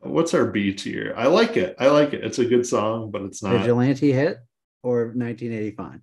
what's 0.00 0.34
our 0.34 0.46
B 0.46 0.74
tier? 0.74 1.14
I 1.16 1.26
like 1.26 1.56
it. 1.56 1.74
I 1.78 1.88
like 1.88 2.12
it. 2.12 2.24
It's 2.24 2.38
a 2.38 2.44
good 2.44 2.66
song, 2.66 3.10
but 3.10 3.22
it's 3.22 3.42
not. 3.42 3.52
Vigilante 3.52 4.12
hit 4.12 4.38
or 4.82 5.06
1985? 5.14 6.00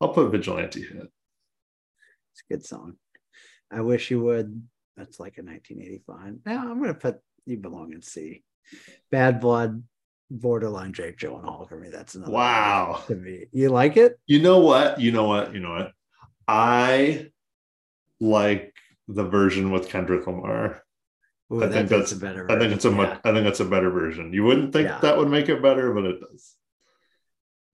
I'll 0.00 0.10
put 0.10 0.30
Vigilante 0.30 0.82
hit. 0.82 1.10
It's 2.32 2.42
a 2.48 2.52
good 2.52 2.64
song. 2.66 2.96
I 3.70 3.80
wish 3.80 4.10
you 4.10 4.20
would. 4.20 4.62
That's 4.98 5.20
like 5.20 5.38
a 5.38 5.42
1985. 5.42 6.38
Now 6.44 6.68
I'm 6.70 6.78
going 6.78 6.92
to 6.92 6.98
put 6.98 7.20
You 7.46 7.56
Belong 7.56 7.92
in 7.92 8.02
C. 8.02 8.42
Bad 9.12 9.40
Blood, 9.40 9.82
borderline 10.28 10.92
Jake 10.92 11.18
Gyllenhaal 11.18 11.68
for 11.68 11.78
me. 11.78 11.88
That's 11.88 12.16
another 12.16 12.32
one 12.32 12.42
Wow. 12.42 13.02
to 13.06 13.14
me. 13.14 13.44
You 13.52 13.68
like 13.68 13.96
it? 13.96 14.18
You 14.26 14.42
know 14.42 14.58
what? 14.58 15.00
You 15.00 15.12
know 15.12 15.24
what? 15.28 15.54
You 15.54 15.60
know 15.60 15.70
what? 15.70 15.92
I 16.48 17.30
like 18.20 18.74
the 19.06 19.24
version 19.24 19.70
with 19.70 19.88
Kendrick 19.88 20.26
Lamar. 20.26 20.82
Ooh, 21.52 21.62
I 21.62 21.66
that 21.66 21.72
think 21.72 21.88
that's- 21.88 22.12
a 22.12 22.16
better. 22.16 22.50
I 22.50 22.58
think 22.58 22.74
it's 22.74 22.84
a 22.84 22.90
version, 22.90 23.04
much, 23.10 23.20
I 23.24 23.32
think 23.32 23.44
that's 23.44 23.60
a 23.60 23.64
better 23.64 23.90
version. 23.90 24.32
You 24.32 24.44
wouldn't 24.44 24.72
think 24.72 24.88
Yeah. 24.88 24.98
that 25.00 25.16
would 25.16 25.28
make 25.30 25.48
it 25.48 25.62
better, 25.62 25.94
but 25.94 26.04
it 26.04 26.20
does. 26.20 26.56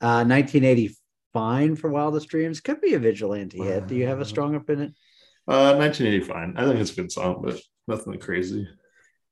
yeah. 0.03 0.19
Uh, 0.19 0.25
1980 0.25 0.95
fine 1.33 1.75
for 1.75 1.91
Wildest 1.91 2.29
Dreams 2.29 2.61
could 2.61 2.81
be 2.81 2.95
a 2.95 2.99
vigilante 2.99 3.59
hit. 3.59 3.87
Do 3.89 3.97
you 3.97 4.07
have 4.07 4.21
a 4.21 4.25
strong 4.25 4.55
opinion? 4.55 4.95
Uh 5.47 5.77
1980 5.77 6.21
fine. 6.21 6.55
I 6.57 6.65
think 6.65 6.81
it's 6.81 6.93
a 6.93 6.97
good 6.97 7.13
song, 7.13 7.43
but 7.45 7.61
nothing 7.87 8.19
crazy. 8.19 8.67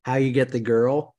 How 0.05 0.17
you 0.17 0.33
get 0.33 0.51
the 0.51 0.61
girl? 0.61 1.15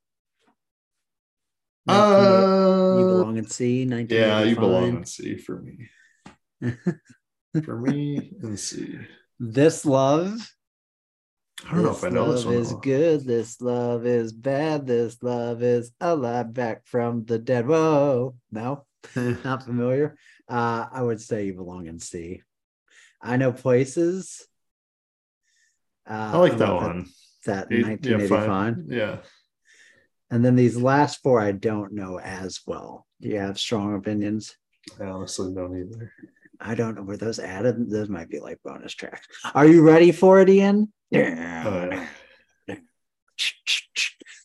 Uh 1.87 2.95
you 2.97 3.05
belong 3.05 3.37
in 3.37 3.47
C. 3.47 3.85
1980 3.85 4.15
yeah, 4.15 4.43
you 4.43 4.55
belong 4.55 4.97
in 4.97 5.05
C 5.05 5.37
for 5.37 5.61
me. 5.61 5.89
for 7.63 7.77
me 7.77 8.33
in 8.41 8.57
C. 8.57 8.99
This 9.39 9.85
love. 9.85 10.49
I 11.65 11.75
don't 11.75 11.83
know 11.83 11.91
if 11.91 12.03
I 12.03 12.09
know 12.09 12.31
this 12.31 12.45
one. 12.45 12.55
This 12.55 12.71
love 12.71 12.77
is 12.77 12.81
good. 12.81 13.25
This 13.25 13.61
love 13.61 14.05
is 14.05 14.33
bad. 14.33 14.85
This 14.85 15.21
love 15.23 15.63
is 15.63 15.91
alive 15.99 16.53
back 16.53 16.85
from 16.85 17.25
the 17.25 17.39
dead. 17.39 17.67
Whoa, 17.67 18.35
no, 18.51 18.85
not 19.15 19.63
familiar. 19.63 20.17
Uh, 20.47 20.85
I 20.91 21.01
would 21.01 21.21
say 21.21 21.45
you 21.45 21.53
belong 21.53 21.87
in 21.87 21.99
C. 21.99 22.41
I 23.21 23.37
know 23.37 23.53
places. 23.53 24.45
Uh, 26.09 26.31
I 26.33 26.37
like 26.37 26.57
that 26.57 26.73
one. 26.73 27.05
That 27.45 27.67
Yeah, 27.71 27.87
1985. 27.87 28.45
fine. 28.45 28.85
Yeah. 28.89 29.17
and 30.31 30.43
then 30.43 30.55
these 30.55 30.75
last 30.77 31.21
four 31.21 31.39
I 31.41 31.51
don't 31.51 31.93
know 31.93 32.19
as 32.19 32.61
well. 32.65 33.05
Do 33.21 33.29
you 33.29 33.37
have 33.39 33.59
strong 33.59 33.95
opinions? 33.95 34.55
I 34.99 35.05
honestly 35.05 35.53
don't 35.53 35.77
either. 35.79 36.11
I 36.59 36.75
don't 36.75 36.95
know. 36.95 37.03
Were 37.03 37.17
those 37.17 37.39
added? 37.39 37.89
Those 37.89 38.09
might 38.09 38.29
be 38.29 38.39
like 38.39 38.59
bonus 38.63 38.93
tracks. 38.93 39.27
Are 39.53 39.65
you 39.65 39.81
ready 39.81 40.11
for 40.11 40.39
it, 40.41 40.49
Ian? 40.49 40.91
Yeah. 41.11 42.03
Uh, 42.69 42.75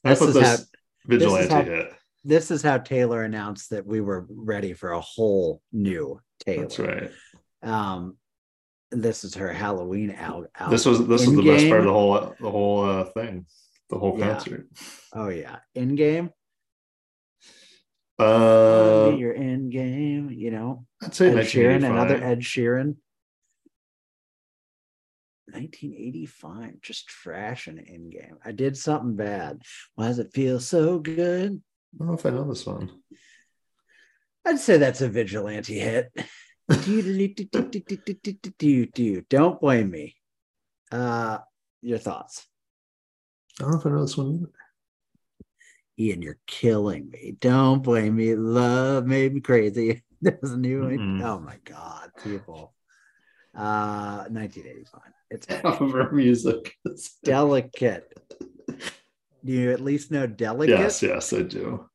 This 0.05 0.21
is 0.23 0.37
how- 0.41 0.57
vigilante 1.07 1.53
how- 1.53 1.63
hit. 1.63 1.93
this 2.25 2.51
is 2.51 2.63
how 2.63 2.79
Taylor 2.79 3.23
announced 3.25 3.71
that 3.71 3.85
we 3.87 4.01
were 4.01 4.27
ready 4.31 4.73
for 4.73 4.93
a 4.93 5.01
whole 5.01 5.61
new 5.73 6.21
Taylor. 6.41 6.63
That's 6.63 6.79
right. 6.79 7.11
Um, 7.63 8.17
this 8.91 9.25
is 9.25 9.35
her 9.35 9.53
Halloween 9.53 10.11
al- 10.11 10.47
album. 10.59 10.71
This 10.71 10.85
was 10.87 11.07
this 11.07 11.27
was 11.27 11.37
the 11.37 11.43
best 11.43 11.69
part 11.69 11.81
of 11.81 11.87
the 11.87 11.93
whole 11.93 12.35
the 12.41 12.51
whole 12.51 12.85
uh, 12.85 13.05
thing, 13.05 13.47
the 13.91 13.99
whole 13.99 14.19
Yeah. 14.19 14.29
concert. 14.35 14.69
Oh 15.13 15.29
yeah, 15.29 15.59
End 15.75 15.97
Game. 15.97 16.31
Uh, 18.19 19.15
your 19.17 19.35
End 19.35 19.71
Game. 19.71 20.31
You 20.31 20.51
know, 20.51 20.87
I'd 21.03 21.15
say 21.15 21.29
Ed 21.29 21.45
Sheeran, 21.45 21.85
another 21.89 22.17
Ed 22.17 22.41
Sheeran. 22.41 22.97
1985, 25.51 26.81
just 26.83 27.07
trash 27.09 27.69
and 27.69 27.79
End 27.79 28.13
Game. 28.13 28.37
I 28.45 28.53
did 28.53 28.77
something 28.77 29.17
bad. 29.17 29.63
Why 29.95 30.09
does 30.09 30.19
it 30.19 30.35
feel 30.35 30.61
so 30.61 30.99
good? 30.99 31.63
I 31.95 31.99
don't 31.99 32.09
know 32.09 32.15
if 32.15 32.27
I 32.27 32.31
know 32.31 32.45
this 32.47 32.67
one. 32.67 32.91
I'd 34.45 34.59
say 34.59 34.77
that's 34.77 35.01
a 35.01 35.09
vigilante 35.09 35.79
hit. 35.79 36.13
Don't 39.29 39.61
blame 39.61 39.91
me. 39.91 40.17
Uh, 40.93 41.39
your 41.83 41.99
thoughts? 41.99 42.47
I 43.59 43.63
don't 43.63 43.73
know 43.73 43.79
if 43.79 43.87
I 43.87 43.91
know 43.91 44.03
this 44.03 44.17
one 44.17 44.35
either. 44.35 44.53
Ian, 45.99 46.23
you're 46.23 46.39
killing 46.47 47.11
me. 47.11 47.37
Don't 47.41 47.83
blame 47.83 48.17
me. 48.17 48.35
Love 48.35 49.07
made 49.07 49.35
me 49.35 49.41
crazy. 49.41 50.03
There's 50.23 50.53
a 50.53 50.57
new 50.57 50.83
one. 50.83 50.99
Mm-hmm. 50.99 51.25
Oh 51.25 51.41
my 51.41 51.57
God, 51.65 52.11
people. 52.23 52.75
Uh, 53.55 54.27
1985. 54.29 55.01
It's 55.31 55.47
cover 55.63 56.13
music. 56.13 56.75
It's 56.85 57.17
delicate. 57.25 58.13
Do 59.45 59.53
you 59.53 59.73
at 59.73 59.81
least 59.81 60.11
know 60.11 60.27
delicate? 60.27 60.79
Yes, 60.79 61.03
yes, 61.03 61.33
I 61.33 61.43
do. 61.43 61.89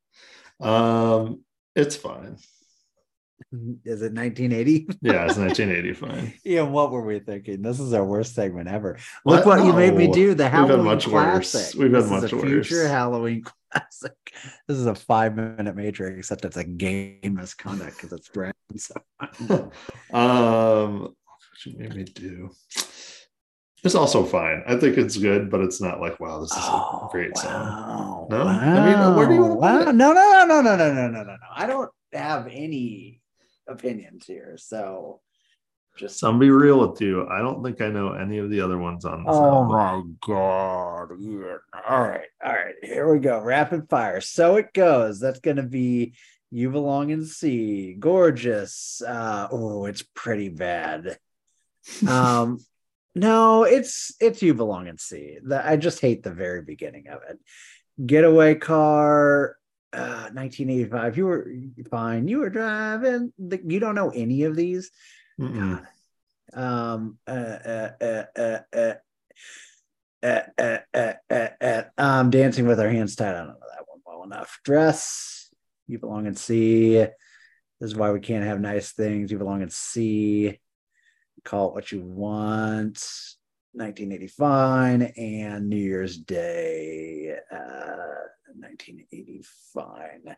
Um, 0.59 1.41
it's 1.75 1.95
fine. 1.95 2.37
Is 3.85 4.01
it 4.01 4.13
1980? 4.13 4.87
Yeah, 5.01 5.25
it's 5.25 5.37
1980 5.37 5.93
fine. 5.93 6.33
Ian, 6.45 6.71
what 6.71 6.91
were 6.91 7.05
we 7.05 7.19
thinking? 7.19 7.61
This 7.61 7.79
is 7.79 7.93
our 7.93 8.05
worst 8.05 8.35
segment 8.35 8.69
ever. 8.69 8.97
What? 9.23 9.37
Look 9.37 9.45
what 9.45 9.65
you 9.65 9.73
made 9.73 9.95
me 9.95 10.07
do. 10.11 10.33
The 10.33 10.49
Halloween 10.49 10.77
We've 10.77 10.85
much 10.85 11.07
worse. 11.07 11.51
classic. 11.51 11.79
We've 11.79 11.93
had 11.93 12.05
much 12.05 12.31
a 12.31 12.39
future. 12.39 12.87
Halloween 12.87 13.43
classic. 13.71 14.13
This 14.67 14.77
is 14.77 14.85
a 14.85 14.95
five 14.95 15.35
minute 15.35 15.75
major, 15.75 16.07
except 16.07 16.45
it's 16.45 16.57
a 16.57 16.63
game 16.63 17.19
misconduct 17.23 17.97
because 17.97 18.13
it's 18.13 18.29
brand. 18.29 18.53
So 18.77 18.95
um, 20.13 21.01
what 21.01 21.65
you 21.65 21.77
made 21.77 21.95
me 21.95 22.03
do? 22.03 22.51
It's 23.83 23.95
also 23.95 24.23
fine. 24.23 24.63
I 24.65 24.77
think 24.77 24.97
it's 24.97 25.17
good, 25.17 25.51
but 25.51 25.59
it's 25.59 25.81
not 25.81 25.99
like 25.99 26.19
wow, 26.19 26.39
this 26.39 26.51
is 26.51 26.57
a 26.57 27.07
great 27.11 27.37
song. 27.37 28.27
wow. 28.29 28.47
I 28.47 28.85
mean, 28.85 29.15
where 29.15 29.27
do 29.27 29.33
you 29.33 29.41
wanna 29.41 29.55
put 29.55 29.59
wow. 29.59 29.91
No, 29.91 30.13
no, 30.13 30.45
no, 30.47 30.61
no, 30.61 30.61
no, 30.61 30.75
no, 30.77 30.93
no, 30.93 31.07
no, 31.09 31.23
no. 31.23 31.37
I 31.53 31.65
don't 31.65 31.91
have 32.13 32.47
any 32.49 33.19
opinions 33.67 34.25
here. 34.25 34.55
So 34.57 35.21
just 35.97 36.19
So 36.19 36.29
I'm 36.29 36.39
be 36.39 36.49
real 36.49 36.87
with 36.89 37.01
you. 37.01 37.27
I 37.27 37.39
don't 37.39 37.63
think 37.63 37.81
I 37.81 37.89
know 37.89 38.13
any 38.13 38.39
of 38.39 38.49
the 38.49 38.61
other 38.61 38.77
ones 38.77 39.05
on 39.05 39.23
this 39.23 39.35
Oh 39.35 39.43
album. 39.43 39.67
my 39.69 40.01
god. 40.21 41.11
All 41.87 42.01
right. 42.01 42.27
All 42.43 42.51
right. 42.53 42.75
Here 42.81 43.11
we 43.11 43.19
go. 43.19 43.39
Rapid 43.39 43.89
fire. 43.89 44.21
So 44.21 44.55
it 44.55 44.73
goes. 44.73 45.19
That's 45.19 45.39
gonna 45.39 45.63
be 45.63 46.15
you 46.51 46.69
belong 46.69 47.09
in 47.09 47.25
C. 47.25 47.95
Gorgeous. 47.97 49.01
Uh 49.05 49.47
oh, 49.51 49.85
it's 49.85 50.03
pretty 50.15 50.49
bad. 50.49 51.17
Um 52.07 52.59
no, 53.15 53.63
it's 53.63 54.13
it's 54.19 54.41
you 54.41 54.53
belong 54.55 54.87
in 54.87 54.97
C. 54.97 55.37
The, 55.43 55.63
I 55.65 55.77
just 55.77 55.99
hate 55.99 56.23
the 56.23 56.33
very 56.33 56.63
beginning 56.63 57.07
of 57.09 57.21
it. 57.29 57.39
Getaway 58.03 58.55
car. 58.55 59.57
1985. 59.97 61.17
You 61.17 61.25
were 61.25 61.51
fine. 61.89 62.27
You 62.27 62.39
were 62.39 62.49
driving. 62.49 63.33
The, 63.37 63.61
you 63.65 63.79
don't 63.79 63.95
know 63.95 64.09
any 64.09 64.43
of 64.43 64.55
these. 64.55 64.91
Mm-mm. 65.39 65.83
God. 66.53 66.61
Um. 66.61 67.17
Uh. 67.27 67.31
Uh. 67.31 68.23
Uh. 68.35 68.59
Uh. 68.75 68.93
Uh, 70.23 70.39
uh, 70.57 70.77
uh, 70.93 71.13
uh, 71.29 71.47
uh, 71.59 71.83
um, 71.97 72.29
dancing 72.29 72.65
with 72.65 72.79
our 72.79 72.87
hands 72.87 73.13
tied. 73.17 73.35
I 73.35 73.39
don't 73.39 73.47
know 73.47 73.55
that 73.75 73.83
one 73.87 73.99
well 74.05 74.23
enough. 74.23 74.57
Dress, 74.63 75.49
you 75.85 75.99
belong 75.99 76.27
in 76.27 76.35
C. 76.35 76.93
This 76.93 77.11
is 77.81 77.95
why 77.95 78.11
we 78.11 78.21
can't 78.21 78.45
have 78.45 78.61
nice 78.61 78.93
things. 78.93 79.31
You 79.31 79.37
belong 79.37 79.61
in 79.61 79.69
C. 79.69 80.59
Call 81.43 81.69
it 81.69 81.73
what 81.73 81.91
you 81.91 82.01
want. 82.01 83.05
1985 83.73 85.11
and 85.17 85.67
New 85.67 85.75
Year's 85.75 86.17
Day. 86.17 87.35
Uh, 87.51 88.27
1985. 88.47 90.35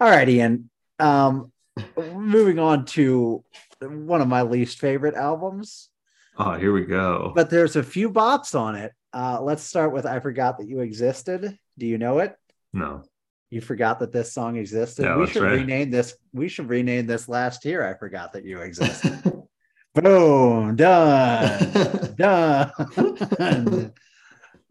All 0.00 0.10
right, 0.10 0.28
Ian. 0.28 0.70
Um, 0.98 1.52
moving 1.96 2.58
on 2.58 2.84
to 2.86 3.44
one 3.80 4.20
of 4.20 4.28
my 4.28 4.42
least 4.42 4.78
favorite 4.80 5.14
albums, 5.14 5.88
Oh, 6.36 6.54
here 6.54 6.72
we 6.72 6.84
go. 6.84 7.32
but 7.34 7.50
there's 7.50 7.76
a 7.76 7.82
few 7.82 8.10
bops 8.10 8.58
on 8.58 8.74
it. 8.74 8.92
Uh, 9.12 9.40
let's 9.40 9.62
start 9.62 9.92
with 9.92 10.04
I 10.06 10.20
Forgot 10.20 10.58
That 10.58 10.68
You 10.68 10.80
Existed. 10.80 11.58
Do 11.78 11.86
you 11.86 11.98
know 11.98 12.18
it? 12.18 12.36
no. 12.72 13.02
You 13.50 13.62
forgot 13.62 13.98
that 14.00 14.12
this 14.12 14.30
song 14.30 14.56
existed. 14.56 15.04
Yeah, 15.04 15.16
we 15.16 15.26
should 15.26 15.40
right. 15.42 15.52
rename 15.60 15.90
this. 15.90 16.14
We 16.34 16.48
should 16.50 16.68
rename 16.68 17.06
this 17.06 17.30
last 17.30 17.64
year. 17.64 17.82
I 17.82 17.94
forgot 17.94 18.34
that 18.34 18.44
you 18.44 18.58
existed. 18.60 19.22
Boom, 19.94 20.76
done, 20.76 22.14
done. 22.18 23.92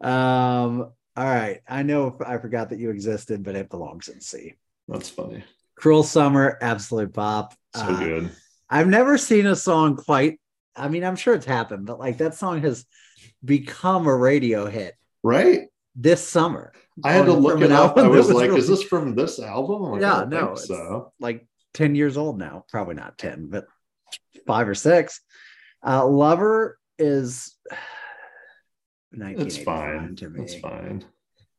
um, 0.00 0.92
all 1.18 1.24
right. 1.24 1.60
I 1.68 1.82
know 1.82 2.16
I 2.24 2.38
forgot 2.38 2.70
that 2.70 2.78
you 2.78 2.90
existed, 2.90 3.42
but 3.42 3.56
it 3.56 3.70
belongs 3.70 4.06
in 4.08 4.20
C. 4.20 4.54
That's 4.86 5.08
funny. 5.08 5.42
Cruel 5.76 6.02
Summer, 6.04 6.56
absolute 6.62 7.12
pop. 7.12 7.54
So 7.74 7.82
Uh, 7.82 7.98
good. 7.98 8.30
I've 8.70 8.86
never 8.88 9.18
seen 9.18 9.46
a 9.46 9.56
song 9.56 9.96
quite. 9.96 10.40
I 10.76 10.88
mean, 10.88 11.02
I'm 11.04 11.16
sure 11.16 11.34
it's 11.34 11.44
happened, 11.46 11.86
but 11.86 11.98
like 11.98 12.18
that 12.18 12.34
song 12.36 12.60
has 12.62 12.84
become 13.44 14.06
a 14.06 14.14
radio 14.16 14.66
hit 14.66 14.94
Right? 15.24 15.68
this 15.96 16.26
summer. 16.26 16.72
I 17.04 17.12
had 17.12 17.26
to 17.26 17.32
look 17.32 17.60
it 17.62 17.72
up. 17.72 17.96
I 17.98 18.06
was 18.06 18.28
was 18.28 18.36
like, 18.36 18.48
really- 18.50 18.60
is 18.60 18.68
this 18.68 18.82
from 18.84 19.14
this 19.16 19.40
album? 19.40 19.82
Like, 19.82 20.00
Yeah, 20.00 20.24
no, 20.28 20.52
it's- 20.52 20.66
so. 20.68 21.12
Like 21.18 21.46
10 21.74 21.94
years 21.96 22.16
old 22.16 22.38
now. 22.38 22.64
Probably 22.70 22.94
not 22.94 23.18
10, 23.18 23.48
but 23.48 23.66
five 24.46 24.68
or 24.68 24.74
six. 24.74 25.20
Uh, 25.84 26.06
Lover 26.06 26.78
is 26.98 27.56
It's 29.12 29.56
fine. 29.58 30.16
to 30.16 30.30
me. 30.30 30.42
It's 30.42 30.54
fine. 30.56 31.04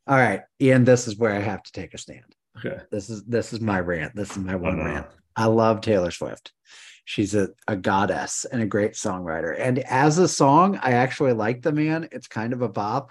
All 0.06 0.16
right, 0.16 0.42
Ian, 0.60 0.84
this 0.84 1.06
is 1.06 1.16
where 1.16 1.32
I 1.32 1.40
have 1.40 1.62
to 1.62 1.72
take 1.72 1.94
a 1.94 1.98
stand. 1.98 2.34
Okay. 2.58 2.80
This 2.90 3.10
is 3.10 3.24
this 3.24 3.52
is 3.52 3.60
my 3.60 3.78
rant. 3.80 4.14
This 4.16 4.30
is 4.32 4.38
my 4.38 4.54
Oh, 4.54 4.58
one 4.58 4.78
no. 4.78 4.84
rant. 4.84 5.06
I 5.36 5.46
love 5.46 5.80
Taylor 5.80 6.10
Swift. 6.10 6.52
She's 7.04 7.34
a, 7.34 7.48
a 7.66 7.76
goddess 7.76 8.44
and 8.44 8.60
a 8.62 8.66
great 8.66 8.92
songwriter. 8.92 9.54
And 9.58 9.78
as 9.80 10.18
a 10.18 10.28
song, 10.28 10.78
I 10.82 10.92
actually 10.92 11.32
like 11.32 11.62
the 11.62 11.72
man. 11.72 12.08
It's 12.12 12.28
kind 12.28 12.52
of 12.52 12.62
a 12.62 12.68
bop. 12.68 13.10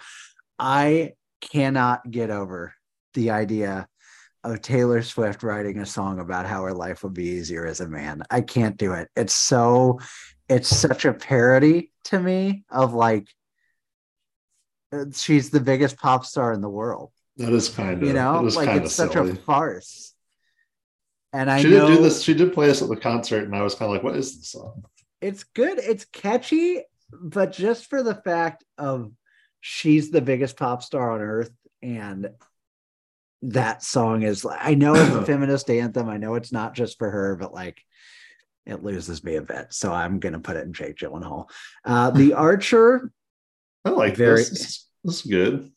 I 0.57 1.13
cannot 1.41 2.09
get 2.09 2.29
over 2.29 2.73
the 3.13 3.31
idea 3.31 3.87
of 4.43 4.61
Taylor 4.61 5.01
Swift 5.01 5.43
writing 5.43 5.79
a 5.79 5.85
song 5.85 6.19
about 6.19 6.45
how 6.45 6.63
her 6.63 6.73
life 6.73 7.03
would 7.03 7.13
be 7.13 7.25
easier 7.25 7.65
as 7.65 7.81
a 7.81 7.89
man. 7.89 8.23
I 8.29 8.41
can't 8.41 8.77
do 8.77 8.93
it. 8.93 9.09
It's 9.15 9.33
so, 9.33 9.99
it's 10.47 10.69
such 10.69 11.03
a 11.05 11.13
parody 11.13 11.91
to 12.05 12.19
me 12.19 12.63
of 12.69 12.93
like, 12.93 13.27
she's 15.13 15.49
the 15.49 15.59
biggest 15.59 15.97
pop 15.97 16.25
star 16.25 16.53
in 16.53 16.61
the 16.61 16.69
world. 16.69 17.11
That 17.37 17.53
is 17.53 17.69
kind 17.69 18.01
of 18.01 18.07
You 18.07 18.13
know, 18.13 18.45
it 18.45 18.55
like 18.55 18.81
it's 18.81 18.93
such 18.93 19.13
silly. 19.13 19.31
a 19.31 19.35
farce. 19.35 20.13
And 21.31 21.49
I 21.49 21.61
she 21.61 21.69
know 21.69 21.87
did 21.87 21.97
do 21.97 22.03
this. 22.03 22.21
She 22.21 22.33
did 22.33 22.53
play 22.53 22.69
us 22.69 22.81
at 22.81 22.89
the 22.89 22.95
concert, 22.95 23.43
and 23.43 23.55
I 23.55 23.61
was 23.61 23.75
kind 23.75 23.89
of 23.89 23.93
like, 23.95 24.03
"What 24.03 24.15
is 24.15 24.35
this 24.37 24.49
song?" 24.49 24.83
it's 25.21 25.43
good. 25.43 25.77
It's 25.77 26.05
catchy, 26.05 26.81
but 27.11 27.51
just 27.51 27.85
for 27.87 28.01
the 28.03 28.15
fact 28.15 28.63
of 28.77 29.11
she's 29.61 30.09
the 30.11 30.21
biggest 30.21 30.57
pop 30.57 30.81
star 30.81 31.11
on 31.11 31.21
earth, 31.21 31.51
and 31.83 32.29
that 33.43 33.83
song 33.83 34.23
is. 34.23 34.45
I 34.49 34.73
know 34.73 34.95
it's 34.95 35.13
a 35.15 35.21
feminist 35.25 35.69
anthem. 35.69 36.09
I 36.09 36.17
know 36.17 36.33
it's 36.35 36.51
not 36.51 36.73
just 36.73 36.97
for 36.97 37.09
her, 37.09 37.35
but 37.35 37.53
like 37.53 37.79
it 38.65 38.83
loses 38.83 39.23
me 39.23 39.35
a 39.35 39.41
bit. 39.41 39.67
So 39.69 39.93
I'm 39.93 40.19
gonna 40.19 40.39
put 40.39 40.57
it 40.57 40.65
in 40.65 40.73
Jake 40.73 40.97
Gyllenhaal. 40.97 41.45
Uh, 41.85 42.09
the 42.09 42.33
Archer. 42.33 43.11
I 43.85 43.89
like 43.89 44.15
Very- 44.15 44.37
this. 44.37 44.49
This 44.49 44.59
is, 44.59 44.85
this 45.03 45.15
is 45.25 45.31
good. 45.31 45.71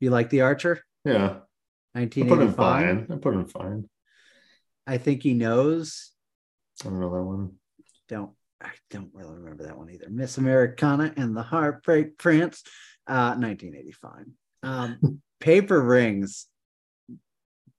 You 0.00 0.10
like 0.10 0.30
the 0.30 0.42
Archer? 0.42 0.82
Yeah, 1.04 1.40
1985. 1.92 2.26
I 2.26 2.28
put 2.28 2.42
him 2.42 2.54
fine. 2.54 3.06
I 3.10 3.20
put 3.20 3.34
him 3.34 3.46
fine. 3.46 3.88
I 4.86 4.98
think 4.98 5.22
he 5.22 5.34
knows. 5.34 6.10
I 6.82 6.84
don't 6.84 7.00
know 7.00 7.14
that 7.14 7.22
one. 7.22 7.52
don't 8.08 8.32
I 8.62 8.70
don't 8.90 9.10
really 9.14 9.34
remember 9.36 9.64
that 9.64 9.78
one 9.78 9.90
either. 9.90 10.08
Miss 10.10 10.36
Americana 10.38 11.12
and 11.16 11.34
the 11.34 11.42
Heartbreak 11.42 12.18
Prince, 12.18 12.62
uh, 13.06 13.34
1985. 13.36 14.26
Um, 14.62 15.22
Paper 15.40 15.80
Rings, 15.82 16.46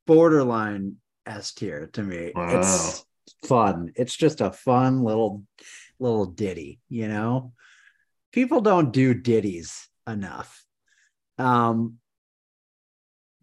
borderline 0.07 0.95
S 1.25 1.53
tier 1.53 1.87
to 1.93 2.01
me. 2.01 2.31
It's 2.35 3.05
fun. 3.45 3.91
It's 3.95 4.15
just 4.15 4.41
a 4.41 4.51
fun 4.51 5.03
little 5.03 5.43
little 5.99 6.25
ditty, 6.25 6.79
you 6.89 7.07
know. 7.07 7.53
People 8.31 8.61
don't 8.61 8.91
do 8.91 9.13
ditties 9.13 9.87
enough. 10.07 10.63
Um, 11.37 11.97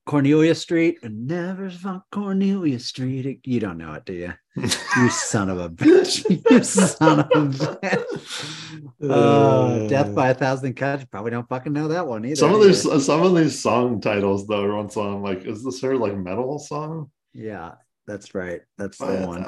Cornelia 0.06 0.54
Street, 0.54 0.98
never 1.02 1.68
fuck 1.68 2.04
Cornelia 2.10 2.78
Street. 2.78 3.40
You 3.44 3.60
don't 3.60 3.76
know 3.76 3.92
it, 3.92 4.06
do 4.06 4.14
you? 4.14 4.32
You 4.56 5.10
son 5.10 5.50
of 5.50 5.60
a 5.60 5.68
bitch. 5.68 6.24
You 6.50 6.64
son 6.64 7.20
of 7.20 7.60
a 7.60 7.76
bitch. 7.76 9.10
Uh, 9.10 9.86
Death 9.86 10.14
by 10.14 10.30
a 10.30 10.34
Thousand 10.34 10.74
Cuts. 10.74 11.04
Probably 11.04 11.30
don't 11.30 11.48
fucking 11.48 11.74
know 11.74 11.88
that 11.88 12.06
one 12.06 12.24
either. 12.24 12.36
some 12.36 12.54
of 12.54 12.62
these 12.62 12.84
you? 12.86 12.98
some 13.00 13.22
of 13.22 13.36
these 13.36 13.60
song 13.60 14.00
titles 14.00 14.46
though 14.46 14.62
every 14.64 14.74
once 14.74 14.96
in 14.96 15.02
a 15.02 15.04
while 15.04 15.16
I'm 15.16 15.22
like, 15.22 15.44
is 15.44 15.62
this 15.62 15.82
her 15.82 15.94
like 15.96 16.16
metal 16.16 16.58
song? 16.58 17.10
Yeah, 17.34 17.72
that's 18.06 18.34
right. 18.34 18.62
That's 18.78 18.96
By 18.96 19.16
the 19.16 19.26
one. 19.26 19.46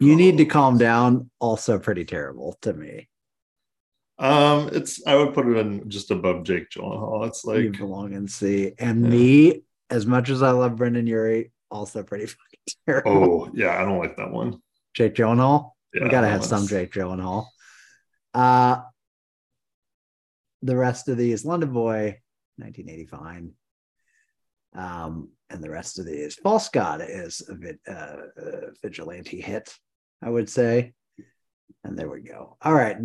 You 0.00 0.16
need 0.16 0.36
to 0.36 0.44
calm 0.44 0.76
down. 0.76 1.30
Also, 1.40 1.78
pretty 1.78 2.04
terrible 2.04 2.58
to 2.62 2.74
me. 2.74 3.08
Um, 4.18 4.70
it's 4.72 5.04
I 5.06 5.16
would 5.16 5.34
put 5.34 5.46
it 5.48 5.56
in 5.56 5.88
just 5.90 6.10
above 6.10 6.44
Jake 6.44 6.70
Gyllenhaal. 6.70 7.26
It's 7.26 7.44
you 7.44 7.52
like 7.52 7.78
belong 7.78 8.12
in 8.12 8.28
C. 8.28 8.72
And 8.78 9.02
Yeah. 9.04 9.10
me, 9.10 9.62
as 9.90 10.06
much 10.06 10.30
as 10.30 10.42
I 10.42 10.50
love 10.52 10.76
Brendon 10.76 11.06
Urie, 11.06 11.52
also 11.70 12.02
pretty 12.02 12.26
fucking 12.26 12.60
terrible. 12.86 13.12
oh 13.12 13.50
yeah, 13.54 13.80
I 13.80 13.84
don't 13.84 13.98
like 13.98 14.16
that 14.16 14.30
one. 14.30 14.60
Jake 14.94 15.14
Gyllenhaal. 15.14 15.72
Yeah, 15.92 16.04
we 16.04 16.10
gotta 16.10 16.28
have 16.28 16.44
some 16.44 16.66
Jake 16.66 16.92
Gyllenhaal. 16.92 17.46
Uh 18.32 18.82
the 20.62 20.76
rest 20.76 21.08
of 21.08 21.18
these 21.18 21.44
London 21.44 21.72
Boy, 21.72 22.20
1985. 22.56 23.50
Um, 24.76 25.28
and 25.50 25.62
the 25.62 25.70
rest 25.70 25.98
of 25.98 26.06
these 26.06 26.36
False 26.36 26.68
God 26.70 27.04
is 27.06 27.46
a 27.48 27.54
bit 27.54 27.78
uh, 27.86 28.16
uh 28.40 28.70
vigilante 28.82 29.40
hit, 29.40 29.76
I 30.22 30.30
would 30.30 30.48
say. 30.48 30.94
And 31.84 31.98
there 31.98 32.08
we 32.08 32.22
go. 32.22 32.56
All 32.62 32.72
right. 32.72 32.96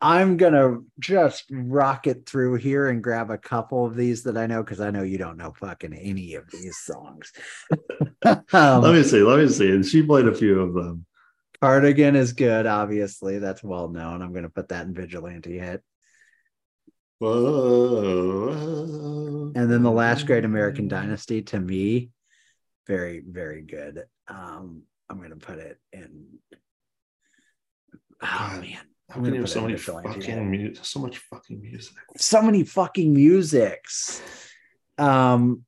I'm 0.00 0.36
gonna 0.36 0.78
just 1.00 1.44
rocket 1.50 2.24
through 2.26 2.54
here 2.56 2.88
and 2.88 3.02
grab 3.02 3.30
a 3.30 3.38
couple 3.38 3.84
of 3.84 3.96
these 3.96 4.22
that 4.24 4.36
I 4.36 4.46
know 4.46 4.62
because 4.62 4.80
I 4.80 4.90
know 4.90 5.02
you 5.02 5.18
don't 5.18 5.36
know 5.36 5.52
fucking 5.58 5.92
any 5.92 6.34
of 6.34 6.48
these 6.50 6.76
songs. 6.78 7.32
um, 8.24 8.82
let 8.82 8.94
me 8.94 9.02
see, 9.02 9.22
let 9.22 9.40
me 9.40 9.48
see. 9.48 9.70
And 9.70 9.84
she 9.84 10.02
played 10.02 10.28
a 10.28 10.34
few 10.34 10.60
of 10.60 10.74
them. 10.74 11.04
Cardigan 11.60 12.14
is 12.14 12.32
good, 12.32 12.66
obviously. 12.66 13.38
That's 13.40 13.64
well 13.64 13.88
known. 13.88 14.22
I'm 14.22 14.32
going 14.32 14.44
to 14.44 14.48
put 14.48 14.68
that 14.68 14.86
in 14.86 14.94
Vigilante 14.94 15.58
hit. 15.58 15.82
Whoa. 17.18 18.52
And 19.56 19.70
then 19.70 19.82
the 19.82 19.90
last 19.90 20.26
great 20.26 20.44
American 20.44 20.86
Dynasty 20.86 21.42
to 21.42 21.58
me, 21.58 22.10
very, 22.86 23.24
very 23.26 23.62
good. 23.62 24.04
Um, 24.28 24.82
I'm 25.10 25.18
going 25.18 25.30
to 25.30 25.36
put 25.36 25.58
it 25.58 25.78
in. 25.92 26.38
Oh, 28.22 28.58
man. 28.60 28.87
How 29.08 29.16
I'm 29.16 29.24
can 29.24 29.34
you 29.34 29.40
have 29.40 29.50
so 29.50 29.62
many 29.62 29.76
fucking 29.76 30.50
mu- 30.50 30.74
so 30.74 31.00
much 31.00 31.18
fucking 31.18 31.62
music? 31.62 31.96
So 32.18 32.42
many 32.42 32.62
fucking 32.62 33.14
musics. 33.14 34.22
Um, 34.98 35.64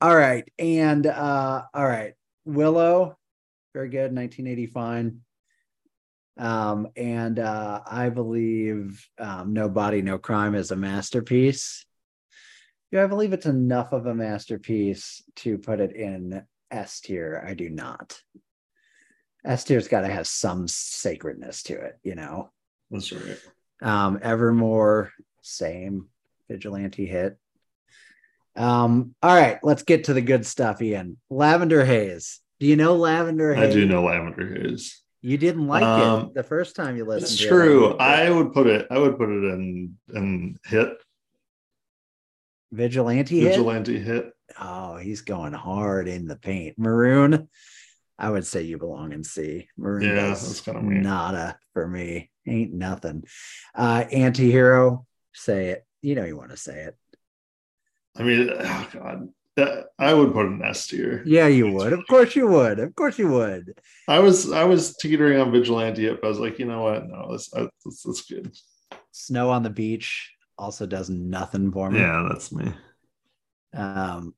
all 0.00 0.16
right. 0.16 0.48
And, 0.58 1.06
uh, 1.06 1.62
all 1.74 1.86
right. 1.86 2.14
Willow, 2.44 3.18
very 3.74 3.88
good. 3.88 4.14
1985. 4.14 5.14
Um, 6.38 6.88
and 6.96 7.38
uh, 7.38 7.80
I 7.86 8.08
believe 8.08 9.04
um, 9.18 9.52
No 9.52 9.68
Body, 9.68 10.00
No 10.00 10.18
Crime 10.18 10.54
is 10.54 10.70
a 10.70 10.76
masterpiece. 10.76 11.84
Yeah, 12.92 13.04
I 13.04 13.08
believe 13.08 13.32
it's 13.32 13.46
enough 13.46 13.92
of 13.92 14.06
a 14.06 14.14
masterpiece 14.14 15.22
to 15.36 15.58
put 15.58 15.80
it 15.80 15.94
in 15.94 16.42
S 16.70 17.00
tier. 17.00 17.44
I 17.46 17.54
do 17.54 17.68
not. 17.68 18.20
S 19.44 19.64
tier's 19.64 19.88
got 19.88 20.02
to 20.02 20.08
have 20.08 20.26
some 20.26 20.68
sacredness 20.68 21.62
to 21.64 21.74
it, 21.74 21.98
you 22.02 22.14
know. 22.14 22.50
That's 22.90 23.12
right. 23.12 23.38
Um, 23.82 24.18
Evermore, 24.22 25.12
same 25.42 26.08
vigilante 26.48 27.06
hit. 27.06 27.38
Um, 28.56 29.14
all 29.22 29.34
right, 29.34 29.58
let's 29.62 29.82
get 29.84 30.04
to 30.04 30.12
the 30.14 30.20
good 30.20 30.44
stuff, 30.44 30.82
Ian. 30.82 31.16
Lavender 31.30 31.84
Haze. 31.84 32.40
Do 32.58 32.66
you 32.66 32.76
know 32.76 32.96
Lavender 32.96 33.54
I 33.54 33.66
Haze? 33.66 33.74
do 33.74 33.86
know 33.86 34.04
Lavender 34.04 34.54
Haze. 34.54 35.00
You 35.22 35.38
didn't 35.38 35.66
like 35.66 35.82
Um, 35.82 36.26
it 36.26 36.34
the 36.34 36.42
first 36.42 36.74
time 36.76 36.96
you 36.96 37.04
listened. 37.04 37.32
It's 37.32 37.40
true. 37.40 37.90
It. 37.92 38.00
I 38.00 38.30
would 38.30 38.52
put 38.52 38.66
it. 38.66 38.86
I 38.90 38.98
would 38.98 39.16
put 39.18 39.28
it 39.28 39.44
in 39.54 39.96
in 40.14 40.58
hit 40.64 40.88
vigilante 42.72 43.40
hit. 43.40 43.50
vigilante 43.50 43.98
hit. 43.98 44.32
Oh, 44.58 44.96
he's 44.96 45.20
going 45.22 45.52
hard 45.52 46.08
in 46.08 46.26
the 46.26 46.36
paint. 46.36 46.78
Maroon. 46.78 47.48
I 48.18 48.30
would 48.30 48.46
say 48.46 48.62
you 48.62 48.76
belong 48.78 49.12
in 49.12 49.24
C. 49.24 49.68
Maroon 49.78 50.02
Yeah, 50.02 50.26
that's 50.28 50.60
kinda 50.60 50.80
weird. 50.82 51.02
nada 51.02 51.58
for 51.72 51.86
me. 51.88 52.30
Ain't 52.50 52.72
nothing. 52.74 53.24
Uh 53.74 54.04
anti-hero, 54.10 55.06
say 55.32 55.68
it. 55.68 55.86
You 56.02 56.14
know 56.16 56.24
you 56.24 56.36
want 56.36 56.50
to 56.50 56.56
say 56.56 56.80
it. 56.82 56.96
I 58.16 58.22
mean, 58.24 58.50
oh 58.52 58.88
god, 58.92 59.28
That- 59.56 59.86
I 59.98 60.14
would 60.14 60.32
put 60.32 60.46
an 60.46 60.62
S 60.64 60.86
tier. 60.88 61.22
Yeah, 61.26 61.46
you 61.46 61.70
would. 61.72 61.92
Of 61.92 62.06
course 62.08 62.34
you 62.34 62.46
would. 62.48 62.78
Of 62.80 62.94
course 62.96 63.18
you 63.18 63.28
would. 63.28 63.78
I 64.08 64.18
was 64.18 64.50
I 64.50 64.64
was 64.64 64.96
teetering 64.96 65.38
on 65.40 65.52
vigilante 65.52 66.08
but 66.10 66.24
I 66.24 66.28
was 66.28 66.40
like, 66.40 66.58
you 66.58 66.64
know 66.66 66.82
what? 66.82 67.06
No, 67.08 67.32
this 67.32 67.48
that's, 67.50 68.02
that's 68.02 68.22
good. 68.22 68.52
Snow 69.12 69.50
on 69.50 69.62
the 69.62 69.70
beach 69.70 70.32
also 70.58 70.86
does 70.86 71.08
nothing 71.08 71.70
for 71.72 71.90
me. 71.90 72.00
Yeah, 72.00 72.26
that's 72.28 72.52
me. 72.52 72.72
Um, 73.72 74.34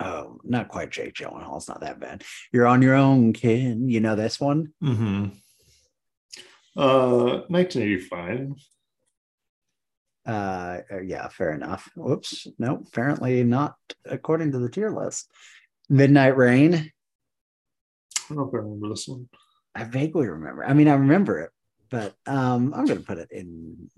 oh, 0.00 0.38
not 0.44 0.68
quite 0.68 0.90
Jake 0.90 1.14
Gyllenhaal. 1.14 1.56
It's 1.56 1.68
not 1.68 1.80
that 1.80 2.00
bad. 2.00 2.24
You're 2.52 2.66
on 2.66 2.82
your 2.82 2.94
own, 2.94 3.32
kid. 3.32 3.78
You 3.86 4.00
know 4.00 4.16
this 4.16 4.40
one? 4.40 4.72
Mm-hmm. 4.82 5.26
Uh, 6.76 7.42
1985. 7.48 8.52
Uh, 10.26 10.78
uh, 10.92 11.00
yeah, 11.00 11.28
fair 11.28 11.52
enough. 11.52 11.90
Whoops. 11.96 12.46
No, 12.58 12.82
apparently 12.86 13.42
not 13.42 13.74
according 14.04 14.52
to 14.52 14.58
the 14.58 14.68
tier 14.68 14.90
list. 14.90 15.30
Midnight 15.88 16.36
Rain. 16.36 16.74
I 16.74 16.82
don't 18.28 18.36
know 18.36 18.48
if 18.48 18.54
I 18.54 18.58
remember 18.58 18.90
this 18.90 19.08
one. 19.08 19.28
I 19.74 19.84
vaguely 19.84 20.28
remember. 20.28 20.64
I 20.64 20.72
mean, 20.72 20.88
I 20.88 20.94
remember 20.94 21.40
it, 21.40 21.50
but 21.90 22.14
um, 22.26 22.74
I'm 22.74 22.84
going 22.84 22.98
to 22.98 23.04
put 23.04 23.18
it 23.18 23.28
in 23.30 23.90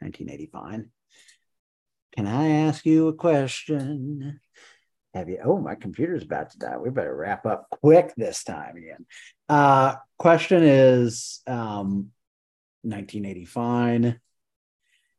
1985. 0.00 0.84
Can 2.16 2.26
I 2.26 2.48
ask 2.48 2.84
you 2.84 3.08
a 3.08 3.14
question? 3.14 4.40
Have 5.14 5.28
you? 5.28 5.40
Oh, 5.42 5.58
my 5.58 5.74
computer's 5.74 6.22
about 6.22 6.50
to 6.50 6.58
die. 6.58 6.76
We 6.76 6.90
better 6.90 7.14
wrap 7.14 7.46
up 7.46 7.68
quick 7.70 8.12
this 8.16 8.44
time 8.44 8.76
again. 8.76 9.06
Uh, 9.48 9.96
question 10.18 10.62
is 10.62 11.40
um, 11.46 12.10
1985. 12.82 14.14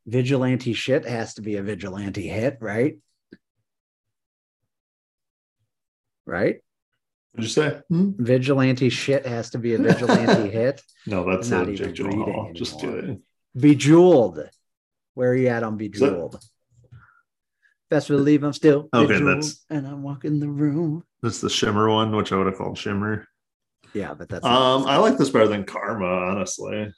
Vigilante 0.05 0.73
shit 0.73 1.05
has 1.05 1.35
to 1.35 1.41
be 1.41 1.57
a 1.57 1.63
vigilante 1.63 2.27
hit, 2.27 2.57
right? 2.61 2.97
Right? 6.25 6.57
What'd 7.31 7.49
you 7.49 7.53
say? 7.53 7.81
Hmm? 7.89 8.11
Vigilante 8.17 8.89
shit 8.89 9.25
has 9.25 9.51
to 9.51 9.59
be 9.59 9.73
a 9.73 9.77
vigilante 9.77 10.49
hit. 10.51 10.81
No, 11.05 11.29
that's 11.29 11.49
Not 11.49 11.69
even 11.69 11.95
Jake 11.95 12.07
reading 12.07 12.53
Just 12.55 12.79
do 12.79 12.95
it. 12.95 13.19
Bejeweled. 13.59 14.49
Where 15.15 15.31
are 15.31 15.35
you 15.35 15.47
at 15.47 15.63
on 15.63 15.77
Bejeweled? 15.77 16.39
Best 17.89 18.07
believe 18.07 18.43
I'm 18.43 18.53
still 18.53 18.87
Okay, 18.93 19.07
bejeweled 19.13 19.27
that's- 19.37 19.65
and 19.69 19.87
I'm 19.87 20.03
walking 20.03 20.39
the 20.39 20.47
room. 20.49 21.03
That's 21.23 21.41
the 21.41 21.49
Shimmer 21.49 21.89
one, 21.89 22.15
which 22.15 22.31
I 22.31 22.37
would 22.37 22.45
have 22.47 22.55
called 22.57 22.77
Shimmer. 22.77 23.25
Yeah, 23.93 24.13
but 24.13 24.29
that's 24.29 24.45
Um, 24.45 24.85
I 24.85 24.97
like 24.97 25.17
this 25.17 25.31
better 25.31 25.47
than 25.47 25.63
Karma, 25.65 26.05
honestly. 26.05 26.93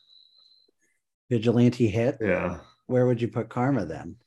vigilante 1.30 1.88
hit. 1.88 2.18
Yeah. 2.20 2.60
Where 2.88 3.06
would 3.06 3.22
you 3.22 3.30
put 3.30 3.50
Karma 3.50 3.86
then? 3.86 4.18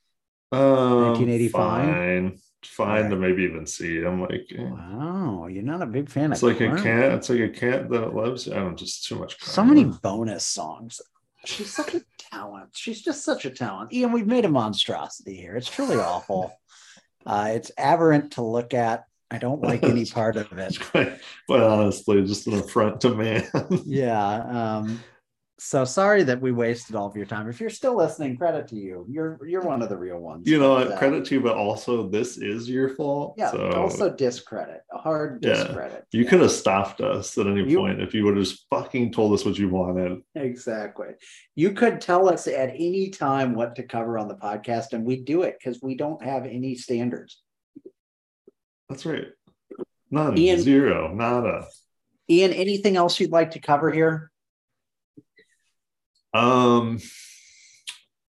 Um, 0.52 1.12
1985? 1.12 1.52
Fine, 1.52 2.38
fine 2.64 3.10
to 3.10 3.16
maybe 3.16 3.42
even 3.42 3.66
see. 3.66 3.98
I'm 4.02 4.22
like, 4.22 4.46
eh. 4.56 4.62
Wow, 4.62 5.46
you're 5.48 5.62
not 5.62 5.82
a 5.82 5.86
big 5.86 6.08
fan 6.08 6.26
of. 6.26 6.32
it's 6.32 6.42
of 6.42 6.48
like 6.48 6.60
a 6.62 6.66
Karma. 6.68 6.82
cat. 6.82 7.12
It's 7.12 7.28
like 7.28 7.40
a 7.40 7.48
cat 7.50 7.90
that 7.90 8.14
loves. 8.14 8.48
I 8.48 8.54
don't 8.54 8.78
just 8.78 9.04
too 9.06 9.16
much. 9.16 9.42
So 9.42 9.64
many 9.64 9.84
bonus 9.84 10.46
songs. 10.46 11.00
She's 11.44 11.74
such 11.74 11.94
a 11.94 12.00
talent. 12.34 12.70
She's 12.72 13.02
just 13.02 13.24
such 13.24 13.44
a 13.44 13.50
talent. 13.50 13.92
Ian, 13.92 14.12
we've 14.12 14.26
made 14.26 14.44
a 14.44 14.48
monstrosity 14.48 15.36
here. 15.36 15.56
It's 15.56 15.70
truly 15.70 15.96
awful. 15.96 16.52
Uh, 17.26 17.52
it's 17.54 17.72
aberrant 17.78 18.32
to 18.32 18.42
look 18.42 18.74
at. 18.74 19.04
I 19.30 19.38
don't 19.38 19.62
like 19.62 19.82
any 19.82 20.04
part 20.20 20.36
of 20.36 20.52
it. 20.58 20.78
Quite, 20.78 21.18
honestly, 21.48 22.22
just 22.22 22.46
an 22.46 22.52
affront 22.58 23.00
to 23.00 23.14
man. 23.14 23.48
yeah 23.86 24.76
um 24.76 25.02
so 25.66 25.82
sorry 25.84 26.22
that 26.22 26.40
we 26.42 26.52
wasted 26.52 26.94
all 26.94 27.06
of 27.06 27.16
your 27.16 27.24
time 27.24 27.48
if 27.48 27.58
you're 27.58 27.70
still 27.70 27.96
listening 27.96 28.36
credit 28.36 28.68
to 28.68 28.76
you 28.76 29.06
you're 29.08 29.38
you're 29.46 29.62
one 29.62 29.80
of 29.80 29.88
the 29.88 29.96
real 29.96 30.18
ones 30.18 30.46
you 30.48 30.58
know, 30.58 30.94
credit 30.98 31.24
to 31.24 31.34
you, 31.36 31.40
but 31.40 31.56
also 31.56 32.06
this 32.08 32.36
is 32.36 32.68
your 32.68 32.90
fault. 32.90 33.34
yeah 33.38 33.50
so 33.50 33.70
also 33.72 34.10
discredit 34.10 34.82
a 34.92 34.98
hard 34.98 35.42
Yeah. 35.42 35.54
discredit 35.54 36.04
you 36.12 36.24
Yeah, 36.24 36.28
could 36.30 36.40
have 36.42 36.50
stopped 36.50 37.00
us 37.00 37.38
at 37.38 37.46
any 37.46 37.64
You- 37.68 37.78
point 37.78 38.02
if 38.02 38.12
you 38.12 38.24
would 38.24 38.36
have 38.36 38.44
just 38.44 38.66
fucking 38.68 39.12
told 39.12 39.32
us 39.32 39.44
what 39.46 39.58
you 39.58 39.70
wanted. 39.70 40.20
exactly 40.34 41.08
you 41.54 41.72
could 41.72 42.00
tell 42.00 42.28
us 42.28 42.46
at 42.46 42.68
any 42.70 43.08
time 43.08 43.54
what 43.54 43.76
to 43.76 43.84
cover 43.84 44.18
on 44.18 44.28
the 44.28 44.36
podcast 44.36 44.92
and 44.92 45.04
we 45.04 45.16
do 45.22 45.42
it 45.42 45.56
because 45.58 45.80
we 45.82 45.94
don't 45.96 46.22
have 46.22 46.44
any 46.44 46.74
standards 46.74 47.42
That's 48.90 49.06
right. 49.06 49.28
None, 50.10 50.36
Ian- 50.38 50.60
zero, 50.60 51.12
nada. 51.14 51.66
ian 52.30 52.52
anything 52.52 52.96
else 52.96 53.18
you'd 53.18 53.32
like 53.32 53.52
to 53.52 53.60
cover 53.60 53.90
here 53.90 54.30
Um, 56.34 57.00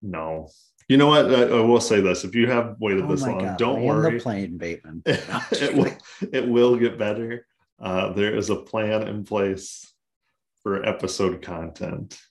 no. 0.02 0.50
You 0.88 0.98
know 0.98 1.08
what? 1.08 1.34
I, 1.34 1.44
I 1.44 1.62
will 1.62 1.82
say 1.82 2.02
this: 2.02 2.24
if 2.24 2.36
you 2.36 2.48
have 2.48 2.76
waited 2.80 3.06
oh 3.06 3.08
this 3.08 3.22
long, 3.22 3.40
god 3.40 3.58
don't 3.58 3.82
worry. 3.82 4.18
the 4.18 4.24
plane 4.24 4.58
bateman 4.58 5.02
it, 5.06 5.76
will, 5.76 5.92
it 6.32 6.48
will 6.48 6.76
get 6.78 7.00
better. 7.00 7.48
Uh, 7.80 8.14
there 8.14 8.36
is 8.36 8.52
a 8.52 8.56
plan 8.56 9.08
in 9.08 9.24
place 9.24 9.92
for 10.62 10.86
episode 10.86 11.42
content. 11.42 12.22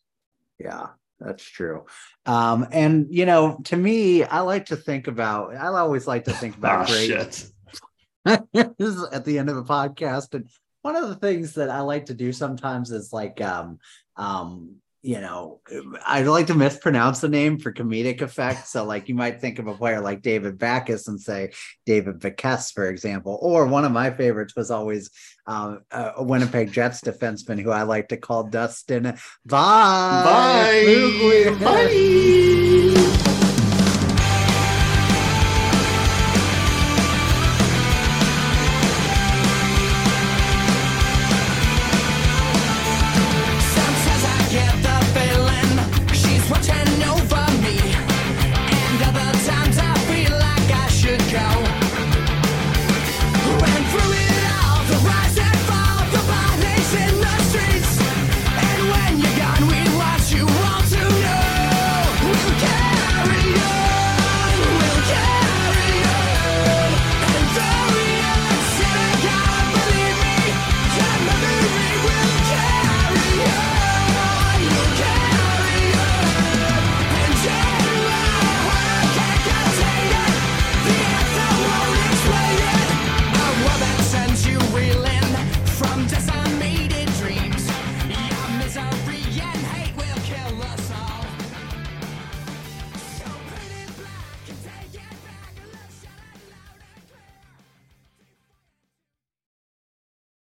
Yeah, 0.60 0.86
that's 1.18 1.42
true. 1.42 1.86
Um, 2.26 2.68
and 2.70 3.06
you 3.10 3.26
know, 3.26 3.60
to 3.64 3.76
me, 3.76 4.22
I 4.22 4.40
like 4.40 4.66
to 4.66 4.76
think 4.76 5.08
about. 5.08 5.56
I 5.56 5.66
always 5.66 6.06
like 6.06 6.24
to 6.24 6.32
think 6.32 6.56
about 6.56 6.86
great 6.88 7.08
shit. 7.08 7.46
at 8.26 9.24
the 9.24 9.38
end 9.38 9.50
of 9.50 9.56
a 9.56 9.64
podcast. 9.64 10.32
And 10.34 10.48
one 10.82 10.94
of 10.94 11.08
the 11.08 11.16
things 11.16 11.54
that 11.54 11.70
I 11.70 11.80
like 11.80 12.06
to 12.06 12.14
do 12.14 12.32
sometimes 12.32 12.92
is 12.92 13.12
like, 13.12 13.40
um, 13.40 13.78
um, 14.16 14.76
you 15.04 15.20
know, 15.20 15.60
I 16.06 16.22
like 16.22 16.46
to 16.46 16.54
mispronounce 16.54 17.20
the 17.20 17.28
name 17.28 17.58
for 17.58 17.70
comedic 17.70 18.22
effect. 18.22 18.66
So, 18.68 18.86
like, 18.86 19.06
you 19.06 19.14
might 19.14 19.38
think 19.38 19.58
of 19.58 19.66
a 19.66 19.74
player 19.74 20.00
like 20.00 20.22
David 20.22 20.58
Backes 20.58 21.08
and 21.08 21.20
say 21.20 21.52
David 21.84 22.20
Backus, 22.20 22.70
for 22.70 22.88
example. 22.88 23.38
Or 23.42 23.66
one 23.66 23.84
of 23.84 23.92
my 23.92 24.10
favorites 24.10 24.56
was 24.56 24.70
always 24.70 25.10
um, 25.46 25.82
a 25.90 26.24
Winnipeg 26.24 26.72
Jets 26.72 27.02
defenseman 27.02 27.60
who 27.60 27.70
I 27.70 27.82
like 27.82 28.08
to 28.08 28.16
call 28.16 28.44
Dustin. 28.44 29.18
Bye. 29.44 30.24
Bye. 30.24 31.54
Bye. 31.60 33.23